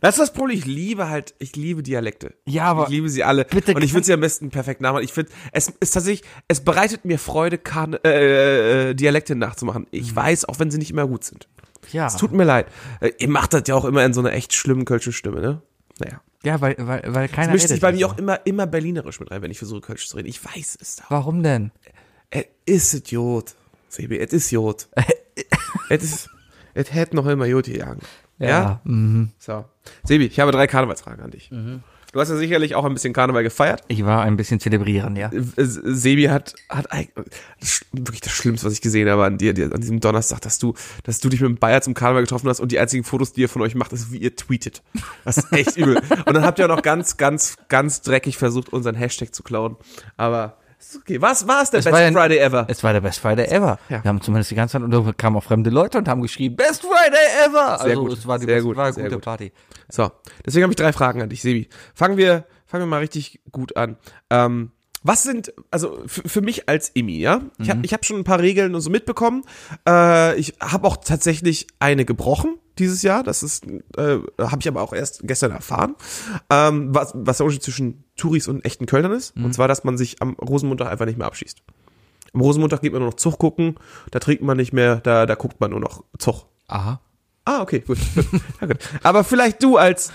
Das 0.00 0.14
ist 0.16 0.20
das 0.20 0.32
Problem. 0.32 0.56
Ich 0.58 0.66
liebe 0.66 1.08
halt, 1.08 1.34
ich 1.38 1.56
liebe 1.56 1.82
Dialekte. 1.82 2.34
Ja, 2.44 2.64
aber 2.64 2.84
ich 2.84 2.90
liebe 2.90 3.08
sie 3.08 3.24
alle. 3.24 3.44
bitte 3.44 3.74
und 3.74 3.82
ich 3.82 3.94
würde 3.94 4.04
sie 4.06 4.12
am 4.12 4.20
besten 4.20 4.50
perfekt 4.50 4.80
nachmachen. 4.80 5.04
Ich 5.04 5.12
finde, 5.12 5.32
es 5.52 5.68
ist 5.80 5.90
tatsächlich, 5.94 6.28
es 6.48 6.60
bereitet 6.60 7.04
mir 7.04 7.18
Freude, 7.18 7.58
Karne, 7.58 7.98
äh, 8.04 8.90
äh, 8.90 8.94
Dialekte 8.94 9.34
nachzumachen. 9.34 9.86
Ich 9.90 10.12
Mhm. 10.12 10.16
weiß, 10.16 10.44
auch 10.44 10.58
wenn 10.58 10.70
sie 10.70 10.78
nicht 10.78 10.90
immer 10.90 11.06
gut 11.08 11.24
sind. 11.24 11.48
Ja, 11.92 12.06
Es 12.06 12.16
tut 12.16 12.32
mir 12.32 12.44
leid. 12.44 12.66
Äh, 13.00 13.12
ihr 13.18 13.28
macht 13.28 13.54
das 13.54 13.62
ja 13.66 13.74
auch 13.74 13.84
immer 13.86 14.04
in 14.04 14.12
so 14.12 14.20
einer 14.20 14.32
echt 14.32 14.52
schlimmen 14.54 14.84
kölschen 14.84 15.12
Stimme, 15.12 15.40
ne? 15.40 15.62
Naja. 15.98 16.20
ja 16.44 16.60
weil, 16.60 16.76
weil, 16.78 17.02
weil 17.06 17.28
keiner 17.28 17.52
Mischt 17.52 17.68
sich 17.68 17.80
bei 17.80 17.92
mir 17.92 18.06
auch 18.06 18.18
immer, 18.18 18.44
immer 18.44 18.66
berlinerisch 18.66 19.18
mit 19.20 19.30
rein, 19.30 19.40
wenn 19.42 19.50
ich 19.50 19.58
versuche, 19.58 19.80
Kölsch 19.80 20.06
zu 20.08 20.16
reden. 20.16 20.28
Ich 20.28 20.44
weiß 20.44 20.76
es 20.80 20.96
doch. 20.96 21.10
Warum 21.10 21.42
denn? 21.42 21.72
Es 22.30 22.44
ist 22.64 22.94
Idiot. 22.94 23.54
Sebi, 23.88 24.18
es 24.18 24.32
ist 24.32 24.50
Jod. 24.50 24.88
es 25.88 26.02
ist, 26.02 26.30
es 26.74 26.92
hätte 26.92 27.16
noch 27.16 27.26
immer 27.26 27.46
Jod 27.46 27.66
gejagen. 27.66 28.00
Ja? 28.38 28.80
Mhm. 28.84 29.30
So. 29.38 29.64
Sebi, 30.04 30.26
ich 30.26 30.40
habe 30.40 30.52
drei 30.52 30.66
Karnevalsfragen 30.66 31.24
an 31.24 31.30
dich. 31.30 31.50
Du 32.12 32.20
hast 32.20 32.30
ja 32.30 32.36
sicherlich 32.36 32.74
auch 32.74 32.84
ein 32.84 32.94
bisschen 32.94 33.12
Karneval 33.12 33.42
gefeiert. 33.42 33.82
Ich 33.88 34.04
war 34.06 34.22
ein 34.22 34.36
bisschen 34.36 34.58
zelebrieren, 34.58 35.16
ja. 35.16 35.30
Sebi 35.56 36.24
hat, 36.24 36.54
hat 36.70 36.86
wirklich 37.92 38.22
das 38.22 38.32
Schlimmste, 38.32 38.66
was 38.66 38.72
ich 38.72 38.80
gesehen 38.80 39.08
habe 39.10 39.24
an 39.24 39.36
dir, 39.36 39.52
dir 39.52 39.72
an 39.72 39.80
diesem 39.80 40.00
Donnerstag, 40.00 40.40
dass 40.40 40.58
du, 40.58 40.72
dass 41.02 41.20
du 41.20 41.28
dich 41.28 41.40
mit 41.42 41.50
dem 41.50 41.56
Bayer 41.56 41.82
zum 41.82 41.92
Karneval 41.94 42.22
getroffen 42.22 42.48
hast 42.48 42.60
und 42.60 42.72
die 42.72 42.78
einzigen 42.78 43.04
Fotos, 43.04 43.32
die 43.32 43.42
ihr 43.42 43.48
von 43.48 43.60
euch 43.60 43.74
macht, 43.74 43.92
ist, 43.92 44.12
wie 44.12 44.18
ihr 44.18 44.34
tweetet. 44.34 44.82
Das 45.24 45.36
ist 45.36 45.52
echt 45.52 45.76
übel. 45.76 45.96
Und 46.26 46.34
dann 46.34 46.44
habt 46.44 46.58
ihr 46.58 46.64
auch 46.64 46.74
noch 46.74 46.82
ganz, 46.82 47.18
ganz, 47.18 47.56
ganz 47.68 48.00
dreckig 48.00 48.38
versucht, 48.38 48.72
unseren 48.72 48.94
Hashtag 48.94 49.34
zu 49.34 49.42
klauen. 49.42 49.76
Aber 50.16 50.56
ist 50.78 50.96
okay. 50.96 51.20
Was 51.20 51.46
war 51.46 51.62
es 51.62 51.70
der 51.70 51.80
Es 51.80 51.84
Best 51.84 52.12
Friday 52.12 52.38
ever? 52.38 52.66
Es 52.68 52.82
war 52.82 52.92
der 52.92 53.00
Best 53.00 53.20
Friday 53.20 53.46
ever. 53.46 53.78
Ja. 53.88 54.02
Wir 54.02 54.08
haben 54.08 54.20
zumindest 54.20 54.50
die 54.50 54.54
ganze 54.54 54.72
Zeit, 54.72 54.82
und 54.82 54.90
da 54.90 55.12
kamen 55.16 55.36
auch 55.36 55.44
fremde 55.44 55.70
Leute 55.70 55.98
und 55.98 56.08
haben 56.08 56.22
geschrieben, 56.22 56.56
Best 56.56 56.82
Friday 56.82 57.46
ever! 57.46 57.78
Sehr 57.78 57.90
also 57.90 58.02
gut, 58.02 58.12
es 58.12 58.26
war 58.26 58.38
die 58.38 58.46
sehr 58.46 58.56
best, 58.56 58.66
gut, 58.66 58.76
war 58.76 58.86
eine 58.86 58.94
gute 58.94 59.10
gut. 59.10 59.24
Party. 59.24 59.52
So, 59.88 60.10
deswegen 60.44 60.64
habe 60.64 60.72
ich 60.72 60.76
drei 60.76 60.92
Fragen 60.92 61.22
an 61.22 61.28
dich, 61.28 61.42
Sebi. 61.42 61.68
Fangen 61.94 62.16
wir, 62.16 62.44
fangen 62.66 62.82
wir 62.82 62.86
mal 62.86 63.00
richtig 63.00 63.40
gut 63.50 63.76
an. 63.76 63.96
Ähm, 64.30 64.72
was 65.02 65.22
sind, 65.22 65.52
also 65.70 66.02
für, 66.06 66.40
mich 66.40 66.68
als 66.68 66.90
Imi, 66.94 67.18
ja? 67.18 67.42
Ich 67.58 67.70
habe 67.70 67.80
ich 67.84 67.92
hab 67.92 68.04
schon 68.04 68.16
ein 68.16 68.24
paar 68.24 68.40
Regeln 68.40 68.74
und 68.74 68.80
so 68.80 68.90
mitbekommen. 68.90 69.44
Äh, 69.88 70.36
ich 70.36 70.54
habe 70.60 70.86
auch 70.88 70.96
tatsächlich 70.96 71.68
eine 71.78 72.04
gebrochen 72.04 72.58
dieses 72.78 73.02
Jahr. 73.02 73.22
Das 73.22 73.42
ist, 73.42 73.66
äh, 73.96 74.18
habe 74.38 74.58
ich 74.60 74.68
aber 74.68 74.82
auch 74.82 74.92
erst 74.92 75.20
gestern 75.26 75.52
erfahren. 75.52 75.94
Ähm, 76.50 76.94
was, 76.94 77.12
was 77.14 77.38
der 77.38 77.46
Unterschied 77.46 77.62
zwischen 77.62 78.04
Touris 78.16 78.48
und 78.48 78.64
echten 78.64 78.86
Kölnern 78.86 79.12
ist. 79.12 79.34
Und 79.36 79.52
zwar, 79.54 79.68
dass 79.68 79.84
man 79.84 79.96
sich 79.98 80.22
am 80.22 80.34
Rosenmontag 80.34 80.88
einfach 80.88 81.06
nicht 81.06 81.18
mehr 81.18 81.26
abschießt. 81.26 81.62
Am 82.32 82.40
Rosenmontag 82.40 82.82
geht 82.82 82.92
man 82.92 83.00
nur 83.00 83.10
noch 83.10 83.16
Zug 83.16 83.38
gucken, 83.38 83.76
da 84.10 84.18
trinkt 84.18 84.42
man 84.42 84.56
nicht 84.56 84.72
mehr, 84.72 84.96
da, 84.96 85.26
da 85.26 85.34
guckt 85.34 85.60
man 85.60 85.70
nur 85.70 85.80
noch 85.80 86.04
Zug. 86.18 86.46
Aha. 86.68 87.00
Ah, 87.44 87.62
okay, 87.62 87.80
gut. 87.80 87.98
ja, 88.60 88.66
gut. 88.66 88.78
Aber 89.02 89.24
vielleicht 89.24 89.62
du 89.62 89.76
als 89.76 90.12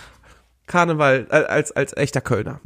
Karneval, 0.68 1.28
äh, 1.30 1.36
als, 1.36 1.72
als 1.72 1.96
echter 1.98 2.22
Kölner. 2.22 2.60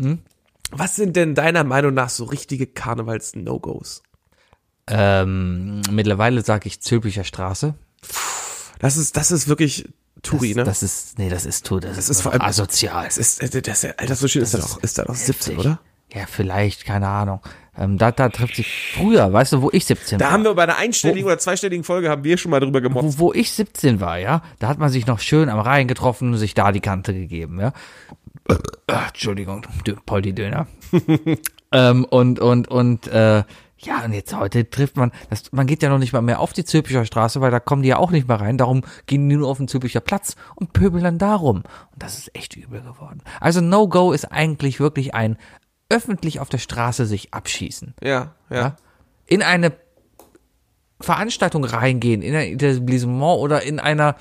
Was 0.71 0.95
sind 0.95 1.15
denn 1.15 1.35
deiner 1.35 1.63
Meinung 1.63 1.93
nach 1.93 2.09
so 2.09 2.25
richtige 2.25 2.67
Karnevals-No-Gos? 2.67 4.03
Ähm, 4.87 5.81
mittlerweile 5.91 6.43
sage 6.43 6.67
ich 6.67 6.81
Zülpicher 6.81 7.23
Straße. 7.23 7.75
Das 8.85 8.97
ist, 8.97 9.17
das 9.17 9.31
ist 9.31 9.47
wirklich 9.47 9.87
Touri, 10.21 10.49
das, 10.49 10.55
ne? 10.57 10.63
Das 10.63 10.83
ist, 10.83 11.17
nee, 11.19 11.29
das 11.29 11.45
ist, 11.45 11.65
tu- 11.65 11.79
das, 11.79 11.97
ist 11.97 12.09
ist 12.09 12.21
vor 12.21 12.31
allem- 12.33 12.41
asozial. 12.41 13.05
das 13.05 13.17
ist, 13.17 13.41
äh, 13.41 13.61
das, 13.61 13.83
ist- 13.83 13.99
Alter, 13.99 14.15
so 14.15 14.27
schön 14.27 14.43
ist 14.43 14.53
das 14.53 14.61
doch, 14.73 14.83
ist 14.83 14.97
das 14.97 15.05
doch 15.07 15.15
17, 15.15 15.53
Heftig. 15.55 15.57
oder? 15.59 15.79
Ja, 16.13 16.25
vielleicht, 16.27 16.85
keine 16.85 17.07
Ahnung. 17.07 17.41
Ähm, 17.77 17.97
da, 17.97 18.11
da 18.11 18.29
trifft 18.29 18.55
sich 18.55 18.91
früher, 18.95 19.33
weißt 19.33 19.53
du, 19.53 19.61
wo 19.61 19.69
ich 19.73 19.85
17 19.85 20.17
Da 20.19 20.25
war. 20.25 20.31
haben 20.31 20.43
wir 20.43 20.53
bei 20.53 20.63
einer 20.63 20.77
einstelligen 20.77 21.25
oder 21.25 21.37
zweistelligen 21.39 21.83
Folge 21.83 22.09
haben 22.09 22.23
wir 22.23 22.37
schon 22.37 22.51
mal 22.51 22.59
drüber 22.61 22.79
gemotzt. 22.79 23.19
wo, 23.19 23.25
wo 23.27 23.33
ich 23.33 23.51
17 23.51 23.99
war, 23.99 24.17
ja, 24.19 24.41
da 24.59 24.67
hat 24.69 24.77
man 24.77 24.89
sich 24.89 25.07
noch 25.07 25.19
schön 25.19 25.49
am 25.49 25.59
Rhein 25.59 25.87
getroffen 25.87 26.31
und 26.31 26.37
sich 26.37 26.53
da 26.53 26.71
die 26.71 26.79
Kante 26.79 27.13
gegeben, 27.13 27.59
ja. 27.59 27.73
Ah, 28.87 29.07
Entschuldigung, 29.07 29.65
Dö- 29.85 29.97
Poldi 30.05 30.33
Döner. 30.33 30.67
ähm, 31.71 32.05
und, 32.05 32.39
und, 32.39 32.67
und, 32.67 33.07
äh, 33.07 33.43
ja, 33.77 34.03
und 34.05 34.13
jetzt 34.13 34.35
heute 34.35 34.69
trifft 34.69 34.95
man, 34.95 35.11
das, 35.29 35.51
man 35.51 35.67
geht 35.67 35.83
ja 35.83 35.89
noch 35.89 35.97
nicht 35.97 36.13
mal 36.13 36.21
mehr 36.21 36.39
auf 36.39 36.53
die 36.53 36.63
Zülpicher 36.63 37.05
Straße, 37.05 37.41
weil 37.41 37.51
da 37.51 37.59
kommen 37.59 37.83
die 37.83 37.89
ja 37.89 37.97
auch 37.97 38.11
nicht 38.11 38.27
mehr 38.27 38.39
rein. 38.39 38.57
Darum 38.57 38.83
gehen 39.05 39.27
die 39.29 39.35
nur 39.35 39.49
auf 39.49 39.57
den 39.57 39.67
Zülpicher 39.67 39.99
Platz 39.99 40.35
und 40.55 40.73
pöbeln 40.73 41.03
dann 41.03 41.17
darum. 41.17 41.57
Und 41.57 41.65
das 42.03 42.17
ist 42.17 42.35
echt 42.35 42.55
übel 42.55 42.81
geworden. 42.81 43.21
Also 43.39 43.61
No-Go 43.61 44.13
ist 44.13 44.31
eigentlich 44.31 44.79
wirklich 44.79 45.13
ein 45.13 45.37
öffentlich 45.89 46.39
auf 46.39 46.49
der 46.49 46.57
Straße 46.57 47.05
sich 47.05 47.33
abschießen. 47.33 47.95
Ja, 48.01 48.33
ja. 48.49 48.55
Ja? 48.55 48.75
In 49.27 49.43
eine 49.43 49.73
Veranstaltung 51.01 51.63
reingehen, 51.65 52.21
in 52.21 52.35
ein 52.35 52.53
Etablissement 52.53 53.39
oder 53.39 53.61
in 53.61 53.79
einer, 53.79 54.15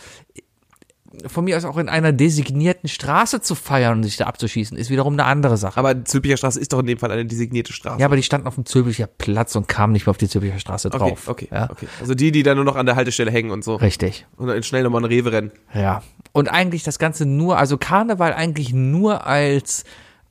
von 1.26 1.44
mir 1.44 1.56
aus 1.56 1.64
auch 1.64 1.76
in 1.76 1.88
einer 1.88 2.12
designierten 2.12 2.88
Straße 2.88 3.40
zu 3.40 3.54
feiern 3.54 3.98
und 3.98 4.02
sich 4.04 4.16
da 4.16 4.26
abzuschießen, 4.26 4.76
ist 4.76 4.90
wiederum 4.90 5.14
eine 5.14 5.24
andere 5.24 5.56
Sache. 5.56 5.78
Aber 5.78 6.04
Zülpicher 6.04 6.36
Straße 6.36 6.60
ist 6.60 6.72
doch 6.72 6.80
in 6.80 6.86
dem 6.86 6.98
Fall 6.98 7.10
eine 7.10 7.24
designierte 7.24 7.72
Straße. 7.72 8.00
Ja, 8.00 8.06
aber 8.06 8.16
die 8.16 8.22
standen 8.22 8.46
auf 8.46 8.54
dem 8.54 8.66
Zülpicher 8.66 9.06
Platz 9.06 9.56
und 9.56 9.68
kamen 9.68 9.92
nicht 9.92 10.06
mehr 10.06 10.10
auf 10.10 10.18
die 10.18 10.28
Zülpicher 10.28 10.58
Straße 10.58 10.88
okay, 10.88 10.98
drauf. 10.98 11.28
okay, 11.28 11.48
ja? 11.50 11.70
okay. 11.70 11.88
Also 12.00 12.14
die, 12.14 12.32
die 12.32 12.42
dann 12.42 12.56
nur 12.56 12.64
noch 12.64 12.76
an 12.76 12.86
der 12.86 12.96
Haltestelle 12.96 13.30
hängen 13.30 13.50
und 13.50 13.64
so. 13.64 13.76
Richtig. 13.76 14.26
Und 14.36 14.48
dann 14.48 14.62
schnell 14.62 14.82
nochmal 14.82 15.02
ein 15.02 15.06
Rewe 15.06 15.32
rennen. 15.32 15.52
Ja. 15.72 16.02
Und 16.32 16.48
eigentlich 16.48 16.82
das 16.82 16.98
Ganze 16.98 17.26
nur, 17.26 17.58
also 17.58 17.78
Karneval 17.78 18.32
eigentlich 18.32 18.72
nur 18.72 19.26
als 19.26 19.84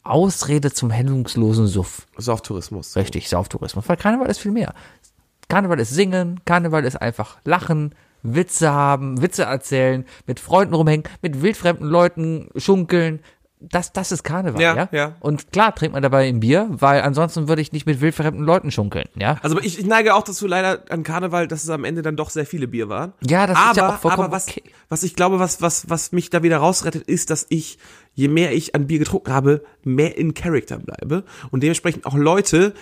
Ausrede 0.04 0.72
zum 0.72 0.92
hemmungslosen 0.92 1.68
Suff. 1.68 2.08
Sauftourismus. 2.18 2.96
Richtig, 2.96 3.30
Sauftourismus. 3.30 3.88
Weil 3.88 3.98
Karneval 3.98 4.30
ist 4.30 4.40
viel 4.40 4.52
mehr. 4.52 4.74
Karneval 5.48 5.80
ist 5.80 5.92
singen, 5.92 6.42
Karneval 6.46 6.84
ist 6.84 7.02
einfach 7.02 7.38
lachen, 7.46 7.96
Witze 8.24 8.72
haben, 8.72 9.22
Witze 9.22 9.44
erzählen, 9.44 10.06
mit 10.26 10.40
Freunden 10.40 10.74
rumhängen, 10.74 11.04
mit 11.22 11.42
wildfremden 11.42 11.88
Leuten 11.88 12.50
schunkeln. 12.56 13.20
Das, 13.60 13.94
das 13.94 14.12
ist 14.12 14.24
Karneval, 14.24 14.62
ja, 14.62 14.76
Ja, 14.76 14.90
ja. 14.92 15.16
Und 15.22 15.54
klar 15.54 15.74
trinkt 15.74 15.94
man 15.94 16.04
dabei 16.04 16.28
ein 16.28 16.42
Bier, 16.42 16.68
weil 16.70 17.02
ansonsten 17.02 17.48
würde 17.48 17.62
ich 17.62 17.72
nicht 17.72 17.86
mit 17.86 18.02
wildfremden 18.02 18.44
Leuten 18.44 18.72
schunkeln, 18.72 19.08
ja. 19.16 19.38
Also 19.42 19.58
ich, 19.60 19.80
ich 19.80 19.86
neige 19.86 20.16
auch 20.16 20.24
dazu 20.24 20.48
leider 20.48 20.84
an 20.90 21.04
Karneval, 21.04 21.48
dass 21.48 21.64
es 21.64 21.70
am 21.70 21.86
Ende 21.86 22.02
dann 22.02 22.18
doch 22.18 22.30
sehr 22.30 22.46
viele 22.46 22.68
Bier 22.68 22.90
waren. 22.90 23.14
Ja, 23.22 23.48
das 23.48 23.58
aber, 23.58 23.72
ist 23.72 23.78
ja 23.78 23.90
auch 23.90 24.00
vollkommen 24.00 24.26
aber 24.26 24.36
was, 24.36 24.50
okay. 24.50 24.64
was 24.90 25.04
ich 25.04 25.16
glaube, 25.16 25.40
was, 25.40 25.62
was, 25.62 25.90
was 25.90 26.12
mich 26.12 26.30
da 26.30 26.44
wieder 26.44 26.58
rausrettet, 26.58 27.04
ist, 27.04 27.30
dass 27.30 27.46
ich, 27.48 27.78
je 28.14 28.28
mehr 28.28 28.54
ich 28.54 28.76
an 28.76 28.88
Bier 28.88 29.00
getrunken 29.00 29.32
habe, 29.34 29.64
mehr 29.84 30.18
in 30.18 30.34
Character 30.34 30.78
bleibe 30.80 31.24
und 31.52 31.64
dementsprechend 31.64 32.06
auch 32.06 32.16
Leute 32.16 32.74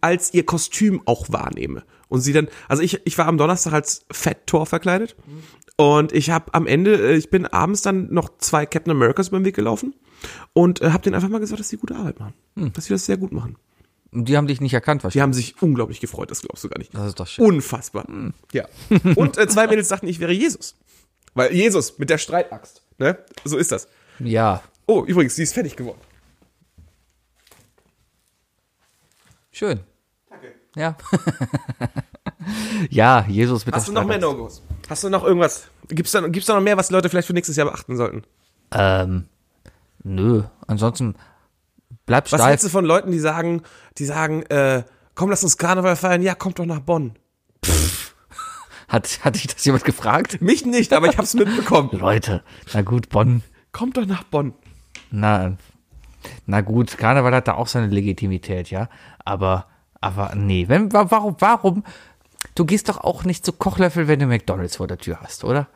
als 0.00 0.34
ihr 0.34 0.44
Kostüm 0.44 1.02
auch 1.04 1.26
wahrnehme. 1.30 1.84
Und 2.08 2.20
sie 2.20 2.32
dann, 2.32 2.48
also 2.68 2.82
ich, 2.82 3.00
ich 3.06 3.16
war 3.18 3.26
am 3.26 3.38
Donnerstag 3.38 3.72
als 3.72 4.04
Fat 4.10 4.46
Tor 4.46 4.66
verkleidet 4.66 5.16
und 5.76 6.12
ich 6.12 6.30
habe 6.30 6.52
am 6.52 6.66
Ende, 6.66 7.12
äh, 7.12 7.16
ich 7.16 7.30
bin 7.30 7.46
abends 7.46 7.82
dann 7.82 8.12
noch 8.12 8.36
zwei 8.38 8.66
Captain 8.66 8.90
Americas 8.90 9.28
über 9.28 9.38
den 9.38 9.44
Weg 9.44 9.56
gelaufen 9.56 9.94
und 10.52 10.82
äh, 10.82 10.90
habe 10.90 11.02
denen 11.02 11.14
einfach 11.14 11.28
mal 11.28 11.38
gesagt, 11.40 11.60
dass 11.60 11.68
sie 11.68 11.76
gute 11.76 11.94
Arbeit 11.96 12.18
machen. 12.18 12.34
Hm. 12.56 12.72
Dass 12.72 12.86
sie 12.86 12.92
das 12.94 13.06
sehr 13.06 13.16
gut 13.16 13.32
machen. 13.32 13.56
Und 14.12 14.28
die 14.28 14.36
haben 14.36 14.48
dich 14.48 14.60
nicht 14.60 14.74
erkannt, 14.74 15.02
Die 15.02 15.04
wahrscheinlich. 15.04 15.22
haben 15.22 15.32
sich 15.32 15.62
unglaublich 15.62 16.00
gefreut, 16.00 16.32
das 16.32 16.42
glaubst 16.42 16.64
du 16.64 16.68
gar 16.68 16.78
nicht. 16.78 16.92
Das 16.92 17.06
ist 17.06 17.20
doch 17.20 17.28
schön. 17.28 17.44
Unfassbar. 17.44 18.06
Ja. 18.52 18.66
Und 19.14 19.38
äh, 19.38 19.46
zwei 19.46 19.68
Mädels 19.68 19.88
sagten, 19.88 20.08
ich 20.08 20.18
wäre 20.18 20.32
Jesus. 20.32 20.74
Weil 21.34 21.54
Jesus 21.54 21.96
mit 21.98 22.10
der 22.10 22.18
Streitaxt. 22.18 22.82
Ne? 22.98 23.18
So 23.44 23.56
ist 23.56 23.70
das. 23.70 23.86
Ja, 24.18 24.62
Oh, 24.90 25.04
übrigens, 25.04 25.36
sie 25.36 25.44
ist 25.44 25.54
fertig 25.54 25.76
geworden. 25.76 26.00
schön. 29.52 29.80
Ja. 30.74 30.96
ja, 32.90 33.24
Jesus 33.28 33.66
mit 33.66 33.74
Hast 33.74 33.86
du 33.86 33.92
noch 33.92 34.04
mehr. 34.04 34.18
No-Gos? 34.18 34.62
Hast 34.88 35.04
du 35.04 35.08
noch 35.10 35.22
irgendwas? 35.22 35.68
Gibt's 35.88 36.10
da, 36.10 36.26
gibt's 36.26 36.46
da 36.46 36.54
noch 36.54 36.62
mehr, 36.62 36.76
was 36.76 36.90
Leute 36.90 37.08
vielleicht 37.08 37.28
für 37.28 37.34
nächstes 37.34 37.54
Jahr 37.56 37.66
beachten 37.66 37.96
sollten? 37.96 38.24
Ähm, 38.72 39.28
nö. 40.02 40.42
Ansonsten 40.66 41.14
bleib 42.06 42.24
Was 42.24 42.40
steif. 42.40 42.48
hältst 42.48 42.64
du 42.64 42.68
von 42.70 42.84
Leuten, 42.84 43.12
die 43.12 43.20
sagen, 43.20 43.62
die 43.98 44.06
sagen, 44.06 44.42
äh, 44.46 44.82
komm, 45.14 45.30
lass 45.30 45.44
uns 45.44 45.56
Karneval 45.56 45.94
feiern, 45.94 46.22
ja, 46.22 46.34
kommt 46.34 46.58
doch 46.58 46.66
nach 46.66 46.80
Bonn. 46.80 47.16
Hat, 48.88 49.20
hat 49.24 49.36
dich 49.36 49.46
das 49.46 49.64
jemand 49.64 49.84
gefragt? 49.84 50.40
Mich 50.40 50.66
nicht, 50.66 50.92
aber 50.92 51.06
ich 51.06 51.16
hab's 51.16 51.34
mitbekommen. 51.34 51.90
Leute, 51.98 52.42
na 52.72 52.82
gut, 52.82 53.08
Bonn. 53.08 53.42
Kommt 53.70 53.96
doch 53.96 54.06
nach 54.06 54.24
Bonn. 54.24 54.54
Na, 55.10 55.56
na 56.46 56.60
gut, 56.60 56.96
Karneval 56.98 57.34
hat 57.34 57.48
da 57.48 57.54
auch 57.54 57.66
seine 57.66 57.86
Legitimität, 57.88 58.70
ja. 58.70 58.88
Aber, 59.24 59.66
aber 60.00 60.34
nee. 60.34 60.68
Wenn, 60.68 60.92
wa- 60.92 61.10
warum, 61.10 61.36
warum? 61.40 61.84
Du 62.54 62.64
gehst 62.64 62.88
doch 62.88 62.98
auch 62.98 63.24
nicht 63.24 63.44
zu 63.44 63.52
Kochlöffel, 63.52 64.08
wenn 64.08 64.18
du 64.20 64.26
McDonalds 64.26 64.76
vor 64.76 64.86
der 64.86 64.98
Tür 64.98 65.20
hast, 65.20 65.44
oder? 65.44 65.68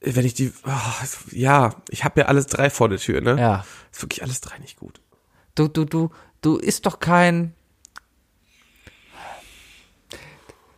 Wenn 0.00 0.24
ich 0.24 0.34
die, 0.34 0.52
ah, 0.64 0.94
ja, 1.32 1.74
ich 1.88 2.04
habe 2.04 2.20
ja 2.20 2.26
alles 2.26 2.46
drei 2.46 2.70
vor 2.70 2.88
der 2.88 2.98
Tür, 2.98 3.20
ne? 3.20 3.40
Ja. 3.40 3.64
Ist 3.90 4.02
wirklich 4.02 4.22
alles 4.22 4.40
drei 4.40 4.58
nicht 4.58 4.78
gut. 4.78 5.00
Du, 5.56 5.66
du, 5.66 5.84
du, 5.84 6.10
du 6.40 6.56
isst 6.56 6.86
doch 6.86 7.00
kein. 7.00 7.52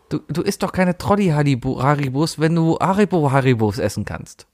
Du, 0.08 0.18
du 0.28 0.42
isst 0.42 0.62
doch 0.62 0.72
keine 0.72 0.96
Trolli-Haribos, 0.98 2.38
wenn 2.40 2.54
du 2.54 2.78
Haribo-Haribos 2.80 3.78
essen 3.78 4.04
kannst. 4.04 4.46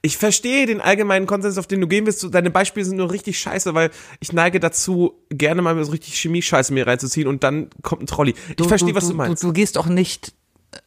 Ich 0.00 0.16
verstehe 0.16 0.66
den 0.66 0.80
allgemeinen 0.80 1.26
Konsens, 1.26 1.58
auf 1.58 1.66
den 1.66 1.80
du 1.80 1.88
gehen 1.88 2.06
willst. 2.06 2.26
Deine 2.32 2.50
Beispiele 2.50 2.86
sind 2.86 2.98
nur 2.98 3.10
richtig 3.10 3.38
scheiße, 3.40 3.74
weil 3.74 3.90
ich 4.20 4.32
neige 4.32 4.60
dazu, 4.60 5.14
gerne 5.28 5.60
mal 5.60 5.82
so 5.84 5.90
richtig 5.90 6.14
Chemie-Scheiße 6.20 6.72
mir 6.72 6.86
reinzuziehen 6.86 7.26
und 7.26 7.42
dann 7.42 7.68
kommt 7.82 8.02
ein 8.02 8.06
Trolley. 8.06 8.34
Ich 8.56 8.66
verstehe, 8.68 8.94
was 8.94 9.08
du 9.08 9.14
meinst. 9.14 9.42
Du, 9.42 9.48
du 9.48 9.52
gehst 9.52 9.74
doch 9.76 9.86
nicht 9.86 10.34
äh, 10.70 10.78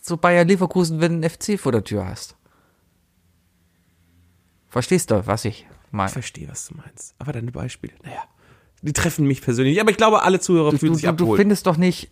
zu 0.00 0.16
Bayer 0.16 0.44
Leverkusen, 0.44 1.00
wenn 1.00 1.20
du 1.20 1.26
einen 1.26 1.30
FC 1.30 1.60
vor 1.60 1.72
der 1.72 1.84
Tür 1.84 2.06
hast. 2.06 2.36
Verstehst 4.68 5.10
du, 5.10 5.26
was 5.26 5.44
ich 5.44 5.66
meine? 5.90 6.08
Ich 6.08 6.12
verstehe, 6.12 6.48
was 6.48 6.68
du 6.68 6.74
meinst. 6.76 7.14
Aber 7.18 7.32
deine 7.32 7.50
Beispiele, 7.52 7.92
naja, 8.04 8.22
die 8.82 8.92
treffen 8.92 9.26
mich 9.26 9.42
persönlich. 9.42 9.80
Aber 9.80 9.90
ich 9.90 9.96
glaube, 9.96 10.22
alle 10.22 10.40
Zuhörer 10.40 10.70
Du, 10.72 10.78
fühlen 10.78 10.92
du, 10.92 10.96
sich 10.96 11.02
du, 11.04 11.08
du 11.08 11.12
abgeholt. 11.24 11.38
findest 11.40 11.66
doch 11.66 11.76
nicht 11.76 12.10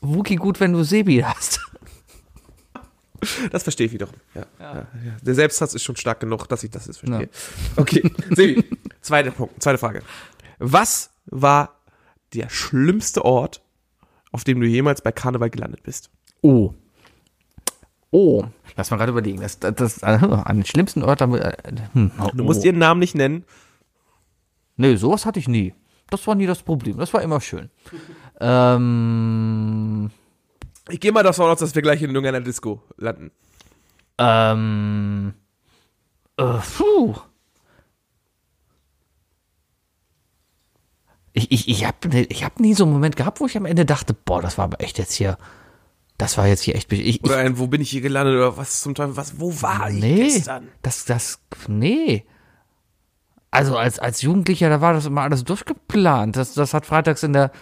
Wookie 0.00 0.36
gut, 0.36 0.60
wenn 0.60 0.72
du 0.72 0.82
Sebi 0.82 1.18
hast. 1.24 1.60
Das 3.50 3.62
verstehe 3.64 3.86
ich 3.86 3.92
wiederum. 3.92 4.14
Ja, 4.34 4.46
ja. 4.60 4.74
Ja, 4.74 4.86
Der 5.22 5.34
Selbsthass 5.34 5.74
ist 5.74 5.82
schon 5.82 5.96
stark 5.96 6.20
genug, 6.20 6.48
dass 6.48 6.62
ich 6.62 6.70
das 6.70 6.86
jetzt 6.86 6.98
verstehe. 6.98 7.28
Okay, 7.76 8.10
Sebi, 8.30 8.64
zweiter 9.00 9.30
Punkt, 9.30 9.62
zweite 9.62 9.78
Frage. 9.78 10.02
Was 10.58 11.10
war 11.26 11.76
der 12.34 12.48
schlimmste 12.48 13.24
Ort, 13.24 13.62
auf 14.32 14.44
dem 14.44 14.60
du 14.60 14.66
jemals 14.66 15.02
bei 15.02 15.12
Karneval 15.12 15.50
gelandet 15.50 15.82
bist? 15.82 16.10
Oh. 16.42 16.74
Oh. 18.10 18.44
Lass 18.76 18.90
mal 18.90 18.96
gerade 18.96 19.12
überlegen. 19.12 19.40
Das, 19.40 19.58
das, 19.58 19.74
das, 19.74 20.02
äh, 20.02 20.06
an 20.06 20.56
den 20.56 20.64
schlimmsten 20.64 21.02
Ort. 21.02 21.20
Äh, 21.20 21.52
hm, 21.92 22.12
Du 22.34 22.44
musst 22.44 22.62
oh. 22.62 22.66
ihren 22.66 22.78
Namen 22.78 23.00
nicht 23.00 23.14
nennen. 23.14 23.44
Nee, 24.76 24.96
sowas 24.96 25.26
hatte 25.26 25.40
ich 25.40 25.48
nie. 25.48 25.74
Das 26.10 26.26
war 26.26 26.34
nie 26.34 26.46
das 26.46 26.62
Problem. 26.62 26.96
Das 26.98 27.12
war 27.12 27.20
immer 27.22 27.40
schön. 27.40 27.70
ähm, 28.40 30.10
Ich 30.88 31.00
gehe 31.00 31.12
mal 31.12 31.22
davon 31.22 31.50
aus, 31.50 31.58
dass 31.58 31.74
wir 31.74 31.82
gleich 31.82 32.02
in 32.02 32.10
irgendeiner 32.10 32.40
Disco 32.40 32.82
landen. 32.96 33.30
ähm, 34.18 35.34
äh, 36.36 36.58
puh. 36.76 37.16
Ich, 41.32 41.52
ich, 41.52 41.68
ich 41.68 41.84
habe 41.84 42.08
ich 42.28 42.44
hab 42.44 42.58
nie 42.58 42.74
so 42.74 42.84
einen 42.84 42.92
Moment 42.92 43.16
gehabt, 43.16 43.40
wo 43.40 43.46
ich 43.46 43.56
am 43.56 43.66
Ende 43.66 43.84
dachte, 43.84 44.14
boah, 44.14 44.42
das 44.42 44.58
war 44.58 44.64
aber 44.64 44.80
echt 44.80 44.98
jetzt 44.98 45.12
hier, 45.12 45.38
das 46.16 46.36
war 46.36 46.48
jetzt 46.48 46.62
hier 46.62 46.74
echt, 46.74 46.92
ich, 46.92 47.00
ich, 47.00 47.24
Oder 47.24 47.36
ein, 47.36 47.58
wo 47.58 47.68
bin 47.68 47.80
ich 47.80 47.90
hier 47.90 48.00
gelandet 48.00 48.34
oder 48.34 48.56
was 48.56 48.80
zum 48.80 48.94
Teufel, 48.94 49.16
was, 49.16 49.38
wo 49.38 49.62
war 49.62 49.88
ich 49.90 50.00
nee, 50.00 50.24
gestern? 50.24 50.68
das, 50.82 51.04
das, 51.04 51.40
nee. 51.68 52.24
Also 53.50 53.76
als, 53.76 53.98
als 53.98 54.22
Jugendlicher, 54.22 54.68
da 54.68 54.80
war 54.80 54.92
das 54.92 55.06
immer 55.06 55.22
alles 55.22 55.44
durchgeplant. 55.44 56.36
Das, 56.36 56.54
das 56.54 56.74
hat 56.74 56.86
freitags 56.86 57.22
in 57.22 57.32
der, 57.32 57.52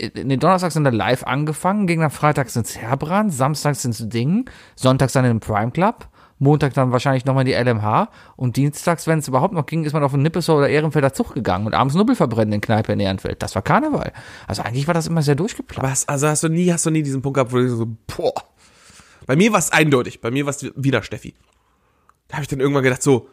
den 0.00 0.40
Donnerstags 0.40 0.76
in 0.76 0.84
der 0.84 0.92
Live 0.92 1.24
angefangen, 1.24 1.86
ging 1.86 2.00
dann 2.00 2.10
freitags 2.10 2.56
ins 2.56 2.76
Herbrand, 2.76 3.32
samstags 3.32 3.84
ins 3.84 4.08
Ding, 4.08 4.48
sonntags 4.76 5.12
dann 5.12 5.24
in 5.24 5.32
den 5.32 5.40
Prime 5.40 5.70
Club, 5.70 6.08
Montag 6.38 6.74
dann 6.74 6.90
wahrscheinlich 6.92 7.24
nochmal 7.24 7.46
in 7.46 7.52
die 7.52 7.70
LMH 7.70 8.08
und 8.36 8.56
dienstags, 8.56 9.06
wenn 9.06 9.20
es 9.20 9.28
überhaupt 9.28 9.54
noch 9.54 9.64
ging, 9.66 9.84
ist 9.84 9.92
man 9.92 10.02
auf 10.02 10.12
den 10.12 10.22
Nippesau 10.22 10.58
oder 10.58 10.68
Ehrenfelder 10.68 11.12
Zug 11.12 11.34
gegangen 11.34 11.66
und 11.66 11.74
abends 11.74 11.94
Nubbel 11.94 12.16
verbrennen 12.16 12.54
in 12.54 12.60
Kneipe 12.60 12.92
in 12.92 13.00
Ehrenfeld. 13.00 13.42
Das 13.42 13.54
war 13.54 13.62
Karneval. 13.62 14.12
Also 14.46 14.62
eigentlich 14.62 14.86
war 14.88 14.94
das 14.94 15.06
immer 15.06 15.22
sehr 15.22 15.36
durchgeplant. 15.36 15.88
Was, 15.88 16.08
also 16.08 16.26
hast 16.26 16.42
du 16.42 16.48
nie, 16.48 16.72
hast 16.72 16.84
du 16.84 16.90
nie 16.90 17.02
diesen 17.02 17.22
Punkt 17.22 17.36
gehabt, 17.36 17.52
wo 17.52 17.58
du 17.58 17.68
so, 17.68 17.86
boah. 18.08 18.34
Bei 19.26 19.36
mir 19.36 19.52
war 19.52 19.60
es 19.60 19.70
eindeutig, 19.70 20.20
bei 20.20 20.32
mir 20.32 20.44
war 20.44 20.50
es 20.50 20.68
Wiener 20.74 21.04
Steffi. 21.04 21.34
Da 22.26 22.34
habe 22.34 22.42
ich 22.42 22.48
dann 22.48 22.60
irgendwann 22.60 22.82
gedacht 22.82 23.02
so, 23.02 23.28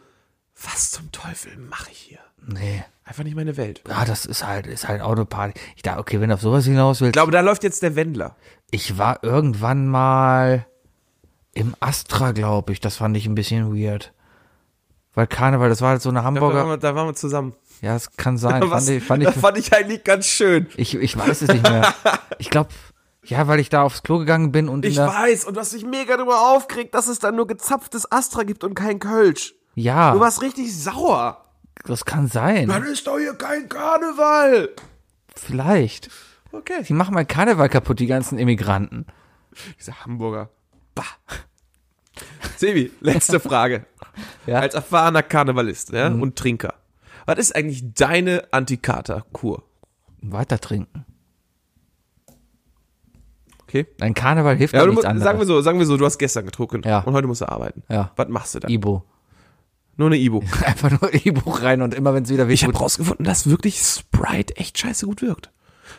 was 0.62 0.92
zum 0.92 1.10
Teufel 1.10 1.56
mache 1.56 1.90
ich 1.90 1.98
hier? 1.98 2.18
Nee. 2.46 2.84
Einfach 3.10 3.24
nicht 3.24 3.34
meine 3.34 3.56
Welt. 3.56 3.82
Ja, 3.88 4.04
das 4.04 4.24
ist 4.24 4.46
halt, 4.46 4.68
ist 4.68 4.86
halt 4.86 5.02
Autoparty. 5.02 5.58
Ich 5.74 5.82
dachte, 5.82 5.98
okay, 5.98 6.20
wenn 6.20 6.28
du 6.28 6.36
auf 6.36 6.42
sowas 6.42 6.64
hinaus 6.64 7.00
willst. 7.00 7.08
Ich 7.08 7.12
glaube, 7.14 7.32
da 7.32 7.40
läuft 7.40 7.64
jetzt 7.64 7.82
der 7.82 7.96
Wendler. 7.96 8.36
Ich 8.70 8.98
war 8.98 9.24
irgendwann 9.24 9.88
mal 9.88 10.64
im 11.52 11.74
Astra, 11.80 12.30
glaube 12.30 12.72
ich. 12.72 12.78
Das 12.78 12.98
fand 12.98 13.16
ich 13.16 13.26
ein 13.26 13.34
bisschen 13.34 13.74
weird. 13.76 14.12
Weil 15.14 15.26
Karneval, 15.26 15.68
das 15.68 15.80
war 15.82 15.88
halt 15.88 16.02
so 16.02 16.08
eine 16.08 16.20
Da 16.20 16.24
waren 16.26 16.36
Hamburger. 16.36 16.66
wir, 16.68 16.76
da 16.76 16.94
waren 16.94 17.08
wir 17.08 17.14
zusammen. 17.14 17.56
Ja, 17.80 17.96
es 17.96 18.12
kann 18.16 18.38
sein. 18.38 18.62
Was, 18.70 18.84
Fand 18.86 18.96
ich, 18.96 19.02
fand 19.04 19.22
ich, 19.24 19.28
das 19.28 19.38
fand 19.40 19.58
ich 19.58 19.72
eigentlich 19.74 20.04
ganz 20.04 20.26
schön. 20.26 20.68
ich, 20.76 20.94
ich 20.94 21.16
weiß 21.18 21.42
es 21.42 21.48
nicht 21.48 21.68
mehr. 21.68 21.92
Ich 22.38 22.48
glaube, 22.48 22.70
ja, 23.24 23.48
weil 23.48 23.58
ich 23.58 23.70
da 23.70 23.82
aufs 23.82 24.04
Klo 24.04 24.18
gegangen 24.18 24.52
bin 24.52 24.68
und 24.68 24.84
Ich 24.86 24.96
weiß, 24.96 25.46
und 25.46 25.56
du 25.56 25.60
hast 25.60 25.72
dich 25.74 25.84
mega 25.84 26.16
darüber 26.16 26.52
aufgeregt, 26.52 26.94
dass 26.94 27.08
es 27.08 27.18
dann 27.18 27.34
nur 27.34 27.48
gezapftes 27.48 28.10
Astra 28.12 28.44
gibt 28.44 28.62
und 28.62 28.74
kein 28.74 29.00
Kölsch. 29.00 29.54
ja, 29.74 30.12
Du 30.14 30.20
warst 30.20 30.40
richtig 30.42 30.72
sauer. 30.80 31.44
Das 31.84 32.04
kann 32.04 32.26
sein. 32.26 32.68
Dann 32.68 32.84
ist 32.84 33.06
doch 33.06 33.18
hier 33.18 33.34
kein 33.34 33.68
Karneval. 33.68 34.70
Vielleicht. 35.34 36.10
Okay. 36.52 36.82
Die 36.86 36.92
machen 36.92 37.14
mal 37.14 37.24
Karneval 37.24 37.68
kaputt, 37.68 38.00
die 38.00 38.06
ganzen 38.06 38.38
Immigranten. 38.38 39.06
Diese 39.78 40.04
Hamburger. 40.04 40.50
Bah. 40.94 41.04
Sebi, 42.56 42.90
letzte 43.00 43.40
Frage. 43.40 43.86
Ja. 44.46 44.60
Als 44.60 44.74
erfahrener 44.74 45.22
Karnevalist 45.22 45.92
ja, 45.92 46.08
und 46.08 46.36
Trinker. 46.36 46.74
Was 47.26 47.38
ist 47.38 47.54
eigentlich 47.56 47.94
deine 47.94 48.44
Antikater-Kur? 48.52 49.62
Weiter 50.22 50.58
trinken. 50.58 51.06
Okay. 53.62 53.86
Ein 54.00 54.14
Karneval 54.14 54.56
hilft 54.56 54.74
Ja, 54.74 54.80
nichts 54.80 54.96
musst, 54.96 55.06
anderes. 55.06 55.24
sagen 55.24 55.38
wir 55.38 55.46
so, 55.46 55.60
sagen 55.60 55.78
wir 55.78 55.86
so, 55.86 55.96
du 55.96 56.04
hast 56.04 56.18
gestern 56.18 56.44
getrunken 56.44 56.82
Ja. 56.84 57.00
und 57.00 57.14
heute 57.14 57.28
musst 57.28 57.40
du 57.40 57.48
arbeiten. 57.48 57.84
Ja. 57.88 58.10
Was 58.16 58.28
machst 58.28 58.54
du 58.56 58.58
da? 58.60 58.68
Ibo. 58.68 59.04
Nur 60.00 60.08
eine 60.08 60.16
Ibu. 60.16 60.40
Einfach 60.64 60.90
nur 60.90 61.12
Ibo 61.14 61.50
rein 61.50 61.82
und 61.82 61.92
immer 61.94 62.14
wenn 62.14 62.22
es 62.24 62.30
wieder 62.30 62.44
Ich 62.48 62.62
wehtut. 62.62 62.74
habe 62.74 62.84
rausgefunden, 62.84 63.24
dass 63.26 63.48
wirklich 63.50 63.78
Sprite 63.80 64.56
echt 64.56 64.78
scheiße 64.78 65.04
gut 65.06 65.20
wirkt. 65.20 65.50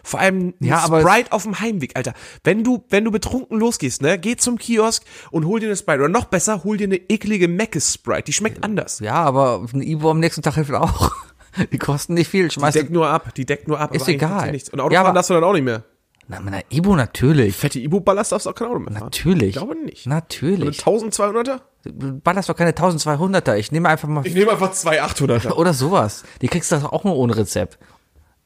Vor 0.04 0.20
allem 0.20 0.56
Ja, 0.60 0.80
Sprite 0.82 1.32
auf 1.32 1.44
dem 1.44 1.60
Heimweg, 1.60 1.96
Alter. 1.96 2.14
Wenn 2.44 2.64
du, 2.64 2.84
wenn 2.90 3.06
du 3.06 3.12
betrunken 3.12 3.60
losgehst, 3.60 4.02
ne, 4.02 4.18
geh 4.18 4.36
zum 4.38 4.58
Kiosk 4.58 5.04
und 5.30 5.46
hol 5.46 5.60
dir 5.60 5.68
eine 5.68 5.76
Sprite. 5.76 6.00
Oder 6.00 6.10
noch 6.10 6.26
besser, 6.26 6.64
hol 6.64 6.78
dir 6.78 6.86
eine 6.86 6.96
eklige 6.96 7.48
Meckes 7.48 7.94
Sprite. 7.94 8.24
Die 8.24 8.34
schmeckt 8.34 8.64
anders. 8.64 9.00
Ja, 9.00 9.14
aber 9.16 9.64
ein 9.72 9.82
Ibo 9.84 10.10
am 10.10 10.20
nächsten 10.20 10.42
Tag 10.42 10.56
hilft 10.56 10.74
auch. 10.74 11.12
Die 11.72 11.78
kosten 11.78 12.14
nicht 12.16 12.30
viel. 12.30 12.48
Die 12.48 12.54
Schmeißt 12.56 12.78
deckt 12.78 12.92
nur 12.92 13.08
ab, 13.10 13.36
die 13.36 13.46
deckt 13.46 13.68
nur 13.68 13.78
ab. 13.80 13.94
Ist 13.94 14.08
egal. 14.08 14.50
Und 14.50 14.56
Ja, 14.56 14.84
Autofahren 14.84 14.96
aber- 15.08 15.14
darfst 15.14 15.30
du 15.30 15.34
dann 15.36 15.44
auch 15.44 15.52
nicht 15.54 15.66
mehr. 15.66 15.84
Na, 16.32 16.40
na, 16.40 16.62
Ibo 16.70 16.96
natürlich. 16.96 17.58
Fette 17.58 17.78
Ibu-Ballast 17.80 18.32
darfst 18.32 18.46
du 18.46 18.52
auch 18.52 18.56
kein 18.56 18.70
Auto 18.70 18.80
mehr 18.80 18.94
fahren. 18.94 19.04
Natürlich. 19.04 19.50
Ich 19.50 19.56
glaube 19.56 19.76
nicht. 19.76 20.08
Natürlich. 20.08 20.88
Eine 20.88 20.98
1200er? 20.98 21.60
Du 21.84 22.20
ballerst 22.20 22.48
doch 22.48 22.56
keine 22.56 22.72
1200er. 22.72 23.56
Ich 23.56 23.74
nehme 23.74 23.90
einfach 23.90 24.08
mal. 24.08 24.26
Ich 24.26 24.34
nehme 24.34 24.52
einfach 24.52 24.72
zwei 24.72 25.04
800er. 25.04 25.52
Oder 25.56 25.74
sowas. 25.74 26.24
Die 26.42 26.48
kriegst 26.48 26.72
du 26.72 26.76
auch 26.78 27.04
nur 27.04 27.18
ohne 27.18 27.36
Rezept. 27.36 27.80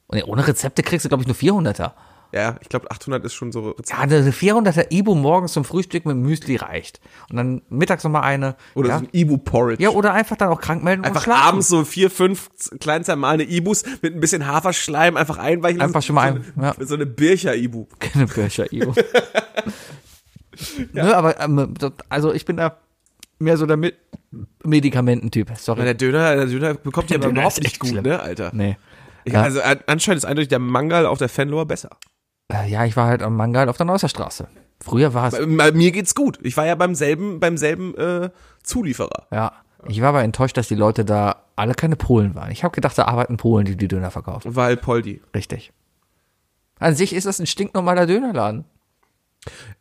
Und 0.07 0.23
ohne 0.27 0.47
Rezepte 0.47 0.81
kriegst 0.81 1.05
du, 1.05 1.09
glaube 1.09 1.23
ich, 1.23 1.27
nur 1.27 1.35
400er. 1.35 1.91
Ja, 2.35 2.57
ich 2.59 2.67
glaube 2.67 2.91
800 2.91 3.23
ist 3.23 3.33
schon 3.33 3.53
so. 3.53 3.75
Ja, 3.87 3.99
eine 3.99 4.29
400er 4.29 4.91
Ibo 4.91 5.15
morgens 5.15 5.53
zum 5.53 5.63
Frühstück 5.63 6.05
mit 6.05 6.17
Müsli 6.17 6.57
reicht. 6.57 6.99
Und 7.29 7.37
dann 7.37 7.61
mittags 7.69 8.03
nochmal 8.03 8.23
eine. 8.23 8.57
Oder 8.73 8.89
ja. 8.89 8.99
so 8.99 9.05
ein 9.05 9.09
Ibu-Porridge. 9.13 9.81
ja, 9.81 9.89
oder 9.89 10.13
einfach 10.13 10.35
dann 10.35 10.49
auch 10.49 10.59
krank 10.59 10.83
melden 10.83 11.05
Einfach 11.05 11.21
und 11.21 11.23
schlafen. 11.23 11.47
abends 11.47 11.69
so 11.69 11.85
vier, 11.85 12.11
fünf 12.11 12.49
klein 12.81 13.05
zermahlene 13.05 13.49
Ibus 13.49 13.83
mit 14.01 14.13
ein 14.13 14.19
bisschen 14.19 14.45
Haferschleim 14.45 15.15
einfach 15.15 15.37
einweichen. 15.37 15.79
Einfach 15.79 16.03
schon 16.03 16.15
mal 16.15 16.33
so, 16.33 16.61
ein- 16.61 16.63
ja. 16.77 16.85
so 16.85 16.95
eine 16.95 17.05
Bircher-Ibu. 17.05 17.85
Keine 17.99 18.27
Bircher 18.27 18.71
Ibo. 18.73 18.93
Nö, 20.93 21.13
aber 21.13 21.39
ähm, 21.39 21.73
also 22.09 22.33
ich 22.33 22.45
bin 22.45 22.57
da 22.57 22.77
mehr 23.39 23.57
so 23.57 23.65
der 23.65 23.77
Me 23.77 23.93
Medikamententyp. 24.63 25.51
Sorry. 25.57 25.83
Der 25.83 25.93
Döner, 25.93 26.35
der 26.35 26.45
Döner 26.47 26.73
bekommt 26.73 27.09
ja 27.11 27.17
überhaupt 27.17 27.57
nicht 27.57 27.65
echt 27.65 27.79
gut, 27.79 27.91
schlimm. 27.91 28.03
ne, 28.03 28.19
Alter? 28.19 28.51
Nee. 28.53 28.77
Ja, 29.27 29.41
also 29.41 29.61
an- 29.61 29.79
anscheinend 29.87 30.17
ist 30.19 30.25
eindeutig 30.25 30.49
der 30.49 30.59
Mangal 30.59 31.05
auf 31.05 31.17
der 31.17 31.29
Fenloer 31.29 31.65
besser. 31.65 31.89
Äh, 32.51 32.69
Ja, 32.69 32.85
ich 32.85 32.95
war 32.95 33.07
halt 33.07 33.21
am 33.21 33.35
Mangal 33.35 33.69
auf 33.69 33.77
der 33.77 33.85
Neusser 33.85 34.09
Straße. 34.09 34.47
Früher 34.81 35.13
war 35.13 35.33
es. 35.33 35.39
Bei, 35.57 35.71
mir 35.71 35.91
geht's 35.91 36.15
gut. 36.15 36.37
Ich 36.43 36.57
war 36.57 36.65
ja 36.65 36.75
beim 36.75 36.95
selben, 36.95 37.39
beim 37.39 37.57
selben 37.57 37.95
äh, 37.97 38.29
Zulieferer. 38.63 39.27
Ja. 39.31 39.53
Ich 39.87 40.01
war 40.01 40.09
aber 40.09 40.23
enttäuscht, 40.23 40.57
dass 40.57 40.67
die 40.67 40.75
Leute 40.75 41.05
da 41.05 41.43
alle 41.55 41.73
keine 41.75 41.95
Polen 41.95 42.33
waren. 42.35 42.51
Ich 42.51 42.63
habe 42.63 42.73
gedacht, 42.73 42.97
da 42.97 43.05
arbeiten 43.05 43.37
Polen, 43.37 43.65
die 43.65 43.77
die 43.77 43.87
Döner 43.87 44.09
verkaufen. 44.11 44.55
Weil 44.55 44.77
Poldi. 44.77 45.21
Richtig. 45.35 45.71
An 46.79 46.95
sich 46.95 47.13
ist 47.13 47.25
das 47.27 47.39
ein 47.39 47.45
stinknormaler 47.45 48.05
Dönerladen, 48.05 48.65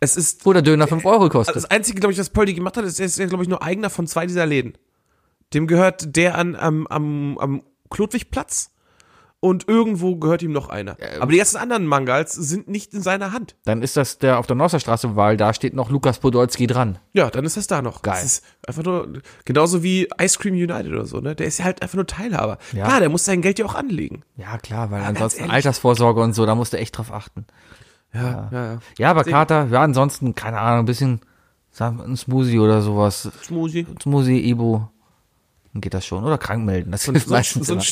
Es 0.01 0.17
ist 0.17 0.45
wo 0.47 0.53
der 0.53 0.63
Döner 0.63 0.87
5 0.87 1.05
Euro 1.07 1.29
kostet. 1.29 1.57
das 1.57 1.65
Einzige, 1.65 2.01
glaube 2.01 2.13
ich, 2.13 2.19
was 2.19 2.31
Poldi 2.31 2.55
gemacht 2.55 2.77
hat, 2.77 2.85
ist, 2.85 3.01
er 3.01 3.07
ist 3.07 3.17
glaube 3.17 3.43
ich, 3.43 3.49
nur 3.49 3.63
eigener 3.63 3.91
von 3.91 4.07
zwei 4.07 4.27
dieser 4.27 4.47
Läden. 4.47 4.75
Dem 5.55 5.67
gehört 5.67 6.15
der 6.17 6.37
an, 6.37 6.55
am, 6.55 6.87
am, 6.87 7.39
am 7.39 7.63
Klodwigplatz 7.91 8.71
und 9.45 9.69
irgendwo 9.69 10.17
gehört 10.17 10.41
ihm 10.41 10.53
noch 10.53 10.71
einer. 10.71 10.97
Aber 11.21 11.31
die 11.31 11.37
ganzen 11.37 11.59
anderen 11.59 11.87
Mangals 11.87 12.33
sind 12.33 12.67
nicht 12.67 12.95
in 12.95 13.03
seiner 13.03 13.33
Hand. 13.33 13.57
Dann 13.67 13.83
ist 13.83 13.95
das 13.95 14.17
der 14.17 14.39
auf 14.39 14.47
der 14.47 14.57
Neusser 14.57 14.81
Straße, 14.81 15.17
weil 15.17 15.37
da 15.37 15.53
steht 15.53 15.75
noch 15.75 15.91
Lukas 15.91 16.19
Podolski 16.19 16.67
dran. 16.67 16.99
Ja, 17.13 17.29
dann 17.29 17.45
ist 17.45 17.59
das 17.59 17.67
da 17.67 17.83
noch. 17.83 18.01
Geil. 18.01 18.15
Das 18.15 18.25
ist 18.25 18.45
einfach 18.67 18.83
nur, 18.85 19.21
genauso 19.45 19.83
wie 19.83 20.09
Ice 20.19 20.39
Cream 20.39 20.55
United 20.55 20.91
oder 20.91 21.05
so, 21.05 21.21
ne? 21.21 21.35
Der 21.35 21.47
ist 21.47 21.59
ja 21.59 21.67
halt 21.67 21.83
einfach 21.83 21.97
nur 21.97 22.07
Teilhaber. 22.07 22.57
Ja. 22.73 22.87
Klar, 22.87 23.01
der 23.01 23.11
muss 23.11 23.27
sein 23.27 23.43
Geld 23.43 23.59
ja 23.59 23.67
auch 23.67 23.75
anlegen. 23.75 24.23
Ja, 24.39 24.57
klar, 24.57 24.91
weil 24.91 25.03
ganz 25.03 25.21
ansonsten. 25.21 25.51
Altersvorsorge 25.51 26.23
und 26.23 26.33
so, 26.33 26.47
da 26.47 26.55
musst 26.55 26.73
du 26.73 26.79
echt 26.79 26.97
drauf 26.97 27.13
achten. 27.13 27.45
Ja, 28.15 28.49
ja, 28.51 28.65
ja. 28.65 28.79
Ja, 28.97 29.11
aber 29.11 29.25
Kater, 29.25 29.69
ja, 29.71 29.83
ansonsten, 29.83 30.35
keine 30.35 30.59
Ahnung, 30.59 30.85
ein 30.85 30.87
bisschen 30.87 31.21
ein 31.79 32.17
Smoothie 32.17 32.61
oder 32.61 32.81
sowas. 32.81 33.31
Schmusi. 33.43 33.87
Smoothie, 34.03 34.49
Ibo. 34.49 34.89
Dann 35.75 35.83
geht 35.83 35.93
das 35.93 36.07
schon. 36.07 36.25
Oder 36.25 36.39
krank 36.39 36.65
melden. 36.65 36.93
Das 36.93 37.03
So, 37.03 37.13
hilft 37.13 37.27
so, 37.27 37.35
meistens 37.35 37.67
so 37.67 37.75
ein 37.75 37.77
immer. 37.79 37.83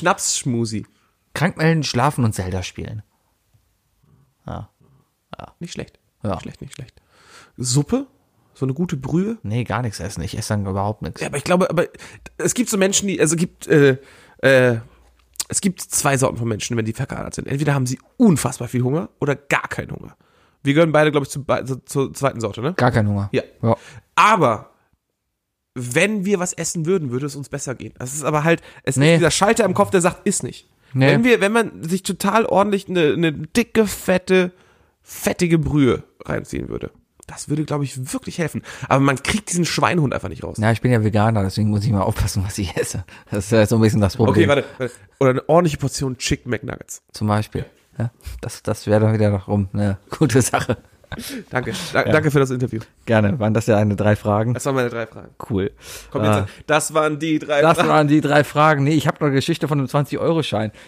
Krank 1.34 1.56
melden, 1.56 1.82
schlafen 1.82 2.24
und 2.24 2.34
Zelda 2.34 2.62
spielen. 2.62 3.02
Nicht 5.60 5.72
schlecht. 5.72 5.98
Ja. 6.22 6.30
Nicht 6.30 6.42
schlecht, 6.42 6.60
nicht 6.60 6.74
schlecht. 6.74 7.00
Suppe? 7.56 8.06
So 8.54 8.66
eine 8.66 8.74
gute 8.74 8.96
Brühe? 8.96 9.38
Nee, 9.42 9.64
gar 9.64 9.82
nichts 9.82 9.98
essen. 10.00 10.22
Ich 10.22 10.36
esse 10.36 10.50
dann 10.50 10.66
überhaupt 10.66 11.02
nichts. 11.02 11.20
Ja, 11.20 11.28
aber 11.28 11.36
ich 11.36 11.44
glaube, 11.44 11.70
aber 11.70 11.86
es 12.36 12.54
gibt 12.54 12.68
so 12.68 12.76
Menschen, 12.76 13.08
die, 13.08 13.20
also 13.20 13.36
gibt, 13.36 13.66
äh, 13.66 13.96
äh, 14.38 14.78
es 15.48 15.60
gibt 15.60 15.80
zwei 15.80 16.16
Sorten 16.18 16.36
von 16.36 16.48
Menschen, 16.48 16.76
wenn 16.76 16.84
die 16.84 16.92
verkadert 16.92 17.34
sind. 17.34 17.48
Entweder 17.48 17.74
haben 17.74 17.86
sie 17.86 17.98
unfassbar 18.18 18.68
viel 18.68 18.82
Hunger 18.82 19.08
oder 19.20 19.36
gar 19.36 19.68
keinen 19.68 19.90
Hunger. 19.92 20.16
Wir 20.62 20.74
gehören 20.74 20.92
beide, 20.92 21.10
glaube 21.10 21.24
ich, 21.24 21.30
zu, 21.30 21.44
zu, 21.44 21.76
zur 21.84 22.14
zweiten 22.14 22.40
Sorte, 22.40 22.60
ne? 22.60 22.74
Gar 22.74 22.92
keinen 22.92 23.08
Hunger. 23.08 23.28
Ja. 23.32 23.42
ja. 23.62 23.76
Aber 24.14 24.70
wenn 25.74 26.24
wir 26.24 26.38
was 26.38 26.52
essen 26.52 26.84
würden, 26.86 27.10
würde 27.10 27.26
es 27.26 27.34
uns 27.36 27.48
besser 27.48 27.74
gehen. 27.74 27.94
Das 27.98 28.14
ist 28.14 28.22
aber 28.24 28.44
halt, 28.44 28.62
es 28.84 28.96
Nee. 28.96 29.14
ist 29.14 29.18
dieser 29.20 29.30
Schalter 29.30 29.64
im 29.64 29.74
Kopf, 29.74 29.90
der 29.90 30.00
sagt, 30.02 30.26
ist 30.26 30.42
nicht. 30.42 30.68
Nee. 30.94 31.08
Wenn 31.08 31.24
wir, 31.24 31.40
wenn 31.40 31.52
man 31.52 31.82
sich 31.82 32.02
total 32.02 32.46
ordentlich 32.46 32.88
eine, 32.88 33.12
eine 33.12 33.32
dicke, 33.32 33.86
fette, 33.86 34.52
fettige 35.02 35.58
Brühe 35.58 36.04
reinziehen 36.24 36.68
würde, 36.68 36.90
das 37.26 37.48
würde, 37.48 37.64
glaube 37.64 37.84
ich, 37.84 38.12
wirklich 38.12 38.38
helfen. 38.38 38.62
Aber 38.88 39.00
man 39.00 39.22
kriegt 39.22 39.50
diesen 39.50 39.64
Schweinhund 39.64 40.12
einfach 40.12 40.28
nicht 40.28 40.42
raus. 40.44 40.58
Ja, 40.58 40.72
ich 40.72 40.80
bin 40.80 40.92
ja 40.92 41.02
Veganer, 41.02 41.42
deswegen 41.42 41.70
muss 41.70 41.84
ich 41.84 41.90
mal 41.90 42.02
aufpassen, 42.02 42.42
was 42.44 42.58
ich 42.58 42.76
esse. 42.76 43.04
Das 43.30 43.46
ist 43.46 43.52
ja 43.52 43.66
so 43.66 43.76
ein 43.76 43.80
bisschen 43.80 44.00
das 44.00 44.16
Problem. 44.16 44.34
Okay, 44.34 44.48
warte, 44.48 44.64
warte. 44.78 44.94
Oder 45.20 45.30
eine 45.30 45.48
ordentliche 45.48 45.78
Portion 45.78 46.18
Chicken 46.18 46.50
McNuggets. 46.50 47.02
Zum 47.12 47.28
Beispiel. 47.28 47.64
Ja, 47.98 48.10
das, 48.40 48.62
das 48.62 48.86
wäre 48.86 49.00
dann 49.00 49.14
wieder 49.14 49.30
noch 49.30 49.48
rum. 49.48 49.68
Eine 49.72 49.98
gute 50.10 50.42
Sache. 50.42 50.78
Danke. 51.50 51.72
Da, 51.92 52.02
Danke 52.04 52.30
für 52.30 52.38
das 52.40 52.50
Interview. 52.50 52.80
Gerne. 53.06 53.38
Waren 53.38 53.54
das 53.54 53.66
ja 53.66 53.76
eine 53.76 53.96
drei 53.96 54.16
Fragen? 54.16 54.54
Das 54.54 54.64
waren 54.66 54.74
meine 54.74 54.90
drei 54.90 55.06
Fragen. 55.06 55.30
Cool. 55.50 55.70
Komm, 56.10 56.22
Ah. 56.22 56.38
jetzt, 56.40 56.48
das 56.66 56.94
waren 56.94 57.18
die 57.18 57.38
drei 57.38 57.60
Das 57.62 57.76
Fragen. 57.76 57.88
waren 57.88 58.08
die 58.08 58.20
drei 58.20 58.44
Fragen. 58.44 58.84
Nee, 58.84 58.94
ich 58.94 59.06
habe 59.06 59.16
noch 59.20 59.26
eine 59.26 59.34
Geschichte 59.36 59.68
von 59.68 59.78
einem 59.78 59.88
20-Euro-Schein. 59.88 60.72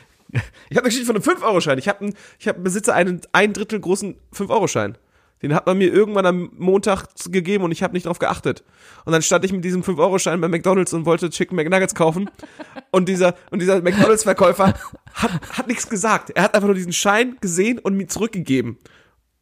Ich 0.68 0.77
habe 0.77 0.81
eine 0.87 0.89
Geschichte 0.89 1.07
von 1.07 1.14
einem 1.16 1.22
5-Euro-Schein. 1.25 1.79
Ich, 1.79 1.89
hab 1.89 2.01
ein, 2.03 2.12
ich 2.41 2.49
hab, 2.49 2.62
besitze 2.64 2.93
einen 2.93 3.20
ein 3.33 3.53
Drittel 3.53 3.79
großen 3.79 4.16
5-Euro-Schein. 4.35 4.99
Den 5.43 5.55
hat 5.55 5.66
man 5.66 5.77
mir 5.79 5.93
irgendwann 5.93 6.25
am 6.27 6.51
Montag 6.57 7.07
gegeben 7.31 7.64
und 7.64 7.70
ich 7.70 7.83
habe 7.83 7.93
nicht 7.93 8.07
drauf 8.07 8.18
geachtet. 8.18 8.64
Und 9.05 9.12
dann 9.12 9.20
stand 9.22 9.45
ich 9.45 9.53
mit 9.53 9.62
diesem 9.64 9.83
5-Euro-Schein 9.83 10.41
bei 10.41 10.49
McDonalds 10.49 10.93
und 10.95 11.05
wollte 11.05 11.29
Chicken 11.31 11.55
McNuggets 11.57 11.95
kaufen. 11.95 12.31
Und 12.91 13.09
dieser, 13.09 13.35
und 13.51 13.61
dieser 13.61 13.83
McDonalds-Verkäufer 13.83 14.72
hat, 15.14 15.31
hat 15.59 15.66
nichts 15.68 15.89
gesagt. 15.89 16.31
Er 16.31 16.45
hat 16.45 16.55
einfach 16.55 16.68
nur 16.68 16.77
diesen 16.77 16.93
Schein 16.93 17.37
gesehen 17.41 17.79
und 17.81 17.97
mir 17.97 18.07
zurückgegeben. 18.07 18.79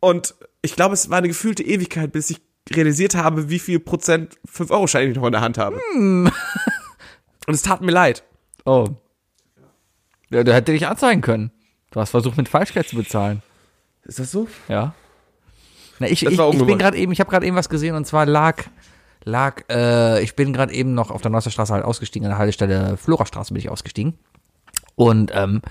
Und 0.01 0.35
ich 0.63 0.77
glaube, 0.77 0.95
es 0.95 1.11
war 1.11 1.19
eine 1.19 1.29
gefühlte 1.29 1.63
Ewigkeit, 1.63 2.13
bis 2.13 2.31
ich 2.31 2.41
realisiert 2.71 3.17
habe, 3.17 3.51
wie 3.51 3.59
viel 3.59 3.81
Prozent 3.81 4.39
5-Euro-Scheine 4.49 5.11
ich 5.11 5.17
noch 5.17 5.27
in 5.27 5.33
der 5.33 5.41
Hand 5.41 5.59
habe. 5.59 5.81
Und 5.95 6.33
es 7.49 7.63
tat 7.63 7.81
mir 7.81 7.91
leid. 7.91 8.23
Oh. 8.65 8.87
Ja, 10.31 10.45
der 10.45 10.55
hätte 10.55 10.73
dich 10.73 10.87
anzeigen 10.87 11.21
können. 11.21 11.51
Du 11.91 12.01
hast 12.01 12.11
versucht, 12.11 12.37
mit 12.37 12.49
Falschgeld 12.49 12.89
zu 12.89 12.97
bezahlen. 12.97 13.43
Ist 14.05 14.19
das 14.19 14.31
so? 14.31 14.49
Ja. 14.69 14.95
Na, 15.99 16.07
ich, 16.07 16.21
Das 16.21 16.33
ich, 16.33 16.39
ich 16.39 16.67
bin 16.67 16.79
gerade 16.79 16.97
eben, 16.97 17.13
ich 17.13 17.21
habe 17.21 17.31
gerade 17.31 17.47
eben 17.47 17.57
was 17.57 17.69
gesehen 17.69 17.95
und 17.95 18.07
zwar 18.07 18.25
lag, 18.25 18.65
lag, 19.25 19.63
äh, 19.69 20.23
ich 20.23 20.35
bin 20.37 20.53
gerade 20.53 20.73
eben 20.73 20.95
noch 20.95 21.11
auf 21.11 21.23
der 21.23 21.31
Neusser 21.31 21.51
Straße 21.51 21.73
halt 21.73 21.85
ausgestiegen, 21.85 22.27
an 22.27 22.31
der 22.31 22.39
Haltestelle 22.39 22.97
Florastraße 22.97 23.53
bin 23.53 23.61
ich 23.61 23.69
ausgestiegen. 23.69 24.19
Und 24.95 25.33
ähm, 25.35 25.63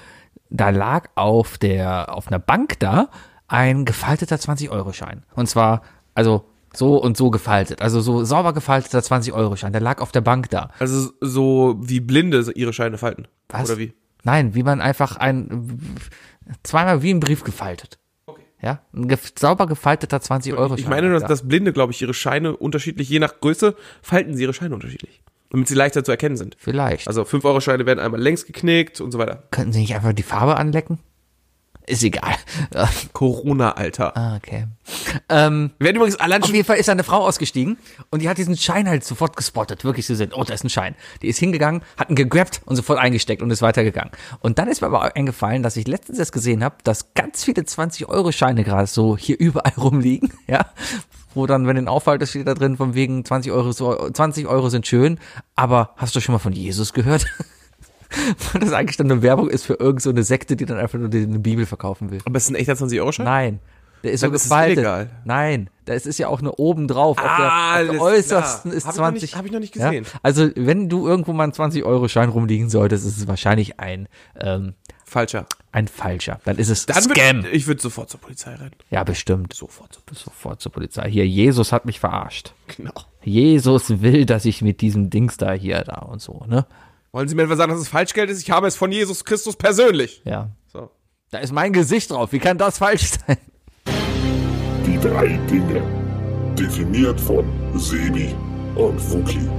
da 0.49 0.69
lag 0.69 1.09
auf 1.15 1.57
der, 1.57 2.13
auf 2.13 2.27
einer 2.27 2.39
Bank 2.39 2.79
da 2.79 3.09
ein 3.51 3.83
gefalteter 3.83 4.37
20-Euro-Schein. 4.37 5.23
Und 5.35 5.47
zwar, 5.47 5.81
also 6.13 6.45
so 6.73 6.95
und 6.95 7.17
so 7.17 7.29
gefaltet. 7.31 7.81
Also 7.81 7.99
so 7.99 8.23
sauber 8.23 8.53
gefalteter 8.53 8.99
20-Euro-Schein. 8.99 9.73
Der 9.73 9.81
lag 9.81 9.99
auf 9.99 10.13
der 10.13 10.21
Bank 10.21 10.49
da. 10.49 10.69
Also 10.79 11.11
so 11.19 11.75
wie 11.81 11.99
Blinde 11.99 12.49
ihre 12.55 12.71
Scheine 12.71 12.97
falten. 12.97 13.27
Was? 13.49 13.69
Oder 13.69 13.77
wie? 13.77 13.93
Nein, 14.23 14.55
wie 14.55 14.63
man 14.63 14.79
einfach 14.79 15.17
ein, 15.17 15.89
zweimal 16.63 17.01
wie 17.01 17.13
ein 17.13 17.19
Brief 17.19 17.43
gefaltet. 17.43 17.99
Okay. 18.25 18.43
Ja, 18.61 18.79
ein 18.93 19.09
gef 19.09 19.33
sauber 19.37 19.67
gefalteter 19.67 20.17
20-Euro-Schein. 20.17 20.77
Ich 20.77 20.87
meine 20.87 21.09
nur, 21.09 21.15
dass, 21.15 21.23
da. 21.23 21.27
dass 21.27 21.45
Blinde, 21.45 21.73
glaube 21.73 21.91
ich, 21.91 22.01
ihre 22.01 22.13
Scheine 22.13 22.55
unterschiedlich, 22.55 23.09
je 23.09 23.19
nach 23.19 23.41
Größe, 23.41 23.75
falten 24.01 24.35
sie 24.35 24.43
ihre 24.43 24.53
Scheine 24.53 24.75
unterschiedlich. 24.75 25.21
Damit 25.49 25.67
sie 25.67 25.75
leichter 25.75 26.05
zu 26.05 26.11
erkennen 26.11 26.37
sind. 26.37 26.55
Vielleicht. 26.57 27.09
Also 27.09 27.23
5-Euro-Scheine 27.23 27.85
werden 27.85 27.99
einmal 27.99 28.21
längs 28.21 28.45
geknickt 28.45 29.01
und 29.01 29.11
so 29.11 29.19
weiter. 29.19 29.43
Könnten 29.51 29.73
Sie 29.73 29.81
nicht 29.81 29.93
einfach 29.93 30.13
die 30.13 30.23
Farbe 30.23 30.55
anlecken? 30.55 30.99
Ist 31.91 32.03
egal. 32.03 32.35
Corona-Alter. 33.11 34.15
ah, 34.15 34.37
okay. 34.37 34.65
Ähm, 35.27 35.71
Wir 35.77 35.87
werden 35.87 35.97
übrigens 35.97 36.15
allein 36.15 36.41
auf 36.41 36.49
jeden 36.49 36.63
Fall 36.63 36.77
ist 36.77 36.87
eine 36.87 37.03
Frau 37.03 37.17
ausgestiegen 37.17 37.77
und 38.11 38.21
die 38.21 38.29
hat 38.29 38.37
diesen 38.37 38.55
Schein 38.55 38.87
halt 38.87 39.03
sofort 39.03 39.35
gespottet. 39.35 39.83
Wirklich 39.83 40.07
so 40.07 40.15
sind, 40.15 40.33
oh, 40.33 40.41
da 40.45 40.53
ist 40.53 40.63
ein 40.63 40.69
Schein. 40.69 40.95
Die 41.21 41.27
ist 41.27 41.37
hingegangen, 41.37 41.81
hat 41.97 42.09
ihn 42.09 42.15
gegrabt 42.15 42.61
und 42.63 42.77
sofort 42.77 42.97
eingesteckt 42.97 43.41
und 43.41 43.51
ist 43.51 43.61
weitergegangen. 43.61 44.11
Und 44.39 44.57
dann 44.57 44.69
ist 44.69 44.79
mir 44.79 44.87
aber 44.87 45.17
eingefallen, 45.17 45.63
dass 45.63 45.75
ich 45.75 45.85
letztens 45.85 46.17
erst 46.17 46.31
gesehen 46.31 46.63
habe, 46.63 46.77
dass 46.85 47.13
ganz 47.13 47.43
viele 47.43 47.63
20-Euro-Scheine 47.63 48.63
gerade 48.63 48.87
so 48.87 49.17
hier 49.17 49.37
überall 49.37 49.73
rumliegen, 49.77 50.31
ja. 50.47 50.67
Wo 51.33 51.45
dann, 51.45 51.67
wenn 51.67 51.75
den 51.75 51.89
aufhaltest, 51.89 52.31
steht 52.31 52.47
da 52.47 52.53
drin, 52.53 52.77
von 52.77 52.93
wegen 52.93 53.25
20 53.25 53.51
Euro, 53.51 53.73
so, 53.73 54.09
20 54.09 54.47
Euro 54.47 54.69
sind 54.69 54.87
schön, 54.87 55.19
aber 55.57 55.93
hast 55.97 56.15
du 56.15 56.21
schon 56.21 56.31
mal 56.31 56.39
von 56.39 56.53
Jesus 56.53 56.93
gehört? 56.93 57.25
Weil 58.53 58.61
das 58.61 58.73
eigentlich 58.73 58.97
dann 58.97 59.11
eine 59.11 59.21
Werbung 59.21 59.49
ist 59.49 59.65
für 59.65 59.73
irgendeine 59.73 60.01
so 60.01 60.09
eine 60.09 60.23
Sekte, 60.23 60.55
die 60.55 60.65
dann 60.65 60.77
einfach 60.77 60.99
nur 60.99 61.09
die- 61.09 61.23
eine 61.23 61.39
Bibel 61.39 61.65
verkaufen 61.65 62.11
will. 62.11 62.19
Aber 62.25 62.37
es 62.37 62.43
ist 62.43 62.49
ein 62.49 62.55
echter 62.55 62.73
20-Euro-Schein? 62.73 63.25
Nein. 63.25 63.59
Der 64.03 64.13
ist 64.13 64.21
so 64.21 64.27
Dann 64.27 64.35
ist 64.35 64.41
es 64.43 64.49
gefaltet. 64.49 64.77
illegal. 64.77 65.09
Nein, 65.25 65.69
da 65.85 65.93
ist 65.93 66.17
ja 66.17 66.27
auch 66.27 66.41
nur 66.41 66.57
oben 66.59 66.87
drauf. 66.87 67.19
Auf 67.19 67.23
der, 67.37 67.53
auf 67.53 67.89
der 67.91 68.01
äußersten 68.01 68.71
klar. 68.71 68.77
ist 68.77 68.85
Hab 68.87 68.93
ich 68.93 68.97
noch 68.97 69.03
20. 69.05 69.21
nicht- 69.21 69.35
hab 69.37 69.45
ich 69.45 69.51
noch 69.51 69.59
nicht 69.59 69.75
Ja? 69.75 69.89
gesehen. 69.91 70.05
Also, 70.23 70.49
wenn 70.55 70.89
du 70.89 71.07
irgendwo 71.07 71.33
mal 71.33 71.43
einen 71.43 71.53
20-Euro-Schein 71.53 72.29
rumliegen 72.29 72.69
solltest, 72.71 73.05
ist 73.05 73.17
es 73.19 73.27
wahrscheinlich 73.27 73.79
ein, 73.79 74.07
ähm, 74.39 74.73
Falscher. 75.05 75.45
ein 75.71 75.87
falscher. 75.87 76.39
Dann 76.45 76.57
ist 76.57 76.69
es 76.69 76.87
Dann 76.87 77.03
Scam. 77.03 77.43
Würd, 77.43 77.53
ich 77.53 77.67
würde 77.67 77.79
sofort 77.81 78.09
zur 78.09 78.19
Polizei 78.21 78.55
rennen. 78.55 78.71
ja, 78.89 79.03
bestimmt. 79.03 79.53
Sofort 79.53 79.93
zur 79.93 80.01
Sofort 80.15 80.61
zur 80.61 80.71
Polizei. 80.71 81.07
Hier, 81.11 81.27
Jesus 81.27 81.71
hat 81.71 81.85
mich 81.85 81.99
verarscht. 81.99 82.53
Genau. 82.75 82.93
Jesus 83.23 84.01
will, 84.01 84.25
dass 84.25 84.45
ich 84.45 84.63
mit 84.63 84.81
diesem 84.81 85.11
Dings 85.11 85.37
da 85.37 85.51
hier 85.51 85.81
da 85.83 85.99
und 85.99 86.21
so, 86.21 86.43
ne? 86.47 86.65
Wollen 87.13 87.27
Sie 87.27 87.35
mir 87.35 87.43
etwa 87.43 87.57
sagen, 87.57 87.71
dass 87.73 87.81
es 87.81 87.89
Falschgeld 87.89 88.29
ist? 88.29 88.41
Ich 88.41 88.51
habe 88.51 88.67
es 88.67 88.77
von 88.77 88.89
Jesus 88.89 89.25
Christus 89.25 89.57
persönlich. 89.57 90.21
Ja. 90.23 90.51
So. 90.67 90.91
Da 91.29 91.39
ist 91.39 91.51
mein 91.51 91.73
Gesicht 91.73 92.09
drauf. 92.11 92.31
Wie 92.31 92.39
kann 92.39 92.57
das 92.57 92.77
falsch 92.77 93.11
sein? 93.27 93.37
Die 94.85 94.97
drei 94.97 95.37
Dinge. 95.49 95.83
Definiert 96.57 97.19
von 97.19 97.45
Sebi 97.77 98.33
und 98.75 99.11
Wookie. 99.11 99.49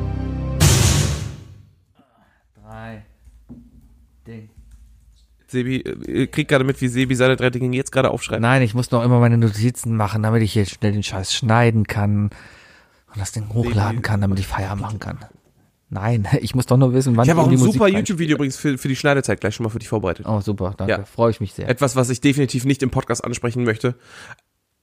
Drei. 2.54 3.04
Ding. 4.26 4.48
Sebi, 5.46 5.80
äh, 5.80 6.26
kriegt 6.28 6.48
gerade 6.48 6.64
mit, 6.64 6.80
wie 6.80 6.88
Sebi 6.88 7.14
seine 7.14 7.36
drei 7.36 7.50
Dinge 7.50 7.76
jetzt 7.76 7.92
gerade 7.92 8.10
aufschreibt. 8.10 8.40
Nein, 8.40 8.62
ich 8.62 8.72
muss 8.72 8.90
noch 8.90 9.04
immer 9.04 9.20
meine 9.20 9.36
Notizen 9.36 9.94
machen, 9.94 10.22
damit 10.22 10.42
ich 10.42 10.54
jetzt 10.54 10.70
schnell 10.70 10.92
den 10.92 11.02
Scheiß 11.02 11.34
schneiden 11.34 11.86
kann 11.86 12.30
und 13.12 13.16
das 13.16 13.32
Ding 13.32 13.50
hochladen 13.52 14.00
kann, 14.00 14.22
damit 14.22 14.38
ich 14.38 14.46
Feier 14.46 14.74
machen 14.74 15.00
kann. 15.00 15.18
Nein, 15.92 16.26
ich 16.40 16.54
muss 16.54 16.64
doch 16.66 16.78
nur 16.78 16.94
wissen, 16.94 17.16
wann 17.16 17.24
Ich 17.24 17.30
habe 17.30 17.42
auch 17.42 17.48
in 17.48 17.52
ein 17.52 17.58
super 17.58 17.86
YouTube-Video 17.86 18.36
übrigens 18.36 18.56
für, 18.56 18.78
für 18.78 18.88
die 18.88 18.96
Schneidezeit 18.96 19.40
gleich 19.40 19.54
schon 19.54 19.64
mal 19.64 19.70
für 19.70 19.78
dich 19.78 19.88
vorbereitet. 19.88 20.24
Oh, 20.26 20.40
super, 20.40 20.74
danke. 20.76 20.92
Ja. 20.92 21.04
Freue 21.04 21.30
ich 21.30 21.40
mich 21.40 21.52
sehr. 21.52 21.68
Etwas, 21.68 21.96
was 21.96 22.08
ich 22.08 22.22
definitiv 22.22 22.64
nicht 22.64 22.82
im 22.82 22.90
Podcast 22.90 23.22
ansprechen 23.22 23.64
möchte, 23.64 23.94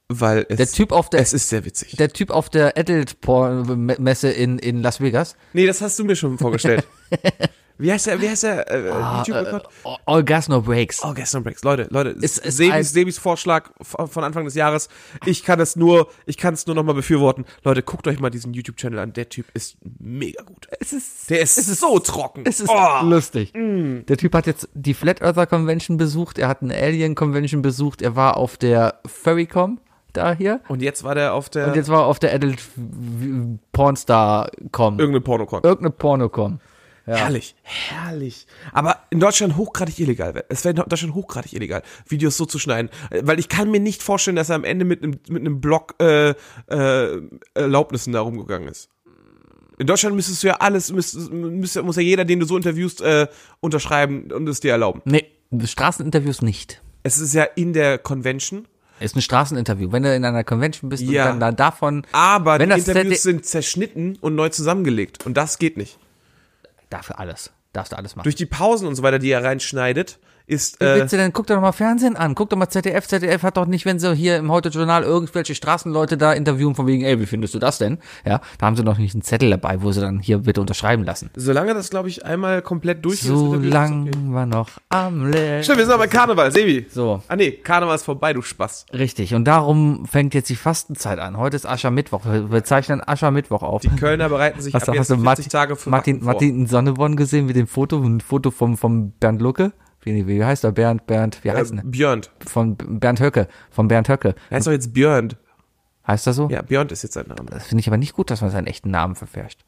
weil 0.08 0.46
es, 0.48 0.56
Der 0.56 0.68
Typ 0.68 0.92
auf 0.92 1.10
der, 1.10 1.20
es 1.20 1.32
ist 1.32 1.48
sehr 1.48 1.64
witzig. 1.64 1.96
der 1.96 2.12
Typ 2.12 2.30
auf 2.30 2.48
der 2.48 2.78
Adult-Messe 2.78 4.30
in, 4.30 4.58
in 4.60 4.82
Las 4.82 5.00
Vegas. 5.00 5.34
nee, 5.52 5.66
das 5.66 5.80
hast 5.80 5.98
du 5.98 6.04
mir 6.04 6.14
schon 6.14 6.38
vorgestellt. 6.38 6.86
wie 7.80 7.92
heißt 7.92 8.06
der, 8.06 8.20
wie 8.20 8.28
heißt 8.28 8.42
der, 8.44 8.70
äh, 8.70 8.90
Ah, 8.90 9.22
YouTube, 9.26 9.46
oh 9.46 9.50
Gott? 9.50 9.68
All- 9.84 9.96
All 10.06 10.24
Gas 10.24 10.48
No 10.48 10.60
Breaks. 10.62 11.02
Oh, 11.04 11.12
Gaston 11.14 11.42
Breaks. 11.42 11.62
Leute, 11.64 11.88
Leute, 11.90 12.10
Ist- 12.10 12.38
ist 12.38 12.56
Sebis, 12.56 12.92
Sebis 12.92 13.18
Vorschlag 13.18 13.70
von 13.82 14.24
Anfang 14.24 14.44
des 14.44 14.54
Jahres. 14.54 14.88
Ich 15.26 15.42
kann 15.44 15.58
es 15.60 15.76
nur, 15.76 16.08
ich 16.26 16.36
kann 16.36 16.54
es 16.54 16.66
nur 16.66 16.76
noch 16.76 16.82
mal 16.84 16.94
befürworten. 16.94 17.44
Leute, 17.64 17.82
guckt 17.82 18.06
euch 18.06 18.20
mal 18.20 18.30
diesen 18.30 18.52
YouTube-Channel 18.54 18.98
an. 18.98 19.12
Der 19.12 19.28
Typ 19.28 19.46
ist 19.54 19.76
mega 19.98 20.42
gut. 20.42 20.66
Es 20.78 20.92
ist, 20.92 21.30
Der 21.30 21.40
ist, 21.40 21.56
so 21.56 21.98
trocken. 21.98 22.42
es 22.46 22.60
ist 22.60 22.68
oh. 22.70 23.04
lustig. 23.04 23.52
Der 23.54 24.16
Typ 24.16 24.34
hat 24.34 24.46
jetzt 24.46 24.68
die 24.74 24.94
Flat 24.94 25.20
Earther 25.22 25.46
Convention 25.46 25.96
besucht, 25.96 26.38
er 26.38 26.48
hat 26.48 26.62
eine 26.62 26.74
Alien 26.76 27.14
Convention 27.14 27.62
besucht, 27.62 28.02
er 28.02 28.16
war 28.16 28.36
auf 28.36 28.56
der 28.56 29.00
Furrycom 29.06 29.80
da 30.12 30.32
hier 30.34 30.60
Und 30.68 30.82
jetzt 30.82 31.04
war 31.04 31.14
der 31.14 31.34
auf 31.34 31.48
der, 31.50 31.68
und 31.68 31.76
jetzt 31.76 31.88
war 31.88 32.00
er 32.00 32.06
auf 32.06 32.18
der 32.18 32.34
Adult 32.34 32.58
Pornstar 33.72 34.50
Com. 34.72 34.98
irgendeine 34.98 35.20
Pornocon. 35.20 35.60
Irgendeine 35.62 35.90
Pornocom. 35.90 36.60
Herrlich, 37.16 37.54
herrlich. 37.62 38.46
Aber 38.72 38.98
in 39.10 39.20
Deutschland 39.20 39.56
hochgradig 39.56 39.98
illegal. 39.98 40.44
Es 40.48 40.64
wäre 40.64 40.74
in 40.76 40.84
Deutschland 40.88 41.14
hochgradig 41.14 41.52
illegal, 41.54 41.82
Videos 42.06 42.36
so 42.36 42.46
zu 42.46 42.58
schneiden. 42.58 42.90
Weil 43.10 43.38
ich 43.38 43.48
kann 43.48 43.70
mir 43.70 43.80
nicht 43.80 44.02
vorstellen, 44.02 44.36
dass 44.36 44.48
er 44.50 44.56
am 44.56 44.64
Ende 44.64 44.84
mit 44.84 45.02
einem, 45.02 45.18
mit 45.28 45.40
einem 45.40 45.60
Block 45.60 45.94
äh, 46.00 46.34
äh, 46.68 47.20
Erlaubnissen 47.54 48.12
da 48.12 48.20
rumgegangen 48.20 48.68
ist. 48.68 48.88
In 49.78 49.86
Deutschland 49.86 50.14
müsstest 50.14 50.42
du 50.42 50.48
ja 50.48 50.54
alles, 50.56 50.92
müsst, 50.92 51.30
müsst, 51.30 51.82
muss 51.82 51.96
ja 51.96 52.02
jeder, 52.02 52.26
den 52.26 52.38
du 52.40 52.46
so 52.46 52.56
interviewst, 52.56 53.00
äh, 53.00 53.28
unterschreiben 53.60 54.30
und 54.30 54.46
es 54.48 54.60
dir 54.60 54.72
erlauben. 54.72 55.00
Nee, 55.06 55.24
Straßeninterviews 55.64 56.42
nicht. 56.42 56.82
Es 57.02 57.18
ist 57.18 57.32
ja 57.32 57.44
in 57.44 57.72
der 57.72 57.96
Convention, 57.98 58.68
Ist 59.00 59.16
ein 59.16 59.22
Straßeninterview. 59.22 59.90
Wenn 59.90 60.02
du 60.02 60.14
in 60.14 60.22
einer 60.26 60.44
Convention 60.44 60.90
bist 60.90 61.02
Ja. 61.02 61.32
und 61.32 61.40
dann 61.40 61.56
da 61.56 61.70
davon, 61.70 62.06
aber 62.12 62.58
die 62.58 62.64
Interviews 62.64 62.84
ZD 62.84 63.16
sind 63.16 63.46
zerschnitten 63.46 64.18
und 64.20 64.34
neu 64.34 64.50
zusammengelegt. 64.50 65.24
Und 65.24 65.38
das 65.38 65.58
geht 65.58 65.78
nicht. 65.78 65.98
Dafür 66.90 67.18
alles. 67.18 67.52
Darfst 67.72 67.92
du 67.92 67.96
alles 67.96 68.16
machen. 68.16 68.24
Durch 68.24 68.34
die 68.34 68.46
Pausen 68.46 68.86
und 68.86 68.96
so 68.96 69.02
weiter, 69.02 69.18
die 69.18 69.30
er 69.30 69.44
reinschneidet, 69.44 70.18
ist 70.50 70.80
Wie 70.80 70.84
äh, 70.84 70.96
willst 70.96 71.12
du 71.12 71.16
denn, 71.16 71.32
guck 71.32 71.46
doch 71.46 71.60
mal 71.60 71.72
Fernsehen 71.72 72.16
an, 72.16 72.34
guck 72.34 72.50
doch 72.50 72.56
mal 72.56 72.68
ZDF. 72.68 73.06
ZDF 73.06 73.42
hat 73.42 73.56
doch 73.56 73.66
nicht, 73.66 73.86
wenn 73.86 73.98
sie 73.98 74.14
hier 74.14 74.36
im 74.36 74.50
Heute-Journal 74.50 75.04
irgendwelche 75.04 75.54
Straßenleute 75.54 76.18
da 76.18 76.32
interviewen 76.32 76.74
von 76.74 76.86
wegen, 76.86 77.04
ey, 77.04 77.20
wie 77.20 77.26
findest 77.26 77.54
du 77.54 77.58
das 77.58 77.78
denn? 77.78 77.98
Ja, 78.26 78.40
da 78.58 78.66
haben 78.66 78.76
sie 78.76 78.82
noch 78.82 78.98
nicht 78.98 79.14
einen 79.14 79.22
Zettel 79.22 79.50
dabei, 79.50 79.82
wo 79.82 79.92
sie 79.92 80.00
dann 80.00 80.18
hier 80.18 80.38
bitte 80.38 80.60
unterschreiben 80.60 81.04
lassen. 81.04 81.30
solange 81.36 81.72
das, 81.74 81.90
glaube 81.90 82.08
ich, 82.08 82.24
einmal 82.24 82.62
komplett 82.62 83.04
durch 83.04 83.20
ist. 83.20 83.28
So 83.28 83.54
ist 83.54 83.64
lang 83.64 84.08
okay. 84.08 84.18
war 84.26 84.46
noch 84.46 84.70
am 84.88 85.30
Leben. 85.30 85.62
Stimmt, 85.62 85.78
wir 85.78 85.84
sind 85.84 85.94
aber 85.94 86.04
bei 86.04 86.08
Karneval, 86.08 86.50
Sebi. 86.50 86.86
So. 86.90 87.22
Ah 87.28 87.36
nee, 87.36 87.52
Karneval 87.52 87.94
ist 87.94 88.04
vorbei, 88.04 88.32
du 88.32 88.42
Spaß. 88.42 88.86
Richtig. 88.92 89.34
Und 89.34 89.44
darum 89.44 90.06
fängt 90.06 90.34
jetzt 90.34 90.50
die 90.50 90.56
Fastenzeit 90.56 91.18
an. 91.18 91.36
Heute 91.36 91.56
ist 91.56 91.66
Aschermittwoch. 91.66 92.22
Wir 92.24 92.64
zeichnen 92.64 93.00
Aschermittwoch 93.06 93.62
auf. 93.62 93.82
Die 93.82 93.88
Kölner 93.88 94.28
bereiten 94.28 94.60
sich 94.60 94.74
ab 94.74 94.80
hast 94.80 94.94
jetzt 94.94 95.10
du 95.10 95.14
40 95.14 95.24
Martin, 95.24 95.48
Tage 95.48 95.76
für 95.76 95.90
Martin. 95.90 96.24
Martin 96.24 96.66
Sonneborn 96.66 97.16
gesehen 97.16 97.46
mit 97.46 97.56
dem 97.56 97.66
Foto, 97.66 97.98
ein 97.98 98.20
Foto 98.20 98.50
vom, 98.50 98.76
vom 98.76 99.12
Bernd 99.12 99.40
Lucke? 99.40 99.72
Wie, 100.02 100.26
wie 100.26 100.44
heißt 100.44 100.64
er? 100.64 100.72
Bernd, 100.72 101.06
Bernd, 101.06 101.44
wie 101.44 101.50
heißt 101.50 101.72
äh, 101.72 101.76
er? 101.76 101.82
Björn. 101.84 102.22
Von 102.46 102.76
Bernd 102.76 103.20
Höcke. 103.20 103.48
Von 103.70 103.88
Bernd 103.88 104.08
Höcke. 104.08 104.34
Er 104.48 104.56
heißt 104.56 104.66
doch 104.66 104.72
jetzt 104.72 104.92
Björn. 104.92 105.34
Heißt 106.06 106.26
er 106.26 106.32
so? 106.32 106.48
Ja, 106.48 106.62
Björn 106.62 106.88
ist 106.88 107.02
jetzt 107.02 107.14
sein 107.14 107.26
Name. 107.26 107.48
Das 107.50 107.66
finde 107.66 107.80
ich 107.80 107.88
aber 107.88 107.98
nicht 107.98 108.14
gut, 108.14 108.30
dass 108.30 108.40
man 108.40 108.50
seinen 108.50 108.66
echten 108.66 108.90
Namen 108.90 109.14
verfärscht. 109.14 109.64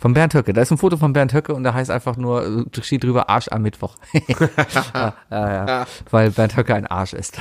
Von 0.00 0.12
Bernd 0.12 0.34
Höcke. 0.34 0.52
Da 0.52 0.62
ist 0.62 0.72
ein 0.72 0.78
Foto 0.78 0.96
von 0.96 1.12
Bernd 1.12 1.32
Höcke 1.32 1.54
und 1.54 1.62
da 1.62 1.72
heißt 1.72 1.90
einfach 1.90 2.16
nur, 2.16 2.66
äh, 2.76 2.82
steht 2.82 3.04
drüber 3.04 3.28
Arsch 3.28 3.46
am 3.48 3.62
Mittwoch. 3.62 3.94
ja, 4.92 5.14
ja, 5.30 5.66
ja. 5.66 5.86
Weil 6.10 6.32
Bernd 6.32 6.56
Höcke 6.56 6.74
ein 6.74 6.86
Arsch 6.86 7.12
ist. 7.12 7.38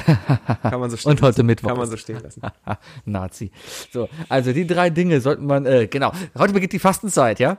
Kann 0.62 0.80
man 0.80 0.92
so 0.92 0.98
stehen 0.98 1.12
Und 1.12 1.22
heute 1.22 1.38
lassen. 1.38 1.46
Mittwoch 1.48 1.70
Kann 1.70 1.78
man 1.78 1.90
so 1.90 1.98
stehen 1.98 2.20
lassen. 2.22 2.42
Nazi. 3.06 3.52
So, 3.92 4.08
also 4.30 4.54
die 4.54 4.68
drei 4.68 4.92
Dinge 4.92 5.20
sollten 5.20 5.48
man, 5.48 5.66
äh, 5.66 5.88
genau. 5.88 6.12
Heute 6.38 6.54
beginnt 6.54 6.74
die 6.74 6.80
Fastenzeit, 6.80 7.40
ja? 7.40 7.58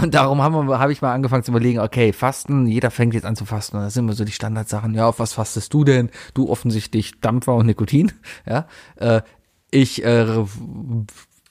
Und 0.00 0.14
darum 0.14 0.42
habe 0.42 0.92
ich 0.92 1.02
mal 1.02 1.12
angefangen 1.12 1.42
zu 1.42 1.50
überlegen, 1.50 1.80
okay, 1.80 2.12
Fasten, 2.12 2.66
jeder 2.66 2.90
fängt 2.90 3.14
jetzt 3.14 3.26
an 3.26 3.36
zu 3.36 3.44
fasten. 3.44 3.76
Und 3.76 3.82
das 3.84 3.94
sind 3.94 4.04
immer 4.04 4.12
so 4.12 4.24
die 4.24 4.32
Standardsachen. 4.32 4.94
Ja, 4.94 5.08
auf 5.08 5.18
was 5.18 5.32
fastest 5.32 5.72
du 5.74 5.84
denn? 5.84 6.10
Du 6.34 6.48
offensichtlich 6.48 7.20
Dampfer 7.20 7.54
und 7.54 7.66
Nikotin, 7.66 8.12
ja? 8.46 8.66
Äh, 8.96 9.22
ich, 9.70 10.04
äh, 10.04 10.44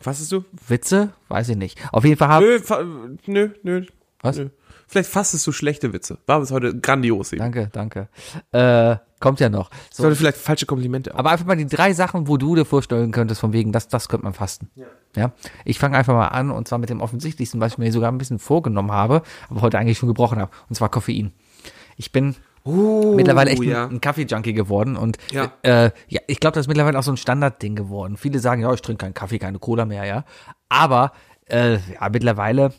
Fastest 0.01 0.31
du? 0.31 0.45
Witze? 0.67 1.11
Weiß 1.27 1.49
ich 1.49 1.57
nicht. 1.57 1.77
Auf 1.91 2.05
jeden 2.05 2.17
Fall 2.17 2.29
habe 2.29 2.45
Nö, 2.45 3.09
nö, 3.25 3.49
nö. 3.63 3.85
Was? 4.21 4.37
Nö. 4.37 4.49
Vielleicht 4.87 5.09
fastest 5.09 5.45
du 5.45 5.51
schlechte 5.51 5.93
Witze. 5.93 6.17
War 6.25 6.41
es 6.41 6.51
heute 6.51 6.79
grandios, 6.79 7.29
Sebi. 7.29 7.39
Danke, 7.39 7.69
danke. 7.71 8.07
Äh, 8.51 8.95
kommt 9.19 9.39
ja 9.39 9.49
noch. 9.49 9.69
So, 9.91 10.03
sollte 10.03 10.15
vielleicht 10.17 10.37
falsche 10.37 10.65
Komplimente 10.65 11.13
aber 11.15 11.31
einfach 11.31 11.45
mal 11.45 11.57
die 11.57 11.67
drei 11.67 11.93
Sachen, 11.93 12.27
wo 12.27 12.37
du 12.37 12.55
dir 12.55 12.65
vorstellen 12.65 13.11
könntest, 13.11 13.41
von 13.41 13.53
wegen, 13.53 13.71
das, 13.71 13.87
das 13.87 14.07
könnte 14.09 14.23
man 14.25 14.33
fasten. 14.33 14.69
Ja. 15.15 15.31
Ich 15.65 15.79
fange 15.79 15.97
einfach 15.97 16.13
mal 16.13 16.27
an 16.27 16.51
und 16.51 16.67
zwar 16.67 16.77
mit 16.79 16.89
dem 16.89 17.01
offensichtlichsten, 17.01 17.59
was 17.59 17.73
ich 17.73 17.77
mir 17.77 17.91
sogar 17.91 18.11
ein 18.11 18.17
bisschen 18.17 18.39
vorgenommen 18.39 18.91
habe, 18.91 19.21
aber 19.49 19.61
heute 19.61 19.77
eigentlich 19.77 19.97
schon 19.97 20.07
gebrochen 20.07 20.39
habe, 20.39 20.51
und 20.69 20.75
zwar 20.75 20.89
Koffein. 20.89 21.33
Ich 21.97 22.11
bin 22.11 22.35
mittlerweile 23.15 23.49
echt 23.51 23.59
Oh, 23.61 23.63
ja. 23.63 23.85
ein, 23.85 23.95
ein 23.95 24.01
Kaffee-Junkie 24.01 24.53
geworden 24.53 24.95
und 24.97 25.17
Ja. 25.31 25.51
äh, 25.63 25.91
ja, 26.07 26.21
ich 26.27 26.39
glaube, 26.39 26.55
das 26.55 26.65
ist 26.65 26.67
mittlerweile 26.67 26.99
auch 26.99 27.03
so 27.03 27.11
ein 27.11 27.17
Standardding 27.17 27.75
geworden. 27.75 28.17
Viele 28.17 28.39
sagen, 28.39 28.61
ja, 28.61 28.71
ich 28.73 28.81
trinke 28.81 29.05
keinen 29.05 29.13
Kaffee, 29.13 29.39
keine 29.39 29.59
Cola 29.59 29.85
mehr, 29.85 30.05
ja. 30.05 30.23
Aber 30.67 31.11
äh, 31.45 31.73
ja, 31.75 32.09
mittlerweile 32.11 32.71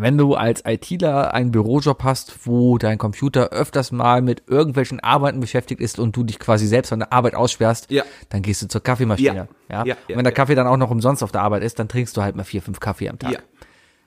wenn 0.00 0.16
du 0.18 0.34
als 0.34 0.62
ITler 0.66 1.34
einen 1.34 1.50
Bürojob 1.50 2.02
hast, 2.04 2.46
wo 2.46 2.78
dein 2.78 2.98
Computer 2.98 3.48
öfters 3.50 3.92
mal 3.92 4.22
mit 4.22 4.44
irgendwelchen 4.46 5.00
Arbeiten 5.00 5.40
beschäftigt 5.40 5.80
ist 5.80 5.98
und 5.98 6.16
du 6.16 6.24
dich 6.24 6.38
quasi 6.38 6.66
selbst 6.66 6.88
von 6.90 6.98
der 7.00 7.12
Arbeit 7.12 7.34
aussperrst, 7.34 7.90
Ja. 7.90 8.04
dann 8.28 8.42
gehst 8.42 8.62
du 8.62 8.68
zur 8.68 8.82
Kaffeemaschine. 8.82 9.48
Ja. 9.68 9.84
Ja. 9.84 9.84
Ja, 9.84 9.94
und 10.08 10.16
wenn 10.16 10.24
der. 10.24 10.32
Kaffee 10.32 10.54
dann 10.54 10.66
auch 10.66 10.76
noch 10.76 10.90
umsonst 10.90 11.22
auf 11.22 11.32
der 11.32 11.42
Arbeit 11.42 11.62
ist, 11.62 11.78
dann 11.78 11.88
trinkst 11.88 12.16
du 12.16 12.22
halt 12.22 12.36
mal 12.36 12.44
vier, 12.44 12.62
fünf 12.62 12.80
Kaffee 12.80 13.08
am 13.08 13.18
Tag. 13.18 13.32
Ja. 13.32 13.38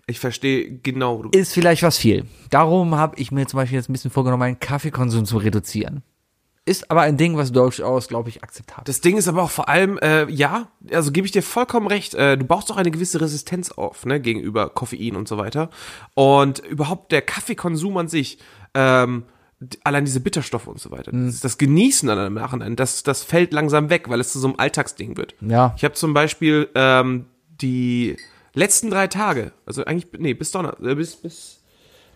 Ich 0.07 0.19
verstehe 0.19 0.79
genau. 0.83 1.19
wo 1.19 1.23
Du 1.23 1.37
Ist 1.37 1.53
vielleicht 1.53 1.83
was 1.83 1.97
viel. 1.97 2.25
Darum 2.49 2.95
habe 2.95 3.17
ich 3.19 3.31
mir 3.31 3.45
zum 3.47 3.57
Beispiel 3.57 3.77
jetzt 3.77 3.89
ein 3.89 3.93
bisschen 3.93 4.11
vorgenommen, 4.11 4.39
meinen 4.39 4.59
Kaffeekonsum 4.59 5.25
zu 5.25 5.37
reduzieren. 5.37 6.03
Ist 6.63 6.91
aber 6.91 7.01
ein 7.01 7.17
Ding, 7.17 7.37
was 7.37 7.51
durchaus, 7.51 8.07
glaube 8.07 8.29
ich, 8.29 8.43
akzeptabel 8.43 8.83
ist. 8.83 8.87
Das 8.87 9.01
Ding 9.01 9.17
ist 9.17 9.27
aber 9.27 9.41
auch 9.41 9.49
vor 9.49 9.67
allem, 9.67 9.97
äh, 9.97 10.29
ja, 10.29 10.67
also 10.91 11.11
gebe 11.11 11.25
ich 11.25 11.31
dir 11.31 11.41
vollkommen 11.41 11.87
recht, 11.87 12.13
äh, 12.13 12.37
du 12.37 12.45
baust 12.45 12.69
doch 12.69 12.77
eine 12.77 12.91
gewisse 12.91 13.19
Resistenz 13.19 13.71
auf, 13.71 14.05
ne, 14.05 14.19
gegenüber 14.19 14.69
Koffein 14.69 15.15
und 15.15 15.27
so 15.27 15.39
weiter. 15.39 15.71
Und 16.13 16.59
überhaupt 16.59 17.11
der 17.11 17.23
Kaffeekonsum 17.23 17.97
an 17.97 18.07
sich, 18.07 18.37
ähm, 18.75 19.23
allein 19.83 20.05
diese 20.05 20.19
Bitterstoffe 20.19 20.67
und 20.67 20.79
so 20.79 20.91
weiter, 20.91 21.11
das, 21.11 21.39
das 21.39 21.57
Genießen 21.57 22.07
dann 22.07 22.27
im 22.27 22.35
Nachhinein, 22.35 22.75
das, 22.75 23.01
das 23.01 23.23
fällt 23.23 23.53
langsam 23.53 23.89
weg, 23.89 24.07
weil 24.07 24.19
es 24.19 24.31
zu 24.31 24.39
so 24.39 24.47
einem 24.47 24.59
Alltagsding 24.59 25.17
wird. 25.17 25.33
Ja. 25.41 25.73
Ich 25.77 25.83
habe 25.83 25.95
zum 25.95 26.13
Beispiel 26.13 26.69
ähm, 26.75 27.25
die 27.59 28.17
letzten 28.53 28.91
drei 28.91 29.07
Tage, 29.07 29.51
also 29.65 29.83
eigentlich, 29.85 30.07
nee, 30.19 30.35
bis 30.35 30.51
Donner, 30.51 30.77
äh, 30.83 30.93
bis, 30.93 31.15
bis 31.15 31.63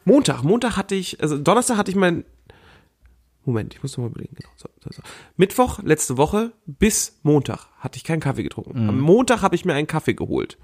Montag, 0.03 0.43
Montag 0.43 0.77
hatte 0.77 0.93
ich, 0.93 1.19
also 1.19 1.35
Donnerstag 1.35 1.77
hatte 1.77 1.89
ich 1.89 1.97
mein 1.97 2.26
Moment, 3.45 3.73
ich 3.73 3.84
muss 3.84 3.95
noch 3.95 4.03
mal 4.03 4.11
überlegen. 4.11 4.35
Genau. 4.35 4.49
So, 4.55 4.69
so, 4.84 4.89
so. 4.91 5.01
Mittwoch, 5.38 5.81
letzte 5.84 6.17
Woche, 6.17 6.51
bis 6.65 7.19
Montag 7.23 7.67
hatte 7.80 7.97
ich 7.97 8.03
keinen 8.03 8.19
Kaffee 8.19 8.43
getrunken. 8.43 8.89
Am 8.89 8.99
Montag 8.99 9.41
habe 9.41 9.55
ich 9.55 9.65
mir 9.65 9.73
einen 9.73 9.88
Kaffee 9.88 10.15
geholt. 10.15 10.57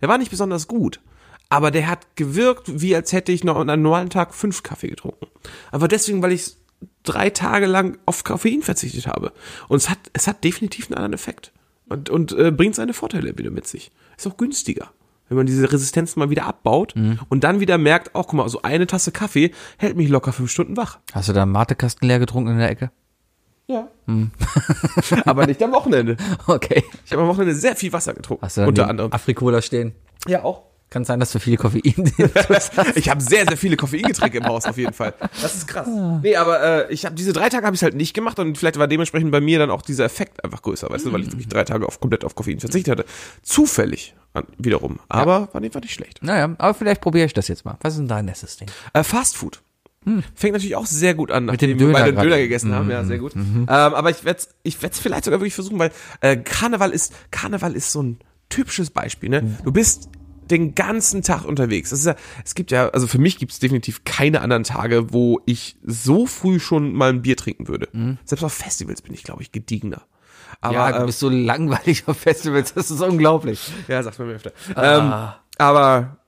Der 0.00 0.08
war 0.08 0.18
nicht 0.18 0.30
besonders 0.30 0.68
gut, 0.68 1.00
aber 1.48 1.70
der 1.70 1.88
hat 1.88 2.16
gewirkt, 2.16 2.80
wie 2.80 2.94
als 2.94 3.12
hätte 3.12 3.32
ich 3.32 3.42
noch 3.44 3.56
an 3.56 3.70
einem 3.70 3.82
normalen 3.82 4.10
Tag 4.10 4.34
fünf 4.34 4.62
Kaffee 4.62 4.88
getrunken. 4.88 5.26
Aber 5.72 5.88
deswegen, 5.88 6.22
weil 6.22 6.32
ich 6.32 6.56
drei 7.02 7.30
Tage 7.30 7.66
lang 7.66 7.98
auf 8.06 8.22
Koffein 8.22 8.62
verzichtet 8.62 9.06
habe. 9.06 9.32
Und 9.68 9.78
es 9.78 9.88
hat, 9.88 9.98
es 10.12 10.26
hat 10.26 10.44
definitiv 10.44 10.86
einen 10.86 10.96
anderen 10.96 11.14
Effekt. 11.14 11.52
Und, 11.88 12.10
und 12.10 12.32
äh, 12.32 12.50
bringt 12.50 12.74
seine 12.74 12.92
Vorteile 12.92 13.36
wieder 13.38 13.50
mit 13.50 13.66
sich. 13.66 13.90
Ist 14.16 14.26
auch 14.26 14.36
günstiger. 14.36 14.92
Wenn 15.28 15.36
man 15.36 15.46
diese 15.46 15.70
Resistenz 15.72 16.16
mal 16.16 16.30
wieder 16.30 16.46
abbaut 16.46 16.94
und 17.28 17.44
dann 17.44 17.60
wieder 17.60 17.78
merkt, 17.78 18.14
auch 18.14 18.28
guck 18.28 18.34
mal, 18.34 18.48
so 18.48 18.62
eine 18.62 18.86
Tasse 18.86 19.12
Kaffee 19.12 19.52
hält 19.76 19.96
mich 19.96 20.08
locker 20.08 20.32
fünf 20.32 20.50
Stunden 20.50 20.76
wach. 20.76 20.98
Hast 21.12 21.28
du 21.28 21.32
da 21.32 21.42
einen 21.42 21.52
Matekasten 21.52 22.08
leer 22.08 22.18
getrunken 22.18 22.52
in 22.52 22.58
der 22.58 22.70
Ecke? 22.70 22.90
Ja. 23.66 23.88
Aber 25.26 25.46
nicht 25.46 25.62
am 25.62 25.72
Wochenende. 25.72 26.16
Okay. 26.46 26.82
Ich 27.04 27.12
habe 27.12 27.22
am 27.22 27.28
Wochenende 27.28 27.54
sehr 27.54 27.76
viel 27.76 27.92
Wasser 27.92 28.14
getrunken. 28.14 28.42
Hast 28.44 28.56
du 28.56 28.62
da 28.62 28.66
unter 28.66 28.88
anderem. 28.88 29.12
Afrikola 29.12 29.60
stehen? 29.60 29.92
Ja, 30.26 30.42
auch. 30.42 30.62
Kann 30.90 31.04
sein, 31.04 31.20
dass 31.20 31.32
du 31.32 31.38
viel 31.38 31.58
Koffein 31.58 31.82
Ich 32.94 33.10
habe 33.10 33.20
sehr, 33.20 33.46
sehr 33.46 33.56
viele 33.58 33.76
Koffeingetränke 33.76 34.38
im 34.38 34.46
Haus 34.46 34.64
auf 34.64 34.78
jeden 34.78 34.94
Fall. 34.94 35.12
Das 35.42 35.54
ist 35.54 35.68
krass. 35.68 35.86
Nee, 36.22 36.36
aber 36.36 36.88
äh, 36.88 36.92
ich 36.92 37.04
habe 37.04 37.14
diese 37.14 37.34
drei 37.34 37.50
Tage 37.50 37.66
habe 37.66 37.76
ich 37.76 37.82
halt 37.82 37.94
nicht 37.94 38.14
gemacht 38.14 38.38
und 38.38 38.56
vielleicht 38.56 38.78
war 38.78 38.88
dementsprechend 38.88 39.30
bei 39.30 39.40
mir 39.40 39.58
dann 39.58 39.70
auch 39.70 39.82
dieser 39.82 40.04
Effekt 40.06 40.42
einfach 40.42 40.62
größer, 40.62 40.88
weißt 40.88 41.04
du, 41.04 41.12
weil 41.12 41.22
ich 41.22 41.26
wirklich 41.26 41.48
drei 41.48 41.64
Tage 41.64 41.86
auf 41.86 42.00
komplett 42.00 42.24
auf 42.24 42.34
Koffein 42.34 42.58
verzichtet 42.58 42.98
hatte. 42.98 43.08
Zufällig 43.42 44.14
an, 44.32 44.44
wiederum. 44.56 44.98
Aber 45.08 45.48
war, 45.52 45.60
nicht, 45.60 45.74
war 45.74 45.82
nicht 45.82 45.92
schlecht. 45.92 46.22
Naja, 46.22 46.54
aber 46.56 46.72
vielleicht 46.72 47.02
probiere 47.02 47.26
ich 47.26 47.34
das 47.34 47.48
jetzt 47.48 47.66
mal. 47.66 47.76
Was 47.82 47.94
ist 47.94 47.98
denn 47.98 48.08
dein 48.08 48.24
nächstes 48.24 48.56
Ding? 48.56 48.68
Äh, 48.94 49.04
Fast 49.04 49.36
Food. 49.36 49.60
Fängt 50.34 50.54
natürlich 50.54 50.76
auch 50.76 50.86
sehr 50.86 51.12
gut 51.14 51.30
an, 51.30 51.44
nachdem 51.46 51.70
dem 51.70 51.78
wir 51.80 51.86
Döner 51.88 51.98
beide. 51.98 52.22
Döner 52.22 52.38
gegessen 52.38 52.74
haben. 52.74 52.90
Ja, 52.90 53.04
sehr 53.04 53.18
gut. 53.18 53.34
Ähm, 53.36 53.68
aber 53.68 54.08
ich 54.08 54.24
werde 54.24 54.38
es 54.38 54.48
ich 54.62 54.80
werd's 54.80 54.98
vielleicht 54.98 55.24
sogar 55.24 55.40
wirklich 55.40 55.54
versuchen, 55.54 55.78
weil 55.78 55.90
äh, 56.22 56.36
Karneval 56.36 56.92
ist 56.92 57.12
Karneval 57.30 57.74
ist 57.74 57.92
so 57.92 58.02
ein 58.02 58.18
typisches 58.48 58.88
Beispiel. 58.88 59.28
Ne? 59.28 59.58
Du 59.64 59.72
bist 59.72 60.08
den 60.50 60.74
ganzen 60.74 61.22
Tag 61.22 61.44
unterwegs. 61.44 62.04
Ja, 62.04 62.14
es 62.44 62.54
gibt 62.54 62.70
ja, 62.70 62.88
also 62.90 63.06
für 63.06 63.18
mich 63.18 63.38
gibt 63.38 63.52
es 63.52 63.58
definitiv 63.58 64.04
keine 64.04 64.40
anderen 64.40 64.64
Tage, 64.64 65.12
wo 65.12 65.40
ich 65.46 65.76
so 65.84 66.26
früh 66.26 66.60
schon 66.60 66.92
mal 66.92 67.10
ein 67.10 67.22
Bier 67.22 67.36
trinken 67.36 67.68
würde. 67.68 67.88
Selbst 68.24 68.44
auf 68.44 68.52
Festivals 68.52 69.02
bin 69.02 69.14
ich, 69.14 69.22
glaube 69.22 69.42
ich, 69.42 69.52
gediegener. 69.52 70.02
Aber, 70.60 70.74
ja, 70.74 70.92
du 70.92 70.98
ähm, 71.00 71.06
bist 71.06 71.20
so 71.20 71.28
langweilig 71.28 72.08
auf 72.08 72.18
Festivals, 72.18 72.74
das 72.74 72.90
ist 72.90 73.00
unglaublich. 73.00 73.70
ja, 73.86 74.02
sag's 74.02 74.18
mir 74.18 74.26
öfter. 74.26 74.52
Ähm, 74.76 75.12
aber 75.58 76.18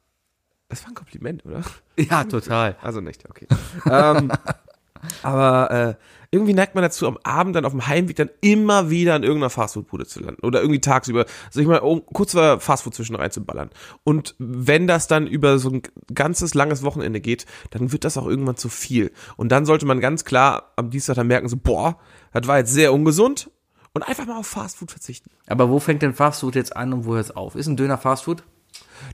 das 0.69 0.83
war 0.85 0.93
ein 0.93 0.95
Kompliment, 0.95 1.45
oder? 1.45 1.63
Ja, 1.97 2.25
total. 2.25 2.77
Also 2.81 3.01
nicht, 3.01 3.29
okay. 3.29 3.47
ähm, 3.87 4.31
aber 5.23 5.71
äh, 5.71 5.95
irgendwie 6.33 6.55
neigt 6.55 6.77
man 6.77 6.83
dazu, 6.83 7.09
am 7.09 7.19
Abend 7.25 7.57
dann 7.57 7.65
auf 7.65 7.73
dem 7.73 7.87
Heimweg 7.89 8.17
dann 8.17 8.31
immer 8.41 8.89
wieder 8.89 9.15
an 9.15 9.25
irgendeiner 9.25 9.51
Fastfood-Bude 9.51 10.07
zu 10.07 10.21
landen. 10.21 10.47
Oder 10.47 10.61
irgendwie 10.61 10.81
tagsüber, 10.81 11.27
sag 11.51 11.63
ich 11.63 11.67
mal, 11.67 11.79
um 11.79 12.07
kurz 12.07 12.33
vor 12.33 12.61
Fastfood 12.61 12.95
zwischen 12.95 13.17
reinzuballern. 13.17 13.71
Und 14.05 14.37
wenn 14.39 14.87
das 14.87 15.09
dann 15.09 15.27
über 15.27 15.59
so 15.59 15.71
ein 15.71 15.83
ganzes 16.15 16.55
langes 16.55 16.83
Wochenende 16.85 17.21
geht, 17.21 17.47
dann 17.71 17.91
wird 17.91 18.05
das 18.05 18.17
auch 18.17 18.27
irgendwann 18.27 18.57
zu 18.57 18.69
viel. 18.69 19.11
Und 19.37 19.51
dann 19.51 19.67
sollte 19.67 19.87
man 19.87 20.01
ganz 20.01 20.25
klar 20.25 20.73
am 20.77 20.91
Dienstag 20.91 21.17
dann 21.17 21.27
merken, 21.27 21.49
so, 21.49 21.57
boah, 21.57 21.99
das 22.33 22.47
war 22.47 22.59
jetzt 22.59 22.73
sehr 22.73 22.93
ungesund. 22.93 23.51
Und 23.93 24.05
einfach 24.05 24.25
mal 24.25 24.39
auf 24.39 24.47
Fastfood 24.47 24.93
verzichten. 24.93 25.31
Aber 25.49 25.69
wo 25.69 25.81
fängt 25.81 26.03
denn 26.03 26.15
Fastfood 26.15 26.55
jetzt 26.55 26.77
an 26.77 26.93
und 26.93 27.07
wo 27.07 27.15
hört 27.15 27.25
es 27.25 27.37
auf? 27.37 27.57
Ist 27.57 27.67
ein 27.67 27.77
Döner 27.77 27.99
Fastfood? 27.99 28.45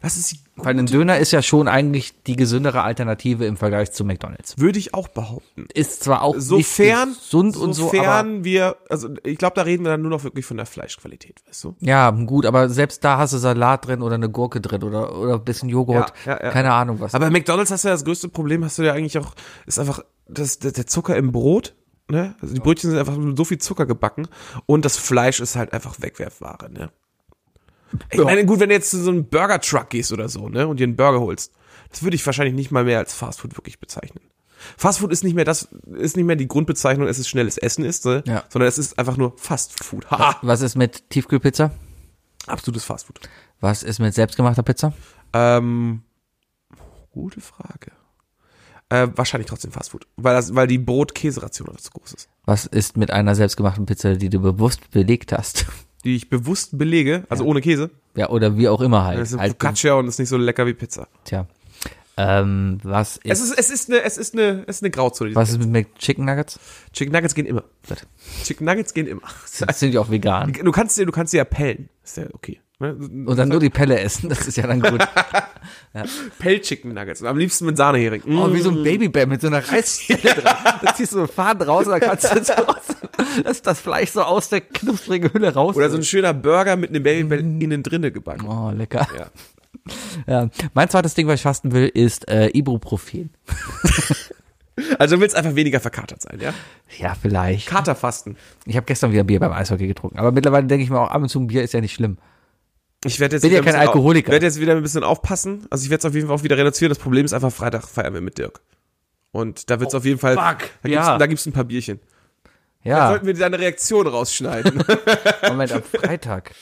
Das 0.02 0.16
ist, 0.16 0.36
Weil 0.56 0.78
ein 0.78 0.86
Döner 0.86 1.18
ist 1.18 1.32
ja 1.32 1.42
schon 1.42 1.68
eigentlich 1.68 2.22
die 2.24 2.36
gesündere 2.36 2.82
Alternative 2.82 3.46
im 3.46 3.56
Vergleich 3.56 3.92
zu 3.92 4.04
McDonalds. 4.04 4.58
würde 4.58 4.78
ich 4.78 4.94
auch 4.94 5.08
behaupten. 5.08 5.66
Ist 5.72 6.04
zwar 6.04 6.22
auch 6.22 6.34
Sofern, 6.38 7.10
nicht 7.10 7.20
gesund 7.20 7.56
und 7.56 7.72
so, 7.72 7.84
sofern 7.84 8.44
wir, 8.44 8.76
also 8.88 9.08
ich 9.22 9.38
glaube, 9.38 9.54
da 9.54 9.62
reden 9.62 9.84
wir 9.84 9.90
dann 9.90 10.02
nur 10.02 10.10
noch 10.10 10.24
wirklich 10.24 10.44
von 10.44 10.56
der 10.56 10.66
Fleischqualität, 10.66 11.40
weißt 11.46 11.64
du? 11.64 11.76
ja, 11.80 12.10
gut, 12.10 12.46
aber 12.46 12.68
selbst 12.68 13.04
da 13.04 13.18
hast 13.18 13.32
du 13.32 13.38
Salat 13.38 13.86
drin 13.86 14.02
oder 14.02 14.16
eine 14.16 14.28
Gurke 14.28 14.60
drin 14.60 14.82
oder, 14.82 15.16
oder 15.16 15.34
ein 15.34 15.44
bisschen 15.44 15.68
Joghurt, 15.68 16.12
Ja, 16.24 16.32
ja, 16.34 16.44
ja. 16.44 16.50
keine 16.50 16.72
Ahnung 16.72 17.00
was. 17.00 17.14
Aber 17.14 17.26
bei 17.26 17.30
McDonalds 17.30 17.70
hast 17.70 17.84
du 17.84 17.88
ja 17.88 17.94
das 17.94 18.04
größte 18.04 18.28
Problem, 18.28 18.64
hast 18.64 18.78
du 18.78 18.82
ja 18.82 18.92
eigentlich 18.92 19.18
auch, 19.18 19.34
ist 19.66 19.78
einfach 19.78 20.00
das, 20.28 20.58
der, 20.58 20.72
der 20.72 20.86
Zucker 20.86 21.16
im 21.16 21.32
Brot. 21.32 21.74
Ne? 22.08 22.36
Also 22.40 22.54
die 22.54 22.60
Brötchen 22.60 22.90
sind 22.90 22.98
einfach 23.00 23.16
mit 23.16 23.36
so 23.36 23.44
viel 23.44 23.58
Zucker 23.58 23.84
gebacken 23.86 24.28
und 24.66 24.84
das 24.84 24.96
Fleisch 24.96 25.40
ist 25.40 25.56
halt 25.56 25.72
einfach 25.72 25.96
Wegwerfware. 26.00 26.70
Ne? 26.70 26.90
Ich 28.10 28.22
meine, 28.22 28.44
gut, 28.44 28.60
wenn 28.60 28.68
du 28.68 28.74
jetzt 28.74 28.90
zu 28.90 29.02
so 29.02 29.10
einem 29.10 29.26
Burger-Truck 29.26 29.90
gehst 29.90 30.12
oder 30.12 30.28
so, 30.28 30.48
ne, 30.48 30.66
und 30.66 30.80
dir 30.80 30.84
einen 30.84 30.96
Burger 30.96 31.20
holst, 31.20 31.52
das 31.90 32.02
würde 32.02 32.16
ich 32.16 32.26
wahrscheinlich 32.26 32.54
nicht 32.54 32.70
mal 32.70 32.84
mehr 32.84 32.98
als 32.98 33.14
Fastfood 33.14 33.56
wirklich 33.56 33.78
bezeichnen. 33.78 34.20
Fastfood 34.76 35.12
ist 35.12 35.22
nicht 35.22 35.34
mehr 35.34 35.44
das, 35.44 35.68
ist 35.96 36.16
nicht 36.16 36.24
mehr 36.24 36.36
die 36.36 36.48
Grundbezeichnung, 36.48 37.06
es 37.06 37.18
ist 37.18 37.28
schnelles 37.28 37.58
Essen 37.58 37.84
ist, 37.84 38.04
ne? 38.04 38.24
Ja. 38.26 38.44
sondern 38.48 38.68
es 38.68 38.78
ist 38.78 38.98
einfach 38.98 39.16
nur 39.16 39.34
Fastfood. 39.36 40.10
Haha, 40.10 40.38
was 40.42 40.62
ist 40.62 40.76
mit 40.76 41.10
Tiefkühlpizza? 41.10 41.70
absolutes 42.46 42.84
Fastfood. 42.84 43.20
Was 43.60 43.82
ist 43.82 43.98
mit 43.98 44.14
selbstgemachter 44.14 44.62
Pizza? 44.62 44.92
Ähm, 45.32 46.02
gute 47.10 47.40
Frage. 47.40 47.92
Äh, 48.88 49.08
wahrscheinlich 49.16 49.48
trotzdem 49.48 49.72
Fastfood, 49.72 50.06
weil 50.16 50.34
das, 50.34 50.54
weil 50.54 50.68
die 50.68 50.78
Brot-Käseration 50.78 51.76
zu 51.76 51.90
groß 51.90 52.12
ist. 52.12 52.28
Was 52.44 52.66
ist 52.66 52.96
mit 52.96 53.10
einer 53.10 53.34
selbstgemachten 53.34 53.84
Pizza, 53.84 54.14
die 54.14 54.30
du 54.30 54.38
bewusst 54.40 54.90
belegt 54.90 55.32
hast? 55.32 55.66
Die 56.06 56.14
ich 56.14 56.30
bewusst 56.30 56.78
belege, 56.78 57.24
also 57.28 57.44
ohne 57.44 57.60
Käse. 57.60 57.90
Ja, 58.14 58.28
oder 58.28 58.56
wie 58.56 58.68
auch 58.68 58.80
immer 58.80 59.04
halt. 59.04 59.18
Das 59.18 59.32
ist 59.32 59.38
halt 59.38 59.52
Focaccia 59.52 59.94
und 59.94 60.06
ist 60.06 60.20
nicht 60.20 60.28
so 60.28 60.36
lecker 60.36 60.64
wie 60.64 60.72
Pizza. 60.72 61.08
Tja. 61.24 61.46
Ähm, 62.16 62.78
was 62.84 63.18
Es 63.24 63.40
ist, 63.40 63.50
ist, 63.50 63.58
es 63.58 63.70
ist 63.70 63.90
eine, 63.90 64.02
es 64.04 64.16
ist 64.16 64.34
eine, 64.34 64.62
es 64.68 64.76
ist 64.76 64.82
eine 64.84 64.90
Grauzone. 64.90 65.34
was 65.34 65.50
ist 65.50 65.58
mit 65.58 65.68
McChicken 65.68 66.24
Nuggets? 66.24 66.60
Chicken 66.92 67.12
Nuggets 67.12 67.34
gehen 67.34 67.44
immer. 67.44 67.64
Chicken 68.44 68.64
Nuggets 68.66 68.94
gehen 68.94 69.08
immer. 69.08 69.22
Das 69.66 69.80
sind 69.80 69.90
die 69.90 69.98
auch 69.98 70.08
vegan. 70.08 70.52
Du 70.52 70.70
kannst 70.70 70.96
du 70.96 71.10
kannst 71.10 71.32
dir 71.32 71.38
ja 71.38 71.44
pellen. 71.44 71.88
Ist 72.04 72.16
ja 72.16 72.26
okay. 72.32 72.60
Ne? 72.78 72.94
Und 72.94 73.36
dann 73.36 73.48
nur 73.48 73.60
die 73.60 73.70
Pelle 73.70 73.98
essen, 73.98 74.28
das 74.28 74.46
ist 74.46 74.56
ja 74.56 74.66
dann 74.66 74.80
gut. 74.80 75.00
Pell-Chicken 76.38 76.92
Nuggets. 76.92 77.22
Am 77.22 77.38
liebsten 77.38 77.64
mit 77.64 77.78
Sahnehering. 77.78 78.22
Mm. 78.26 78.38
Oh, 78.38 78.52
wie 78.52 78.60
so 78.60 78.70
ein 78.70 78.82
Babybär 78.82 79.26
mit 79.26 79.40
so 79.40 79.46
einer 79.46 79.66
Reißstelle 79.66 80.34
dran. 80.42 80.56
Da 80.82 80.94
ziehst 80.94 81.12
du 81.12 81.16
so 81.16 81.22
einen 81.22 81.28
Faden 81.28 81.62
raus 81.62 81.86
und 81.86 81.92
dann 81.92 82.00
kannst 82.00 82.24
du 82.24 82.44
so 82.44 83.42
dass 83.44 83.62
das 83.62 83.80
Fleisch 83.80 84.10
so 84.10 84.22
aus 84.22 84.50
der 84.50 84.60
knusprigen 84.60 85.32
Hülle 85.32 85.54
raus. 85.54 85.74
Oder 85.74 85.88
so 85.88 85.96
ein 85.96 86.02
schöner 86.02 86.34
Burger 86.34 86.76
mit 86.76 86.90
einem 86.90 87.02
Babybell 87.02 87.40
innen 87.40 87.82
drinne 87.82 88.12
gebacken. 88.12 88.46
Oh, 88.46 88.70
lecker. 88.70 89.06
Ja. 89.16 89.26
Ja. 90.26 90.50
Mein 90.74 90.90
zweites 90.90 91.14
Ding, 91.14 91.26
was 91.28 91.36
ich 91.36 91.42
fasten 91.42 91.72
will, 91.72 91.88
ist 91.88 92.28
äh, 92.28 92.48
Ibuprofen. 92.48 93.30
Also 94.98 95.16
du 95.16 95.22
willst 95.22 95.34
einfach 95.34 95.54
weniger 95.54 95.80
verkatert 95.80 96.20
sein, 96.20 96.38
ja? 96.38 96.52
Ja, 96.98 97.14
vielleicht. 97.14 97.66
Katerfasten. 97.66 98.36
Ich 98.66 98.76
habe 98.76 98.84
gestern 98.84 99.10
wieder 99.10 99.24
Bier 99.24 99.40
beim 99.40 99.52
Eishockey 99.52 99.86
getrunken. 99.86 100.18
Aber 100.18 100.32
mittlerweile 100.32 100.66
denke 100.66 100.84
ich 100.84 100.90
mir 100.90 101.00
auch, 101.00 101.10
ab 101.10 101.22
und 101.22 101.30
zu 101.30 101.40
ein 101.40 101.46
Bier 101.46 101.62
ist 101.62 101.72
ja 101.72 101.80
nicht 101.80 101.94
schlimm. 101.94 102.18
Ich 103.06 103.20
werde 103.20 103.36
jetzt 103.36 103.42
Bin 103.42 103.50
wieder 103.50 103.62
ja 103.62 103.66
ein 103.66 103.72
kein 103.72 103.80
Alkoholiker. 103.88 104.32
werde 104.32 104.46
jetzt 104.46 104.60
wieder 104.60 104.74
ein 104.76 104.82
bisschen 104.82 105.04
aufpassen. 105.04 105.66
Also 105.70 105.84
ich 105.84 105.90
werde 105.90 106.00
es 106.00 106.04
auf 106.04 106.14
jeden 106.14 106.26
Fall 106.28 106.36
auch 106.36 106.42
wieder 106.42 106.56
reduzieren. 106.58 106.90
Das 106.90 106.98
Problem 106.98 107.24
ist 107.24 107.32
einfach, 107.32 107.52
Freitag 107.52 107.86
feiern 107.88 108.14
wir 108.14 108.20
mit 108.20 108.38
Dirk. 108.38 108.60
Und 109.32 109.70
da 109.70 109.80
wird 109.80 109.90
es 109.90 109.94
auf 109.94 110.04
jeden 110.04 110.18
Fall, 110.18 110.34
fuck. 110.34 110.42
da 110.82 110.88
gibt's, 110.88 111.06
Ja. 111.06 111.18
da 111.18 111.26
gibt's 111.26 111.46
ein 111.46 111.52
paar 111.52 111.64
Bierchen. 111.64 112.00
Da 112.84 112.90
Ja, 112.90 113.08
sollten 113.10 113.26
wir 113.26 113.34
deine 113.34 113.58
Reaktion 113.58 114.06
rausschneiden. 114.06 114.82
Moment, 115.48 115.72
am 115.72 115.82
Freitag. 115.82 116.54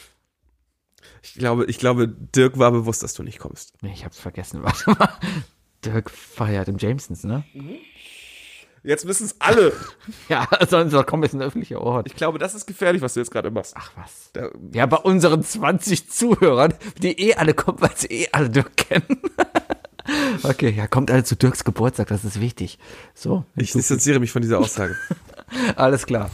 ich 1.22 1.34
glaube, 1.34 1.66
ich 1.66 1.78
glaube, 1.78 2.08
Dirk 2.08 2.58
war 2.58 2.72
bewusst, 2.72 3.02
dass 3.02 3.14
du 3.14 3.22
nicht 3.22 3.38
kommst. 3.38 3.74
Nee, 3.82 3.92
ich 3.94 4.04
hab's 4.04 4.18
vergessen. 4.18 4.62
Warte 4.62 4.90
mal. 4.90 5.08
Dirk 5.84 6.10
feiert 6.10 6.68
im 6.68 6.78
Jamesons, 6.78 7.24
ne? 7.24 7.44
Jetzt 8.84 9.08
wissen 9.08 9.24
es 9.24 9.36
alle. 9.40 9.72
Ja, 10.28 10.46
sonst 10.68 10.94
kommt 11.06 11.24
jetzt 11.24 11.34
ein 11.34 11.42
öffentlicher 11.42 11.80
Ort. 11.80 12.06
Ich 12.06 12.14
glaube, 12.16 12.38
das 12.38 12.54
ist 12.54 12.66
gefährlich, 12.66 13.02
was 13.02 13.14
du 13.14 13.20
jetzt 13.20 13.30
gerade 13.30 13.50
machst. 13.50 13.74
Ach 13.76 13.90
was. 13.96 14.30
Da, 14.32 14.50
Ja, 14.72 14.86
bei 14.86 14.98
unseren 14.98 15.42
20 15.42 16.08
Zuhörern, 16.10 16.74
die 17.02 17.18
eh 17.20 17.34
alle 17.34 17.54
kommen, 17.54 17.80
weil 17.80 17.90
sie 17.96 18.08
eh 18.08 18.28
alle 18.32 18.50
Dirk 18.50 18.76
kennen. 18.76 19.06
Okay, 20.42 20.68
ja, 20.68 20.86
kommt 20.86 21.10
alle 21.10 21.24
zu 21.24 21.34
Dirks 21.34 21.64
Geburtstag, 21.64 22.08
das 22.08 22.26
ist 22.26 22.38
wichtig. 22.38 22.78
So, 23.14 23.46
ich 23.56 23.72
distanziere 23.72 24.20
mich 24.20 24.32
von 24.32 24.42
dieser 24.42 24.58
Aussage. 24.58 24.96
alles 25.76 26.04
klar. 26.04 26.30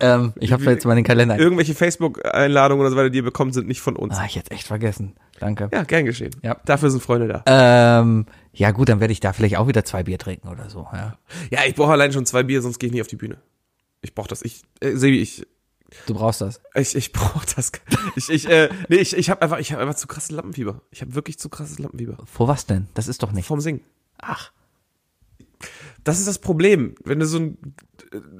Ähm, 0.00 0.32
ich 0.40 0.52
habe 0.52 0.64
jetzt 0.64 0.84
mal 0.84 0.96
den 0.96 1.04
Kalender. 1.04 1.38
Irgendwelche 1.38 1.76
Facebook-Einladungen 1.76 2.80
oder 2.80 2.90
so 2.90 2.96
weiter, 2.96 3.10
die 3.10 3.18
ihr 3.18 3.24
bekommt, 3.24 3.54
sind 3.54 3.68
nicht 3.68 3.80
von 3.80 3.94
uns. 3.94 4.16
Ah, 4.16 4.24
ich 4.26 4.34
jetzt 4.34 4.50
echt 4.50 4.66
vergessen. 4.66 5.14
Danke. 5.40 5.68
Ja, 5.72 5.82
gern 5.84 6.04
geschehen. 6.04 6.32
Ja. 6.42 6.56
Dafür 6.64 6.90
sind 6.90 7.02
Freunde 7.02 7.28
da. 7.28 8.00
Ähm, 8.00 8.26
ja 8.52 8.70
gut, 8.72 8.88
dann 8.88 9.00
werde 9.00 9.12
ich 9.12 9.20
da 9.20 9.32
vielleicht 9.32 9.56
auch 9.56 9.68
wieder 9.68 9.84
zwei 9.84 10.02
Bier 10.02 10.18
trinken 10.18 10.48
oder 10.48 10.68
so. 10.70 10.86
Ja. 10.92 11.18
Ja, 11.50 11.60
ich 11.66 11.74
brauche 11.74 11.92
allein 11.92 12.12
schon 12.12 12.26
zwei 12.26 12.42
Bier, 12.42 12.62
sonst 12.62 12.78
gehe 12.78 12.88
ich 12.88 12.94
nie 12.94 13.00
auf 13.00 13.06
die 13.06 13.16
Bühne. 13.16 13.38
Ich 14.02 14.14
brauche 14.14 14.28
das. 14.28 14.42
Ich, 14.42 14.62
äh, 14.80 14.92
Sebi, 14.96 15.20
ich, 15.20 15.46
Du 16.06 16.14
brauchst 16.14 16.40
das. 16.42 16.60
ich, 16.74 16.94
ich 16.94 17.12
brauche 17.12 17.46
das. 17.56 17.72
Ich, 18.14 18.28
ich, 18.28 18.48
äh, 18.48 18.68
nee, 18.88 18.96
ich, 18.96 19.16
ich 19.16 19.30
habe 19.30 19.40
einfach, 19.42 19.58
ich 19.58 19.72
habe 19.72 19.80
einfach 19.82 19.94
zu 19.94 20.06
krasses 20.06 20.30
Lampenfieber. 20.30 20.82
Ich 20.90 21.00
habe 21.00 21.14
wirklich 21.14 21.38
zu 21.38 21.48
krasses 21.48 21.78
Lampenfieber. 21.78 22.18
Vor 22.26 22.46
was 22.48 22.66
denn? 22.66 22.88
Das 22.94 23.08
ist 23.08 23.22
doch 23.22 23.32
nicht. 23.32 23.46
Vom 23.46 23.60
Singen. 23.60 23.80
Ach. 24.18 24.52
Das 26.04 26.18
ist 26.18 26.28
das 26.28 26.38
Problem. 26.38 26.94
Wenn 27.04 27.18
du 27.18 27.26
so 27.26 27.38
ein, 27.38 27.58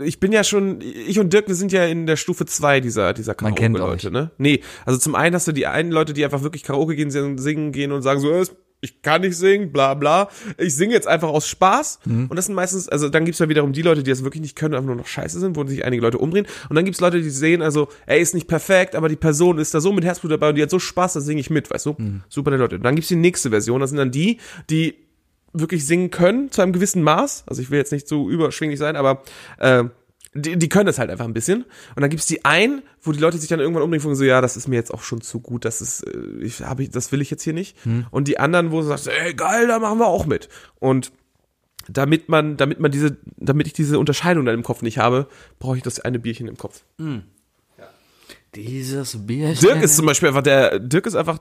ich 0.02 0.20
bin 0.20 0.32
ja 0.32 0.44
schon, 0.44 0.80
ich 0.80 1.18
und 1.18 1.32
Dirk, 1.32 1.48
wir 1.48 1.54
sind 1.54 1.72
ja 1.72 1.84
in 1.84 2.06
der 2.06 2.16
Stufe 2.16 2.46
zwei 2.46 2.80
dieser, 2.80 3.12
dieser 3.12 3.34
Karaoke-Leute, 3.34 4.10
ne? 4.10 4.30
Nee, 4.38 4.60
also 4.86 4.98
zum 4.98 5.14
einen 5.14 5.34
hast 5.34 5.48
du 5.48 5.52
die 5.52 5.66
einen 5.66 5.90
Leute, 5.90 6.12
die 6.12 6.24
einfach 6.24 6.42
wirklich 6.42 6.62
Karaoke 6.62 6.96
gehen, 6.96 7.10
singen 7.10 7.72
gehen 7.72 7.92
und 7.92 8.02
sagen 8.02 8.20
so, 8.20 8.30
äh, 8.30 8.44
ich 8.80 9.02
kann 9.02 9.22
nicht 9.22 9.36
singen, 9.36 9.72
bla 9.72 9.94
bla. 9.94 10.28
Ich 10.56 10.74
singe 10.74 10.92
jetzt 10.92 11.08
einfach 11.08 11.28
aus 11.28 11.48
Spaß. 11.48 12.00
Mhm. 12.04 12.26
Und 12.26 12.36
das 12.36 12.46
sind 12.46 12.54
meistens, 12.54 12.88
also 12.88 13.08
dann 13.08 13.24
gibt's 13.24 13.40
ja 13.40 13.48
wiederum 13.48 13.72
die 13.72 13.82
Leute, 13.82 14.02
die 14.02 14.10
das 14.10 14.22
wirklich 14.22 14.40
nicht 14.40 14.56
können, 14.56 14.74
einfach 14.74 14.86
nur 14.86 14.96
noch 14.96 15.06
scheiße 15.06 15.40
sind, 15.40 15.56
wo 15.56 15.66
sich 15.66 15.84
einige 15.84 16.02
Leute 16.02 16.18
umdrehen. 16.18 16.46
Und 16.68 16.76
dann 16.76 16.84
gibt's 16.84 17.00
Leute, 17.00 17.20
die 17.20 17.30
sehen, 17.30 17.62
also, 17.62 17.88
er 18.06 18.18
ist 18.18 18.34
nicht 18.34 18.46
perfekt, 18.46 18.94
aber 18.94 19.08
die 19.08 19.16
Person 19.16 19.58
ist 19.58 19.74
da 19.74 19.80
so 19.80 19.92
mit 19.92 20.04
Herzblut 20.04 20.32
dabei 20.32 20.50
und 20.50 20.54
die 20.54 20.62
hat 20.62 20.70
so 20.70 20.78
Spaß, 20.78 21.14
da 21.14 21.20
singe 21.20 21.40
ich 21.40 21.50
mit, 21.50 21.70
weißt 21.70 21.86
du? 21.86 21.96
Mhm. 21.98 22.22
Super 22.28 22.50
nette 22.50 22.62
Leute. 22.62 22.76
Und 22.76 22.84
dann 22.84 22.94
gibt's 22.94 23.08
die 23.08 23.16
nächste 23.16 23.50
Version, 23.50 23.80
das 23.80 23.90
sind 23.90 23.98
dann 23.98 24.12
die, 24.12 24.38
die 24.70 25.07
wirklich 25.60 25.86
singen 25.86 26.10
können, 26.10 26.50
zu 26.50 26.62
einem 26.62 26.72
gewissen 26.72 27.02
Maß. 27.02 27.44
Also 27.46 27.62
ich 27.62 27.70
will 27.70 27.78
jetzt 27.78 27.92
nicht 27.92 28.08
so 28.08 28.28
überschwinglich 28.30 28.78
sein, 28.78 28.96
aber 28.96 29.22
äh, 29.58 29.84
die, 30.34 30.58
die 30.58 30.68
können 30.68 30.86
das 30.86 30.98
halt 30.98 31.10
einfach 31.10 31.24
ein 31.24 31.34
bisschen. 31.34 31.64
Und 31.96 32.00
dann 32.00 32.10
gibt's 32.10 32.26
die 32.26 32.44
einen, 32.44 32.82
wo 33.02 33.12
die 33.12 33.18
Leute 33.18 33.38
sich 33.38 33.48
dann 33.48 33.60
irgendwann 33.60 33.82
umdrehen 33.82 34.04
und 34.04 34.16
so, 34.16 34.24
ja, 34.24 34.40
das 34.40 34.56
ist 34.56 34.68
mir 34.68 34.76
jetzt 34.76 34.92
auch 34.92 35.02
schon 35.02 35.20
zu 35.20 35.40
gut, 35.40 35.64
das 35.64 35.80
ist, 35.80 36.02
äh, 36.02 36.18
ich, 36.40 36.60
hab 36.60 36.80
ich, 36.80 36.90
das 36.90 37.12
will 37.12 37.20
ich 37.20 37.30
jetzt 37.30 37.42
hier 37.42 37.52
nicht. 37.52 37.76
Und 38.10 38.28
die 38.28 38.38
anderen, 38.38 38.70
wo 38.70 38.80
du 38.80 38.86
sagst, 38.86 39.08
ey, 39.08 39.34
geil, 39.34 39.66
da 39.66 39.78
machen 39.78 39.98
wir 39.98 40.06
auch 40.06 40.26
mit. 40.26 40.48
Und 40.78 41.12
damit 41.88 42.28
man, 42.28 42.56
damit 42.56 42.80
man 42.80 42.90
diese, 42.90 43.16
damit 43.36 43.66
ich 43.66 43.72
diese 43.72 43.98
Unterscheidung 43.98 44.44
dann 44.44 44.54
im 44.54 44.62
Kopf 44.62 44.82
nicht 44.82 44.98
habe, 44.98 45.26
brauche 45.58 45.78
ich 45.78 45.82
das 45.82 46.00
eine 46.00 46.18
Bierchen 46.18 46.46
im 46.46 46.56
Kopf. 46.56 46.84
Dieses 48.54 49.26
Bierchen. 49.26 49.66
Dirk 49.66 49.82
ist 49.82 49.96
zum 49.96 50.06
Beispiel 50.06 50.28
einfach 50.28 50.42
der, 50.42 50.78
Dirk 50.78 51.06
ist 51.06 51.14
einfach 51.14 51.38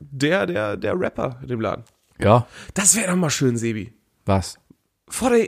der, 0.00 0.46
der, 0.46 0.76
der 0.76 0.98
Rapper 0.98 1.38
in 1.42 1.48
dem 1.48 1.60
Laden. 1.60 1.84
Ja. 2.18 2.46
Das 2.74 2.96
wäre 2.96 3.08
doch 3.08 3.16
mal 3.16 3.30
schön, 3.30 3.56
Sebi. 3.56 3.92
Was? 4.24 4.58
Vor 5.08 5.30
der, 5.30 5.46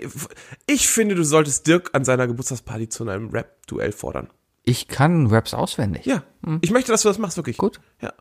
ich 0.67 0.89
finde, 0.89 1.15
du 1.15 1.25
solltest 1.25 1.67
Dirk 1.67 1.91
an 1.93 2.05
seiner 2.05 2.27
Geburtstagsparty 2.27 2.89
zu 2.89 3.09
einem 3.09 3.31
Rap-Duell 3.31 3.93
fordern. 3.93 4.29
Ich 4.65 4.87
kann 4.87 5.29
Raps 5.29 5.55
auswendig. 5.55 6.05
Ja. 6.05 6.23
Ich 6.61 6.71
möchte, 6.71 6.93
dass 6.93 7.03
du 7.03 7.09
das 7.09 7.19
machst, 7.19 7.37
wirklich. 7.37 7.57
Gut. 7.57 7.81
Ja. 8.01 8.13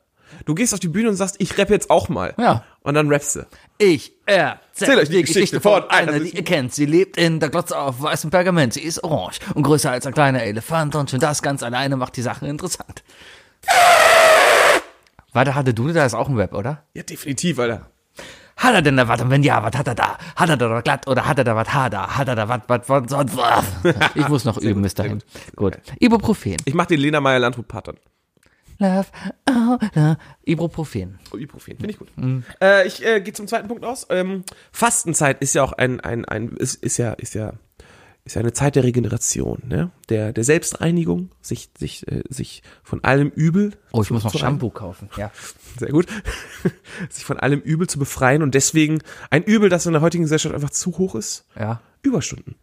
Du 0.46 0.56
gehst 0.56 0.74
auf 0.74 0.80
die 0.80 0.88
Bühne 0.88 1.10
und 1.10 1.16
sagst, 1.16 1.36
ich 1.40 1.58
rappe 1.58 1.74
jetzt 1.74 1.90
auch 1.90 2.10
mal. 2.10 2.34
Ja. 2.38 2.64
Und 2.82 2.94
dann 2.96 3.10
rappst 3.10 3.36
du. 3.36 3.46
Ich 3.78 4.14
erzähl 4.26 4.98
euch 4.98 5.10
die 5.10 5.22
Geschichte 5.22 5.62
von 5.62 5.90
einer, 5.90 6.14
einer, 6.14 6.20
die 6.20 6.36
ihr 6.36 6.44
kennt. 6.44 6.74
Sie 6.74 6.86
lebt 6.86 7.18
in 7.18 7.40
der 7.40 7.50
Glotze 7.50 7.78
auf 7.78 8.02
weißem 8.02 8.30
Pergament. 8.30 8.74
Sie 8.74 8.82
ist 8.82 9.04
orange 9.04 9.40
und 9.54 9.64
größer 9.64 9.92
als 9.92 10.06
ein 10.06 10.14
kleiner 10.14 10.44
Elefant 10.44 10.96
und 10.96 11.10
schon 11.10 11.20
das 11.20 11.42
ganz 11.42 11.64
alleine 11.64 11.98
macht 11.98 12.18
die 12.18 12.22
Sache 12.22 12.48
interessant. 12.48 13.04
Warte, 15.34 15.56
hatte 15.56 15.74
du 15.74 15.92
da 15.92 16.06
ist 16.06 16.14
auch 16.14 16.30
ein 16.30 16.36
Rap, 16.38 16.54
oder? 16.54 16.84
Ja, 16.94 17.04
definitiv, 17.04 17.60
Alter. 17.60 17.92
Hat 18.58 18.74
er 18.74 18.82
denn 18.82 18.98
da 18.98 19.08
was? 19.08 19.22
Und 19.22 19.30
wenn 19.30 19.44
ja, 19.44 19.64
was 19.64 19.76
hat 19.78 19.88
er 19.88 19.96
da? 19.96 20.18
Hat 20.36 20.50
er 20.50 20.58
da 20.58 20.70
was 20.70 20.84
glatt 20.84 21.08
oder 21.08 21.28
hat 21.28 21.38
er 21.38 21.44
da 21.44 21.56
was 21.56 21.74
hader? 21.74 22.18
Hat 22.18 22.28
er 22.28 22.36
da 22.36 22.50
was, 22.50 22.62
was, 22.68 22.90
was, 22.90 23.04
sonst 23.10 23.38
was? 23.38 23.66
Ich 24.16 24.28
muss 24.28 24.46
noch 24.46 24.58
üben 24.62 24.82
bis 24.82 24.96
dahin. 24.96 25.22
Gut. 25.56 25.78
Ibuprofen. 26.00 26.58
Ich 26.66 26.74
mach 26.74 26.88
den 26.88 27.00
Lena 27.00 27.22
Meyer 27.22 27.40
Landrut 27.40 27.68
Part 27.68 27.90
dann. 27.90 27.98
Love, 28.80 29.08
oh, 29.50 29.78
love. 29.96 30.18
Ibuprofen. 30.44 31.20
Oh, 31.32 31.38
Ibuprofen, 31.38 31.78
finde 31.78 31.92
ich 31.92 31.98
gut. 31.98 32.10
Äh, 32.62 32.86
ich 32.86 33.04
äh, 33.04 33.22
gehe 33.22 33.34
zum 33.34 33.48
zweiten 33.48 33.68
Punkt 33.68 33.84
aus. 33.84 34.06
Ähm, 34.10 34.44
Fastenzeit 34.72 35.42
ist 35.42 35.56
ja 35.56 35.64
auch 35.64 35.74
ein, 35.74 36.00
ein, 36.00 36.26
ein 36.26 36.50
ist, 36.50 36.76
ist 36.84 36.98
ja, 36.98 37.14
ist 37.14 37.34
ja, 37.34 37.54
ist 38.28 38.36
ja 38.36 38.42
eine 38.42 38.54
Zeit 38.54 38.76
der 38.76 38.84
Regeneration, 38.84 39.64
ne? 39.68 39.92
Der, 40.10 40.34
der 40.34 40.44
Selbstreinigung, 40.44 41.32
sich, 41.42 41.70
sich, 41.78 42.08
äh, 42.08 42.24
sich 42.30 42.62
von 42.84 43.04
allem 43.04 43.30
Übel. 43.30 43.72
Oh, 43.92 44.02
ich 44.02 44.08
zu- 44.08 44.14
muss 44.14 44.24
noch. 44.24 44.38
Shampoo 44.38 44.70
kaufen. 44.70 45.10
Ja. 45.18 45.32
Sehr 45.80 45.90
gut. 45.90 46.08
sich 47.10 47.26
von 47.26 47.40
allem 47.40 47.62
Übel 47.62 47.88
zu 47.88 47.98
befreien 48.00 48.44
und 48.44 48.54
deswegen 48.54 49.00
ein 49.30 49.44
Übel, 49.44 49.70
das 49.70 49.86
in 49.86 49.94
der 49.94 50.02
heutigen 50.02 50.24
Gesellschaft 50.24 50.54
einfach 50.54 50.70
zu 50.70 50.98
hoch 50.98 51.16
ist. 51.16 51.46
Ja. 51.58 51.82
Überstunden. 52.02 52.56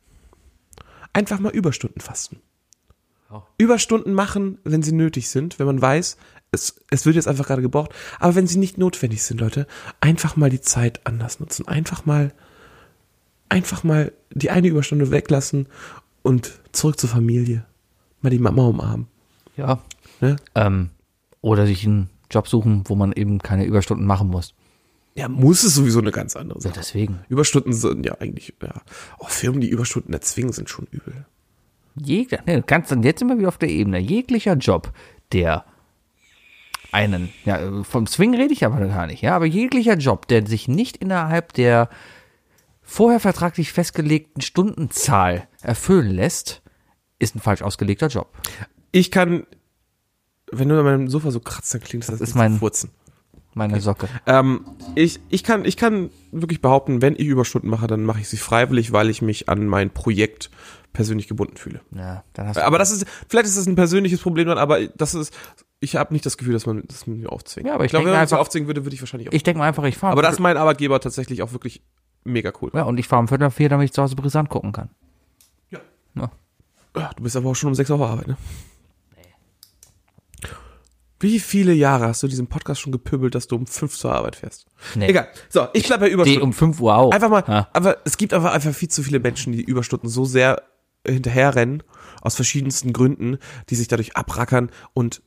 Einfach 1.12 1.38
mal 1.38 1.52
Überstunden 1.52 2.00
fasten. 2.00 2.40
Oh. 3.30 3.42
Überstunden 3.58 4.12
machen, 4.14 4.58
wenn 4.64 4.82
sie 4.82 4.92
nötig 4.92 5.28
sind, 5.30 5.58
wenn 5.58 5.66
man 5.66 5.80
weiß, 5.80 6.16
es, 6.50 6.76
es 6.90 7.06
wird 7.06 7.16
jetzt 7.16 7.26
einfach 7.26 7.46
gerade 7.46 7.62
gebraucht. 7.62 7.92
Aber 8.20 8.34
wenn 8.34 8.46
sie 8.46 8.58
nicht 8.58 8.78
notwendig 8.78 9.22
sind, 9.22 9.40
Leute, 9.40 9.66
einfach 10.00 10.36
mal 10.36 10.50
die 10.50 10.60
Zeit 10.60 11.06
anders 11.06 11.40
nutzen. 11.40 11.66
Einfach 11.66 12.04
mal, 12.04 12.32
einfach 13.54 13.84
mal 13.84 14.12
die 14.30 14.50
eine 14.50 14.66
Überstunde 14.66 15.12
weglassen 15.12 15.68
und 16.22 16.60
zurück 16.72 16.98
zur 16.98 17.08
Familie. 17.08 17.64
Mal 18.20 18.30
die 18.30 18.40
Mama 18.40 18.66
umarmen. 18.66 19.06
Ja. 19.56 19.80
Ne? 20.20 20.36
Ähm, 20.56 20.90
oder 21.40 21.64
sich 21.66 21.86
einen 21.86 22.10
Job 22.30 22.48
suchen, 22.48 22.82
wo 22.86 22.96
man 22.96 23.12
eben 23.12 23.38
keine 23.38 23.64
Überstunden 23.64 24.06
machen 24.06 24.28
muss. 24.28 24.54
Ja, 25.14 25.28
muss 25.28 25.62
es 25.62 25.76
sowieso 25.76 26.00
eine 26.00 26.10
ganz 26.10 26.34
andere 26.34 26.58
Ja, 26.58 26.62
Sache. 26.62 26.74
deswegen. 26.78 27.20
Überstunden 27.28 27.72
sind 27.72 28.04
ja 28.04 28.18
eigentlich, 28.18 28.54
ja. 28.60 28.82
Auch 29.18 29.30
Firmen, 29.30 29.60
die 29.60 29.68
Überstunden 29.68 30.12
erzwingen, 30.12 30.52
sind 30.52 30.68
schon 30.68 30.88
übel. 30.90 31.24
Jeglicher, 31.94 32.42
ne, 32.46 32.56
du 32.56 32.62
kannst 32.64 32.90
dann 32.90 33.04
jetzt 33.04 33.22
immer 33.22 33.38
wieder 33.38 33.46
auf 33.46 33.58
der 33.58 33.68
Ebene. 33.68 34.00
Jeglicher 34.00 34.54
Job, 34.54 34.92
der 35.30 35.64
einen, 36.90 37.28
ja, 37.44 37.84
vom 37.84 38.08
Swing 38.08 38.34
rede 38.34 38.52
ich 38.52 38.64
aber 38.64 38.84
gar 38.86 39.06
nicht, 39.06 39.22
ja, 39.22 39.36
aber 39.36 39.46
jeglicher 39.46 39.96
Job, 39.96 40.26
der 40.26 40.44
sich 40.46 40.66
nicht 40.66 40.96
innerhalb 40.96 41.52
der 41.52 41.88
vorher 42.84 43.20
vertraglich 43.20 43.72
festgelegten 43.72 44.42
Stundenzahl 44.42 45.48
erfüllen 45.62 46.10
lässt, 46.10 46.62
ist 47.18 47.34
ein 47.34 47.40
falsch 47.40 47.62
ausgelegter 47.62 48.08
Job. 48.08 48.28
Ich 48.92 49.10
kann, 49.10 49.46
wenn 50.52 50.68
du 50.68 50.78
an 50.78 50.84
meinem 50.84 51.08
Sofa 51.08 51.30
so 51.30 51.40
kratzt, 51.40 51.72
dann 51.74 51.80
klingt 51.80 52.04
das, 52.04 52.12
Das 52.12 52.20
als 52.20 52.30
ist 52.30 52.36
mein- 52.36 52.58
Furzen. 52.58 52.90
Meine 53.56 53.80
Socke. 53.80 54.08
Ähm, 54.26 54.64
ich, 54.96 55.20
ich, 55.28 55.44
kann, 55.44 55.64
ich 55.64 55.76
kann 55.76 56.10
wirklich 56.32 56.60
behaupten, 56.60 57.00
wenn 57.02 57.14
ich 57.14 57.26
Überstunden 57.26 57.70
mache, 57.70 57.86
dann 57.86 58.02
mache 58.02 58.18
ich 58.20 58.28
sie 58.28 58.36
freiwillig, 58.36 58.90
weil 58.90 59.08
ich 59.10 59.22
mich 59.22 59.48
an 59.48 59.68
mein 59.68 59.90
Projekt 59.90 60.50
persönlich 60.92 61.28
gebunden 61.28 61.56
fühle. 61.56 61.80
Ja, 61.94 62.24
dann 62.32 62.48
hast 62.48 62.56
du. 62.56 62.64
Aber 62.64 62.78
das 62.78 62.90
ist, 62.90 63.06
vielleicht 63.28 63.46
ist 63.46 63.56
das 63.56 63.66
ein 63.68 63.76
persönliches 63.76 64.20
Problem 64.20 64.48
dann, 64.48 64.58
aber 64.58 64.84
das 64.88 65.14
ist, 65.14 65.32
ich 65.78 65.94
habe 65.94 66.12
nicht 66.12 66.26
das 66.26 66.36
Gefühl, 66.36 66.54
dass 66.54 66.66
man 66.66 66.82
das 66.88 67.06
mir 67.06 67.30
aufzwingt. 67.30 67.68
Ja, 67.68 67.74
aber 67.74 67.84
ich 67.84 67.90
glaube, 67.90 68.02
denke 68.06 68.14
wenn 68.14 68.18
man 68.18 68.24
es 68.26 68.32
aufzwingen 68.32 68.66
würde, 68.68 68.84
würde 68.84 68.94
ich 68.96 69.00
wahrscheinlich 69.02 69.28
auch. 69.28 69.32
ich 69.32 69.44
denke 69.44 69.58
mal 69.60 69.68
einfach, 69.68 69.84
ich 69.84 69.96
fahre. 69.96 70.12
aber 70.14 70.22
da 70.22 70.30
ist 70.30 70.40
mein 70.40 70.56
Arbeitgeber 70.56 70.98
tatsächlich 70.98 71.40
auch 71.42 71.52
wirklich 71.52 71.80
mega 72.24 72.52
cool. 72.60 72.70
Ja, 72.74 72.82
und 72.82 72.98
ich 72.98 73.06
fahre 73.08 73.20
um 73.20 73.28
Viertel 73.28 73.46
nach 73.48 73.52
vier, 73.52 73.68
damit 73.68 73.84
ich 73.86 73.92
zu 73.92 74.02
Hause 74.02 74.16
brisant 74.16 74.48
gucken 74.48 74.72
kann. 74.72 74.90
Ja. 75.70 75.80
Ja. 76.14 76.30
Ja, 76.96 77.10
du 77.16 77.22
bist 77.22 77.36
aber 77.36 77.50
auch 77.50 77.54
schon 77.54 77.68
um 77.68 77.74
sechs 77.74 77.90
Uhr 77.90 77.96
auf 77.96 78.02
Arbeit, 78.10 78.28
ne? 78.28 78.36
Wie 81.20 81.40
viele 81.40 81.72
Jahre 81.72 82.06
hast 82.08 82.22
du 82.22 82.28
diesen 82.28 82.48
Podcast 82.48 82.80
schon 82.82 82.92
gepöbelt, 82.92 83.34
dass 83.34 83.46
du 83.46 83.56
um 83.56 83.66
fünf 83.66 83.96
zur 83.96 84.12
Arbeit 84.12 84.36
fährst? 84.36 84.66
Nee. 84.94 85.08
Egal. 85.08 85.28
So, 85.48 85.68
ich 85.72 85.86
bleib 85.86 86.00
bei 86.00 86.10
Überstunden. 86.10 86.42
um 86.42 86.52
5 86.52 86.80
Uhr 86.80 86.94
auf. 86.96 87.14
Einfach 87.14 87.30
mal, 87.30 87.44
Ja. 87.46 87.68
aber 87.72 87.98
es 88.04 88.16
gibt 88.18 88.34
aber 88.34 88.52
einfach 88.52 88.74
viel 88.74 88.88
zu 88.90 89.02
viele 89.02 89.20
Menschen, 89.20 89.52
die 89.52 89.62
Überstunden 89.62 90.08
so 90.08 90.24
sehr 90.26 90.62
hinterherrennen, 91.06 91.82
aus 92.20 92.34
verschiedensten 92.36 92.92
Gründen, 92.92 93.38
die 93.70 93.74
sich 93.74 93.88
dadurch 93.88 94.16
abrackern 94.16 94.70
und 94.92 95.22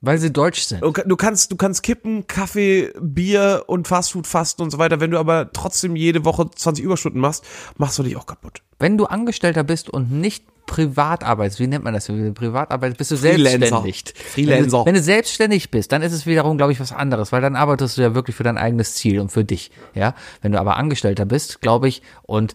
Weil 0.00 0.16
sie 0.18 0.32
deutsch 0.32 0.62
sind. 0.62 0.82
du 0.82 1.16
kannst, 1.16 1.52
du 1.52 1.56
kannst 1.56 1.82
kippen, 1.82 2.26
Kaffee, 2.26 2.92
Bier 2.98 3.64
und 3.66 3.86
Fastfood 3.86 4.26
fasten 4.26 4.62
und 4.62 4.70
so 4.70 4.78
weiter. 4.78 5.00
Wenn 5.00 5.10
du 5.10 5.18
aber 5.18 5.52
trotzdem 5.52 5.96
jede 5.96 6.24
Woche 6.24 6.50
20 6.50 6.82
Überstunden 6.82 7.20
machst, 7.20 7.44
machst 7.76 7.98
du 7.98 8.02
dich 8.02 8.16
auch 8.16 8.24
kaputt. 8.24 8.62
Wenn 8.78 8.96
du 8.96 9.04
Angestellter 9.04 9.64
bist 9.64 9.90
und 9.90 10.10
nicht 10.10 10.44
privat 10.64 11.24
arbeitest, 11.24 11.60
wie 11.60 11.66
nennt 11.66 11.84
man 11.84 11.92
das? 11.92 12.06
Privat 12.06 12.70
arbeitest, 12.70 12.98
bist 12.98 13.10
du 13.10 13.16
Freelancer. 13.18 13.58
selbstständig. 13.58 14.04
Freelancer. 14.16 14.62
Wenn 14.62 14.70
du, 14.70 14.86
wenn 14.86 14.94
du 14.94 15.02
selbstständig 15.02 15.70
bist, 15.70 15.92
dann 15.92 16.02
ist 16.02 16.12
es 16.12 16.24
wiederum, 16.24 16.56
glaube 16.56 16.72
ich, 16.72 16.80
was 16.80 16.92
anderes, 16.92 17.30
weil 17.32 17.42
dann 17.42 17.54
arbeitest 17.54 17.98
du 17.98 18.02
ja 18.02 18.14
wirklich 18.14 18.34
für 18.34 18.42
dein 18.44 18.58
eigenes 18.58 18.94
Ziel 18.94 19.20
und 19.20 19.30
für 19.30 19.44
dich. 19.44 19.70
Ja, 19.94 20.14
wenn 20.40 20.52
du 20.52 20.60
aber 20.60 20.76
Angestellter 20.76 21.26
bist, 21.26 21.60
glaube 21.60 21.88
ich, 21.88 22.02
und 22.22 22.54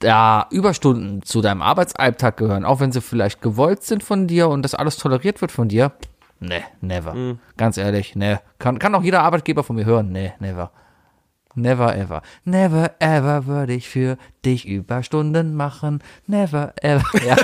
da 0.00 0.46
Überstunden 0.50 1.22
zu 1.22 1.40
deinem 1.40 1.62
Arbeitsalltag 1.62 2.36
gehören, 2.36 2.64
auch 2.64 2.78
wenn 2.80 2.92
sie 2.92 3.00
vielleicht 3.00 3.42
gewollt 3.42 3.82
sind 3.82 4.02
von 4.02 4.26
dir 4.26 4.48
und 4.48 4.62
das 4.62 4.74
alles 4.74 4.96
toleriert 4.96 5.40
wird 5.40 5.50
von 5.50 5.68
dir, 5.68 5.92
ne, 6.40 6.62
never. 6.80 7.38
Ganz 7.56 7.76
ehrlich, 7.76 8.16
ne. 8.16 8.40
Kann, 8.58 8.78
kann 8.78 8.94
auch 8.94 9.02
jeder 9.02 9.22
Arbeitgeber 9.22 9.64
von 9.64 9.76
mir 9.76 9.84
hören, 9.84 10.12
ne, 10.12 10.34
never. 10.40 10.70
Never 11.54 11.96
ever. 11.96 12.22
Never 12.44 12.92
ever 13.00 13.46
würde 13.46 13.72
ich 13.72 13.88
für 13.88 14.16
dich 14.44 14.66
Überstunden 14.66 15.54
machen. 15.54 16.02
Never 16.26 16.72
ever. 16.82 17.04
Ja. 17.24 17.36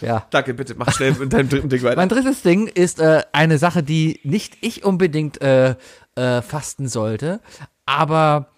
ja. 0.00 0.26
Danke, 0.30 0.54
bitte, 0.54 0.74
mach 0.76 0.92
schnell 0.92 1.12
mit 1.14 1.32
deinem 1.32 1.48
dritten 1.48 1.68
Ding 1.68 1.82
weiter. 1.82 1.96
Mein 1.96 2.08
drittes 2.08 2.42
Ding 2.42 2.68
ist 2.68 3.00
äh, 3.00 3.22
eine 3.32 3.58
Sache, 3.58 3.82
die 3.82 4.20
nicht 4.22 4.56
ich 4.60 4.84
unbedingt 4.84 5.40
äh, 5.42 5.74
äh, 6.14 6.42
fasten 6.42 6.88
sollte, 6.88 7.40
aber 7.86 8.50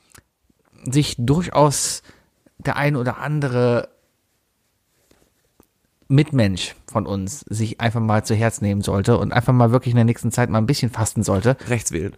sich 0.84 1.14
durchaus 1.18 2.02
der 2.58 2.76
ein 2.76 2.96
oder 2.96 3.18
andere 3.18 3.88
Mitmensch 6.08 6.74
von 6.92 7.06
uns 7.06 7.40
sich 7.48 7.80
einfach 7.80 8.00
mal 8.00 8.24
zu 8.24 8.34
Herz 8.34 8.60
nehmen 8.60 8.82
sollte 8.82 9.18
und 9.18 9.32
einfach 9.32 9.52
mal 9.52 9.72
wirklich 9.72 9.92
in 9.92 9.96
der 9.96 10.04
nächsten 10.04 10.30
Zeit 10.30 10.48
mal 10.50 10.58
ein 10.58 10.66
bisschen 10.66 10.90
fasten 10.90 11.22
sollte. 11.24 11.56
Rechts 11.68 11.90
wählen. 11.92 12.14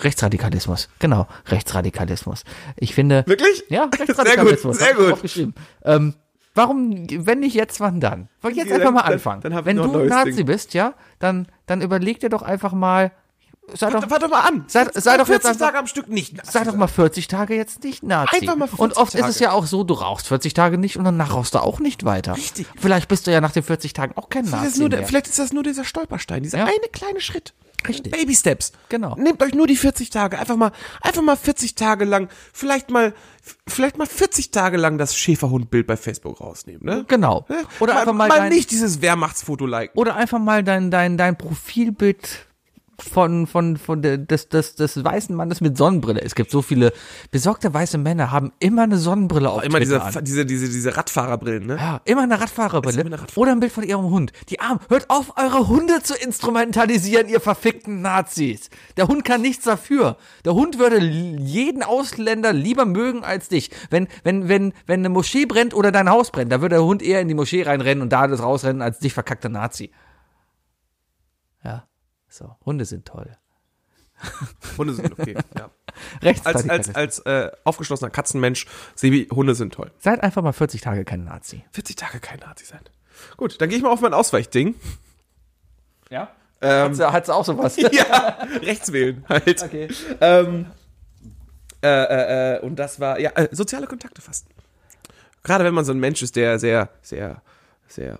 Rechtsradikalismus. 0.00 0.88
Genau, 1.00 1.26
Rechtsradikalismus. 1.46 2.44
Ich 2.76 2.94
finde. 2.94 3.24
Wirklich? 3.26 3.64
Ja, 3.68 3.88
Sehr 3.92 4.00
Rechtsradikalismus. 4.06 4.78
gut, 4.78 4.86
sehr 4.86 4.88
hab 4.94 4.98
ich 5.00 5.04
gut. 5.04 5.12
Aufgeschrieben. 5.14 5.54
Ähm, 5.84 6.14
warum, 6.54 7.06
wenn 7.10 7.40
nicht 7.40 7.54
jetzt, 7.54 7.80
wann 7.80 7.98
dann? 8.00 8.28
Weil 8.40 8.52
jetzt 8.52 8.66
Okay, 8.66 8.74
einfach 8.74 8.84
dann- 8.86 8.94
mal 8.94 9.02
dann- 9.02 9.12
anfangen. 9.14 9.40
dann 9.42 9.52
ich 9.58 9.64
wenn 9.64 9.76
du 9.76 10.04
Nazi 10.04 10.32
Ding. 10.36 10.46
bist, 10.46 10.72
ja, 10.74 10.94
dann, 11.18 11.48
dann 11.66 11.82
überleg 11.82 12.20
dir 12.20 12.28
doch 12.28 12.42
einfach 12.42 12.72
mal, 12.72 13.10
sei 13.74 13.90
doch, 13.90 14.08
Warte 14.10 14.28
mal 14.28 14.40
an. 14.40 14.64
Sei- 14.68 14.86
sei 14.94 15.16
doch 15.16 15.28
jetzt 15.28 15.42
40 15.42 15.48
einfach- 15.50 15.66
Tage 15.66 15.78
am 15.78 15.86
Stück 15.86 16.08
nicht. 16.08 16.34
sei 16.46 16.64
doch 16.64 16.74
mal 16.76 16.86
40 16.88 17.28
Tage 17.28 17.54
jetzt 17.54 17.82
nicht 17.84 18.02
Nazi. 18.02 18.36
Einfach 18.36 18.56
mal 18.56 18.66
40 18.68 18.80
Und 18.80 18.96
oft 18.96 19.14
ist 19.14 19.26
es 19.26 19.34
Tage. 19.38 19.44
ja 19.44 19.52
auch 19.52 19.66
so, 19.66 19.84
du 19.84 19.94
rauchst 19.94 20.28
40 20.28 20.54
Tage 20.54 20.78
nicht 20.78 20.96
und 20.96 21.04
danach 21.04 21.34
rauchst 21.34 21.54
du 21.54 21.58
auch 21.60 21.80
nicht 21.80 22.04
weiter. 22.04 22.36
Richtig. 22.36 22.66
Vielleicht 22.78 23.08
bist 23.08 23.26
du 23.26 23.32
ja 23.32 23.40
nach 23.40 23.52
den 23.52 23.62
40 23.62 23.92
Tagen 23.92 24.12
auch 24.16 24.28
kein 24.28 24.44
Vielleicht 24.44 24.62
ist, 24.64 24.68
Nazi 24.70 24.80
nur 24.80 24.88
der, 24.90 25.00
mehr. 25.00 25.08
vielleicht 25.08 25.26
ist 25.28 25.38
das 25.38 25.52
nur 25.52 25.62
dieser 25.62 25.84
Stolperstein, 25.84 26.42
dieser 26.42 26.58
Ja. 26.58 26.64
eine 26.64 26.88
kleine 26.92 27.20
Schritt. 27.20 27.54
Richtig. 27.86 28.10
Baby 28.12 28.34
Steps. 28.34 28.72
Genau. 28.88 29.14
Nehmt 29.14 29.40
euch 29.40 29.54
nur 29.54 29.68
die 29.68 29.76
40 29.76 30.10
Tage, 30.10 30.36
einfach 30.40 30.56
mal, 30.56 30.72
einfach 31.00 31.22
mal 31.22 31.36
40 31.36 31.76
Tage 31.76 32.04
lang, 32.04 32.28
vielleicht 32.52 32.90
mal, 32.90 33.14
vielleicht 33.68 33.96
mal 33.98 34.06
40 34.08 34.50
Tage 34.50 34.76
lang 34.76 34.98
das 34.98 35.14
Schäferhundbild 35.14 35.86
bei 35.86 35.96
Facebook 35.96 36.40
rausnehmen, 36.40 36.84
ne? 36.84 37.04
Genau. 37.06 37.46
Ne? 37.48 37.58
Oder 37.78 37.94
mal, 37.94 38.00
einfach 38.00 38.12
mal, 38.14 38.26
mal 38.28 38.38
dein, 38.40 38.48
nicht 38.52 38.72
dieses 38.72 39.00
Wehrmachtsfoto 39.00 39.64
liken. 39.64 39.96
oder 39.96 40.16
einfach 40.16 40.40
mal 40.40 40.64
dein, 40.64 40.90
dein, 40.90 41.16
dein 41.16 41.38
Profilbild 41.38 42.47
von, 43.00 43.46
von, 43.46 43.76
von 43.76 44.02
der, 44.02 44.18
des, 44.18 44.48
des, 44.48 44.74
des 44.74 45.04
weißen 45.04 45.34
Mannes 45.34 45.60
mit 45.60 45.76
Sonnenbrille. 45.76 46.20
Es 46.20 46.34
gibt 46.34 46.50
so 46.50 46.62
viele 46.62 46.92
besorgte 47.30 47.72
weiße 47.72 47.96
Männer, 47.96 48.32
haben 48.32 48.52
immer 48.58 48.82
eine 48.82 48.98
Sonnenbrille 48.98 49.50
auf 49.50 49.62
Immer 49.62 49.78
Twitter 49.78 50.10
diese, 50.20 50.22
diese, 50.22 50.46
diese, 50.46 50.68
diese 50.68 50.96
Radfahrerbrillen, 50.96 51.66
ne? 51.66 51.76
Ja, 51.76 52.00
immer 52.04 52.22
eine 52.22 52.40
Radfahrerbrille. 52.40 53.02
Immer 53.02 53.14
eine 53.14 53.22
Radfahrer- 53.22 53.38
Oder 53.38 53.52
ein 53.52 53.60
Bild 53.60 53.72
von 53.72 53.84
ihrem 53.84 54.06
Hund. 54.06 54.32
Die 54.48 54.60
Armen, 54.60 54.80
hört 54.88 55.10
auf, 55.10 55.34
eure 55.36 55.68
Hunde 55.68 56.02
zu 56.02 56.14
instrumentalisieren, 56.14 57.28
ihr 57.28 57.40
verfickten 57.40 58.02
Nazis. 58.02 58.68
Der 58.96 59.06
Hund 59.06 59.24
kann 59.24 59.42
nichts 59.42 59.64
dafür. 59.64 60.16
Der 60.44 60.54
Hund 60.54 60.78
würde 60.78 60.98
jeden 60.98 61.84
Ausländer 61.84 62.52
lieber 62.52 62.84
mögen 62.84 63.22
als 63.22 63.48
dich. 63.48 63.70
Wenn, 63.90 64.08
wenn, 64.24 64.48
wenn, 64.48 64.72
wenn 64.86 65.00
eine 65.00 65.08
Moschee 65.08 65.46
brennt 65.46 65.72
oder 65.72 65.92
dein 65.92 66.10
Haus 66.10 66.32
brennt, 66.32 66.50
da 66.50 66.60
würde 66.60 66.76
der 66.76 66.84
Hund 66.84 67.02
eher 67.02 67.20
in 67.20 67.28
die 67.28 67.34
Moschee 67.34 67.62
reinrennen 67.62 68.02
und 68.02 68.12
da 68.12 68.26
das 68.26 68.42
rausrennen 68.42 68.82
als 68.82 68.98
dich 68.98 69.12
verkackter 69.12 69.48
Nazi. 69.48 69.90
So. 72.38 72.54
Hunde 72.64 72.84
sind 72.84 73.04
toll. 73.04 73.36
Hunde 74.76 74.94
sind 74.94 75.18
okay, 75.18 75.34
ja. 75.58 75.70
Rechts 76.22 76.46
Als, 76.46 76.68
als, 76.68 76.94
als 76.94 77.18
äh, 77.20 77.50
aufgeschlossener 77.64 78.10
Katzenmensch, 78.10 78.66
Sebi, 78.94 79.26
Hunde 79.32 79.56
sind 79.56 79.74
toll. 79.74 79.90
Seid 79.98 80.22
einfach 80.22 80.42
mal 80.42 80.52
40 80.52 80.80
Tage 80.80 81.04
kein 81.04 81.24
Nazi. 81.24 81.64
40 81.72 81.96
Tage 81.96 82.20
kein 82.20 82.38
Nazi 82.38 82.64
sein. 82.64 82.80
Gut, 83.36 83.60
dann 83.60 83.68
gehe 83.68 83.78
ich 83.78 83.82
mal 83.82 83.90
auf 83.90 84.00
mein 84.00 84.14
Ausweichding. 84.14 84.76
Ja? 86.10 86.30
Ähm, 86.60 86.90
Hat's, 86.90 87.00
hat's 87.00 87.30
auch 87.30 87.44
sowas? 87.44 87.76
ja, 87.76 88.38
rechts 88.62 88.92
wählen 88.92 89.24
halt. 89.28 89.60
Okay. 89.62 89.88
Ähm, 90.20 90.66
äh, 91.82 91.88
äh, 91.88 92.56
äh, 92.56 92.60
und 92.60 92.76
das 92.76 93.00
war, 93.00 93.18
ja, 93.18 93.30
äh, 93.30 93.48
soziale 93.50 93.88
Kontakte 93.88 94.22
fasten. 94.22 94.50
Gerade 95.42 95.64
wenn 95.64 95.74
man 95.74 95.84
so 95.84 95.92
ein 95.92 95.98
Mensch 95.98 96.22
ist, 96.22 96.36
der 96.36 96.60
sehr, 96.60 96.88
sehr, 97.02 97.42
sehr 97.88 98.18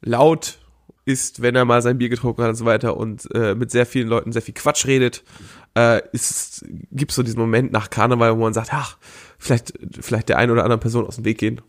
laut 0.00 0.58
ist, 1.04 1.42
wenn 1.42 1.56
er 1.56 1.64
mal 1.64 1.82
sein 1.82 1.98
Bier 1.98 2.08
getrunken 2.08 2.42
hat 2.42 2.50
und 2.50 2.54
so 2.54 2.64
weiter 2.64 2.96
und 2.96 3.28
äh, 3.34 3.54
mit 3.54 3.70
sehr 3.70 3.86
vielen 3.86 4.08
Leuten 4.08 4.32
sehr 4.32 4.42
viel 4.42 4.54
Quatsch 4.54 4.86
redet, 4.86 5.24
äh, 5.76 6.00
ist, 6.12 6.64
gibt's 6.90 7.14
so 7.14 7.22
diesen 7.22 7.40
Moment 7.40 7.72
nach 7.72 7.90
Karneval, 7.90 8.36
wo 8.36 8.42
man 8.42 8.54
sagt, 8.54 8.70
ach, 8.72 8.98
vielleicht, 9.38 9.72
vielleicht 10.00 10.28
der 10.28 10.38
einen 10.38 10.52
oder 10.52 10.64
anderen 10.64 10.80
Person 10.80 11.06
aus 11.06 11.16
dem 11.16 11.24
Weg 11.24 11.38
gehen. 11.38 11.60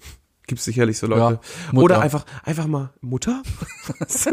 Gibt's 0.46 0.66
sicherlich 0.66 0.98
so 0.98 1.08
Leute. 1.08 1.40
Ja, 1.72 1.80
oder 1.80 2.02
einfach, 2.02 2.26
einfach 2.44 2.68
mal, 2.68 2.92
Mutter? 3.02 3.42
Hast 4.00 4.26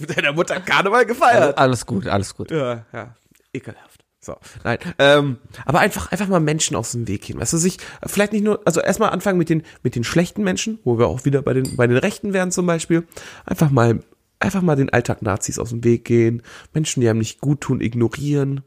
du 0.00 0.04
mit 0.04 0.16
deiner 0.16 0.32
Mutter 0.32 0.60
Karneval 0.60 1.06
gefeiert? 1.06 1.58
Alles 1.58 1.86
gut, 1.86 2.06
alles 2.06 2.34
gut. 2.34 2.50
Ja, 2.50 2.84
ja. 2.92 3.14
Ekelhaft. 3.52 3.85
So, 4.26 4.34
nein. 4.64 4.78
Ähm, 4.98 5.38
aber 5.66 5.78
einfach, 5.78 6.10
einfach 6.10 6.26
mal 6.26 6.40
Menschen 6.40 6.74
aus 6.74 6.90
dem 6.90 7.06
Weg 7.06 7.22
gehen. 7.22 7.38
Weißt 7.38 7.52
du, 7.52 7.58
sich 7.58 7.78
vielleicht 8.04 8.32
nicht 8.32 8.42
nur, 8.42 8.60
also 8.64 8.80
erstmal 8.80 9.10
anfangen 9.10 9.38
mit 9.38 9.48
den, 9.48 9.62
mit 9.84 9.94
den 9.94 10.02
schlechten 10.02 10.42
Menschen, 10.42 10.80
wo 10.82 10.98
wir 10.98 11.06
auch 11.06 11.24
wieder 11.24 11.42
bei 11.42 11.54
den, 11.54 11.76
bei 11.76 11.86
den 11.86 11.96
Rechten 11.96 12.32
wären 12.32 12.50
zum 12.50 12.66
Beispiel. 12.66 13.06
Einfach 13.44 13.70
mal, 13.70 14.02
einfach 14.40 14.62
mal 14.62 14.74
den 14.74 14.90
Alltag 14.90 15.22
Nazis 15.22 15.60
aus 15.60 15.70
dem 15.70 15.84
Weg 15.84 16.04
gehen. 16.04 16.42
Menschen, 16.74 17.02
die 17.02 17.08
einem 17.08 17.20
nicht 17.20 17.40
gut 17.40 17.60
tun, 17.60 17.80
ignorieren. 17.80 18.62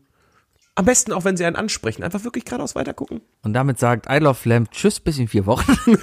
Am 0.76 0.86
besten 0.86 1.11
auch, 1.11 1.26
wenn 1.26 1.36
sie 1.36 1.44
einen 1.44 1.57
ansprechen. 1.57 2.03
Einfach 2.03 2.23
wirklich 2.23 2.45
geradeaus 2.45 2.76
weiter 2.76 2.94
gucken. 2.94 3.19
Und 3.41 3.52
damit 3.52 3.80
sagt 3.80 4.10
I 4.10 4.19
Love 4.19 4.48
Lamb 4.48 4.72
Tschüss 4.72 5.02
bis 5.02 5.19
in 5.19 5.27
vier 5.27 5.45
Wochen. 5.45 5.76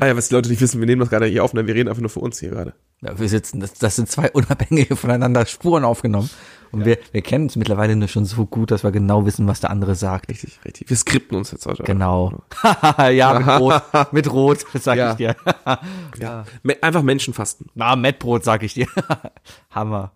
Ah 0.00 0.06
ja, 0.06 0.16
was 0.16 0.28
die 0.28 0.34
Leute 0.34 0.48
nicht 0.48 0.62
wissen, 0.62 0.80
wir 0.80 0.86
nehmen 0.86 1.00
das 1.00 1.10
gerade 1.10 1.26
hier 1.26 1.44
auf, 1.44 1.52
ne? 1.52 1.66
wir 1.66 1.74
reden 1.74 1.88
einfach 1.90 2.00
nur 2.00 2.10
für 2.10 2.20
uns 2.20 2.40
hier 2.40 2.50
gerade. 2.50 2.72
Ja, 3.02 3.18
wir 3.18 3.28
sitzen, 3.28 3.60
das, 3.60 3.74
das 3.74 3.96
sind 3.96 4.10
zwei 4.10 4.30
unabhängige 4.30 4.96
voneinander 4.96 5.44
Spuren 5.46 5.84
aufgenommen. 5.84 6.30
Und 6.72 6.84
wir, 6.84 6.98
wir 7.12 7.22
kennen 7.22 7.44
uns 7.44 7.56
mittlerweile 7.56 7.96
nur 7.96 8.08
schon 8.08 8.24
so 8.24 8.46
gut, 8.46 8.70
dass 8.70 8.82
wir 8.84 8.90
genau 8.90 9.24
wissen, 9.26 9.46
was 9.46 9.60
der 9.60 9.70
andere 9.70 9.94
sagt. 9.94 10.28
Richtig, 10.28 10.58
richtig. 10.64 10.88
Wir 10.90 10.96
skripten 10.96 11.36
uns 11.36 11.50
jetzt 11.52 11.66
heute. 11.66 11.82
Genau. 11.84 12.32
ja, 13.10 13.38
mit 13.38 13.48
Rot. 13.60 13.82
Mit 14.12 14.32
Rot, 14.32 14.64
sag 14.74 14.96
Ja. 14.98 15.10
ich 15.12 15.16
dir. 15.16 15.36
Ja. 16.18 16.44
Einfach 16.82 17.02
Menschen 17.02 17.34
fasten. 17.34 17.70
Na, 17.74 17.96
Mettbrot, 17.96 18.44
sag 18.44 18.62
ich 18.62 18.74
dir. 18.74 18.86
Hammer. 19.70 20.12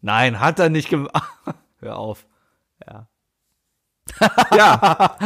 Nein, 0.00 0.40
hat 0.40 0.58
er 0.58 0.68
nicht 0.68 0.88
gemacht. 0.88 1.32
Hör 1.80 1.96
auf. 1.98 2.26
Ja. 2.86 3.08
Ja. 4.56 5.16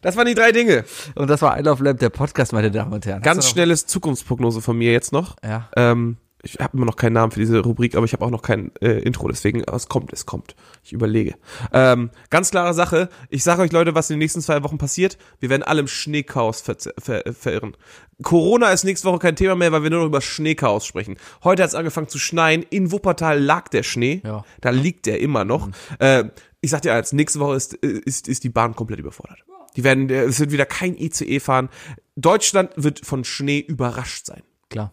Das 0.00 0.16
waren 0.16 0.26
die 0.26 0.34
drei 0.34 0.52
Dinge. 0.52 0.84
Und 1.14 1.28
das 1.28 1.40
war 1.42 1.58
I 1.58 1.62
Love 1.62 1.82
Lamb, 1.82 1.98
der 1.98 2.10
Podcast, 2.10 2.52
meine 2.52 2.70
Damen 2.70 2.92
und 2.92 3.06
Herren. 3.06 3.22
Ganz 3.22 3.48
schnelles 3.48 3.86
Zukunftsprognose 3.86 4.60
von 4.60 4.76
mir 4.76 4.92
jetzt 4.92 5.12
noch. 5.12 5.36
noch- 5.42 5.48
Ja. 5.48 5.68
Ähm, 5.76 6.16
ich 6.44 6.58
habe 6.60 6.76
immer 6.76 6.86
noch 6.86 6.96
keinen 6.96 7.14
Namen 7.14 7.32
für 7.32 7.40
diese 7.40 7.60
Rubrik, 7.60 7.96
aber 7.96 8.04
ich 8.04 8.12
habe 8.12 8.24
auch 8.24 8.30
noch 8.30 8.42
kein 8.42 8.70
äh, 8.80 9.00
Intro, 9.00 9.28
deswegen 9.28 9.62
es 9.62 9.88
kommt, 9.88 10.12
es 10.12 10.26
kommt. 10.26 10.54
Ich 10.82 10.92
überlege. 10.92 11.34
Ähm, 11.72 12.10
ganz 12.30 12.50
klare 12.50 12.74
Sache. 12.74 13.08
Ich 13.30 13.42
sage 13.42 13.62
euch 13.62 13.72
Leute, 13.72 13.94
was 13.94 14.10
in 14.10 14.14
den 14.14 14.18
nächsten 14.20 14.40
zwei 14.40 14.62
Wochen 14.62 14.78
passiert. 14.78 15.18
Wir 15.40 15.50
werden 15.50 15.62
alle 15.62 15.80
im 15.80 15.88
Schneechaos 15.88 16.60
ver 16.60 16.76
ver 16.98 17.22
verirren. 17.32 17.76
Corona 18.22 18.70
ist 18.70 18.84
nächste 18.84 19.08
Woche 19.08 19.18
kein 19.18 19.36
Thema 19.36 19.56
mehr, 19.56 19.72
weil 19.72 19.82
wir 19.82 19.90
nur 19.90 20.00
noch 20.00 20.06
über 20.06 20.20
Schneechaos 20.20 20.86
sprechen. 20.86 21.16
Heute 21.42 21.62
hat 21.62 21.70
es 21.70 21.74
angefangen 21.74 22.08
zu 22.08 22.18
schneien. 22.18 22.62
In 22.62 22.92
Wuppertal 22.92 23.40
lag 23.40 23.68
der 23.68 23.82
Schnee. 23.82 24.20
Ja. 24.24 24.44
Da 24.60 24.70
liegt 24.70 25.06
der 25.06 25.20
immer 25.20 25.44
noch. 25.44 25.68
Äh, 25.98 26.24
ich 26.60 26.70
sag 26.70 26.82
dir 26.82 26.94
als 26.94 27.12
nächste 27.12 27.40
Woche 27.40 27.56
ist, 27.56 27.82
äh, 27.82 28.00
ist, 28.04 28.28
ist 28.28 28.44
die 28.44 28.50
Bahn 28.50 28.76
komplett 28.76 29.00
überfordert. 29.00 29.44
Die 29.76 29.82
werden, 29.82 30.08
äh, 30.10 30.24
es 30.24 30.38
wird 30.38 30.52
wieder 30.52 30.66
kein 30.66 30.96
ICE 30.96 31.40
fahren. 31.40 31.68
Deutschland 32.16 32.70
wird 32.76 33.04
von 33.04 33.24
Schnee 33.24 33.58
überrascht 33.58 34.26
sein. 34.26 34.42
Klar. 34.70 34.92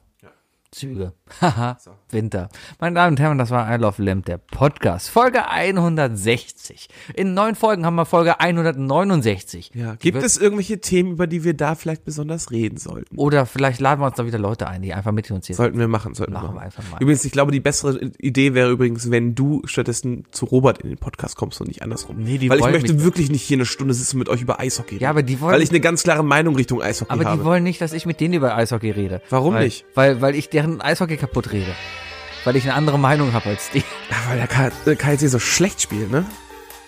Züge. 0.72 1.14
Haha. 1.40 1.78
Winter. 2.10 2.50
Meine 2.80 2.96
Damen 2.96 3.12
und 3.14 3.20
Herren, 3.20 3.38
das 3.38 3.52
war 3.52 3.74
I 3.74 3.78
Love 3.80 4.04
Lamb, 4.04 4.26
der 4.26 4.38
Podcast. 4.38 5.10
Folge 5.10 5.48
160. 5.48 6.90
In 7.16 7.34
neun 7.34 7.56
Folgen 7.56 7.86
haben 7.86 7.96
wir 7.96 8.06
Folge 8.06 8.40
169. 8.42 9.72
Ja, 9.74 9.96
gibt 9.96 10.22
es 10.22 10.38
irgendwelche 10.38 10.82
Themen, 10.82 11.12
über 11.14 11.28
die 11.28 11.44
wir 11.46 11.54
da 11.54 11.76
vielleicht 11.76 12.04
besonders 12.04 12.52
reden 12.52 12.78
sollten? 12.78 13.18
Oder 13.18 13.46
vielleicht 13.46 13.80
laden 13.80 14.02
wir 14.02 14.08
uns 14.08 14.16
da 14.18 14.26
wieder 14.26 14.40
Leute 14.40 14.68
ein, 14.68 14.82
die 14.82 14.94
einfach 14.94 15.14
mit 15.14 15.32
uns 15.32 15.48
hier 15.48 15.56
Sollten 15.56 15.80
wir 15.80 15.88
machen, 15.88 16.14
sollten 16.16 16.34
Machen 16.34 16.50
wir 16.50 16.54
machen. 16.56 16.66
einfach 16.66 16.84
mal. 16.92 16.98
Übrigens, 17.02 17.24
ich 17.24 17.32
glaube, 17.32 17.52
die 17.54 17.62
bessere 17.62 17.98
Idee 18.20 18.54
wäre 18.54 18.70
übrigens, 18.72 19.10
wenn 19.10 19.34
du 19.34 19.62
stattdessen 19.66 20.26
zu 20.32 20.46
Robert 20.46 20.80
in 20.80 20.90
den 20.90 20.98
Podcast 20.98 21.38
kommst 21.38 21.62
und 21.62 21.68
nicht 21.68 21.82
andersrum. 21.82 22.18
Nee, 22.18 22.38
die 22.40 22.50
Weil 22.50 22.60
ich 22.60 22.66
möchte 22.66 23.04
wirklich 23.04 23.30
nicht 23.32 23.44
hier 23.44 23.58
eine 23.58 23.66
Stunde 23.66 23.94
sitzen 23.94 24.18
mit 24.18 24.28
euch 24.28 24.42
über 24.42 24.60
Eishockey 24.60 24.96
reden. 24.96 25.04
Ja, 25.04 25.10
aber 25.12 25.24
die 25.24 25.40
wollen- 25.40 25.54
Weil 25.54 25.62
ich 25.62 25.70
eine 25.70 25.80
ganz 25.80 26.04
klare 26.04 26.24
Meinung 26.26 26.56
Richtung 26.56 26.82
Eishockey 26.82 27.12
Aber 27.14 27.24
habe. 27.24 27.38
die 27.40 27.46
wollen 27.46 27.64
nicht, 27.64 27.80
dass 27.80 27.94
ich 27.94 28.06
mit 28.06 28.20
denen 28.20 28.34
über 28.34 28.56
Eishockey 28.56 28.92
rede. 28.92 29.22
Warum 29.30 29.54
weil, 29.54 29.66
nicht? 29.66 29.86
Weil, 29.96 30.22
weil 30.22 30.36
ich 30.36 30.50
deren 30.50 30.82
Eishockey 30.82 31.18
kaputt 31.22 31.52
rede. 31.52 31.74
Weil 32.44 32.56
ich 32.56 32.64
eine 32.64 32.74
andere 32.74 32.98
Meinung 33.00 33.34
habe 33.34 33.50
als 33.50 33.70
die. 33.70 33.80
ja, 33.80 34.18
weil 34.28 34.38
der 34.38 34.48
K- 34.48 34.72
äh, 35.14 35.28
so 35.28 35.40
schlecht 35.40 35.82
spielt, 35.82 36.12
ne? 36.12 36.26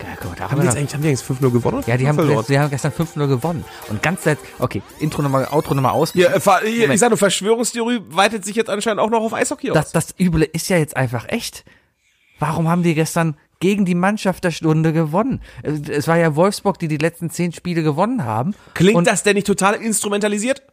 Ja, 0.02 0.16
gut, 0.28 0.38
da 0.40 0.50
Haben 0.52 0.60
die 0.60 0.66
jetzt 0.66 0.76
eigentlich, 0.76 0.94
haben 0.94 1.02
die 1.04 1.10
jetzt 1.10 1.24
5-0 1.24 1.50
gewonnen? 1.52 1.84
ja, 1.88 1.96
die 1.96 2.08
haben, 2.08 2.16
verloren. 2.16 2.44
die 2.50 2.60
haben 2.60 2.70
gestern 2.70 2.92
5-0 2.92 3.28
gewonnen. 3.28 3.64
Und 3.90 4.04
ganz 4.04 4.24
selten, 4.24 4.46
okay, 4.60 4.82
Intro 5.00 5.22
nochmal, 5.22 5.48
Outro 5.50 5.74
nochmal 5.76 5.94
aus. 5.94 6.14
Ja, 6.16 6.30
äh, 6.34 6.40
ver- 6.42 6.62
hier, 6.66 6.90
ich 6.90 7.00
sag 7.00 7.10
nur, 7.10 7.18
Verschwörungstheorie 7.18 8.02
weitet 8.10 8.44
sich 8.44 8.56
jetzt 8.58 8.70
anscheinend 8.70 9.00
auch 9.00 9.10
noch 9.10 9.22
auf 9.22 9.34
Eishockey 9.34 9.72
aus. 9.72 9.76
das, 9.76 9.92
das 9.94 10.16
Üble 10.20 10.44
ist 10.44 10.68
ja 10.70 10.78
jetzt 10.78 10.98
einfach 10.98 11.30
echt. 11.30 11.64
Warum 12.40 12.68
haben 12.68 12.84
die 12.84 12.96
gestern 12.96 13.38
gegen 13.62 13.86
die 13.86 13.96
Mannschaft 13.96 14.44
der 14.44 14.52
Stunde 14.52 14.92
gewonnen? 14.92 15.42
Es 15.62 15.88
es 15.88 16.08
war 16.10 16.18
ja 16.18 16.36
Wolfsburg, 16.36 16.80
die 16.80 16.90
die 16.90 16.98
letzten 16.98 17.30
zehn 17.30 17.54
Spiele 17.54 17.84
gewonnen 17.84 18.26
haben. 18.26 18.56
Klingt 18.74 18.98
Und 18.98 19.08
das 19.08 19.24
denn 19.24 19.36
nicht 19.36 19.48
total 19.48 19.76
instrumentalisiert? 19.76 20.64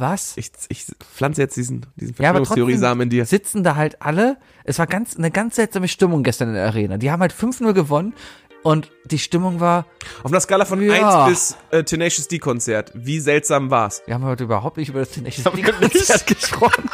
Was? 0.00 0.36
Ich, 0.36 0.50
ich 0.68 0.86
pflanze 1.14 1.42
jetzt 1.42 1.56
diesen, 1.56 1.86
diesen 1.96 2.14
Ja, 2.16 2.32
Verschwörungstheorie-Samen 2.32 3.02
in 3.02 3.10
dir. 3.10 3.26
sitzen 3.26 3.62
da 3.62 3.76
halt 3.76 4.02
alle. 4.02 4.36
Es 4.64 4.78
war 4.78 4.86
ganz 4.86 5.16
eine 5.16 5.30
ganz 5.30 5.56
seltsame 5.56 5.86
Stimmung 5.88 6.22
gestern 6.22 6.48
in 6.48 6.54
der 6.54 6.66
Arena. 6.66 6.96
Die 6.96 7.10
haben 7.10 7.20
halt 7.20 7.32
5-0 7.32 7.72
gewonnen 7.72 8.14
und 8.62 8.90
die 9.04 9.18
Stimmung 9.18 9.60
war, 9.60 9.86
Auf 10.22 10.32
einer 10.32 10.40
Skala 10.40 10.64
von 10.64 10.82
Ja. 10.82 11.26
1 11.26 11.30
bis 11.30 11.56
äh, 11.70 11.84
Tenacious 11.84 12.28
D-Konzert. 12.28 12.92
Wie 12.94 13.20
seltsam 13.20 13.70
war's? 13.70 14.02
wir 14.06 14.14
haben 14.14 14.24
heute 14.24 14.44
überhaupt 14.44 14.76
nicht 14.76 14.88
über 14.88 15.00
das 15.00 15.10
Tenacious 15.10 15.44
D-Konzert 15.54 16.26
gesprochen. 16.26 16.90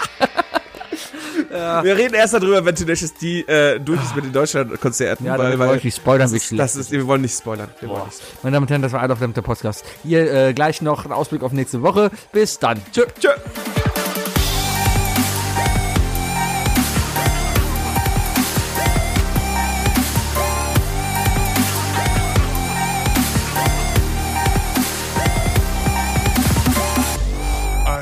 Wir 1.57 1.97
reden 1.97 2.15
erst 2.15 2.35
darüber, 2.35 2.65
wenn 2.65 2.75
Tenacious 2.75 3.15
D 3.15 3.41
äh, 3.41 3.79
durch 3.81 4.03
ist 4.03 4.15
mit 4.15 4.25
den 4.25 4.33
Deutschland-Konzerten. 4.33 5.27
Ja, 5.27 5.39
weil, 5.39 5.59
weil 5.59 5.77
nicht 5.77 5.97
spoilern, 5.97 6.31
das, 6.31 6.45
schlecht 6.45 6.61
das 6.61 6.77
ist, 6.77 6.91
wir 6.91 7.07
wollen 7.07 7.23
nicht 7.23 7.37
spoilern. 7.37 7.69
Wir 7.81 7.89
wollen 7.89 8.05
nicht. 8.07 8.23
Meine 8.43 8.55
Damen 8.55 8.65
und 8.65 8.71
Herren, 8.71 8.83
das 8.83 8.93
war 8.93 9.05
I 9.05 9.09
Love 9.09 9.21
Lamp, 9.21 9.35
der 9.35 9.43
Podcast. 9.43 9.85
Hier 10.03 10.33
äh, 10.33 10.55
gleich 10.55 10.83
noch 10.83 11.05
ein 11.05 11.13
Ausblick 11.13 11.43
auf 11.43 11.53
nächste 11.53 11.83
Woche. 11.83 12.11
Bis 12.33 12.59
dann. 12.59 12.81
Tschö. 12.93 13.05
Tschö. 13.19 13.31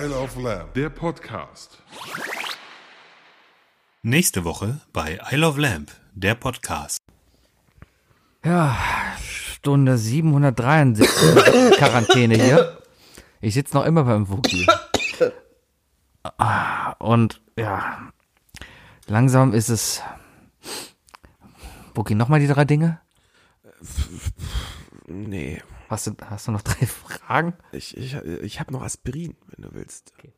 Isle 0.05 0.15
of 0.17 0.37
Lamb, 0.37 0.75
der 0.75 0.91
Podcast. 0.91 1.79
Nächste 4.07 4.45
Woche 4.45 4.83
bei 4.93 5.19
I 5.33 5.37
Love 5.37 5.59
Lamp, 5.59 5.91
der 6.13 6.35
Podcast. 6.35 6.99
Ja, 8.45 8.77
Stunde 9.19 9.97
773 9.97 11.09
Quarantäne 11.79 12.35
hier. 12.35 12.83
Ich 13.41 13.55
sitze 13.55 13.75
noch 13.75 13.87
immer 13.87 14.05
beim 14.05 14.29
Wookie. 14.29 14.67
Und 16.99 17.41
ja, 17.59 18.13
langsam 19.07 19.55
ist 19.55 19.71
es. 19.71 20.03
Wookie, 21.95 22.15
nochmal 22.15 22.41
die 22.41 22.47
drei 22.47 22.67
Dinge? 22.67 23.01
Nee, 25.07 25.63
Hast 25.89 26.09
du, 26.09 26.15
hast 26.29 26.47
du 26.47 26.53
noch 26.53 26.61
drei 26.61 26.85
Fragen? 26.85 27.55
ich, 27.73 27.97
ich, 27.97 28.13
ich 28.17 28.61
habe 28.61 28.71
noch 28.71 28.83
Aspirin, 28.83 29.35
wenn 29.47 29.63
du 29.67 29.75
willst. 29.75 30.13
Okay. 30.19 30.34